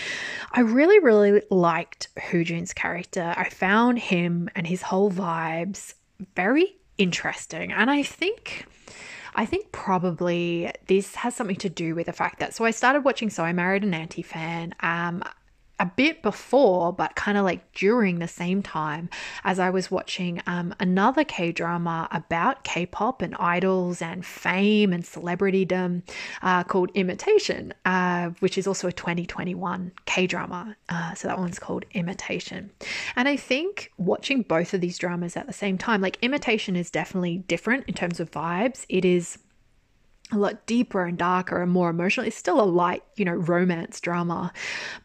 I 0.51 0.61
really, 0.61 0.99
really 0.99 1.41
liked 1.49 2.09
Hoojun's 2.17 2.73
character. 2.73 3.33
I 3.37 3.49
found 3.49 3.99
him 3.99 4.49
and 4.55 4.67
his 4.67 4.81
whole 4.81 5.11
vibes 5.11 5.93
very 6.35 6.77
interesting. 6.97 7.71
And 7.71 7.89
I 7.89 8.03
think 8.03 8.65
I 9.35 9.45
think 9.45 9.71
probably 9.71 10.71
this 10.87 11.13
has 11.15 11.35
something 11.35 11.57
to 11.57 11.69
do 11.69 11.93
with 11.93 12.07
the 12.07 12.13
fact 12.13 12.39
that 12.39 12.55
so 12.55 12.65
I 12.65 12.71
started 12.71 13.01
watching 13.01 13.29
So 13.29 13.43
I 13.43 13.53
Married 13.53 13.83
an 13.83 13.93
Anti 13.93 14.23
Fan. 14.23 14.73
Um, 14.81 15.23
a 15.79 15.85
bit 15.85 16.21
before, 16.21 16.91
but 16.91 17.15
kind 17.15 17.37
of 17.37 17.45
like 17.45 17.71
during 17.73 18.19
the 18.19 18.27
same 18.27 18.63
time 18.63 19.09
as 19.43 19.59
I 19.59 19.69
was 19.69 19.91
watching 19.91 20.41
um, 20.47 20.73
another 20.79 21.23
K 21.23 21.51
drama 21.51 22.07
about 22.11 22.63
K 22.63 22.85
pop 22.85 23.21
and 23.21 23.35
idols 23.35 24.01
and 24.01 24.25
fame 24.25 24.91
and 24.91 25.03
celebritydom 25.03 26.01
uh, 26.41 26.63
called 26.63 26.91
Imitation, 26.95 27.73
uh, 27.85 28.29
which 28.39 28.57
is 28.57 28.67
also 28.67 28.87
a 28.87 28.91
2021 28.91 29.91
K 30.05 30.27
drama. 30.27 30.75
Uh, 30.89 31.13
so 31.13 31.27
that 31.27 31.37
one's 31.37 31.59
called 31.59 31.85
Imitation. 31.93 32.71
And 33.15 33.27
I 33.27 33.35
think 33.35 33.91
watching 33.97 34.41
both 34.41 34.73
of 34.73 34.81
these 34.81 34.97
dramas 34.97 35.37
at 35.37 35.47
the 35.47 35.53
same 35.53 35.77
time, 35.77 36.01
like 36.01 36.17
Imitation 36.21 36.75
is 36.75 36.89
definitely 36.89 37.39
different 37.47 37.85
in 37.87 37.93
terms 37.93 38.19
of 38.19 38.31
vibes. 38.31 38.85
It 38.89 39.05
is 39.05 39.37
a 40.31 40.37
lot 40.37 40.65
deeper 40.65 41.05
and 41.05 41.17
darker 41.17 41.61
and 41.61 41.71
more 41.71 41.89
emotional. 41.89 42.25
It's 42.25 42.35
still 42.35 42.61
a 42.61 42.65
light, 42.65 43.03
you 43.15 43.25
know, 43.25 43.35
romance 43.35 43.99
drama, 44.01 44.51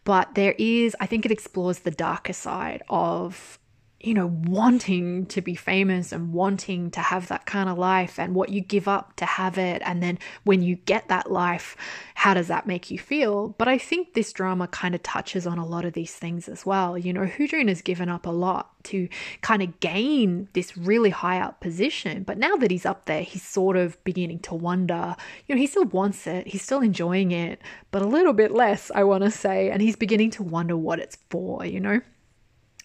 but 0.04 0.34
there 0.34 0.54
is, 0.58 0.96
I 1.00 1.06
think 1.06 1.24
it 1.24 1.30
explores 1.30 1.80
the 1.80 1.90
darker 1.90 2.32
side 2.32 2.82
of 2.88 3.58
you 4.02 4.14
know, 4.14 4.26
wanting 4.26 5.26
to 5.26 5.40
be 5.40 5.54
famous 5.54 6.12
and 6.12 6.32
wanting 6.32 6.90
to 6.90 7.00
have 7.00 7.28
that 7.28 7.46
kind 7.46 7.68
of 7.68 7.78
life 7.78 8.18
and 8.18 8.34
what 8.34 8.48
you 8.48 8.60
give 8.60 8.88
up 8.88 9.14
to 9.16 9.24
have 9.24 9.58
it. 9.58 9.80
And 9.84 10.02
then 10.02 10.18
when 10.44 10.62
you 10.62 10.76
get 10.76 11.08
that 11.08 11.30
life, 11.30 11.76
how 12.14 12.34
does 12.34 12.48
that 12.48 12.66
make 12.66 12.90
you 12.90 12.98
feel? 12.98 13.50
But 13.58 13.68
I 13.68 13.78
think 13.78 14.14
this 14.14 14.32
drama 14.32 14.66
kind 14.68 14.94
of 14.94 15.02
touches 15.02 15.46
on 15.46 15.58
a 15.58 15.66
lot 15.66 15.84
of 15.84 15.92
these 15.92 16.14
things 16.14 16.48
as 16.48 16.66
well. 16.66 16.98
You 16.98 17.12
know, 17.12 17.26
Hoojun 17.26 17.68
has 17.68 17.80
given 17.80 18.08
up 18.08 18.26
a 18.26 18.30
lot 18.30 18.70
to 18.84 19.08
kind 19.40 19.62
of 19.62 19.78
gain 19.78 20.48
this 20.52 20.76
really 20.76 21.10
high 21.10 21.40
up 21.40 21.60
position. 21.60 22.24
But 22.24 22.38
now 22.38 22.56
that 22.56 22.70
he's 22.70 22.86
up 22.86 23.04
there, 23.04 23.22
he's 23.22 23.42
sort 23.42 23.76
of 23.76 24.02
beginning 24.02 24.40
to 24.40 24.54
wonder, 24.54 25.14
you 25.46 25.54
know, 25.54 25.60
he 25.60 25.66
still 25.66 25.84
wants 25.84 26.26
it, 26.26 26.48
he's 26.48 26.62
still 26.62 26.80
enjoying 26.80 27.30
it, 27.30 27.60
but 27.92 28.02
a 28.02 28.06
little 28.06 28.32
bit 28.32 28.50
less, 28.50 28.90
I 28.94 29.04
want 29.04 29.22
to 29.22 29.30
say. 29.30 29.70
And 29.70 29.80
he's 29.80 29.96
beginning 29.96 30.30
to 30.32 30.42
wonder 30.42 30.76
what 30.76 30.98
it's 30.98 31.18
for, 31.30 31.64
you 31.64 31.78
know? 31.78 32.00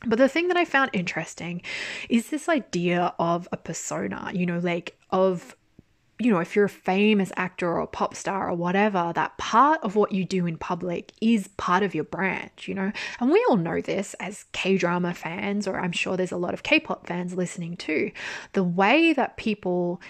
But 0.05 0.19
the 0.19 0.29
thing 0.29 0.47
that 0.49 0.57
I 0.57 0.65
found 0.65 0.91
interesting 0.93 1.61
is 2.09 2.29
this 2.29 2.47
idea 2.47 3.13
of 3.17 3.47
a 3.51 3.57
persona, 3.57 4.31
you 4.33 4.45
know, 4.45 4.59
like 4.59 4.97
of 5.09 5.55
you 6.19 6.31
know, 6.31 6.39
if 6.39 6.55
you're 6.55 6.65
a 6.65 6.69
famous 6.69 7.31
actor 7.37 7.67
or 7.67 7.79
a 7.81 7.87
pop 7.87 8.15
star 8.15 8.49
or 8.49 8.55
whatever, 8.55 9.11
that 9.13 9.37
part 9.37 9.83
of 9.83 9.95
what 9.95 10.11
you 10.11 10.25
do 10.25 10.47
in 10.47 10.57
public 10.57 11.11
is 11.21 11.47
part 11.57 11.83
of 11.83 11.93
your 11.93 12.05
brand, 12.05 12.49
you 12.61 12.73
know? 12.73 12.91
And 13.19 13.29
we 13.29 13.45
all 13.47 13.57
know 13.57 13.81
this 13.81 14.15
as 14.15 14.45
K 14.51 14.77
drama 14.77 15.13
fans, 15.13 15.67
or 15.67 15.79
I'm 15.79 15.91
sure 15.91 16.17
there's 16.17 16.31
a 16.31 16.37
lot 16.37 16.55
of 16.55 16.63
K 16.63 16.79
pop 16.79 17.05
fans 17.05 17.35
listening 17.35 17.77
too. 17.77 18.11
The 18.53 18.63
way 18.63 19.13
that 19.13 19.37
people 19.37 20.01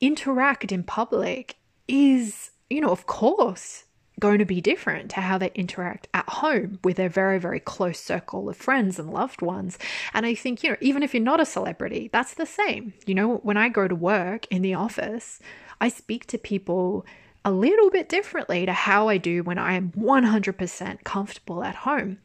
interact 0.00 0.72
in 0.72 0.82
public 0.82 1.56
is, 1.86 2.52
you 2.70 2.80
know, 2.80 2.90
of 2.90 3.06
course, 3.06 3.84
going 4.20 4.38
to 4.38 4.44
be 4.44 4.60
different 4.60 5.10
to 5.10 5.20
how 5.20 5.38
they 5.38 5.50
interact 5.54 6.08
at 6.14 6.28
home 6.28 6.78
with 6.84 6.96
their 6.96 7.08
very, 7.08 7.40
very 7.40 7.58
close 7.58 7.98
circle 7.98 8.48
of 8.48 8.56
friends 8.56 8.98
and 8.98 9.10
loved 9.10 9.42
ones. 9.42 9.78
And 10.14 10.24
I 10.26 10.34
think, 10.34 10.62
you 10.62 10.70
know, 10.70 10.76
even 10.80 11.02
if 11.02 11.14
you're 11.14 11.22
not 11.22 11.40
a 11.40 11.46
celebrity, 11.46 12.10
that's 12.12 12.34
the 12.34 12.46
same. 12.46 12.92
You 13.06 13.14
know, 13.14 13.36
when 13.38 13.56
I 13.56 13.68
go 13.68 13.88
to 13.88 13.94
work 13.94 14.46
in 14.50 14.62
the 14.62 14.74
office, 14.74 15.40
I 15.80 15.88
speak 15.88 16.26
to 16.26 16.38
people 16.38 17.06
a 17.44 17.50
little 17.50 17.90
bit 17.90 18.08
differently 18.08 18.66
to 18.66 18.72
how 18.72 19.08
I 19.08 19.16
do 19.16 19.42
when 19.42 19.58
I 19.58 19.74
am 19.74 19.92
100% 19.92 21.04
comfortable 21.04 21.64
at 21.64 21.74
home. 21.74 22.18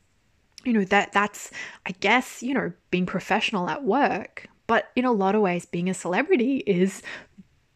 You 0.63 0.73
know, 0.73 0.83
that 0.85 1.13
that's 1.13 1.51
I 1.85 1.91
guess, 1.91 2.43
you 2.43 2.53
know, 2.53 2.73
being 2.91 3.05
professional 3.05 3.69
at 3.69 3.83
work, 3.83 4.47
but 4.67 4.89
in 4.95 5.05
a 5.05 5.11
lot 5.11 5.35
of 5.35 5.41
ways 5.41 5.65
being 5.65 5.89
a 5.89 5.93
celebrity 5.93 6.57
is 6.65 7.01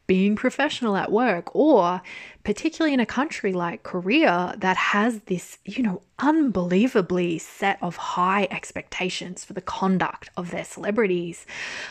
being 0.10 0.36
professional 0.36 0.98
at 0.98 1.12
work, 1.12 1.56
or 1.56 2.02
particularly 2.44 2.96
in 2.96 3.00
a 3.00 3.06
country 3.06 3.54
like 3.54 3.84
Korea 3.84 4.56
that 4.58 4.76
has 4.76 5.20
this, 5.28 5.60
you 5.66 5.84
know, 5.84 6.02
unbelievably 6.18 7.38
set 7.38 7.78
of 7.84 7.96
high 7.96 8.48
expectations 8.50 9.46
for 9.46 9.54
the 9.54 9.62
conduct 9.62 10.32
of 10.36 10.50
their 10.50 10.64
celebrities, 10.64 11.46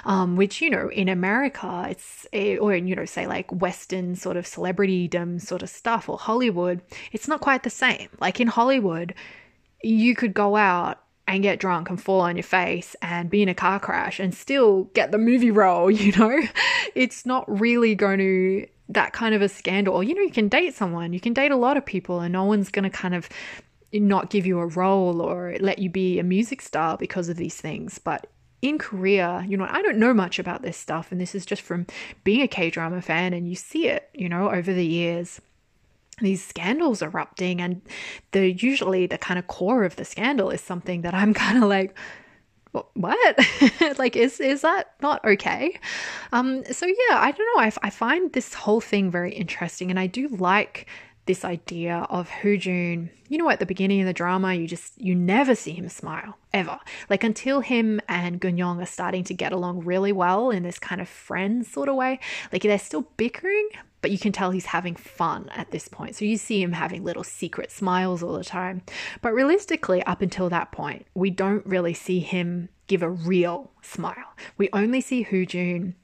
um, 0.05 0.35
which, 0.35 0.61
you 0.61 0.69
know, 0.69 0.89
in 0.89 1.09
America, 1.09 1.87
it's, 1.89 2.27
eh, 2.33 2.57
or, 2.57 2.75
you 2.75 2.97
know, 2.97 3.05
say 3.05 3.29
like 3.29 3.53
Western 3.53 4.17
sort 4.17 4.37
of 4.37 4.47
celebritydom 4.47 5.41
sort 5.41 5.63
of 5.63 5.69
stuff 5.69 6.09
or 6.09 6.19
Hollywood, 6.19 6.81
it's 7.13 7.29
not 7.29 7.41
quite 7.41 7.63
the 7.63 7.71
same. 7.71 8.09
Like 8.21 8.41
in 8.41 8.49
Hollywood, 8.49 9.15
you 9.85 10.17
could 10.17 10.35
go 10.35 10.57
out 10.57 10.99
and 11.29 11.43
get 11.43 11.61
drunk 11.61 11.91
and 11.91 12.03
fall 12.03 12.21
on 12.23 12.37
your 12.37 12.43
face 12.43 12.97
and 13.03 13.29
be 13.29 13.43
in 13.43 13.49
a 13.51 13.55
car 13.55 13.79
crash 13.79 14.19
and 14.19 14.35
still 14.35 14.85
get 14.95 15.13
the 15.13 15.19
movie 15.19 15.51
role, 15.51 15.91
you 15.91 16.11
know? 16.13 16.41
It's 16.95 17.25
not 17.25 17.45
really 17.61 17.95
going 17.95 18.19
to 18.19 18.67
that 18.89 19.13
kind 19.13 19.35
of 19.35 19.43
a 19.43 19.49
scandal. 19.49 20.03
You 20.03 20.15
know, 20.15 20.23
you 20.23 20.31
can 20.31 20.49
date 20.49 20.75
someone, 20.75 21.13
you 21.13 21.21
can 21.21 21.35
date 21.35 21.53
a 21.53 21.57
lot 21.57 21.77
of 21.77 21.85
people, 21.85 22.21
and 22.21 22.33
no 22.33 22.45
one's 22.45 22.71
going 22.71 22.85
to 22.85 22.91
kind 22.91 23.15
of 23.15 23.29
not 23.93 24.31
give 24.31 24.47
you 24.47 24.59
a 24.59 24.67
role 24.67 25.21
or 25.21 25.55
let 25.61 25.79
you 25.79 25.91
be 25.91 26.19
a 26.19 26.23
music 26.23 26.63
star 26.63 26.97
because 26.97 27.29
of 27.29 27.37
these 27.37 27.57
things. 27.57 27.99
But 27.99 28.27
in 28.63 28.79
Korea, 28.79 29.45
you 29.47 29.57
know, 29.57 29.67
I 29.69 29.83
don't 29.83 29.99
know 29.99 30.15
much 30.15 30.39
about 30.39 30.63
this 30.63 30.79
stuff, 30.79 31.13
and 31.13 31.21
this 31.21 31.35
is 31.35 31.45
just 31.45 31.61
from 31.61 31.87
being 32.25 32.41
a 32.41 32.49
K 32.49 32.71
drama 32.71 33.03
fan, 33.03 33.35
and 33.35 33.47
you 33.47 33.55
see 33.55 33.87
it, 33.89 34.09
you 34.15 34.31
know, 34.31 34.51
over 34.51 34.73
the 34.73 34.87
years 34.87 35.43
these 36.21 36.45
scandals 36.45 37.03
erupting 37.03 37.61
and 37.61 37.83
the 38.33 38.53
usually 38.53 39.07
the 39.07 39.19
kind 39.19 39.39
of 39.39 39.47
core 39.47 39.85
of 39.85 39.97
the 39.97 40.05
scandal 40.05 40.51
is 40.51 40.61
something 40.61 41.03
that 41.03 41.15
I'm 41.15 41.35
kind 41.45 41.63
of 41.63 41.69
like 41.69 41.97
what 42.93 43.39
like 43.99 44.15
is 44.15 44.41
is 44.41 44.61
that 44.61 44.93
not 45.01 45.25
okay 45.25 45.75
um 46.33 46.63
so 46.71 46.85
yeah 46.85 47.19
i 47.19 47.33
don't 47.33 47.57
know 47.57 47.63
I, 47.63 47.73
I 47.83 47.91
find 47.91 48.31
this 48.35 48.53
whole 48.53 48.83
thing 48.83 49.11
very 49.11 49.33
interesting 49.33 49.89
and 49.89 49.99
i 49.99 50.07
do 50.07 50.29
like 50.29 50.87
this 51.29 51.45
idea 51.45 52.07
of 52.09 52.29
Hoojun, 52.31 53.11
you 53.29 53.39
know, 53.39 53.51
at 53.51 53.61
the 53.61 53.67
beginning 53.67 54.01
of 54.01 54.07
the 54.07 54.15
drama, 54.15 54.55
you 54.55 54.67
just, 54.67 54.99
you 55.01 55.15
never 55.15 55.55
see 55.55 55.73
him 55.73 55.89
smile 55.91 56.39
ever. 56.55 56.81
Like 57.11 57.23
until 57.23 57.61
him 57.61 58.01
and 58.09 58.41
Gun 58.41 58.57
Young 58.57 58.81
are 58.81 58.87
starting 58.87 59.25
to 59.25 59.35
get 59.35 59.53
along 59.53 59.85
really 59.85 60.11
well 60.11 60.51
in 60.51 60.63
this 60.63 60.79
kind 60.79 61.03
of 61.03 61.09
friend 61.09 61.67
sort 61.67 61.91
of 61.91 61.97
way. 61.97 62.19
Like 62.51 62.63
they're 62.63 62.79
still 62.79 63.03
bickering, 63.19 63.69
but 64.01 64.11
you 64.11 64.19
can 64.19 64.33
tell 64.33 64.51
he's 64.51 64.67
having 64.67 64.95
fun 64.95 65.49
at 65.55 65.71
this 65.71 65.89
point. 65.89 66.17
So 66.17 66.25
you 66.25 66.37
see 66.37 66.63
him 66.63 66.73
having 66.73 67.05
little 67.05 67.25
secret 67.25 67.71
smiles 67.71 68.23
all 68.23 68.35
the 68.35 68.45
time. 68.45 68.83
But 69.23 69.35
realistically, 69.35 70.03
up 70.05 70.23
until 70.23 70.49
that 70.51 70.73
point, 70.73 71.07
we 71.15 71.31
don't 71.31 71.67
really 71.67 71.95
see 71.95 72.21
him 72.21 72.69
give 72.87 73.03
a 73.03 73.11
real 73.11 73.71
smile. 73.83 74.37
We 74.57 74.69
only 74.73 75.01
see 75.01 75.25
Hoojun 75.25 75.95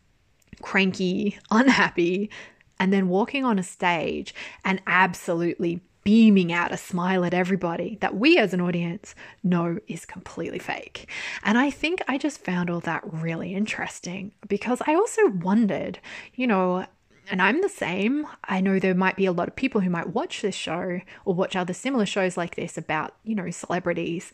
cranky, 0.62 1.38
unhappy, 1.50 2.30
and 2.78 2.92
then 2.92 3.08
walking 3.08 3.44
on 3.44 3.58
a 3.58 3.62
stage 3.62 4.34
and 4.64 4.80
absolutely 4.86 5.80
beaming 6.04 6.52
out 6.52 6.70
a 6.70 6.76
smile 6.76 7.24
at 7.24 7.32
everybody 7.32 7.96
that 8.02 8.14
we 8.14 8.36
as 8.36 8.52
an 8.52 8.60
audience 8.60 9.14
know 9.42 9.78
is 9.88 10.04
completely 10.04 10.58
fake. 10.58 11.08
And 11.42 11.56
I 11.56 11.70
think 11.70 12.02
I 12.06 12.18
just 12.18 12.44
found 12.44 12.68
all 12.68 12.80
that 12.80 13.02
really 13.04 13.54
interesting 13.54 14.32
because 14.46 14.82
I 14.86 14.94
also 14.94 15.28
wondered, 15.28 15.98
you 16.34 16.46
know, 16.46 16.84
and 17.30 17.40
I'm 17.42 17.60
the 17.62 17.68
same. 17.68 18.26
I 18.44 18.60
know 18.60 18.78
there 18.78 18.94
might 18.94 19.16
be 19.16 19.26
a 19.26 19.32
lot 19.32 19.48
of 19.48 19.56
people 19.56 19.80
who 19.80 19.90
might 19.90 20.14
watch 20.14 20.42
this 20.42 20.54
show 20.54 21.00
or 21.24 21.34
watch 21.34 21.56
other 21.56 21.72
similar 21.72 22.06
shows 22.06 22.36
like 22.36 22.56
this 22.56 22.76
about, 22.76 23.14
you 23.24 23.34
know, 23.34 23.50
celebrities, 23.50 24.32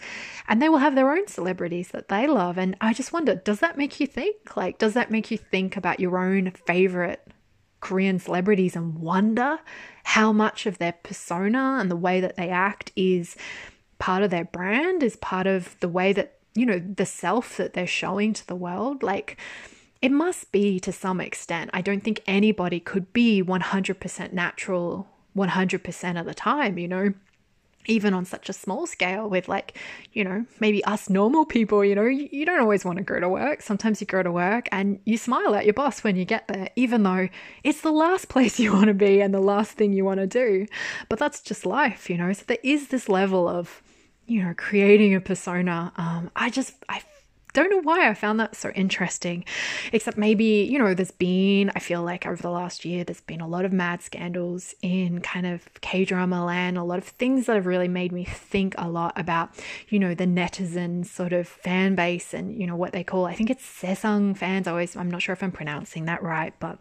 and 0.49 0.61
they 0.61 0.69
will 0.69 0.79
have 0.79 0.95
their 0.95 1.13
own 1.13 1.27
celebrities 1.27 1.89
that 1.89 2.09
they 2.09 2.27
love. 2.27 2.59
And 2.59 2.77
I 2.81 2.93
just 2.93 3.13
wonder, 3.13 3.35
does 3.35 3.61
that 3.61 3.79
make 3.79 4.01
you 4.01 4.07
think? 4.07 4.57
Like, 4.57 4.79
does 4.79 4.95
that 4.95 5.11
make 5.11 5.31
you 5.31 5.39
think 5.39 5.77
about 5.77 6.01
your 6.01 6.19
own 6.19 6.53
favorite 6.67 7.27
Korean 7.81 8.19
celebrities 8.19 8.77
and 8.77 8.99
wonder 8.99 9.59
how 10.05 10.33
much 10.33 10.67
of 10.67 10.79
their 10.79 10.93
persona 11.03 11.79
and 11.81 11.91
the 11.91 11.97
way 11.97 12.21
that 12.21 12.37
they 12.37 12.51
act 12.51 12.93
is 12.97 13.37
part 13.99 14.23
of 14.23 14.31
their 14.31 14.45
brand, 14.45 15.03
is 15.03 15.17
part 15.17 15.47
of 15.47 15.79
the 15.81 15.89
way 15.89 16.13
that, 16.13 16.39
you 16.55 16.67
know, 16.67 16.79
the 16.79 17.07
self 17.07 17.57
that 17.57 17.73
they're 17.73 17.87
showing 17.87 18.33
to 18.35 18.47
the 18.47 18.55
world? 18.55 19.03
Like, 19.03 19.39
it 20.03 20.11
must 20.11 20.51
be 20.51 20.81
to 20.81 20.93
some 20.93 21.21
extent. 21.21 21.71
I 21.75 21.83
don't 21.83 22.03
think 22.03 22.23
anybody 22.27 22.81
could 22.81 23.13
be 23.13 23.43
100% 23.43 24.33
natural 24.33 25.09
100% 25.37 26.21
of 26.21 26.27
the 26.27 26.35
time, 26.35 26.79
you 26.79 26.89
know? 26.89 27.15
Even 27.87 28.13
on 28.13 28.27
such 28.27 28.51
a 28.51 28.53
small 28.53 28.87
scale, 28.87 29.29
with 29.29 29.49
like, 29.49 29.79
you 30.13 30.23
know, 30.23 30.45
maybe 30.61 30.85
us 30.85 31.09
normal 31.09 31.47
people, 31.47 31.83
you 31.83 31.95
know, 31.95 32.05
you, 32.05 32.45
don't 32.45 32.61
always 32.61 32.85
want 32.85 32.99
to 32.99 33.05
go 33.05 33.19
to 33.19 33.29
work. 33.29 33.63
Sometimes 33.63 34.03
you 34.03 34.07
go 34.07 34.23
to 34.23 34.31
work 34.31 34.69
and 34.71 35.01
you 35.07 35.17
smile 35.17 35.55
at 35.55 35.65
your 35.65 35.73
boss 35.73 36.05
when 36.05 36.15
you 36.15 36.27
get 36.27 36.47
there, 36.47 36.69
even 36.77 37.03
though 37.03 37.29
it's 37.65 37.81
the 37.81 37.91
last 37.91 38.29
place 38.35 38.61
you 38.61 38.73
want 38.73 38.89
to 38.89 38.95
be 38.95 39.23
and 39.23 39.33
the 39.33 39.41
last 39.41 39.73
thing 39.73 39.95
you 39.95 40.05
want 40.05 40.21
to 40.21 40.27
do. 40.27 40.67
But 41.09 41.19
that's 41.19 41.41
just 41.41 41.65
life, 41.65 42.11
you 42.11 42.19
know? 42.19 42.33
So 42.35 42.45
there 42.47 42.59
is 42.63 42.89
this 42.89 43.09
level 43.09 43.49
of, 43.49 43.83
you 44.27 44.43
know, 44.43 44.55
creating 44.57 45.15
a 45.15 45.21
persona. 45.21 45.93
Um, 45.97 46.31
I 46.37 46.51
just, 46.51 46.75
I 46.89 47.01
don't 47.53 47.71
know 47.71 47.81
why 47.83 48.09
I 48.09 48.15
found 48.15 48.39
that 48.41 48.55
so 48.55 48.71
interesting. 48.71 49.45
Except 49.93 50.17
maybe, 50.17 50.69
you 50.71 50.79
know, 50.79 50.95
there's 50.95 51.11
been, 51.11 51.71
I 51.75 51.79
feel 51.81 52.03
like 52.03 52.27
over 52.27 52.41
the 52.41 52.51
last 52.51 52.85
year, 52.85 53.05
there's 53.05 53.21
been 53.21 53.41
a 53.41 53.49
lot 53.49 53.65
of 53.65 53.73
mad 53.73 54.03
scandals 54.03 54.75
in 54.83 55.21
kind 55.21 55.47
of 55.47 55.69
K 55.81 56.05
drama 56.05 56.45
land, 56.45 56.79
a 56.79 56.85
lot 56.85 56.99
of 56.99 57.05
things 57.05 57.47
that 57.47 57.57
have 57.57 57.67
really 57.67 57.89
made 57.89 58.13
me 58.13 58.25
think 58.25 58.75
a 58.79 58.89
lot 58.89 59.19
about, 59.19 59.51
you 59.89 59.99
know, 59.99 60.15
the 60.15 60.27
netizen 60.27 61.05
sort 61.05 61.33
of 61.33 61.49
fan 61.49 61.95
base 61.95 62.35
and, 62.35 62.59
you 62.59 62.67
know, 62.67 62.77
what 62.77 62.93
they 62.93 63.05
call, 63.05 63.27
I 63.27 63.35
think 63.35 63.51
it's 63.51 63.65
Sesang 63.65 64.37
fans. 64.37 64.67
I 64.67 64.71
always, 64.71 64.97
I'm 64.97 65.11
not 65.11 65.23
sure 65.23 65.33
if 65.33 65.43
I'm 65.43 65.53
pronouncing 65.53 66.05
that 66.07 66.23
right, 66.23 66.55
but 66.61 66.79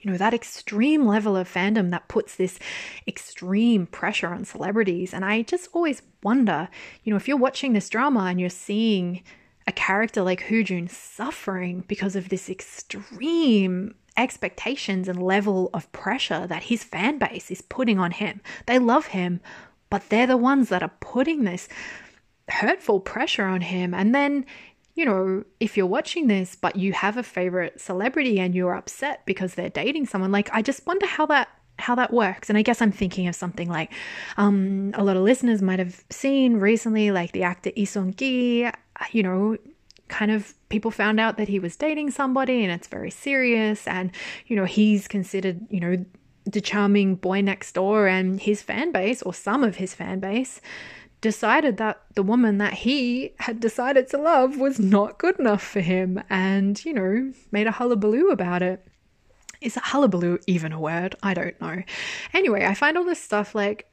you 0.00 0.10
know, 0.10 0.16
that 0.16 0.34
extreme 0.34 1.06
level 1.06 1.36
of 1.36 1.52
fandom 1.52 1.90
that 1.90 2.08
puts 2.08 2.36
this 2.36 2.58
extreme 3.06 3.86
pressure 3.86 4.28
on 4.28 4.44
celebrities. 4.44 5.12
And 5.12 5.24
I 5.24 5.42
just 5.42 5.68
always 5.72 6.02
wonder, 6.22 6.68
you 7.02 7.10
know, 7.10 7.16
if 7.16 7.26
you're 7.26 7.36
watching 7.36 7.72
this 7.72 7.88
drama 7.88 8.20
and 8.26 8.40
you're 8.40 8.48
seeing 8.48 9.24
a 9.68 9.72
character 9.72 10.22
like 10.22 10.44
Hoojun 10.44 10.90
suffering 10.90 11.84
because 11.86 12.16
of 12.16 12.30
this 12.30 12.48
extreme 12.48 13.94
expectations 14.16 15.08
and 15.08 15.22
level 15.22 15.68
of 15.74 15.92
pressure 15.92 16.46
that 16.46 16.64
his 16.64 16.82
fan 16.82 17.18
base 17.18 17.50
is 17.50 17.60
putting 17.60 17.98
on 17.98 18.12
him. 18.12 18.40
They 18.64 18.78
love 18.78 19.08
him, 19.08 19.40
but 19.90 20.08
they're 20.08 20.26
the 20.26 20.38
ones 20.38 20.70
that 20.70 20.82
are 20.82 20.92
putting 21.00 21.44
this 21.44 21.68
hurtful 22.48 22.98
pressure 22.98 23.44
on 23.44 23.60
him. 23.60 23.92
And 23.92 24.14
then, 24.14 24.46
you 24.94 25.04
know, 25.04 25.44
if 25.60 25.76
you're 25.76 25.86
watching 25.86 26.28
this, 26.28 26.56
but 26.56 26.76
you 26.76 26.94
have 26.94 27.18
a 27.18 27.22
favorite 27.22 27.78
celebrity 27.78 28.40
and 28.40 28.54
you're 28.54 28.74
upset 28.74 29.20
because 29.26 29.54
they're 29.54 29.68
dating 29.68 30.06
someone, 30.06 30.32
like, 30.32 30.48
I 30.50 30.62
just 30.62 30.86
wonder 30.86 31.06
how 31.06 31.26
that 31.26 31.48
how 31.78 31.94
that 31.94 32.12
works. 32.12 32.48
And 32.48 32.58
I 32.58 32.62
guess 32.62 32.82
I'm 32.82 32.90
thinking 32.90 33.28
of 33.28 33.36
something 33.36 33.68
like 33.68 33.92
um, 34.36 34.90
a 34.94 35.04
lot 35.04 35.16
of 35.16 35.22
listeners 35.22 35.62
might 35.62 35.78
have 35.78 36.04
seen 36.10 36.56
recently, 36.56 37.12
like 37.12 37.30
the 37.32 37.44
actor 37.44 37.70
Sung 37.84 38.14
Gi 38.14 38.68
you 39.12 39.22
know, 39.22 39.56
kind 40.08 40.30
of 40.30 40.54
people 40.68 40.90
found 40.90 41.20
out 41.20 41.36
that 41.36 41.48
he 41.48 41.58
was 41.58 41.76
dating 41.76 42.10
somebody 42.10 42.62
and 42.62 42.72
it's 42.72 42.88
very 42.88 43.10
serious 43.10 43.86
and 43.86 44.10
you 44.46 44.56
know 44.56 44.64
he's 44.64 45.06
considered 45.06 45.60
you 45.70 45.78
know 45.78 46.04
the 46.46 46.60
charming 46.60 47.14
boy 47.14 47.40
next 47.40 47.72
door 47.72 48.06
and 48.06 48.40
his 48.40 48.62
fan 48.62 48.90
base 48.90 49.22
or 49.22 49.34
some 49.34 49.62
of 49.62 49.76
his 49.76 49.94
fan 49.94 50.18
base 50.18 50.60
decided 51.20 51.76
that 51.78 52.00
the 52.14 52.22
woman 52.22 52.58
that 52.58 52.72
he 52.72 53.32
had 53.38 53.60
decided 53.60 54.08
to 54.08 54.16
love 54.16 54.56
was 54.56 54.78
not 54.78 55.18
good 55.18 55.38
enough 55.38 55.62
for 55.62 55.80
him 55.80 56.22
and 56.30 56.84
you 56.84 56.92
know 56.92 57.32
made 57.50 57.66
a 57.66 57.72
hullabaloo 57.72 58.30
about 58.30 58.62
it. 58.62 58.84
Is 59.60 59.76
a 59.76 59.80
hullabaloo 59.80 60.38
even 60.46 60.72
a 60.72 60.80
word? 60.80 61.16
I 61.22 61.34
don't 61.34 61.60
know. 61.60 61.82
Anyway 62.32 62.64
i 62.64 62.74
find 62.74 62.96
all 62.96 63.04
this 63.04 63.22
stuff 63.22 63.54
like 63.54 63.90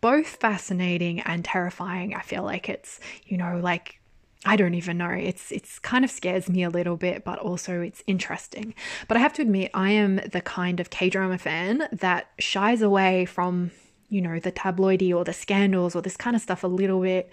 both 0.00 0.26
fascinating 0.26 1.20
and 1.20 1.44
terrifying. 1.44 2.14
I 2.14 2.22
feel 2.22 2.42
like 2.42 2.68
it's 2.68 3.00
you 3.24 3.36
know 3.36 3.60
like 3.62 3.99
I 4.44 4.56
don't 4.56 4.74
even 4.74 4.96
know. 4.96 5.10
It's 5.10 5.52
it's 5.52 5.78
kind 5.78 6.04
of 6.04 6.10
scares 6.10 6.48
me 6.48 6.62
a 6.62 6.70
little 6.70 6.96
bit, 6.96 7.24
but 7.24 7.38
also 7.38 7.82
it's 7.82 8.02
interesting. 8.06 8.74
But 9.06 9.18
I 9.18 9.20
have 9.20 9.34
to 9.34 9.42
admit, 9.42 9.70
I 9.74 9.90
am 9.90 10.16
the 10.16 10.40
kind 10.40 10.80
of 10.80 10.88
K 10.88 11.10
drama 11.10 11.36
fan 11.36 11.88
that 11.92 12.28
shies 12.38 12.80
away 12.80 13.26
from 13.26 13.70
you 14.08 14.22
know 14.22 14.40
the 14.40 14.50
tabloidy 14.50 15.14
or 15.14 15.24
the 15.24 15.32
scandals 15.34 15.94
or 15.94 16.02
this 16.02 16.16
kind 16.16 16.34
of 16.34 16.42
stuff 16.42 16.64
a 16.64 16.68
little 16.68 17.02
bit 17.02 17.30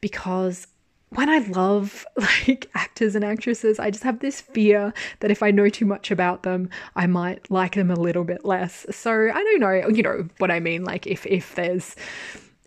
because 0.00 0.66
when 1.10 1.28
I 1.28 1.38
love 1.38 2.06
like 2.16 2.70
actors 2.74 3.14
and 3.14 3.24
actresses, 3.24 3.78
I 3.78 3.90
just 3.90 4.04
have 4.04 4.20
this 4.20 4.40
fear 4.40 4.92
that 5.20 5.30
if 5.30 5.42
I 5.42 5.50
know 5.50 5.68
too 5.68 5.86
much 5.86 6.10
about 6.10 6.42
them, 6.42 6.68
I 6.94 7.06
might 7.06 7.50
like 7.50 7.74
them 7.74 7.90
a 7.90 7.98
little 7.98 8.24
bit 8.24 8.44
less. 8.44 8.86
So 8.90 9.10
I 9.12 9.42
don't 9.42 9.60
know, 9.60 9.88
you 9.88 10.02
know 10.02 10.28
what 10.38 10.50
I 10.50 10.60
mean. 10.60 10.84
Like 10.84 11.06
if 11.06 11.26
if 11.26 11.54
there's 11.54 11.96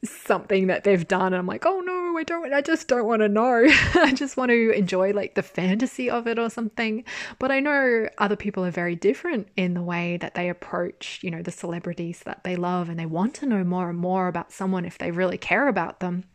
something 0.03 0.67
that 0.67 0.83
they've 0.83 1.07
done 1.07 1.27
and 1.27 1.35
I'm 1.35 1.47
like, 1.47 1.65
oh 1.65 1.79
no, 1.81 2.17
I 2.17 2.23
don't 2.23 2.53
I 2.53 2.61
just 2.61 2.87
don't 2.87 3.05
want 3.05 3.21
to 3.21 3.29
know. 3.29 3.65
I 3.95 4.13
just 4.13 4.37
want 4.37 4.49
to 4.49 4.71
enjoy 4.71 5.11
like 5.11 5.35
the 5.35 5.43
fantasy 5.43 6.09
of 6.09 6.27
it 6.27 6.37
or 6.37 6.49
something. 6.49 7.03
But 7.39 7.51
I 7.51 7.59
know 7.59 8.09
other 8.17 8.35
people 8.35 8.65
are 8.65 8.71
very 8.71 8.95
different 8.95 9.47
in 9.55 9.73
the 9.73 9.81
way 9.81 10.17
that 10.17 10.35
they 10.35 10.49
approach, 10.49 11.19
you 11.23 11.31
know, 11.31 11.41
the 11.41 11.51
celebrities 11.51 12.21
that 12.25 12.43
they 12.43 12.55
love 12.55 12.89
and 12.89 12.99
they 12.99 13.05
want 13.05 13.33
to 13.35 13.45
know 13.45 13.63
more 13.63 13.89
and 13.89 13.99
more 13.99 14.27
about 14.27 14.51
someone 14.51 14.85
if 14.85 14.97
they 14.97 15.11
really 15.11 15.37
care 15.37 15.67
about 15.67 15.99
them. 15.99 16.25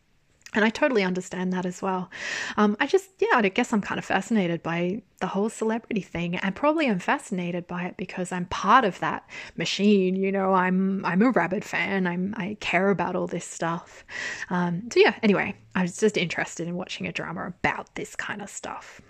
And 0.54 0.64
I 0.64 0.70
totally 0.70 1.02
understand 1.02 1.52
that 1.52 1.66
as 1.66 1.82
well. 1.82 2.10
Um, 2.56 2.76
I 2.80 2.86
just, 2.86 3.10
yeah, 3.18 3.36
I 3.36 3.48
guess 3.48 3.72
I'm 3.72 3.82
kind 3.82 3.98
of 3.98 4.04
fascinated 4.04 4.62
by 4.62 5.02
the 5.20 5.26
whole 5.26 5.50
celebrity 5.50 6.00
thing, 6.00 6.36
and 6.36 6.56
probably 6.56 6.88
I'm 6.88 7.00
fascinated 7.00 7.66
by 7.66 7.84
it 7.84 7.96
because 7.98 8.32
I'm 8.32 8.46
part 8.46 8.84
of 8.84 8.98
that 9.00 9.28
machine. 9.56 10.16
You 10.16 10.32
know, 10.32 10.54
I'm 10.54 11.04
I'm 11.04 11.20
a 11.20 11.30
rabid 11.30 11.64
fan. 11.64 12.06
I'm 12.06 12.34
I 12.38 12.56
care 12.60 12.88
about 12.88 13.14
all 13.14 13.26
this 13.26 13.44
stuff. 13.44 14.04
Um, 14.48 14.88
so 14.90 15.00
yeah. 15.00 15.16
Anyway, 15.22 15.54
I 15.74 15.82
was 15.82 15.98
just 15.98 16.16
interested 16.16 16.66
in 16.66 16.76
watching 16.76 17.06
a 17.06 17.12
drama 17.12 17.46
about 17.46 17.94
this 17.94 18.16
kind 18.16 18.40
of 18.40 18.48
stuff. 18.48 19.02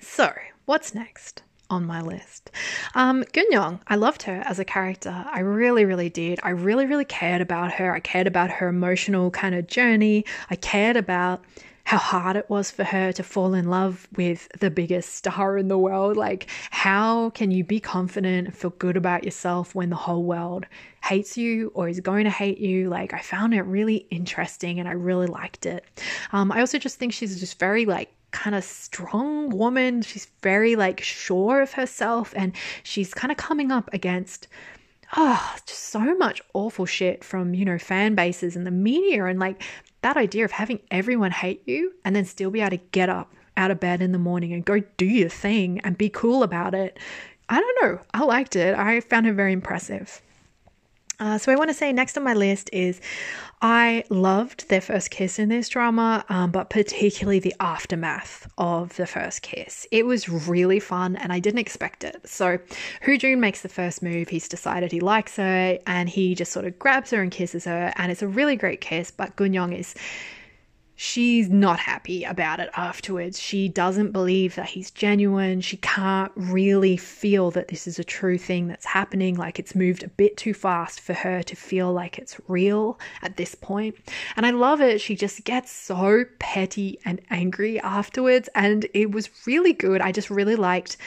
So, 0.00 0.32
what's 0.64 0.94
next? 0.94 1.42
On 1.70 1.86
my 1.86 2.02
list. 2.02 2.50
Um, 2.94 3.24
Young, 3.50 3.80
I 3.88 3.96
loved 3.96 4.22
her 4.22 4.42
as 4.44 4.58
a 4.58 4.64
character. 4.64 5.24
I 5.28 5.40
really, 5.40 5.84
really 5.84 6.10
did. 6.10 6.38
I 6.42 6.50
really, 6.50 6.86
really 6.86 7.04
cared 7.04 7.40
about 7.40 7.72
her. 7.72 7.92
I 7.92 8.00
cared 8.00 8.26
about 8.26 8.50
her 8.50 8.68
emotional 8.68 9.30
kind 9.30 9.54
of 9.54 9.66
journey. 9.66 10.24
I 10.50 10.56
cared 10.56 10.96
about 10.96 11.42
how 11.84 11.98
hard 11.98 12.36
it 12.36 12.48
was 12.48 12.70
for 12.70 12.84
her 12.84 13.10
to 13.12 13.22
fall 13.22 13.54
in 13.54 13.68
love 13.68 14.06
with 14.14 14.48
the 14.60 14.70
biggest 14.70 15.14
star 15.14 15.58
in 15.58 15.66
the 15.66 15.78
world. 15.78 16.16
Like, 16.16 16.46
how 16.70 17.30
can 17.30 17.50
you 17.50 17.64
be 17.64 17.80
confident 17.80 18.46
and 18.46 18.56
feel 18.56 18.70
good 18.70 18.96
about 18.96 19.24
yourself 19.24 19.74
when 19.74 19.90
the 19.90 19.96
whole 19.96 20.22
world 20.22 20.66
hates 21.02 21.36
you 21.36 21.72
or 21.74 21.88
is 21.88 21.98
going 21.98 22.24
to 22.24 22.30
hate 22.30 22.58
you? 22.58 22.88
Like, 22.88 23.12
I 23.12 23.20
found 23.20 23.54
it 23.54 23.62
really 23.62 24.06
interesting 24.10 24.78
and 24.78 24.88
I 24.88 24.92
really 24.92 25.26
liked 25.26 25.66
it. 25.66 25.84
Um, 26.32 26.52
I 26.52 26.60
also 26.60 26.78
just 26.78 26.98
think 26.98 27.12
she's 27.12 27.40
just 27.40 27.58
very, 27.58 27.86
like, 27.86 28.12
kind 28.30 28.54
of 28.56 28.64
strong 28.64 29.50
woman. 29.50 30.02
She's 30.02 30.28
very 30.42 30.76
like 30.76 31.00
sure 31.00 31.62
of 31.62 31.72
herself 31.72 32.32
and 32.36 32.52
she's 32.82 33.14
kind 33.14 33.30
of 33.30 33.38
coming 33.38 33.70
up 33.72 33.92
against 33.92 34.48
oh, 35.16 35.56
just 35.66 35.80
so 35.84 36.16
much 36.16 36.40
awful 36.54 36.86
shit 36.86 37.24
from, 37.24 37.54
you 37.54 37.64
know, 37.64 37.78
fan 37.78 38.14
bases 38.14 38.56
and 38.56 38.66
the 38.66 38.70
media 38.70 39.24
and 39.26 39.38
like 39.38 39.62
that 40.02 40.16
idea 40.16 40.44
of 40.44 40.52
having 40.52 40.80
everyone 40.90 41.30
hate 41.30 41.62
you 41.66 41.92
and 42.04 42.14
then 42.14 42.24
still 42.24 42.50
be 42.50 42.60
able 42.60 42.70
to 42.70 42.76
get 42.92 43.08
up 43.08 43.32
out 43.56 43.70
of 43.70 43.80
bed 43.80 44.00
in 44.00 44.12
the 44.12 44.18
morning 44.18 44.52
and 44.52 44.64
go 44.64 44.80
do 44.96 45.04
your 45.04 45.28
thing 45.28 45.80
and 45.80 45.98
be 45.98 46.08
cool 46.08 46.42
about 46.42 46.74
it. 46.74 46.98
I 47.48 47.60
don't 47.60 47.82
know. 47.82 48.00
I 48.14 48.24
liked 48.24 48.56
it. 48.56 48.78
I 48.78 49.00
found 49.00 49.26
it 49.26 49.34
very 49.34 49.52
impressive. 49.52 50.22
Uh, 51.20 51.36
so 51.36 51.52
I 51.52 51.56
want 51.56 51.68
to 51.68 51.74
say 51.74 51.92
next 51.92 52.16
on 52.16 52.24
my 52.24 52.34
list 52.34 52.70
is 52.72 53.00
I 53.62 54.04
loved 54.08 54.70
their 54.70 54.80
first 54.80 55.10
kiss 55.10 55.38
in 55.38 55.50
this 55.50 55.68
drama, 55.68 56.24
um, 56.30 56.50
but 56.50 56.70
particularly 56.70 57.38
the 57.40 57.54
aftermath 57.60 58.50
of 58.56 58.96
the 58.96 59.06
first 59.06 59.42
kiss. 59.42 59.86
It 59.92 60.06
was 60.06 60.30
really 60.30 60.80
fun 60.80 61.16
and 61.16 61.30
I 61.30 61.38
didn't 61.38 61.60
expect 61.60 62.02
it. 62.02 62.22
So 62.24 62.58
Hoojun 63.04 63.38
makes 63.38 63.60
the 63.60 63.68
first 63.68 64.02
move. 64.02 64.30
He's 64.30 64.48
decided 64.48 64.92
he 64.92 65.00
likes 65.00 65.36
her 65.36 65.78
and 65.86 66.08
he 66.08 66.34
just 66.34 66.52
sort 66.52 66.64
of 66.64 66.78
grabs 66.78 67.10
her 67.10 67.20
and 67.20 67.30
kisses 67.30 67.66
her, 67.66 67.92
and 67.96 68.10
it's 68.10 68.22
a 68.22 68.28
really 68.28 68.56
great 68.56 68.80
kiss. 68.80 69.10
But 69.10 69.36
Gun 69.36 69.52
Young 69.52 69.74
is 69.74 69.94
she's 71.02 71.48
not 71.48 71.80
happy 71.80 72.24
about 72.24 72.60
it 72.60 72.68
afterwards. 72.76 73.40
She 73.40 73.70
doesn't 73.70 74.12
believe 74.12 74.54
that 74.56 74.66
he's 74.66 74.90
genuine. 74.90 75.62
She 75.62 75.78
can't 75.78 76.30
really 76.36 76.98
feel 76.98 77.50
that 77.52 77.68
this 77.68 77.86
is 77.86 77.98
a 77.98 78.04
true 78.04 78.36
thing 78.36 78.68
that's 78.68 78.84
happening. 78.84 79.34
Like 79.34 79.58
it's 79.58 79.74
moved 79.74 80.02
a 80.02 80.08
bit 80.08 80.36
too 80.36 80.52
fast 80.52 81.00
for 81.00 81.14
her 81.14 81.42
to 81.42 81.56
feel 81.56 81.90
like 81.90 82.18
it's 82.18 82.38
real 82.48 83.00
at 83.22 83.38
this 83.38 83.54
point. 83.54 83.96
And 84.36 84.44
I 84.44 84.50
love 84.50 84.82
it. 84.82 85.00
She 85.00 85.16
just 85.16 85.42
gets 85.44 85.72
so 85.72 86.26
petty 86.38 86.98
and 87.06 87.22
angry 87.30 87.80
afterwards. 87.80 88.50
And 88.54 88.86
it 88.92 89.10
was 89.10 89.30
really 89.46 89.72
good. 89.72 90.02
I 90.02 90.12
just 90.12 90.28
really 90.28 90.56
liked 90.56 90.98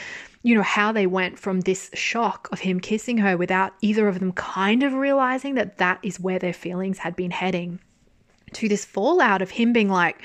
you 0.42 0.56
know, 0.56 0.62
how 0.62 0.90
they 0.90 1.06
went 1.06 1.38
from 1.38 1.60
this 1.60 1.88
shock 1.94 2.48
of 2.50 2.58
him 2.58 2.80
kissing 2.80 3.18
her 3.18 3.36
without 3.36 3.72
either 3.80 4.08
of 4.08 4.18
them 4.18 4.32
kind 4.32 4.82
of 4.82 4.92
realizing 4.92 5.54
that 5.54 5.78
that 5.78 6.00
is 6.02 6.18
where 6.18 6.40
their 6.40 6.52
feelings 6.52 6.98
had 6.98 7.14
been 7.14 7.30
heading 7.30 7.78
to 8.54 8.68
this 8.68 8.84
fallout 8.84 9.42
of 9.42 9.50
him 9.50 9.72
being 9.72 9.88
like, 9.88 10.22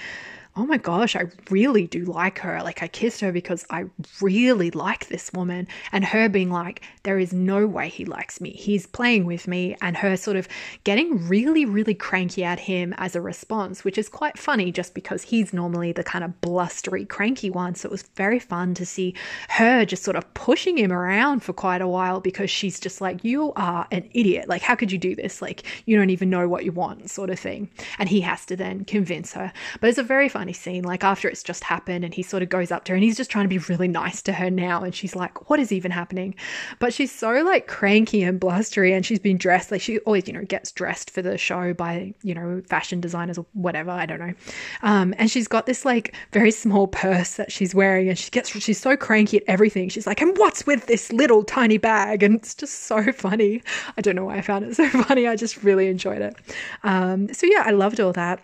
oh 0.56 0.66
my 0.66 0.78
gosh, 0.78 1.16
I 1.16 1.26
really 1.50 1.88
do 1.88 2.04
like 2.06 2.40
her. 2.40 2.62
Like, 2.62 2.84
I 2.84 2.88
kissed 2.88 3.22
her 3.22 3.32
because 3.32 3.66
I 3.70 3.86
really 4.22 4.72
like 4.72 5.08
this 5.08 5.32
woman. 5.34 5.68
And 5.92 6.04
her 6.04 6.28
being 6.28 6.52
like, 6.52 6.82
there 7.04 7.18
is 7.18 7.32
no 7.32 7.66
way 7.66 7.88
he 7.88 8.04
likes 8.04 8.42
me. 8.42 8.52
He's 8.52 8.86
playing 8.86 9.26
with 9.26 9.48
me. 9.48 9.76
And 9.82 9.96
her 9.96 10.18
sort 10.18 10.36
of 10.36 10.48
getting 10.84 11.28
really, 11.28 11.66
really 11.66 11.94
cranky 11.94 12.44
at 12.44 12.60
him 12.60 12.94
as 12.98 13.16
a 13.16 13.22
response, 13.22 13.84
which 13.84 13.98
is 13.98 14.10
quite 14.10 14.38
funny 14.38 14.72
just 14.72 14.94
because 14.94 15.24
he's 15.24 15.54
normally 15.54 15.94
the 15.94 16.04
kind 16.04 16.26
of 16.26 16.42
blustery, 16.42 17.06
cranky 17.06 17.50
one. 17.50 17.76
So 17.76 17.88
it 17.88 17.92
was 17.92 18.04
very 18.16 18.40
fun 18.40 18.74
to 18.76 18.86
see 18.86 19.16
her 19.50 19.86
just 19.86 20.04
sort 20.04 20.18
of 20.18 20.34
pushing 20.34 20.78
him 20.78 20.92
around 20.92 21.42
for 21.42 21.54
quite 21.54 21.82
a 21.82 21.88
while 21.88 22.20
because 22.20 22.50
she's 22.50 22.80
just 22.80 23.00
like, 23.00 23.24
you 23.24 23.54
are 23.56 23.88
an 23.92 24.10
idiot. 24.14 24.50
Like, 24.50 24.62
how 24.62 24.76
could 24.76 24.92
you 24.92 24.98
do 24.98 25.16
this? 25.16 25.42
Like, 25.42 25.64
you 25.86 25.96
don't 25.96 26.10
even 26.10 26.30
know 26.30 26.50
what 26.50 26.66
you 26.66 26.74
want, 26.74 27.10
sort 27.10 27.30
of 27.30 27.40
thing. 27.40 27.70
And 27.98 28.10
he 28.10 28.22
has 28.22 28.46
to 28.48 28.58
then 28.58 28.84
convince 28.84 29.34
her. 29.34 29.54
But 29.80 29.90
it's 29.90 29.98
a 29.98 30.04
very 30.04 30.28
funny 30.28 30.49
scene, 30.54 30.84
like 30.84 31.04
after 31.04 31.28
it's 31.28 31.44
just 31.44 31.64
happened, 31.64 32.04
and 32.06 32.14
he 32.14 32.24
sort 32.24 32.44
of 32.44 32.50
goes 32.50 32.72
up 32.72 32.86
to 32.86 32.92
her 32.92 32.96
and 32.96 33.04
he's 33.04 33.18
just 33.18 33.30
trying 33.30 33.46
to 33.46 33.50
be 33.50 33.58
really 33.58 33.88
nice 33.88 34.22
to 34.24 34.34
her 34.34 34.50
now. 34.50 34.84
And 34.84 34.94
she's 34.94 35.16
like, 35.16 35.50
What 35.50 35.60
is 35.60 35.72
even 35.72 35.92
happening? 35.92 36.36
But 36.80 36.94
she's 36.94 37.12
so 37.12 37.32
like 37.44 37.68
cranky 37.68 38.24
and 38.24 38.40
blustery, 38.40 38.94
and 38.94 39.06
she's 39.06 39.20
been 39.20 39.38
dressed 39.38 39.72
like 39.72 39.82
she 39.82 40.00
always, 40.00 40.28
you 40.28 40.34
know, 40.34 40.44
gets 40.44 40.72
dressed 40.72 41.12
for 41.12 41.22
the 41.22 41.38
show 41.38 41.74
by, 41.74 42.14
you 42.24 42.34
know, 42.34 42.62
fashion 42.68 43.02
designers 43.02 43.38
or 43.38 43.46
whatever. 43.54 43.92
I 43.92 44.06
don't 44.06 44.20
know. 44.20 44.34
Um, 44.82 45.14
and 45.18 45.30
she's 45.30 45.48
got 45.48 45.66
this 45.66 45.86
like 45.86 46.16
very 46.32 46.52
small 46.52 46.88
purse 46.88 47.36
that 47.36 47.52
she's 47.52 47.74
wearing, 47.76 48.10
and 48.10 48.18
she 48.18 48.30
gets, 48.32 48.50
she's 48.50 48.80
so 48.80 48.96
cranky 48.98 49.38
at 49.38 49.44
everything. 49.48 49.90
She's 49.90 50.08
like, 50.08 50.22
And 50.22 50.38
what's 50.38 50.66
with 50.66 50.88
this 50.88 51.12
little 51.12 51.44
tiny 51.44 51.78
bag? 51.78 52.24
And 52.24 52.36
it's 52.36 52.56
just 52.56 52.82
so 52.84 53.12
funny. 53.12 53.64
I 53.98 54.02
don't 54.02 54.16
know 54.16 54.26
why 54.26 54.38
I 54.38 54.42
found 54.42 54.66
it 54.66 54.76
so 54.76 54.88
funny. 55.04 55.28
I 55.28 55.36
just 55.36 55.64
really 55.64 55.88
enjoyed 55.88 56.22
it. 56.22 56.36
Um, 56.84 57.34
so 57.34 57.48
yeah, 57.48 57.64
I 57.66 57.72
loved 57.72 58.00
all 58.00 58.14
that. 58.14 58.42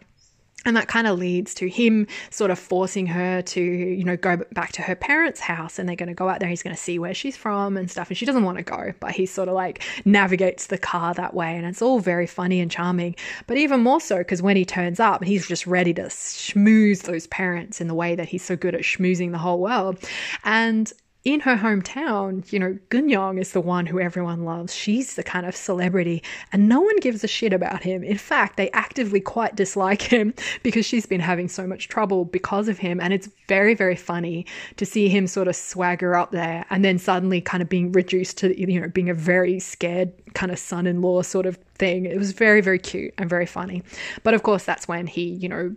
And 0.65 0.75
that 0.75 0.87
kind 0.87 1.07
of 1.07 1.19
leads 1.19 1.53
to 1.55 1.69
him 1.69 2.07
sort 2.29 2.51
of 2.51 2.59
forcing 2.59 3.05
her 3.07 3.41
to, 3.43 3.61
you 3.61 4.03
know, 4.03 4.17
go 4.17 4.37
back 4.53 4.71
to 4.73 4.81
her 4.81 4.95
parents' 4.95 5.39
house 5.39 5.79
and 5.79 5.87
they're 5.87 5.95
going 5.95 6.09
to 6.09 6.15
go 6.15 6.27
out 6.27 6.39
there. 6.39 6.49
He's 6.49 6.63
going 6.63 6.75
to 6.75 6.81
see 6.81 6.99
where 6.99 7.13
she's 7.13 7.37
from 7.37 7.77
and 7.77 7.89
stuff. 7.89 8.09
And 8.09 8.17
she 8.17 8.25
doesn't 8.25 8.43
want 8.43 8.57
to 8.57 8.63
go, 8.63 8.93
but 8.99 9.11
he 9.11 9.25
sort 9.25 9.47
of 9.47 9.53
like 9.53 9.83
navigates 10.05 10.67
the 10.67 10.77
car 10.77 11.13
that 11.13 11.33
way. 11.33 11.55
And 11.55 11.65
it's 11.65 11.81
all 11.81 11.99
very 11.99 12.27
funny 12.27 12.59
and 12.59 12.71
charming. 12.71 13.15
But 13.47 13.57
even 13.57 13.81
more 13.81 14.01
so 14.01 14.17
because 14.17 14.41
when 14.41 14.57
he 14.57 14.65
turns 14.65 14.99
up, 14.99 15.23
he's 15.23 15.47
just 15.47 15.67
ready 15.67 15.93
to 15.93 16.03
schmooze 16.03 17.03
those 17.03 17.27
parents 17.27 17.79
in 17.79 17.87
the 17.87 17.95
way 17.95 18.15
that 18.15 18.27
he's 18.27 18.43
so 18.43 18.55
good 18.55 18.75
at 18.75 18.81
schmoozing 18.81 19.31
the 19.31 19.37
whole 19.37 19.59
world. 19.59 19.99
And 20.43 20.91
in 21.25 21.39
her 21.39 21.57
hometown, 21.57 22.49
you 22.53 22.59
know, 22.59 22.77
Gun 22.89 23.09
Young 23.09 23.39
is 23.39 23.51
the 23.51 23.59
one 23.59 23.87
who 23.87 23.99
everyone 23.99 24.45
loves. 24.45 24.75
She's 24.75 25.15
the 25.15 25.23
kind 25.23 25.47
of 25.47 25.55
celebrity, 25.55 26.21
and 26.53 26.69
no 26.69 26.79
one 26.79 26.97
gives 26.99 27.23
a 27.23 27.27
shit 27.27 27.51
about 27.51 27.81
him. 27.81 28.03
In 28.03 28.19
fact, 28.19 28.57
they 28.57 28.69
actively 28.71 29.19
quite 29.19 29.55
dislike 29.55 30.01
him 30.13 30.35
because 30.61 30.85
she's 30.85 31.07
been 31.07 31.19
having 31.19 31.47
so 31.47 31.65
much 31.65 31.87
trouble 31.87 32.25
because 32.25 32.67
of 32.67 32.77
him. 32.77 33.01
And 33.01 33.11
it's 33.11 33.27
very, 33.47 33.73
very 33.73 33.95
funny 33.95 34.45
to 34.77 34.85
see 34.85 35.09
him 35.09 35.25
sort 35.25 35.47
of 35.47 35.55
swagger 35.55 36.15
up 36.15 36.29
there 36.29 36.63
and 36.69 36.85
then 36.85 36.99
suddenly 36.99 37.41
kind 37.41 37.63
of 37.63 37.69
being 37.69 37.91
reduced 37.91 38.37
to, 38.37 38.59
you 38.59 38.79
know, 38.79 38.87
being 38.87 39.09
a 39.09 39.15
very 39.15 39.59
scared 39.59 40.13
kind 40.35 40.51
of 40.51 40.59
son 40.59 40.85
in 40.85 41.01
law 41.01 41.23
sort 41.23 41.47
of 41.47 41.57
thing. 41.73 42.05
It 42.05 42.19
was 42.19 42.33
very, 42.33 42.61
very 42.61 42.79
cute 42.79 43.15
and 43.17 43.27
very 43.27 43.47
funny. 43.47 43.81
But 44.21 44.35
of 44.35 44.43
course, 44.43 44.63
that's 44.63 44.87
when 44.87 45.07
he, 45.07 45.23
you 45.23 45.49
know, 45.49 45.75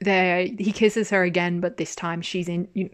there 0.00 0.46
he 0.46 0.72
kisses 0.72 1.10
her 1.10 1.22
again 1.22 1.60
but 1.60 1.76
this 1.76 1.94
time 1.94 2.22
she's 2.22 2.48
in 2.48 2.66
you 2.72 2.84
know, 2.84 2.90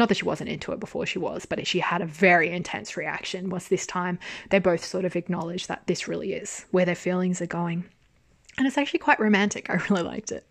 not 0.00 0.08
that 0.08 0.16
she 0.16 0.24
wasn't 0.24 0.48
into 0.48 0.72
it 0.72 0.80
before 0.80 1.06
she 1.06 1.18
was 1.18 1.46
but 1.46 1.64
she 1.66 1.78
had 1.78 2.02
a 2.02 2.06
very 2.06 2.50
intense 2.50 2.96
reaction 2.96 3.50
was 3.50 3.68
this 3.68 3.86
time 3.86 4.18
they 4.50 4.58
both 4.58 4.84
sort 4.84 5.04
of 5.04 5.14
acknowledge 5.14 5.68
that 5.68 5.86
this 5.86 6.08
really 6.08 6.32
is 6.32 6.66
where 6.72 6.84
their 6.84 6.94
feelings 6.94 7.40
are 7.40 7.46
going 7.46 7.84
and 8.60 8.66
it's 8.66 8.76
actually 8.76 8.98
quite 8.98 9.18
romantic. 9.18 9.70
I 9.70 9.74
really 9.88 10.02
liked 10.02 10.32
it. 10.32 10.44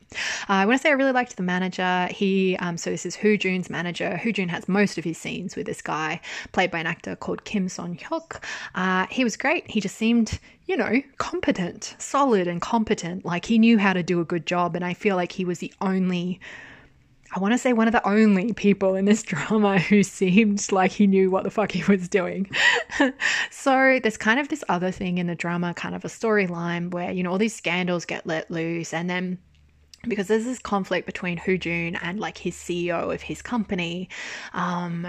Uh, 0.50 0.54
I 0.54 0.66
want 0.66 0.80
to 0.80 0.82
say 0.82 0.90
I 0.90 0.94
really 0.94 1.12
liked 1.12 1.38
the 1.38 1.44
manager. 1.44 2.08
He, 2.10 2.58
um, 2.58 2.76
so 2.76 2.90
this 2.90 3.06
is 3.06 3.16
Hoo 3.16 3.38
Jun's 3.38 3.70
manager. 3.70 4.18
Hoo 4.18 4.32
Jun 4.32 4.50
has 4.50 4.68
most 4.68 4.98
of 4.98 5.04
his 5.04 5.18
scenes 5.18 5.56
with 5.56 5.68
this 5.68 5.82
guy, 5.82 6.20
played 6.52 6.72
by 6.72 6.80
an 6.80 6.88
actor 6.88 7.16
called 7.16 7.44
Kim 7.44 7.70
Son 7.70 7.96
Hyuk. 7.96 8.44
Uh, 8.74 9.06
he 9.12 9.24
was 9.24 9.38
great. 9.38 9.70
He 9.70 9.80
just 9.80 9.96
seemed, 9.96 10.40
you 10.66 10.76
know, 10.76 11.04
competent, 11.20 11.96
solid, 12.00 12.48
and 12.48 12.60
competent. 12.62 13.26
Like 13.26 13.46
he 13.46 13.60
knew 13.60 13.78
how 13.78 13.94
to 13.94 14.02
do 14.02 14.20
a 14.20 14.26
good 14.26 14.48
job. 14.48 14.76
And 14.76 14.84
I 14.84 14.96
feel 14.96 15.16
like 15.16 15.34
he 15.34 15.46
was 15.46 15.60
the 15.60 15.74
only 15.80 16.40
I 17.36 17.40
want 17.40 17.54
to 17.54 17.58
say 17.58 17.74
one 17.74 17.88
of 17.88 17.92
the 17.92 18.08
only 18.08 18.54
people 18.54 18.96
in 18.96 19.06
this 19.06 19.24
drama 19.24 19.80
who 19.80 20.04
seemed 20.04 20.72
like 20.72 20.92
he 20.92 21.08
knew 21.08 21.30
what 21.30 21.44
the 21.44 21.52
fuck 21.52 21.72
he 21.72 21.84
was 21.84 22.10
doing. 22.10 22.50
so 23.52 24.00
there's 24.02 24.18
kind 24.18 24.40
of 24.40 24.50
this 24.50 24.64
other 24.70 24.92
thing 24.92 25.18
in 25.18 25.28
the 25.28 25.36
drama, 25.36 25.74
kind 25.74 25.96
of 25.96 26.04
a 26.04 26.08
storyline 26.08 26.92
where, 26.92 27.12
you 27.12 27.24
know, 27.24 27.32
all 27.32 27.38
these 27.38 27.56
scandals 27.56 28.06
get 28.06 28.26
let 28.26 28.50
loose 28.50 28.94
and 28.94 29.10
then 29.10 29.38
because 30.08 30.28
there's 30.28 30.46
this 30.46 30.60
conflict 30.60 31.06
between 31.06 31.38
Hoo 31.38 31.58
Jun 31.58 31.98
and 32.02 32.20
like 32.20 32.38
his 32.38 32.56
CEO 32.56 33.14
of 33.14 33.22
his 33.22 33.42
company. 33.42 34.10
Um, 34.54 35.06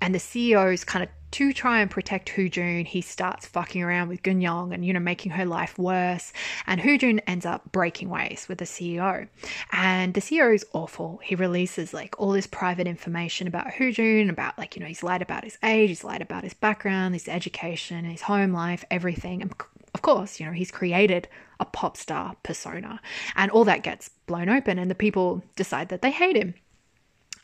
and 0.00 0.14
the 0.14 0.20
CEO 0.20 0.72
is 0.72 0.84
kind 0.84 1.02
of 1.02 1.10
to 1.32 1.52
try 1.52 1.80
and 1.80 1.90
protect 1.90 2.34
Jun, 2.34 2.84
he 2.84 3.00
starts 3.00 3.46
fucking 3.46 3.82
around 3.82 4.08
with 4.08 4.22
Gun 4.22 4.40
Young 4.40 4.72
and, 4.72 4.84
you 4.84 4.92
know, 4.92 5.00
making 5.00 5.32
her 5.32 5.44
life 5.44 5.78
worse. 5.78 6.32
And 6.66 6.80
Jun 6.80 7.20
ends 7.20 7.44
up 7.44 7.70
breaking 7.72 8.08
ways 8.08 8.46
with 8.48 8.58
the 8.58 8.64
CEO. 8.64 9.28
And 9.72 10.14
the 10.14 10.20
CEO 10.20 10.54
is 10.54 10.64
awful. 10.72 11.20
He 11.22 11.34
releases 11.34 11.92
like 11.92 12.14
all 12.18 12.32
this 12.32 12.46
private 12.46 12.86
information 12.86 13.46
about 13.46 13.72
Hoo 13.74 13.92
Jun, 13.92 14.30
about 14.30 14.56
like, 14.58 14.76
you 14.76 14.80
know, 14.80 14.88
he's 14.88 15.02
lied 15.02 15.22
about 15.22 15.44
his 15.44 15.58
age, 15.62 15.88
he's 15.88 16.04
lied 16.04 16.22
about 16.22 16.44
his 16.44 16.54
background, 16.54 17.14
his 17.14 17.28
education, 17.28 18.04
his 18.04 18.22
home 18.22 18.52
life, 18.52 18.84
everything. 18.90 19.42
And 19.42 19.52
of 19.94 20.02
course, 20.02 20.38
you 20.38 20.46
know, 20.46 20.52
he's 20.52 20.70
created 20.70 21.28
a 21.60 21.64
pop 21.64 21.96
star 21.96 22.36
persona. 22.42 23.00
And 23.36 23.50
all 23.50 23.64
that 23.64 23.82
gets 23.82 24.10
blown 24.26 24.48
open, 24.48 24.78
and 24.78 24.90
the 24.90 24.94
people 24.94 25.42
decide 25.56 25.88
that 25.88 26.02
they 26.02 26.10
hate 26.10 26.36
him. 26.36 26.54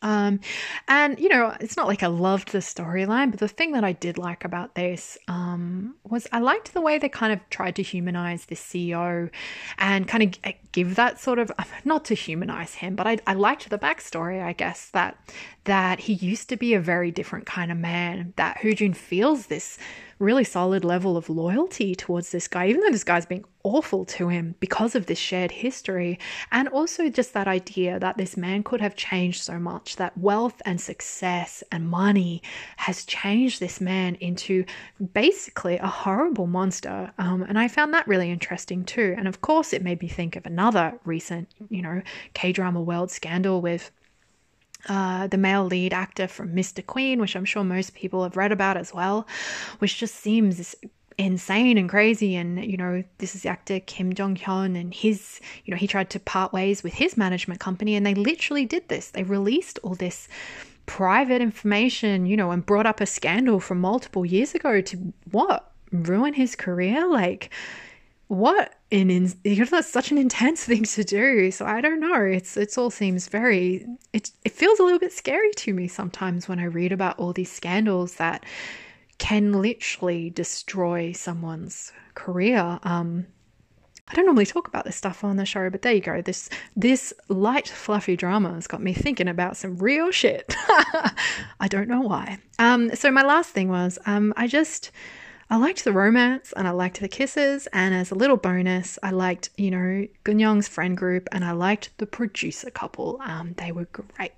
Um, 0.04 0.40
and 0.86 1.18
you 1.18 1.30
know, 1.30 1.56
it's 1.60 1.78
not 1.78 1.88
like 1.88 2.02
I 2.02 2.08
loved 2.08 2.52
the 2.52 2.58
storyline, 2.58 3.30
but 3.30 3.40
the 3.40 3.48
thing 3.48 3.72
that 3.72 3.84
I 3.84 3.92
did 3.92 4.18
like 4.18 4.44
about 4.44 4.74
this 4.74 5.16
um, 5.28 5.96
was 6.04 6.28
I 6.30 6.40
liked 6.40 6.74
the 6.74 6.82
way 6.82 6.98
they 6.98 7.08
kind 7.08 7.32
of 7.32 7.40
tried 7.48 7.74
to 7.76 7.82
humanize 7.82 8.44
the 8.44 8.54
CEO 8.54 9.30
and 9.78 10.06
kind 10.06 10.22
of 10.22 10.54
give 10.72 10.94
that 10.96 11.18
sort 11.18 11.38
of 11.38 11.50
not 11.84 12.04
to 12.04 12.14
humanize 12.14 12.74
him, 12.74 12.94
but 12.94 13.06
I, 13.06 13.18
I 13.26 13.32
liked 13.32 13.70
the 13.70 13.78
backstory. 13.78 14.42
I 14.42 14.52
guess 14.52 14.90
that 14.90 15.18
that 15.64 16.00
he 16.00 16.12
used 16.12 16.50
to 16.50 16.56
be 16.58 16.74
a 16.74 16.80
very 16.80 17.10
different 17.10 17.46
kind 17.46 17.72
of 17.72 17.78
man. 17.78 18.34
That 18.36 18.58
Hoo 18.58 18.74
Jun 18.74 18.92
feels 18.92 19.46
this 19.46 19.78
really 20.24 20.44
solid 20.44 20.84
level 20.84 21.16
of 21.16 21.28
loyalty 21.28 21.94
towards 21.94 22.30
this 22.30 22.48
guy, 22.48 22.68
even 22.68 22.80
though 22.80 22.90
this 22.90 23.04
guy's 23.04 23.26
being 23.26 23.44
awful 23.62 24.04
to 24.04 24.28
him 24.28 24.54
because 24.60 24.94
of 24.94 25.06
this 25.06 25.18
shared 25.18 25.50
history. 25.50 26.18
And 26.52 26.68
also 26.68 27.08
just 27.08 27.32
that 27.34 27.48
idea 27.48 27.98
that 27.98 28.16
this 28.16 28.36
man 28.36 28.62
could 28.62 28.80
have 28.80 28.94
changed 28.94 29.42
so 29.42 29.58
much, 29.58 29.96
that 29.96 30.16
wealth 30.18 30.60
and 30.64 30.80
success 30.80 31.64
and 31.72 31.88
money 31.88 32.42
has 32.76 33.04
changed 33.04 33.60
this 33.60 33.80
man 33.80 34.16
into 34.16 34.64
basically 35.12 35.78
a 35.78 35.86
horrible 35.86 36.46
monster. 36.46 37.12
Um, 37.18 37.42
and 37.42 37.58
I 37.58 37.68
found 37.68 37.94
that 37.94 38.08
really 38.08 38.30
interesting 38.30 38.84
too. 38.84 39.14
And 39.16 39.26
of 39.26 39.40
course, 39.40 39.72
it 39.72 39.82
made 39.82 40.00
me 40.00 40.08
think 40.08 40.36
of 40.36 40.46
another 40.46 40.98
recent, 41.04 41.48
you 41.70 41.82
know, 41.82 42.02
K 42.34 42.52
drama 42.52 42.80
world 42.80 43.10
scandal 43.10 43.60
with 43.60 43.90
uh, 44.88 45.26
the 45.26 45.36
male 45.36 45.64
lead 45.64 45.92
actor 45.92 46.28
from 46.28 46.54
Mr. 46.54 46.84
Queen, 46.84 47.20
which 47.20 47.36
I'm 47.36 47.44
sure 47.44 47.64
most 47.64 47.94
people 47.94 48.22
have 48.22 48.36
read 48.36 48.52
about 48.52 48.76
as 48.76 48.92
well, 48.92 49.26
which 49.78 49.98
just 49.98 50.16
seems 50.16 50.74
insane 51.18 51.78
and 51.78 51.88
crazy. 51.88 52.36
And, 52.36 52.64
you 52.64 52.76
know, 52.76 53.04
this 53.18 53.34
is 53.34 53.42
the 53.42 53.48
actor 53.48 53.80
Kim 53.80 54.12
Jung 54.16 54.36
Hyun, 54.36 54.78
and 54.78 54.92
his, 54.92 55.40
you 55.64 55.72
know, 55.72 55.78
he 55.78 55.86
tried 55.86 56.10
to 56.10 56.20
part 56.20 56.52
ways 56.52 56.82
with 56.82 56.94
his 56.94 57.16
management 57.16 57.60
company, 57.60 57.94
and 57.94 58.04
they 58.04 58.14
literally 58.14 58.66
did 58.66 58.88
this. 58.88 59.10
They 59.10 59.22
released 59.22 59.78
all 59.82 59.94
this 59.94 60.28
private 60.86 61.40
information, 61.40 62.26
you 62.26 62.36
know, 62.36 62.50
and 62.50 62.64
brought 62.64 62.86
up 62.86 63.00
a 63.00 63.06
scandal 63.06 63.60
from 63.60 63.80
multiple 63.80 64.24
years 64.24 64.54
ago 64.54 64.80
to 64.80 65.12
what? 65.30 65.70
Ruin 65.92 66.34
his 66.34 66.56
career? 66.56 67.06
Like, 67.06 67.50
what 68.26 68.74
an 68.94 69.10
in, 69.10 69.32
that's 69.70 69.90
such 69.90 70.10
an 70.10 70.18
intense 70.18 70.64
thing 70.70 70.84
to 70.84 71.04
do. 71.04 71.50
So 71.50 71.66
I 71.66 71.80
don't 71.80 72.00
know. 72.00 72.22
It's 72.22 72.56
it's 72.56 72.78
all 72.78 72.90
seems 72.90 73.28
very 73.28 73.86
it 74.12 74.30
it 74.44 74.52
feels 74.52 74.78
a 74.78 74.82
little 74.82 74.98
bit 74.98 75.12
scary 75.12 75.52
to 75.52 75.74
me 75.74 75.88
sometimes 75.88 76.48
when 76.48 76.58
I 76.58 76.64
read 76.64 76.92
about 76.92 77.18
all 77.18 77.32
these 77.32 77.50
scandals 77.50 78.14
that 78.14 78.44
can 79.18 79.52
literally 79.52 80.30
destroy 80.30 81.12
someone's 81.12 81.92
career. 82.14 82.78
Um, 82.82 83.26
I 84.06 84.14
don't 84.14 84.26
normally 84.26 84.44
talk 84.44 84.68
about 84.68 84.84
this 84.84 84.96
stuff 84.96 85.24
on 85.24 85.36
the 85.36 85.46
show, 85.46 85.70
but 85.70 85.82
there 85.82 85.94
you 85.94 86.00
go. 86.00 86.20
This 86.20 86.50
this 86.76 87.12
light, 87.28 87.68
fluffy 87.68 88.16
drama 88.16 88.52
has 88.54 88.66
got 88.66 88.82
me 88.82 88.92
thinking 88.92 89.28
about 89.28 89.56
some 89.56 89.78
real 89.78 90.10
shit. 90.10 90.54
I 90.58 91.68
don't 91.68 91.88
know 91.88 92.02
why. 92.02 92.38
Um, 92.58 92.94
so 92.94 93.10
my 93.10 93.22
last 93.22 93.50
thing 93.50 93.68
was 93.68 93.98
um, 94.04 94.34
I 94.36 94.46
just 94.46 94.90
I 95.54 95.56
liked 95.56 95.84
the 95.84 95.92
romance 95.92 96.52
and 96.56 96.66
I 96.66 96.72
liked 96.72 96.98
the 96.98 97.06
kisses. 97.06 97.68
And 97.72 97.94
as 97.94 98.10
a 98.10 98.16
little 98.16 98.36
bonus, 98.36 98.98
I 99.04 99.10
liked, 99.12 99.50
you 99.56 99.70
know, 99.70 100.04
Gun 100.24 100.40
Young's 100.40 100.66
friend 100.66 100.96
group 100.96 101.28
and 101.30 101.44
I 101.44 101.52
liked 101.52 101.96
the 101.98 102.06
producer 102.06 102.72
couple. 102.72 103.20
Um, 103.24 103.54
they 103.56 103.70
were 103.70 103.84
great. 103.84 104.32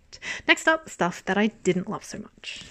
Next 0.46 0.68
up, 0.68 0.90
stuff 0.90 1.24
that 1.24 1.38
I 1.38 1.46
didn't 1.46 1.88
love 1.88 2.04
so 2.04 2.18
much. 2.18 2.64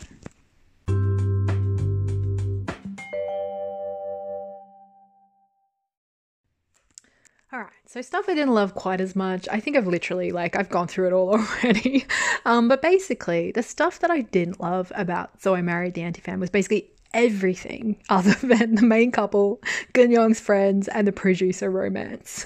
All 7.51 7.61
right, 7.61 7.69
so 7.87 8.01
stuff 8.03 8.25
I 8.27 8.35
didn't 8.35 8.53
love 8.53 8.75
quite 8.75 9.01
as 9.01 9.15
much. 9.15 9.47
I 9.49 9.59
think 9.59 9.75
I've 9.75 9.87
literally, 9.87 10.31
like, 10.31 10.55
I've 10.55 10.69
gone 10.69 10.87
through 10.87 11.07
it 11.07 11.13
all 11.13 11.29
already. 11.63 12.05
Um, 12.45 12.67
but 12.67 12.83
basically, 12.83 13.53
the 13.53 13.63
stuff 13.63 13.97
that 14.01 14.11
I 14.11 14.21
didn't 14.21 14.59
love 14.59 14.91
about 14.93 15.41
So 15.41 15.55
I 15.55 15.63
Married 15.63 15.95
the 15.95 16.03
Anti 16.03 16.21
Fan 16.21 16.39
was 16.39 16.51
basically 16.51 16.91
everything 17.15 17.95
other 18.09 18.33
than 18.43 18.75
the 18.75 18.85
main 18.85 19.11
couple, 19.11 19.59
Gun 19.93 20.11
Young's 20.11 20.39
friends, 20.39 20.87
and 20.89 21.07
the 21.07 21.11
producer 21.11 21.71
romance. 21.71 22.45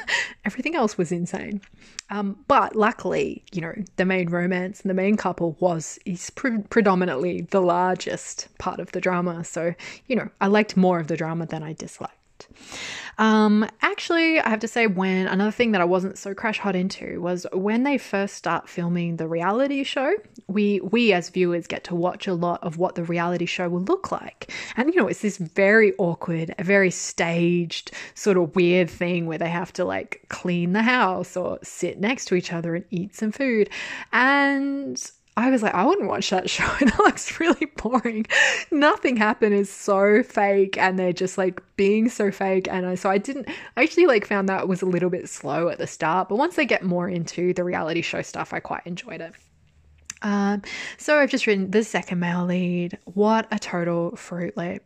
everything 0.44 0.76
else 0.76 0.96
was 0.96 1.10
insane. 1.10 1.60
Um, 2.10 2.36
but 2.46 2.76
luckily, 2.76 3.44
you 3.52 3.60
know, 3.60 3.74
the 3.96 4.04
main 4.04 4.28
romance 4.28 4.80
and 4.80 4.90
the 4.90 4.94
main 4.94 5.16
couple 5.16 5.56
was 5.60 5.98
is 6.04 6.30
pre- 6.30 6.58
predominantly 6.58 7.42
the 7.50 7.62
largest 7.62 8.48
part 8.58 8.78
of 8.78 8.92
the 8.92 9.00
drama. 9.00 9.42
So, 9.44 9.74
you 10.06 10.16
know, 10.16 10.28
I 10.40 10.48
liked 10.48 10.76
more 10.76 11.00
of 11.00 11.06
the 11.06 11.16
drama 11.16 11.46
than 11.46 11.62
I 11.62 11.72
disliked. 11.72 12.19
Um, 13.18 13.68
actually, 13.82 14.40
I 14.40 14.48
have 14.48 14.60
to 14.60 14.68
say, 14.68 14.86
when 14.86 15.26
another 15.26 15.50
thing 15.50 15.72
that 15.72 15.80
I 15.80 15.84
wasn't 15.84 16.16
so 16.16 16.34
crash 16.34 16.58
hot 16.58 16.74
into 16.74 17.20
was 17.20 17.46
when 17.52 17.82
they 17.82 17.98
first 17.98 18.34
start 18.34 18.68
filming 18.68 19.16
the 19.16 19.28
reality 19.28 19.84
show. 19.84 20.14
We 20.46 20.80
we 20.80 21.12
as 21.12 21.28
viewers 21.28 21.66
get 21.66 21.84
to 21.84 21.94
watch 21.94 22.26
a 22.26 22.34
lot 22.34 22.62
of 22.64 22.76
what 22.78 22.94
the 22.96 23.04
reality 23.04 23.46
show 23.46 23.68
will 23.68 23.82
look 23.82 24.10
like, 24.10 24.52
and 24.76 24.92
you 24.92 25.00
know, 25.00 25.08
it's 25.08 25.20
this 25.20 25.36
very 25.36 25.92
awkward, 25.98 26.54
very 26.58 26.90
staged, 26.90 27.92
sort 28.14 28.36
of 28.36 28.56
weird 28.56 28.90
thing 28.90 29.26
where 29.26 29.38
they 29.38 29.50
have 29.50 29.72
to 29.74 29.84
like 29.84 30.24
clean 30.28 30.72
the 30.72 30.82
house 30.82 31.36
or 31.36 31.58
sit 31.62 32.00
next 32.00 32.24
to 32.26 32.34
each 32.34 32.52
other 32.52 32.74
and 32.74 32.84
eat 32.90 33.14
some 33.14 33.32
food, 33.32 33.70
and 34.12 35.10
I 35.36 35.50
was 35.50 35.62
like, 35.62 35.74
I 35.74 35.84
wouldn't 35.84 36.08
watch 36.08 36.30
that 36.30 36.50
show. 36.50 36.68
It 36.80 36.96
looks 36.98 37.40
really 37.40 37.66
boring. 37.76 38.26
Nothing 38.70 39.16
happened 39.16 39.54
is 39.54 39.70
so 39.70 40.22
fake, 40.22 40.76
and 40.76 40.98
they're 40.98 41.12
just 41.12 41.38
like 41.38 41.62
being 41.76 42.08
so 42.08 42.30
fake. 42.30 42.68
And 42.70 42.86
I, 42.86 42.94
so 42.94 43.10
I 43.10 43.18
didn't. 43.18 43.48
I 43.76 43.82
actually 43.82 44.06
like 44.06 44.26
found 44.26 44.48
that 44.48 44.68
was 44.68 44.82
a 44.82 44.86
little 44.86 45.10
bit 45.10 45.28
slow 45.28 45.68
at 45.68 45.78
the 45.78 45.86
start, 45.86 46.28
but 46.28 46.36
once 46.36 46.56
they 46.56 46.66
get 46.66 46.82
more 46.82 47.08
into 47.08 47.54
the 47.54 47.64
reality 47.64 48.02
show 48.02 48.22
stuff, 48.22 48.52
I 48.52 48.60
quite 48.60 48.82
enjoyed 48.86 49.20
it. 49.20 49.32
Um, 50.22 50.62
so 50.98 51.18
I've 51.18 51.30
just 51.30 51.46
written 51.46 51.70
the 51.70 51.82
second 51.82 52.20
male 52.20 52.44
lead. 52.44 52.98
What 53.04 53.46
a 53.50 53.58
total 53.58 54.16
fruit 54.16 54.56
leap 54.56 54.82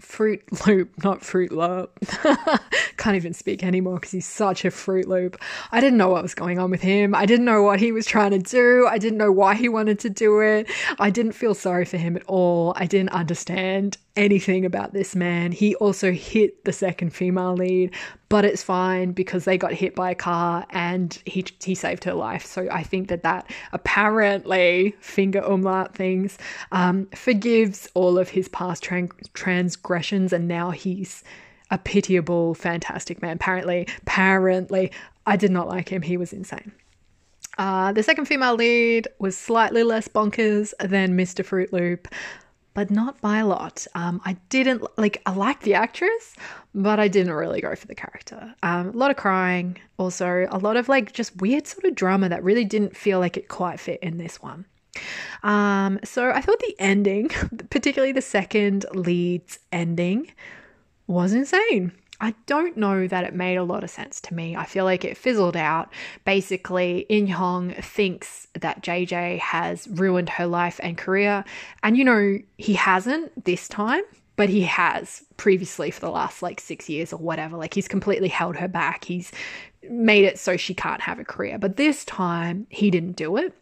Fruit 0.00 0.42
Loop, 0.66 1.02
not 1.02 1.22
Fruit 1.22 1.52
Loop. 1.52 1.98
Can't 2.96 3.16
even 3.16 3.32
speak 3.32 3.64
anymore 3.64 3.94
because 3.94 4.10
he's 4.10 4.26
such 4.26 4.64
a 4.64 4.70
Fruit 4.70 5.08
Loop. 5.08 5.40
I 5.72 5.80
didn't 5.80 5.98
know 5.98 6.08
what 6.08 6.22
was 6.22 6.34
going 6.34 6.58
on 6.58 6.70
with 6.70 6.82
him. 6.82 7.14
I 7.14 7.26
didn't 7.26 7.46
know 7.46 7.62
what 7.62 7.80
he 7.80 7.92
was 7.92 8.06
trying 8.06 8.32
to 8.32 8.38
do. 8.38 8.86
I 8.86 8.98
didn't 8.98 9.18
know 9.18 9.32
why 9.32 9.54
he 9.54 9.68
wanted 9.68 9.98
to 10.00 10.10
do 10.10 10.40
it. 10.40 10.68
I 10.98 11.10
didn't 11.10 11.32
feel 11.32 11.54
sorry 11.54 11.84
for 11.84 11.96
him 11.96 12.16
at 12.16 12.24
all. 12.24 12.74
I 12.76 12.86
didn't 12.86 13.10
understand 13.10 13.96
anything 14.16 14.64
about 14.64 14.92
this 14.92 15.14
man. 15.14 15.52
He 15.52 15.74
also 15.76 16.12
hit 16.12 16.64
the 16.64 16.72
second 16.72 17.10
female 17.10 17.54
lead, 17.54 17.94
but 18.28 18.44
it's 18.44 18.62
fine 18.62 19.12
because 19.12 19.44
they 19.44 19.58
got 19.58 19.72
hit 19.72 19.94
by 19.94 20.10
a 20.10 20.14
car 20.14 20.66
and 20.70 21.20
he 21.26 21.44
he 21.62 21.74
saved 21.74 22.04
her 22.04 22.14
life. 22.14 22.44
So 22.44 22.68
I 22.70 22.82
think 22.82 23.08
that 23.08 23.22
that 23.22 23.50
apparently 23.72 24.94
finger 25.00 25.40
umlaut 25.40 25.94
things 25.94 26.38
um, 26.72 27.06
forgives 27.14 27.88
all 27.94 28.18
of 28.18 28.30
his 28.30 28.48
past 28.48 28.82
transgressions, 29.34 30.32
and 30.32 30.48
now 30.48 30.70
he's 30.70 31.22
a 31.70 31.78
pitiable, 31.78 32.54
fantastic 32.54 33.20
man. 33.22 33.36
Apparently, 33.36 33.86
apparently, 34.02 34.90
I 35.26 35.36
did 35.36 35.50
not 35.50 35.68
like 35.68 35.88
him. 35.88 36.02
He 36.02 36.16
was 36.16 36.32
insane. 36.32 36.72
Uh, 37.58 37.90
the 37.92 38.02
second 38.02 38.26
female 38.26 38.54
lead 38.54 39.08
was 39.18 39.36
slightly 39.36 39.82
less 39.82 40.08
bonkers 40.08 40.74
than 40.78 41.16
Mr. 41.16 41.44
Fruit 41.44 41.72
Loop 41.72 42.06
but 42.76 42.90
not 42.90 43.18
by 43.22 43.38
a 43.38 43.46
lot. 43.46 43.86
Um, 43.94 44.20
I 44.26 44.34
didn't 44.50 44.84
like, 44.98 45.22
I 45.24 45.32
liked 45.32 45.62
the 45.62 45.72
actress, 45.72 46.36
but 46.74 47.00
I 47.00 47.08
didn't 47.08 47.32
really 47.32 47.62
go 47.62 47.74
for 47.74 47.86
the 47.86 47.94
character. 47.94 48.54
Um, 48.62 48.88
a 48.88 48.92
lot 48.92 49.10
of 49.10 49.16
crying, 49.16 49.78
also, 49.96 50.46
a 50.50 50.58
lot 50.58 50.76
of 50.76 50.86
like 50.86 51.12
just 51.12 51.34
weird 51.38 51.66
sort 51.66 51.84
of 51.84 51.94
drama 51.94 52.28
that 52.28 52.44
really 52.44 52.66
didn't 52.66 52.94
feel 52.94 53.18
like 53.18 53.38
it 53.38 53.48
quite 53.48 53.80
fit 53.80 53.98
in 54.02 54.18
this 54.18 54.42
one. 54.42 54.66
Um, 55.42 56.00
so 56.04 56.30
I 56.30 56.42
thought 56.42 56.58
the 56.60 56.76
ending, 56.78 57.28
particularly 57.70 58.12
the 58.12 58.20
second 58.20 58.84
lead's 58.92 59.58
ending, 59.72 60.30
was 61.06 61.32
insane. 61.32 61.92
I 62.20 62.34
don't 62.46 62.76
know 62.76 63.06
that 63.06 63.24
it 63.24 63.34
made 63.34 63.56
a 63.56 63.64
lot 63.64 63.84
of 63.84 63.90
sense 63.90 64.20
to 64.22 64.34
me. 64.34 64.56
I 64.56 64.64
feel 64.64 64.84
like 64.84 65.04
it 65.04 65.16
fizzled 65.16 65.56
out. 65.56 65.92
Basically, 66.24 67.00
In 67.08 67.26
Hong 67.28 67.72
thinks 67.72 68.48
that 68.54 68.82
JJ 68.82 69.38
has 69.38 69.86
ruined 69.88 70.30
her 70.30 70.46
life 70.46 70.80
and 70.82 70.96
career. 70.96 71.44
And 71.82 71.96
you 71.96 72.04
know, 72.04 72.38
he 72.56 72.74
hasn't 72.74 73.44
this 73.44 73.68
time, 73.68 74.02
but 74.36 74.48
he 74.48 74.62
has 74.62 75.24
previously 75.36 75.90
for 75.90 76.00
the 76.00 76.10
last 76.10 76.42
like 76.42 76.60
six 76.60 76.88
years 76.88 77.12
or 77.12 77.18
whatever. 77.18 77.56
Like 77.56 77.74
he's 77.74 77.88
completely 77.88 78.28
held 78.28 78.56
her 78.56 78.68
back. 78.68 79.04
He's 79.04 79.30
made 79.88 80.24
it 80.24 80.38
so 80.38 80.56
she 80.56 80.74
can't 80.74 81.02
have 81.02 81.18
a 81.18 81.24
career. 81.24 81.58
But 81.58 81.76
this 81.76 82.04
time, 82.04 82.66
he 82.70 82.90
didn't 82.90 83.16
do 83.16 83.36
it. 83.36 83.52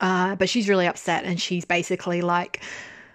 Uh, 0.00 0.34
but 0.34 0.48
she's 0.48 0.68
really 0.68 0.86
upset 0.86 1.24
and 1.24 1.40
she's 1.40 1.64
basically 1.64 2.22
like, 2.22 2.60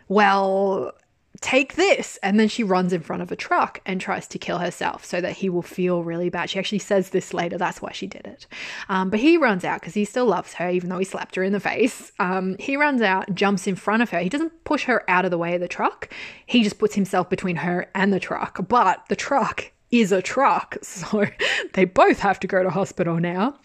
well, 0.07 0.93
take 1.41 1.75
this. 1.75 2.17
And 2.23 2.39
then 2.39 2.47
she 2.47 2.63
runs 2.63 2.93
in 2.93 3.01
front 3.01 3.21
of 3.21 3.31
a 3.31 3.35
truck 3.35 3.81
and 3.85 3.99
tries 3.99 4.27
to 4.27 4.39
kill 4.39 4.59
herself 4.59 5.05
so 5.05 5.21
that 5.21 5.37
he 5.37 5.49
will 5.49 5.61
feel 5.61 6.03
really 6.03 6.29
bad. 6.29 6.49
She 6.49 6.59
actually 6.59 6.79
says 6.79 7.09
this 7.09 7.33
later. 7.33 7.57
That's 7.57 7.81
why 7.81 7.91
she 7.91 8.07
did 8.07 8.25
it. 8.25 8.47
Um, 8.89 9.09
but 9.09 9.19
he 9.19 9.37
runs 9.37 9.63
out 9.63 9.81
because 9.81 9.93
he 9.93 10.05
still 10.05 10.25
loves 10.25 10.53
her, 10.55 10.69
even 10.69 10.89
though 10.89 10.99
he 10.99 11.05
slapped 11.05 11.35
her 11.35 11.43
in 11.43 11.53
the 11.53 11.59
face. 11.59 12.11
Um, 12.19 12.55
he 12.59 12.77
runs 12.77 13.01
out, 13.01 13.33
jumps 13.33 13.67
in 13.67 13.75
front 13.75 14.01
of 14.03 14.09
her. 14.11 14.19
He 14.19 14.29
doesn't 14.29 14.63
push 14.63 14.85
her 14.85 15.03
out 15.09 15.25
of 15.25 15.31
the 15.31 15.37
way 15.37 15.55
of 15.55 15.61
the 15.61 15.67
truck. 15.67 16.13
He 16.45 16.63
just 16.63 16.79
puts 16.79 16.95
himself 16.95 17.29
between 17.29 17.57
her 17.57 17.89
and 17.93 18.11
the 18.11 18.19
truck. 18.19 18.67
But 18.67 19.03
the 19.09 19.15
truck 19.15 19.71
is 19.91 20.11
a 20.11 20.21
truck. 20.21 20.77
So 20.87 21.25
they 21.73 21.85
both 21.85 22.19
have 22.19 22.39
to 22.39 22.47
go 22.47 22.63
to 22.63 22.69
hospital 22.69 23.19
now. 23.19 23.57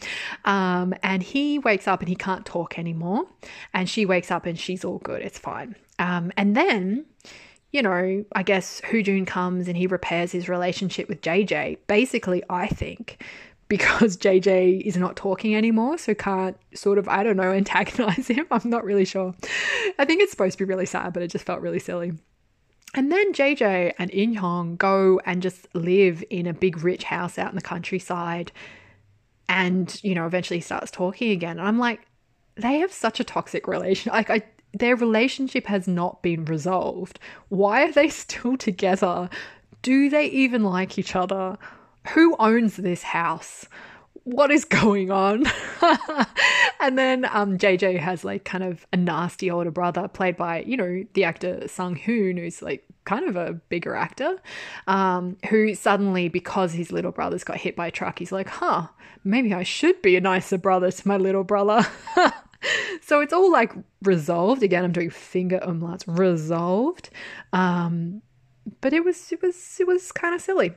Um, 0.44 0.94
and 1.02 1.22
he 1.22 1.58
wakes 1.58 1.88
up 1.88 2.00
and 2.00 2.08
he 2.08 2.14
can't 2.14 2.44
talk 2.44 2.78
anymore. 2.78 3.24
And 3.72 3.88
she 3.88 4.04
wakes 4.04 4.30
up 4.30 4.44
and 4.44 4.58
she's 4.58 4.84
all 4.84 4.98
good. 4.98 5.22
It's 5.22 5.38
fine. 5.38 5.76
Um, 5.98 6.30
and 6.36 6.54
then 6.54 7.06
you 7.72 7.82
know, 7.82 8.24
I 8.34 8.42
guess 8.42 8.80
Hoojun 8.82 9.26
comes 9.26 9.66
and 9.66 9.76
he 9.76 9.86
repairs 9.86 10.30
his 10.30 10.48
relationship 10.48 11.08
with 11.08 11.22
JJ. 11.22 11.78
Basically, 11.86 12.42
I 12.48 12.68
think 12.68 13.22
because 13.68 14.18
JJ 14.18 14.82
is 14.82 14.98
not 14.98 15.16
talking 15.16 15.56
anymore, 15.56 15.96
so 15.96 16.14
can't 16.14 16.58
sort 16.74 16.98
of, 16.98 17.08
I 17.08 17.22
don't 17.22 17.36
know, 17.36 17.52
antagonize 17.52 18.28
him. 18.28 18.46
I'm 18.50 18.68
not 18.68 18.84
really 18.84 19.06
sure. 19.06 19.34
I 19.98 20.04
think 20.04 20.22
it's 20.22 20.30
supposed 20.30 20.58
to 20.58 20.64
be 20.64 20.68
really 20.68 20.86
sad, 20.86 21.14
but 21.14 21.22
it 21.22 21.30
just 21.30 21.46
felt 21.46 21.62
really 21.62 21.78
silly. 21.78 22.12
And 22.94 23.10
then 23.10 23.32
JJ 23.32 23.94
and 23.98 24.10
In 24.10 24.34
Hong 24.34 24.76
go 24.76 25.18
and 25.24 25.40
just 25.40 25.66
live 25.74 26.22
in 26.28 26.46
a 26.46 26.52
big 26.52 26.84
rich 26.84 27.04
house 27.04 27.38
out 27.38 27.48
in 27.48 27.56
the 27.56 27.62
countryside. 27.62 28.52
And, 29.48 29.98
you 30.04 30.14
know, 30.14 30.26
eventually 30.26 30.60
starts 30.60 30.90
talking 30.90 31.30
again. 31.30 31.58
And 31.58 31.66
I'm 31.66 31.78
like, 31.78 32.00
they 32.56 32.80
have 32.80 32.92
such 32.92 33.18
a 33.18 33.24
toxic 33.24 33.66
relation. 33.66 34.12
Like, 34.12 34.28
I 34.28 34.42
their 34.72 34.96
relationship 34.96 35.66
has 35.66 35.86
not 35.86 36.22
been 36.22 36.44
resolved. 36.44 37.18
Why 37.48 37.84
are 37.84 37.92
they 37.92 38.08
still 38.24 38.56
together? 38.56 39.28
Do 39.82 40.08
they 40.08 40.26
even 40.26 40.64
like 40.64 40.98
each 40.98 41.16
other? 41.16 41.58
Who 42.10 42.36
owns 42.38 42.76
this 42.76 43.02
house? 43.02 43.66
What 44.24 44.50
is 44.50 44.64
going 44.82 45.10
on? 45.10 45.44
and 46.80 46.96
then 46.96 47.24
um, 47.26 47.58
JJ 47.58 47.98
has 47.98 48.24
like 48.24 48.44
kind 48.44 48.64
of 48.64 48.86
a 48.92 48.96
nasty 48.96 49.50
older 49.50 49.70
brother 49.70 50.08
played 50.08 50.36
by, 50.36 50.62
you 50.62 50.76
know, 50.76 51.04
the 51.14 51.24
actor 51.24 51.66
Sung 51.68 51.96
Hoon, 51.96 52.36
who's 52.36 52.62
like 52.62 52.84
kind 53.04 53.28
of 53.28 53.36
a 53.36 53.52
bigger 53.52 53.96
actor, 53.96 54.40
um, 54.86 55.36
who 55.50 55.74
suddenly, 55.74 56.28
because 56.28 56.72
his 56.72 56.92
little 56.92 57.10
brother's 57.10 57.44
got 57.44 57.56
hit 57.56 57.74
by 57.74 57.88
a 57.88 57.90
truck, 57.90 58.20
he's 58.20 58.32
like, 58.32 58.48
huh, 58.48 58.86
maybe 59.24 59.52
I 59.52 59.64
should 59.64 60.00
be 60.02 60.16
a 60.16 60.20
nicer 60.20 60.56
brother 60.56 60.90
to 60.90 61.08
my 61.08 61.16
little 61.16 61.44
brother. 61.44 61.84
so 63.02 63.20
it's 63.20 63.32
all 63.32 63.50
like 63.50 63.72
resolved. 64.02 64.62
Again, 64.62 64.84
I'm 64.84 64.92
doing 64.92 65.10
finger 65.10 65.60
umlauts, 65.62 66.04
resolved. 66.06 67.10
Um, 67.52 68.22
but 68.80 68.92
it 68.92 69.04
was 69.04 69.32
it 69.32 69.42
was 69.42 69.76
it 69.80 69.86
was 69.86 70.12
kind 70.12 70.34
of 70.34 70.40
silly. 70.40 70.74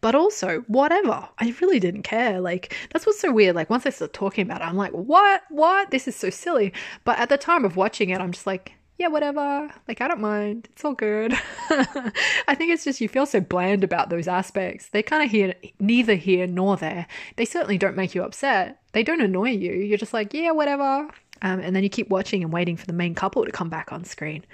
But 0.00 0.14
also, 0.14 0.60
whatever. 0.66 1.28
I 1.38 1.54
really 1.60 1.78
didn't 1.78 2.04
care. 2.04 2.40
Like, 2.40 2.74
that's 2.90 3.04
what's 3.04 3.20
so 3.20 3.30
weird. 3.30 3.54
Like, 3.54 3.68
once 3.68 3.84
I 3.84 3.90
start 3.90 4.14
talking 4.14 4.46
about 4.46 4.62
it, 4.62 4.64
I'm 4.64 4.76
like, 4.76 4.92
what? 4.92 5.42
What? 5.50 5.90
This 5.90 6.08
is 6.08 6.16
so 6.16 6.30
silly. 6.30 6.72
But 7.04 7.18
at 7.18 7.28
the 7.28 7.36
time 7.36 7.66
of 7.66 7.76
watching 7.76 8.08
it, 8.08 8.18
I'm 8.18 8.32
just 8.32 8.46
like, 8.46 8.72
yeah, 9.00 9.08
whatever. 9.08 9.70
Like, 9.88 10.02
I 10.02 10.08
don't 10.08 10.20
mind. 10.20 10.68
It's 10.72 10.84
all 10.84 10.92
good. 10.92 11.32
I 11.70 12.54
think 12.54 12.70
it's 12.70 12.84
just 12.84 13.00
you 13.00 13.08
feel 13.08 13.24
so 13.24 13.40
bland 13.40 13.82
about 13.82 14.10
those 14.10 14.28
aspects. 14.28 14.88
They 14.88 15.02
kind 15.02 15.24
of 15.24 15.30
here, 15.30 15.54
neither 15.78 16.16
here 16.16 16.46
nor 16.46 16.76
there. 16.76 17.06
They 17.36 17.46
certainly 17.46 17.78
don't 17.78 17.96
make 17.96 18.14
you 18.14 18.22
upset. 18.22 18.82
They 18.92 19.02
don't 19.02 19.22
annoy 19.22 19.52
you. 19.52 19.72
You're 19.72 19.96
just 19.96 20.12
like, 20.12 20.34
yeah, 20.34 20.50
whatever. 20.50 21.08
Um, 21.40 21.60
and 21.60 21.74
then 21.74 21.82
you 21.82 21.88
keep 21.88 22.10
watching 22.10 22.44
and 22.44 22.52
waiting 22.52 22.76
for 22.76 22.84
the 22.84 22.92
main 22.92 23.14
couple 23.14 23.42
to 23.46 23.50
come 23.50 23.70
back 23.70 23.90
on 23.90 24.04
screen. 24.04 24.44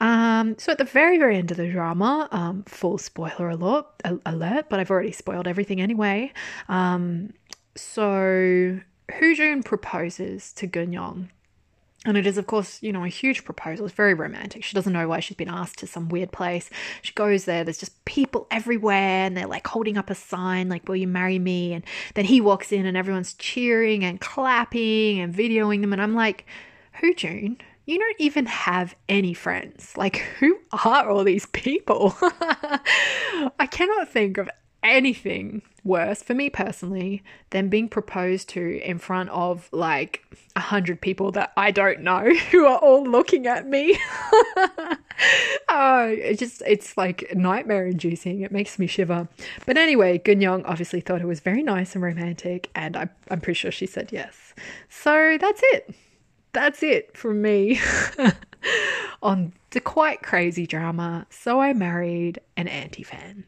Um, 0.00 0.58
so 0.58 0.72
at 0.72 0.78
the 0.78 0.84
very, 0.84 1.16
very 1.16 1.36
end 1.36 1.52
of 1.52 1.56
the 1.56 1.70
drama, 1.70 2.28
um, 2.32 2.64
full 2.64 2.98
spoiler 2.98 3.48
alert, 3.48 3.86
alert, 4.26 4.66
but 4.68 4.80
I've 4.80 4.90
already 4.90 5.12
spoiled 5.12 5.46
everything 5.46 5.80
anyway. 5.80 6.32
Um, 6.68 7.32
so 7.76 8.80
Hoojun 9.08 9.64
proposes 9.64 10.52
to 10.54 10.66
Gun 10.66 10.92
Young 10.92 11.30
And 12.04 12.18
it 12.18 12.26
is, 12.26 12.36
of 12.36 12.46
course, 12.46 12.82
you 12.82 12.92
know, 12.92 13.04
a 13.04 13.08
huge 13.08 13.44
proposal. 13.44 13.86
It's 13.86 13.94
very 13.94 14.12
romantic. 14.12 14.62
She 14.62 14.74
doesn't 14.74 14.92
know 14.92 15.08
why 15.08 15.20
she's 15.20 15.36
been 15.36 15.48
asked 15.48 15.78
to 15.78 15.86
some 15.86 16.10
weird 16.10 16.32
place. 16.32 16.68
She 17.00 17.14
goes 17.14 17.46
there, 17.46 17.64
there's 17.64 17.78
just 17.78 18.04
people 18.04 18.46
everywhere, 18.50 19.26
and 19.26 19.36
they're 19.36 19.46
like 19.46 19.66
holding 19.66 19.96
up 19.96 20.10
a 20.10 20.14
sign, 20.14 20.68
like, 20.68 20.86
Will 20.86 20.96
you 20.96 21.08
marry 21.08 21.38
me? 21.38 21.72
And 21.72 21.84
then 22.14 22.26
he 22.26 22.40
walks 22.40 22.72
in, 22.72 22.84
and 22.84 22.96
everyone's 22.96 23.34
cheering 23.34 24.04
and 24.04 24.20
clapping 24.20 25.20
and 25.20 25.34
videoing 25.34 25.80
them. 25.80 25.92
And 25.92 26.02
I'm 26.02 26.14
like, 26.14 26.46
Hoo 27.00 27.14
Jun? 27.14 27.56
You 27.86 27.98
don't 27.98 28.16
even 28.18 28.46
have 28.46 28.94
any 29.08 29.34
friends. 29.34 29.94
Like, 29.96 30.16
who 30.38 30.58
are 30.84 31.10
all 31.10 31.24
these 31.24 31.46
people? 31.46 32.16
I 32.22 33.68
cannot 33.70 34.08
think 34.08 34.38
of 34.38 34.48
anything 34.84 35.62
worse 35.82 36.22
for 36.22 36.34
me 36.34 36.48
personally 36.48 37.22
than 37.50 37.68
being 37.68 37.88
proposed 37.88 38.48
to 38.50 38.80
in 38.82 38.98
front 38.98 39.30
of 39.30 39.68
like 39.72 40.24
a 40.54 40.60
hundred 40.60 41.00
people 41.00 41.32
that 41.32 41.52
I 41.56 41.70
don't 41.70 42.00
know 42.00 42.32
who 42.50 42.66
are 42.66 42.78
all 42.78 43.04
looking 43.04 43.46
at 43.46 43.66
me. 43.66 43.98
oh, 45.68 46.06
it 46.08 46.38
just 46.38 46.62
it's 46.66 46.96
like 46.96 47.34
nightmare 47.34 47.86
inducing. 47.86 48.42
It 48.42 48.52
makes 48.52 48.78
me 48.78 48.86
shiver. 48.86 49.28
But 49.66 49.76
anyway, 49.76 50.18
Gun 50.18 50.40
Young 50.40 50.64
obviously 50.64 51.00
thought 51.00 51.20
it 51.20 51.26
was 51.26 51.40
very 51.40 51.62
nice 51.62 51.94
and 51.94 52.04
romantic, 52.04 52.70
and 52.74 52.96
I, 52.96 53.08
I'm 53.30 53.40
pretty 53.40 53.58
sure 53.58 53.72
she 53.72 53.86
said 53.86 54.10
yes. 54.12 54.54
So 54.88 55.38
that's 55.40 55.60
it. 55.64 55.94
That's 56.52 56.82
it 56.84 57.16
from 57.16 57.42
me 57.42 57.80
on 59.22 59.54
the 59.70 59.80
quite 59.80 60.22
crazy 60.22 60.66
drama. 60.66 61.26
So 61.30 61.60
I 61.60 61.72
married 61.72 62.40
an 62.56 62.68
anti 62.68 63.02
fan. 63.02 63.44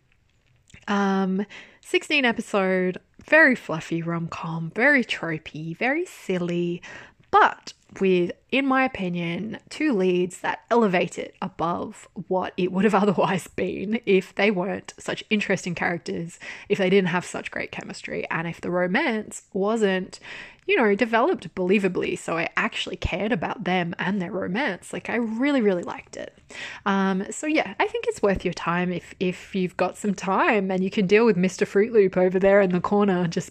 Um, 0.88 1.46
16 1.80 2.24
episode, 2.24 2.98
very 3.24 3.54
fluffy 3.54 4.02
rom 4.02 4.28
com, 4.28 4.72
very 4.74 5.04
tropey, 5.04 5.76
very 5.76 6.04
silly, 6.04 6.82
but 7.30 7.72
with, 8.00 8.32
in 8.50 8.66
my 8.66 8.84
opinion, 8.84 9.58
two 9.68 9.92
leads 9.92 10.40
that 10.40 10.60
elevate 10.70 11.18
it 11.18 11.34
above 11.40 12.08
what 12.28 12.52
it 12.56 12.72
would 12.72 12.84
have 12.84 12.94
otherwise 13.02 13.48
been 13.48 14.00
if 14.06 14.34
they 14.34 14.50
weren't 14.50 14.94
such 14.98 15.24
interesting 15.30 15.74
characters, 15.74 16.38
if 16.68 16.78
they 16.78 16.90
didn't 16.90 17.08
have 17.08 17.24
such 17.24 17.50
great 17.50 17.72
chemistry, 17.72 18.26
and 18.30 18.46
if 18.46 18.60
the 18.60 18.70
romance 18.70 19.42
wasn't, 19.52 20.20
you 20.66 20.76
know, 20.76 20.94
developed 20.94 21.54
believably. 21.54 22.18
So 22.18 22.36
I 22.36 22.48
actually 22.56 22.96
cared 22.96 23.32
about 23.32 23.64
them 23.64 23.94
and 23.98 24.20
their 24.20 24.32
romance. 24.32 24.92
Like 24.92 25.08
I 25.08 25.16
really, 25.16 25.62
really 25.62 25.84
liked 25.84 26.16
it. 26.16 26.36
Um, 26.84 27.26
so 27.30 27.46
yeah, 27.46 27.74
I 27.78 27.86
think 27.86 28.06
it's 28.08 28.22
worth 28.22 28.44
your 28.44 28.54
time 28.54 28.92
if 28.92 29.14
if 29.20 29.54
you've 29.54 29.76
got 29.76 29.96
some 29.96 30.14
time 30.14 30.70
and 30.70 30.82
you 30.82 30.90
can 30.90 31.06
deal 31.06 31.24
with 31.24 31.36
Mr. 31.36 31.66
Fruit 31.66 31.92
Loop 31.92 32.16
over 32.16 32.38
there 32.38 32.60
in 32.60 32.72
the 32.72 32.80
corner, 32.80 33.26
just 33.26 33.50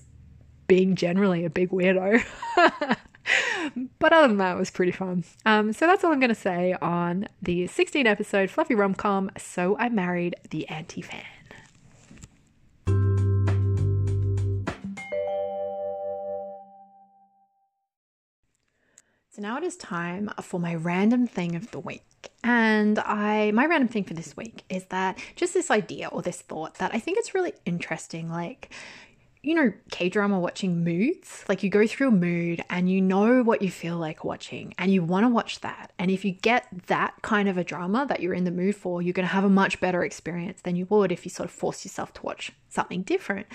being 0.68 0.96
generally 0.96 1.46
a 1.46 1.50
big 1.50 1.70
weirdo. 1.70 2.24
but 4.00 4.14
other 4.14 4.28
than 4.28 4.38
that, 4.38 4.56
it 4.56 4.60
was 4.60 4.70
pretty 4.70 4.92
fun. 4.92 5.24
Um, 5.46 5.74
so 5.74 5.88
that's 5.88 6.04
all 6.04 6.12
I'm 6.12 6.20
going 6.20 6.30
to 6.30 6.36
say 6.36 6.76
on 6.82 7.28
the 7.42 7.68
16 7.68 8.08
episode 8.08 8.50
fluffy 8.50 8.76
rom 8.76 8.94
com. 8.94 9.32
So 9.38 9.78
I 9.78 9.90
married 9.90 10.36
the 10.50 10.68
anti 10.70 11.02
fan. 11.02 11.24
So 19.36 19.42
now 19.42 19.58
it 19.58 19.66
is 19.66 19.76
time 19.76 20.32
for 20.42 20.62
my 20.62 20.76
random 20.76 21.28
thing 21.28 21.58
of 21.58 21.70
the 21.72 21.80
week. 21.80 22.04
And 22.42 22.98
I 23.00 23.52
my 23.52 23.66
random 23.66 23.90
thing 23.90 24.06
for 24.06 24.14
this 24.14 24.38
week 24.38 24.64
is 24.70 24.86
that 24.86 25.20
just 25.36 25.54
this 25.54 25.70
idea 25.70 26.08
or 26.08 26.22
this 26.22 26.40
thought 26.40 26.76
that 26.76 26.92
I 26.94 27.00
think 27.00 27.18
it's 27.18 27.34
really 27.34 27.52
interesting 27.66 28.30
like 28.30 28.72
you 29.46 29.54
know, 29.54 29.72
K 29.92 30.10
drama 30.10 30.40
watching 30.40 30.84
moods. 30.84 31.46
Like 31.48 31.62
you 31.62 31.70
go 31.70 31.86
through 31.86 32.08
a 32.08 32.12
mood 32.12 32.64
and 32.68 32.90
you 32.90 33.00
know 33.00 33.44
what 33.44 33.62
you 33.62 33.70
feel 33.70 33.96
like 33.98 34.24
watching 34.24 34.74
and 34.80 34.92
you 34.92 35.04
want 35.04 35.24
to 35.24 35.30
watch 35.30 35.62
that. 35.62 35.92
And 36.00 36.10
if 36.10 36.26
you 36.26 36.32
get 36.32 36.66
that 36.88 37.14
kind 37.22 37.48
of 37.48 37.56
a 37.56 37.64
drama 37.64 38.08
that 38.10 38.22
you're 38.22 38.34
in 38.34 38.44
the 38.44 38.52
mood 38.52 38.76
for, 38.76 39.04
you're 39.04 39.14
going 39.14 39.28
to 39.28 39.34
have 39.34 39.44
a 39.44 39.50
much 39.50 39.80
better 39.80 40.04
experience 40.04 40.62
than 40.62 40.76
you 40.76 40.88
would 40.90 41.12
if 41.12 41.26
you 41.26 41.30
sort 41.30 41.48
of 41.48 41.54
force 41.54 41.86
yourself 41.86 42.12
to 42.16 42.24
watch 42.24 42.52
something 42.70 43.04
different. 43.04 43.46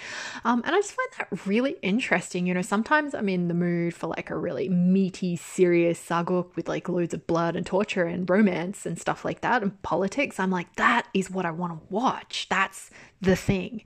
Um, 0.44 0.62
and 0.64 0.76
I 0.76 0.78
just 0.78 0.92
find 0.92 1.08
that 1.18 1.46
really 1.46 1.76
interesting. 1.82 2.46
You 2.46 2.54
know, 2.54 2.62
sometimes 2.62 3.12
I'm 3.12 3.28
in 3.28 3.48
the 3.48 3.54
mood 3.54 3.92
for 3.92 4.06
like 4.06 4.30
a 4.30 4.36
really 4.36 4.68
meaty, 4.68 5.34
serious 5.34 6.00
sageuk 6.00 6.54
with 6.54 6.68
like 6.68 6.88
loads 6.88 7.14
of 7.14 7.26
blood 7.26 7.56
and 7.56 7.66
torture 7.66 8.04
and 8.04 8.30
romance 8.30 8.86
and 8.86 8.96
stuff 8.96 9.24
like 9.24 9.40
that 9.40 9.62
and 9.62 9.82
politics. 9.82 10.38
I'm 10.38 10.52
like, 10.52 10.76
that 10.76 11.08
is 11.12 11.32
what 11.32 11.44
I 11.44 11.50
want 11.50 11.72
to 11.72 11.92
watch. 11.92 12.46
That's 12.48 12.90
the 13.20 13.34
thing. 13.34 13.82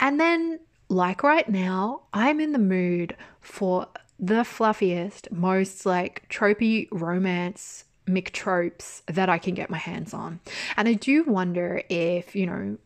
And 0.00 0.18
then 0.18 0.58
like 0.92 1.22
right 1.22 1.48
now, 1.48 2.02
I'm 2.12 2.38
in 2.38 2.52
the 2.52 2.58
mood 2.58 3.16
for 3.40 3.88
the 4.20 4.44
fluffiest, 4.44 5.32
most 5.32 5.86
like 5.86 6.28
tropey 6.28 6.86
romance 6.92 7.84
McTropes 8.06 9.02
that 9.06 9.28
I 9.28 9.38
can 9.38 9.54
get 9.54 9.70
my 9.70 9.78
hands 9.78 10.12
on. 10.12 10.40
And 10.76 10.86
I 10.86 10.92
do 10.92 11.24
wonder 11.24 11.82
if, 11.88 12.36
you 12.36 12.46
know, 12.46 12.76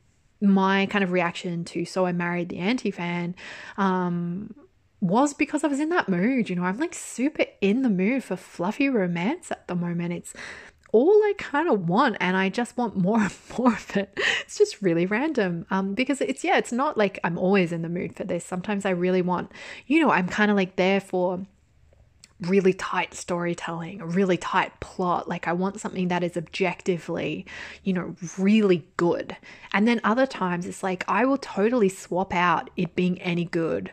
my 0.40 0.86
kind 0.86 1.02
of 1.02 1.12
reaction 1.12 1.64
to 1.64 1.84
So 1.84 2.06
I 2.06 2.12
Married 2.12 2.48
the 2.48 2.58
Anti 2.58 2.90
fan 2.90 3.34
um, 3.76 4.54
was 5.00 5.34
because 5.34 5.64
I 5.64 5.68
was 5.68 5.80
in 5.80 5.88
that 5.88 6.08
mood. 6.08 6.48
You 6.48 6.56
know, 6.56 6.64
I'm 6.64 6.78
like 6.78 6.94
super 6.94 7.44
in 7.60 7.82
the 7.82 7.88
mood 7.90 8.22
for 8.22 8.36
fluffy 8.36 8.88
romance 8.88 9.50
at 9.50 9.66
the 9.66 9.74
moment. 9.74 10.12
It's 10.12 10.32
all 10.92 11.10
I 11.10 11.34
kind 11.38 11.68
of 11.68 11.88
want, 11.88 12.16
and 12.20 12.36
I 12.36 12.48
just 12.48 12.76
want 12.76 12.96
more 12.96 13.20
and 13.20 13.34
more 13.58 13.72
of 13.72 13.96
it. 13.96 14.18
It's 14.42 14.58
just 14.58 14.82
really 14.82 15.06
random. 15.06 15.66
Um, 15.70 15.94
because 15.94 16.20
it's 16.20 16.44
yeah, 16.44 16.58
it's 16.58 16.72
not 16.72 16.96
like 16.96 17.18
I'm 17.24 17.38
always 17.38 17.72
in 17.72 17.82
the 17.82 17.88
mood 17.88 18.14
for 18.14 18.24
this. 18.24 18.44
Sometimes 18.44 18.84
I 18.84 18.90
really 18.90 19.22
want, 19.22 19.50
you 19.86 20.00
know, 20.00 20.10
I'm 20.10 20.28
kind 20.28 20.50
of 20.50 20.56
like 20.56 20.76
there 20.76 21.00
for 21.00 21.44
really 22.40 22.72
tight 22.74 23.14
storytelling, 23.14 24.00
a 24.00 24.06
really 24.06 24.36
tight 24.36 24.78
plot. 24.80 25.28
Like 25.28 25.48
I 25.48 25.52
want 25.52 25.80
something 25.80 26.08
that 26.08 26.22
is 26.22 26.36
objectively, 26.36 27.46
you 27.82 27.92
know, 27.92 28.14
really 28.38 28.86
good. 28.96 29.36
And 29.72 29.88
then 29.88 30.00
other 30.04 30.26
times 30.26 30.66
it's 30.66 30.82
like 30.82 31.04
I 31.08 31.24
will 31.24 31.38
totally 31.38 31.88
swap 31.88 32.34
out 32.34 32.70
it 32.76 32.94
being 32.94 33.20
any 33.22 33.46
good 33.46 33.90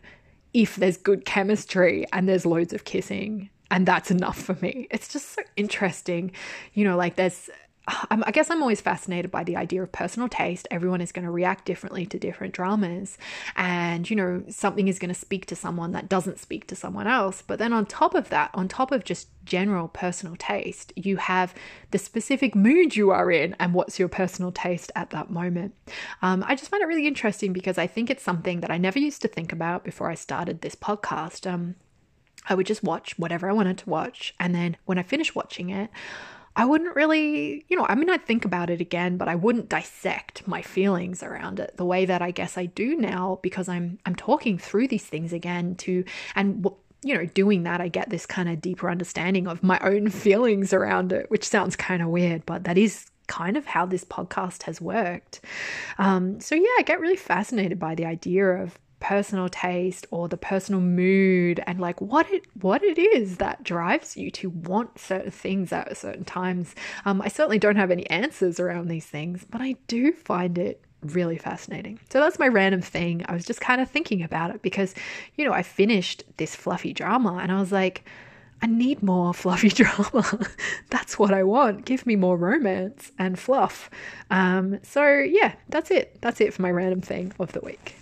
if 0.54 0.76
there's 0.76 0.98
good 0.98 1.26
chemistry 1.26 2.06
and 2.12 2.28
there's 2.28 2.46
loads 2.46 2.74
of 2.74 2.84
kissing 2.84 3.50
and 3.74 3.88
that's 3.88 4.12
enough 4.12 4.40
for 4.40 4.56
me. 4.62 4.88
It's 4.92 5.08
just 5.08 5.32
so 5.32 5.42
interesting. 5.58 6.32
You 6.74 6.86
know, 6.86 6.96
like 6.96 7.16
there's 7.16 7.50
I 7.86 8.32
guess 8.32 8.50
I'm 8.50 8.62
always 8.62 8.80
fascinated 8.80 9.30
by 9.30 9.44
the 9.44 9.58
idea 9.58 9.84
of 9.84 9.92
personal 9.92 10.30
taste. 10.30 10.70
Everyone 10.72 11.02
is 11.02 11.12
going 11.12 11.26
to 11.26 11.32
react 11.32 11.66
differently 11.66 12.06
to 12.06 12.18
different 12.18 12.54
dramas. 12.54 13.18
And, 13.58 14.10
you 14.10 14.16
know, 14.16 14.42
something 14.48 14.88
is 14.88 15.00
going 15.00 15.14
to 15.14 15.20
speak 15.20 15.48
to 15.48 15.56
someone 15.58 15.92
that 15.92 16.08
doesn't 16.08 16.40
speak 16.40 16.66
to 16.68 16.78
someone 16.78 17.08
else. 17.08 17.44
But 17.46 17.60
then 17.60 17.74
on 17.74 17.86
top 17.86 18.16
of 18.16 18.30
that, 18.30 18.52
on 18.54 18.70
top 18.70 18.94
of 18.94 19.04
just 19.04 19.28
general 19.44 19.90
personal 19.90 20.38
taste, 20.38 20.94
you 20.96 21.18
have 21.18 21.54
the 21.92 21.98
specific 21.98 22.56
mood 22.56 22.96
you 22.96 23.12
are 23.12 23.30
in 23.30 23.54
and 23.60 23.74
what's 23.74 24.00
your 24.00 24.08
personal 24.08 24.54
taste 24.54 24.90
at 24.96 25.10
that 25.10 25.30
moment. 25.30 25.76
Um, 26.22 26.42
I 26.48 26.56
just 26.56 26.72
find 26.72 26.82
it 26.82 26.88
really 26.88 27.08
interesting 27.08 27.52
because 27.52 27.78
I 27.78 27.88
think 27.88 28.10
it's 28.10 28.24
something 28.24 28.62
that 28.62 28.72
I 28.72 28.78
never 28.78 29.00
used 29.00 29.22
to 29.24 29.28
think 29.28 29.52
about 29.52 29.84
before 29.84 30.10
I 30.10 30.16
started 30.16 30.62
this 30.62 30.76
podcast. 30.76 31.52
Um, 31.52 31.76
I 32.48 32.56
would 32.56 32.66
just 32.66 32.84
watch 32.84 33.18
whatever 33.18 33.50
I 33.50 33.54
wanted 33.54 33.78
to 33.80 33.90
watch. 33.90 34.34
And 34.40 34.54
then 34.54 34.78
when 34.86 34.98
I 34.98 35.04
finished 35.04 35.36
watching 35.36 35.70
it, 35.70 35.90
I 36.56 36.66
wouldn't 36.66 36.96
really, 36.96 37.66
you 37.68 37.76
know, 37.76 37.86
I 37.90 37.96
mean, 37.96 38.10
I'd 38.10 38.26
think 38.26 38.46
about 38.46 38.70
it 38.70 38.80
again, 38.80 39.18
but 39.18 39.28
I 39.28 39.36
wouldn't 39.36 39.70
dissect 39.70 40.48
my 40.48 40.62
feelings 40.62 41.24
around 41.24 41.60
it 41.60 41.78
the 41.78 41.86
way 41.86 42.06
that 42.06 42.22
I 42.22 42.30
guess 42.30 42.58
I 42.58 42.68
do 42.68 42.96
now 42.96 43.40
because 43.42 43.68
I'm 43.68 43.98
I'm 44.06 44.16
talking 44.16 44.60
through 44.60 44.90
these 44.90 45.06
things 45.06 45.34
again 45.34 45.76
to 45.78 46.04
and 46.36 46.64
you 47.04 47.14
know, 47.14 47.26
doing 47.26 47.64
that, 47.64 47.82
I 47.82 47.90
get 47.90 48.10
this 48.10 48.26
kind 48.26 48.50
of 48.50 48.62
deeper 48.62 48.90
understanding 48.90 49.48
of 49.48 49.62
my 49.62 49.80
own 49.80 50.10
feelings 50.10 50.74
around 50.74 51.12
it, 51.12 51.30
which 51.30 51.48
sounds 51.48 51.76
kind 51.76 52.02
of 52.02 52.08
weird, 52.10 52.46
but 52.46 52.64
that 52.64 52.78
is 52.78 53.08
kind 53.28 53.58
of 53.58 53.66
how 53.66 53.86
this 53.86 54.04
podcast 54.04 54.64
has 54.64 54.82
worked. 54.82 55.42
Um, 55.98 56.40
so 56.40 56.56
yeah, 56.56 56.70
I 56.78 56.84
get 56.84 57.00
really 57.00 57.16
fascinated 57.16 57.80
by 57.80 57.96
the 57.96 58.06
idea 58.06 58.46
of 58.46 58.78
personal 59.04 59.50
taste 59.50 60.08
or 60.12 60.30
the 60.30 60.38
personal 60.38 60.80
mood 60.80 61.62
and 61.68 61.80
like 61.80 62.00
what 62.00 62.32
it 62.32 62.42
what 62.62 62.82
it 62.82 62.98
is 62.98 63.36
that 63.36 63.62
drives 63.62 64.16
you 64.16 64.32
to 64.32 64.50
want 64.50 64.98
certain 64.98 65.30
things 65.30 65.74
at 65.74 65.96
certain 65.98 66.24
times. 66.24 66.74
Um, 67.04 67.22
I 67.22 67.28
certainly 67.28 67.60
don't 67.60 67.76
have 67.76 67.92
any 67.92 68.10
answers 68.10 68.62
around 68.62 68.88
these 68.88 69.06
things, 69.06 69.46
but 69.52 69.60
I 69.60 69.76
do 69.88 70.14
find 70.14 70.58
it 70.58 70.82
really 71.02 71.38
fascinating. 71.38 72.00
So 72.10 72.22
that's 72.22 72.40
my 72.40 72.48
random 72.48 72.82
thing. 72.82 73.26
I 73.28 73.34
was 73.34 73.44
just 73.44 73.60
kind 73.60 73.82
of 73.82 73.92
thinking 73.92 74.24
about 74.24 74.56
it 74.56 74.62
because, 74.62 74.96
you 75.36 75.44
know, 75.44 75.52
I 75.52 75.64
finished 75.64 76.24
this 76.38 76.56
fluffy 76.56 76.94
drama 76.94 77.40
and 77.42 77.52
I 77.52 77.60
was 77.60 77.74
like, 77.74 78.06
I 78.62 78.68
need 78.68 79.04
more 79.04 79.34
fluffy 79.34 79.68
drama. 79.68 80.40
that's 80.90 81.20
what 81.20 81.34
I 81.34 81.44
want. 81.44 81.84
Give 81.84 82.06
me 82.08 82.16
more 82.16 82.38
romance 82.38 83.12
and 83.20 83.38
fluff. 83.38 83.90
Um, 84.32 84.80
so 84.82 85.06
yeah, 85.06 85.56
that's 85.68 85.92
it. 85.92 86.20
That's 86.22 86.40
it 86.40 86.54
for 86.54 86.62
my 86.62 86.72
random 86.72 87.02
thing 87.02 87.34
of 87.38 87.52
the 87.52 87.60
week. 87.60 87.98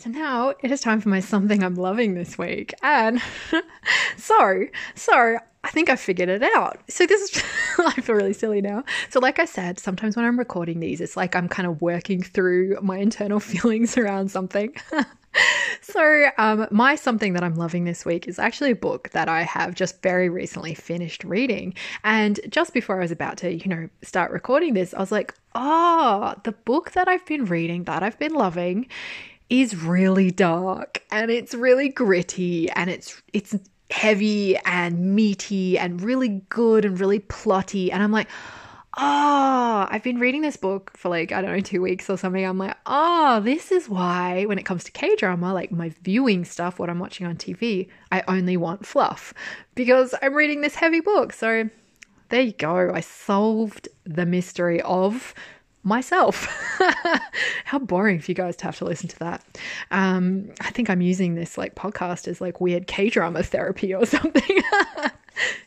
So 0.00 0.08
now 0.08 0.54
it 0.62 0.70
is 0.70 0.80
time 0.80 1.02
for 1.02 1.10
my 1.10 1.20
something 1.20 1.62
I'm 1.62 1.74
loving 1.74 2.14
this 2.14 2.38
week. 2.38 2.72
And 2.82 3.20
so, 4.16 4.64
so 4.94 5.36
I 5.62 5.70
think 5.70 5.90
I 5.90 5.96
figured 5.96 6.30
it 6.30 6.42
out. 6.42 6.80
So 6.88 7.04
this 7.04 7.20
is, 7.20 7.44
I 7.78 7.92
feel 8.00 8.14
really 8.14 8.32
silly 8.32 8.62
now. 8.62 8.82
So, 9.10 9.20
like 9.20 9.38
I 9.38 9.44
said, 9.44 9.78
sometimes 9.78 10.16
when 10.16 10.24
I'm 10.24 10.38
recording 10.38 10.80
these, 10.80 11.02
it's 11.02 11.18
like 11.18 11.36
I'm 11.36 11.48
kind 11.48 11.68
of 11.68 11.82
working 11.82 12.22
through 12.22 12.78
my 12.80 12.96
internal 12.96 13.40
feelings 13.40 13.98
around 13.98 14.30
something. 14.30 14.74
so, 15.82 16.30
um, 16.38 16.66
my 16.70 16.94
something 16.94 17.34
that 17.34 17.44
I'm 17.44 17.56
loving 17.56 17.84
this 17.84 18.06
week 18.06 18.26
is 18.26 18.38
actually 18.38 18.70
a 18.70 18.76
book 18.76 19.10
that 19.10 19.28
I 19.28 19.42
have 19.42 19.74
just 19.74 20.00
very 20.02 20.30
recently 20.30 20.72
finished 20.72 21.24
reading. 21.24 21.74
And 22.04 22.40
just 22.48 22.72
before 22.72 22.96
I 22.96 23.00
was 23.00 23.10
about 23.10 23.36
to, 23.38 23.52
you 23.52 23.66
know, 23.66 23.90
start 24.00 24.32
recording 24.32 24.72
this, 24.72 24.94
I 24.94 25.00
was 25.00 25.12
like, 25.12 25.34
oh, 25.54 26.36
the 26.44 26.52
book 26.52 26.92
that 26.92 27.06
I've 27.06 27.26
been 27.26 27.44
reading 27.44 27.84
that 27.84 28.02
I've 28.02 28.18
been 28.18 28.32
loving 28.32 28.86
is 29.50 29.76
really 29.76 30.30
dark 30.30 31.02
and 31.10 31.30
it's 31.30 31.54
really 31.54 31.88
gritty 31.88 32.70
and 32.70 32.88
it's 32.88 33.20
it's 33.32 33.54
heavy 33.90 34.56
and 34.58 35.16
meaty 35.16 35.76
and 35.76 36.00
really 36.00 36.42
good 36.48 36.84
and 36.84 36.98
really 37.00 37.18
plotty 37.18 37.92
and 37.92 38.02
I'm 38.02 38.12
like 38.12 38.28
oh, 38.96 39.86
I've 39.88 40.02
been 40.02 40.18
reading 40.18 40.42
this 40.42 40.56
book 40.56 40.96
for 40.96 41.08
like, 41.08 41.32
I 41.32 41.40
don't 41.40 41.52
know, 41.52 41.60
two 41.60 41.80
weeks 41.80 42.10
or 42.10 42.16
something. 42.16 42.44
I'm 42.44 42.58
like, 42.58 42.76
oh, 42.86 43.40
this 43.40 43.70
is 43.70 43.88
why 43.88 44.44
when 44.46 44.58
it 44.58 44.64
comes 44.64 44.84
to 44.84 44.92
K 44.92 45.14
drama, 45.16 45.54
like 45.54 45.70
my 45.70 45.90
viewing 46.02 46.44
stuff, 46.44 46.78
what 46.78 46.90
I'm 46.90 46.98
watching 46.98 47.26
on 47.26 47.36
TV, 47.36 47.88
I 48.10 48.22
only 48.26 48.56
want 48.56 48.84
fluff 48.84 49.32
because 49.74 50.14
I'm 50.22 50.34
reading 50.34 50.60
this 50.60 50.74
heavy 50.74 51.00
book. 51.00 51.32
So 51.32 51.70
there 52.30 52.40
you 52.40 52.52
go. 52.52 52.92
I 52.92 53.00
solved 53.00 53.88
the 54.04 54.26
mystery 54.26 54.80
of 54.82 55.34
myself. 55.82 56.46
How 57.64 57.78
boring 57.78 58.20
for 58.20 58.30
you 58.30 58.34
guys 58.34 58.56
to 58.56 58.64
have 58.64 58.78
to 58.78 58.84
listen 58.84 59.08
to 59.08 59.18
that. 59.20 59.44
Um, 59.90 60.50
I 60.60 60.70
think 60.70 60.90
I'm 60.90 61.00
using 61.00 61.34
this 61.34 61.56
like 61.56 61.74
podcast 61.74 62.28
as 62.28 62.40
like 62.40 62.60
weird 62.60 62.86
K 62.86 63.10
drama 63.10 63.42
therapy 63.42 63.94
or 63.94 64.06
something. 64.16 64.58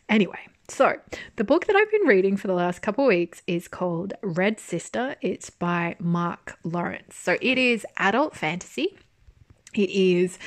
anyway, 0.10 0.40
so, 0.70 0.96
the 1.36 1.44
book 1.44 1.68
that 1.68 1.76
I've 1.76 1.92
been 1.92 2.08
reading 2.08 2.38
for 2.38 2.48
the 2.48 2.54
last 2.54 2.82
couple 2.82 3.06
weeks 3.06 3.42
is 3.46 3.68
called 3.68 4.14
Red 4.22 4.60
Sister. 4.62 5.16
It's 5.22 5.50
by 5.50 5.98
Mark 6.00 6.58
Lawrence. 6.64 7.16
So, 7.18 7.38
it 7.42 7.58
is 7.58 7.86
adult 7.98 8.34
fantasy. 8.36 8.98
It 9.78 9.90
is 9.90 10.38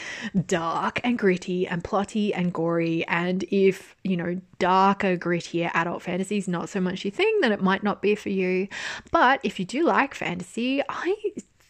dark 0.46 1.00
and 1.04 1.18
gritty 1.18 1.66
and 1.66 1.82
plotty 1.82 2.32
and 2.34 2.52
gory. 2.52 3.06
And 3.06 3.44
if, 3.50 3.96
you 4.02 4.16
know, 4.16 4.40
darker, 4.58 5.16
grittier 5.16 5.70
adult 5.74 6.02
fantasy 6.02 6.38
is 6.38 6.48
not 6.48 6.68
so 6.68 6.80
much 6.80 7.04
your 7.04 7.12
thing, 7.12 7.38
then 7.40 7.52
it 7.52 7.62
might 7.62 7.82
not 7.82 8.02
be 8.02 8.14
for 8.14 8.30
you. 8.30 8.68
But 9.10 9.40
if 9.42 9.58
you 9.58 9.64
do 9.64 9.84
like 9.84 10.14
fantasy, 10.14 10.82
I 10.88 11.14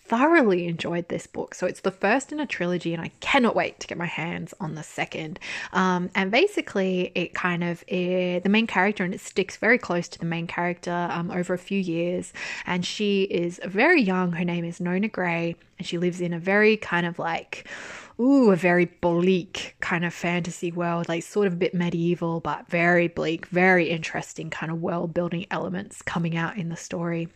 thoroughly 0.08 0.66
enjoyed 0.66 1.08
this 1.08 1.26
book. 1.26 1.54
So 1.54 1.66
it's 1.66 1.80
the 1.80 1.90
first 1.90 2.32
in 2.32 2.40
a 2.40 2.46
trilogy, 2.46 2.94
and 2.94 3.02
I 3.02 3.10
cannot 3.20 3.54
wait 3.54 3.80
to 3.80 3.86
get 3.86 3.98
my 3.98 4.06
hands 4.06 4.54
on 4.60 4.74
the 4.74 4.82
second. 4.82 5.38
Um, 5.72 6.10
and 6.14 6.30
basically, 6.30 7.12
it 7.14 7.34
kind 7.34 7.64
of 7.64 7.84
it, 7.88 8.42
the 8.42 8.48
main 8.48 8.66
character, 8.66 9.04
and 9.04 9.14
it 9.14 9.20
sticks 9.20 9.56
very 9.56 9.78
close 9.78 10.08
to 10.08 10.18
the 10.18 10.26
main 10.26 10.46
character 10.46 11.08
um, 11.10 11.30
over 11.30 11.54
a 11.54 11.58
few 11.58 11.80
years. 11.80 12.32
And 12.66 12.84
she 12.84 13.24
is 13.24 13.60
very 13.64 14.00
young. 14.00 14.32
Her 14.32 14.44
name 14.44 14.64
is 14.64 14.80
Nona 14.80 15.08
Grey, 15.08 15.56
and 15.78 15.86
she 15.86 15.98
lives 15.98 16.20
in 16.20 16.32
a 16.32 16.38
very 16.38 16.76
kind 16.76 17.06
of 17.06 17.18
like 17.18 17.68
ooh, 18.18 18.50
a 18.50 18.56
very 18.56 18.86
bleak 18.86 19.76
kind 19.80 20.04
of 20.04 20.14
fantasy 20.14 20.72
world, 20.72 21.08
like 21.08 21.22
sort 21.22 21.46
of 21.46 21.54
a 21.54 21.56
bit 21.56 21.74
medieval, 21.74 22.40
but 22.40 22.68
very 22.68 23.08
bleak, 23.08 23.46
very 23.46 23.90
interesting 23.90 24.50
kind 24.50 24.72
of 24.72 24.80
world 24.80 25.12
building 25.12 25.46
elements 25.50 26.02
coming 26.02 26.36
out 26.36 26.56
in 26.56 26.68
the 26.68 26.76
story. 26.76 27.28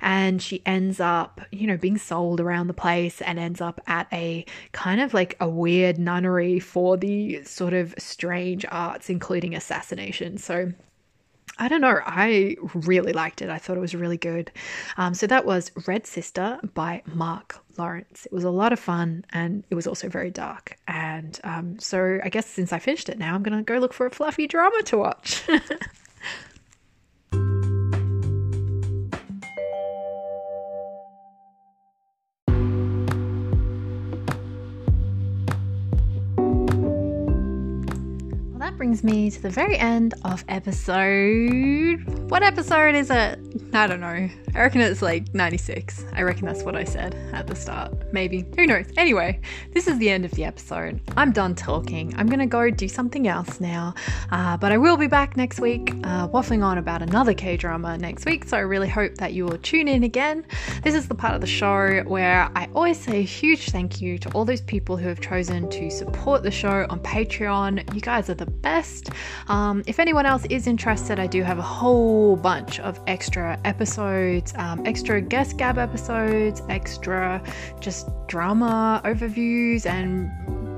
And 0.00 0.42
she 0.42 0.62
ends 0.66 1.00
up, 1.00 1.40
you 1.50 1.66
know, 1.66 1.76
being 1.76 1.98
sold 1.98 2.40
around 2.40 2.66
the 2.66 2.74
place 2.74 3.22
and 3.22 3.38
ends 3.38 3.60
up 3.60 3.80
at 3.86 4.08
a 4.12 4.44
kind 4.72 5.00
of 5.00 5.14
like 5.14 5.36
a 5.40 5.48
weird 5.48 5.98
nunnery 5.98 6.58
for 6.60 6.96
the 6.96 7.42
sort 7.44 7.72
of 7.72 7.94
strange 7.98 8.64
arts, 8.70 9.08
including 9.08 9.54
assassination. 9.54 10.38
So 10.38 10.72
I 11.58 11.68
don't 11.68 11.80
know. 11.80 12.00
I 12.04 12.56
really 12.74 13.12
liked 13.12 13.40
it. 13.40 13.48
I 13.48 13.58
thought 13.58 13.76
it 13.76 13.80
was 13.80 13.94
really 13.94 14.18
good. 14.18 14.50
Um, 14.98 15.14
so 15.14 15.26
that 15.26 15.46
was 15.46 15.72
Red 15.86 16.06
Sister 16.06 16.58
by 16.74 17.02
Mark 17.06 17.58
Lawrence. 17.78 18.26
It 18.26 18.32
was 18.32 18.44
a 18.44 18.50
lot 18.50 18.72
of 18.72 18.78
fun 18.78 19.24
and 19.30 19.64
it 19.70 19.74
was 19.74 19.86
also 19.86 20.08
very 20.08 20.30
dark. 20.30 20.76
And 20.86 21.40
um, 21.44 21.78
so 21.78 22.18
I 22.22 22.28
guess 22.28 22.46
since 22.46 22.72
I 22.72 22.78
finished 22.78 23.08
it 23.08 23.18
now, 23.18 23.34
I'm 23.34 23.42
going 23.42 23.56
to 23.56 23.64
go 23.64 23.78
look 23.78 23.94
for 23.94 24.06
a 24.06 24.10
fluffy 24.10 24.46
drama 24.46 24.82
to 24.84 24.98
watch. 24.98 25.42
brings 38.76 39.02
me 39.02 39.30
to 39.30 39.40
the 39.40 39.48
very 39.48 39.78
end 39.78 40.14
of 40.24 40.44
episode. 40.48 42.04
What 42.30 42.42
episode 42.42 42.94
is 42.94 43.10
it? 43.10 43.38
I 43.72 43.86
don't 43.86 44.00
know. 44.00 44.28
I 44.54 44.60
reckon 44.60 44.80
it's 44.80 45.02
like 45.02 45.34
96. 45.34 46.04
I 46.14 46.22
reckon 46.22 46.46
that's 46.46 46.62
what 46.62 46.76
I 46.76 46.84
said 46.84 47.14
at 47.32 47.46
the 47.46 47.54
start. 47.54 47.92
Maybe. 48.12 48.46
Who 48.56 48.66
knows? 48.66 48.86
Anyway, 48.96 49.40
this 49.72 49.86
is 49.86 49.98
the 49.98 50.10
end 50.10 50.24
of 50.24 50.30
the 50.32 50.44
episode. 50.44 51.00
I'm 51.16 51.32
done 51.32 51.54
talking. 51.54 52.14
I'm 52.16 52.26
going 52.26 52.38
to 52.38 52.46
go 52.46 52.70
do 52.70 52.88
something 52.88 53.28
else 53.28 53.60
now. 53.60 53.94
Uh, 54.30 54.56
but 54.56 54.72
I 54.72 54.78
will 54.78 54.96
be 54.96 55.06
back 55.06 55.36
next 55.36 55.60
week, 55.60 55.90
uh, 56.04 56.28
waffling 56.28 56.64
on 56.64 56.78
about 56.78 57.02
another 57.02 57.34
K 57.34 57.56
drama 57.56 57.96
next 57.98 58.24
week. 58.24 58.46
So 58.46 58.56
I 58.56 58.60
really 58.60 58.88
hope 58.88 59.14
that 59.16 59.32
you 59.32 59.44
will 59.44 59.58
tune 59.58 59.88
in 59.88 60.04
again. 60.04 60.44
This 60.82 60.94
is 60.94 61.08
the 61.08 61.14
part 61.14 61.34
of 61.34 61.40
the 61.40 61.46
show 61.46 62.02
where 62.06 62.50
I 62.54 62.68
always 62.74 62.98
say 62.98 63.18
a 63.18 63.22
huge 63.22 63.70
thank 63.70 64.00
you 64.00 64.18
to 64.18 64.30
all 64.32 64.44
those 64.44 64.62
people 64.62 64.96
who 64.96 65.08
have 65.08 65.20
chosen 65.20 65.68
to 65.70 65.90
support 65.90 66.42
the 66.42 66.50
show 66.50 66.86
on 66.90 67.00
Patreon. 67.00 67.94
You 67.94 68.00
guys 68.00 68.30
are 68.30 68.34
the 68.34 68.46
best. 68.66 69.10
Um, 69.46 69.82
if 69.86 70.00
anyone 70.00 70.26
else 70.26 70.44
is 70.50 70.66
interested, 70.66 71.20
I 71.20 71.28
do 71.28 71.42
have 71.42 71.58
a 71.58 71.68
whole 71.80 72.36
bunch 72.36 72.80
of 72.80 73.00
extra 73.06 73.58
episodes 73.64 74.52
um, 74.56 74.84
extra 74.86 75.20
guest 75.20 75.56
gab 75.56 75.78
episodes, 75.78 76.62
extra 76.68 77.42
just 77.80 78.08
drama 78.26 79.00
overviews, 79.04 79.86
and 79.86 80.30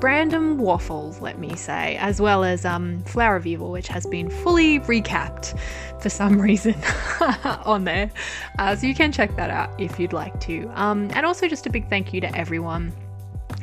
random 0.03 0.59
waffles, 0.59 1.21
let 1.21 1.39
me 1.39 1.57
say, 1.57 1.97
as 1.97 2.21
well 2.21 2.45
as 2.45 2.65
um, 2.65 3.03
Flower 3.05 3.37
of 3.37 3.47
Evil, 3.47 3.71
which 3.71 3.89
has 3.89 4.07
been 4.07 4.29
fully 4.31 4.81
recapped 4.81 5.59
for 6.01 6.09
some 6.09 6.41
reason 6.49 6.75
on 7.65 7.85
there. 7.85 8.11
Uh, 8.59 8.77
so 8.77 8.87
you 8.87 8.95
can 8.95 9.11
check 9.13 9.35
that 9.37 9.51
out 9.51 9.71
if 9.81 9.99
you'd 9.99 10.13
like 10.13 10.39
to. 10.41 10.71
Um, 10.75 11.11
and 11.15 11.25
also, 11.25 11.49
just 11.49 11.67
a 11.67 11.71
big 11.71 11.89
thank 11.89 12.13
you 12.13 12.21
to 12.21 12.37
everyone. 12.37 12.93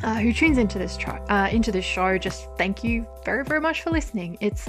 Uh, 0.03 0.15
who 0.15 0.33
tunes 0.33 0.57
into 0.57 0.77
this 0.77 0.97
uh, 1.29 1.49
into 1.51 1.71
this 1.71 1.85
show? 1.85 2.17
Just 2.17 2.47
thank 2.57 2.83
you 2.83 3.07
very 3.23 3.43
very 3.43 3.61
much 3.61 3.81
for 3.81 3.89
listening. 3.91 4.37
It's 4.41 4.67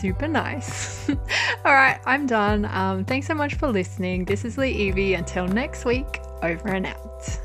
super 0.00 0.28
nice. 0.28 1.08
All 1.64 1.74
right, 1.74 1.98
I'm 2.06 2.26
done. 2.26 2.66
Um, 2.66 3.04
thanks 3.04 3.26
so 3.26 3.34
much 3.34 3.54
for 3.54 3.68
listening. 3.68 4.24
This 4.24 4.44
is 4.44 4.58
Lee 4.58 4.72
Evie. 4.72 5.14
Until 5.14 5.46
next 5.46 5.84
week, 5.84 6.20
over 6.42 6.68
and 6.68 6.86
out. 6.86 7.40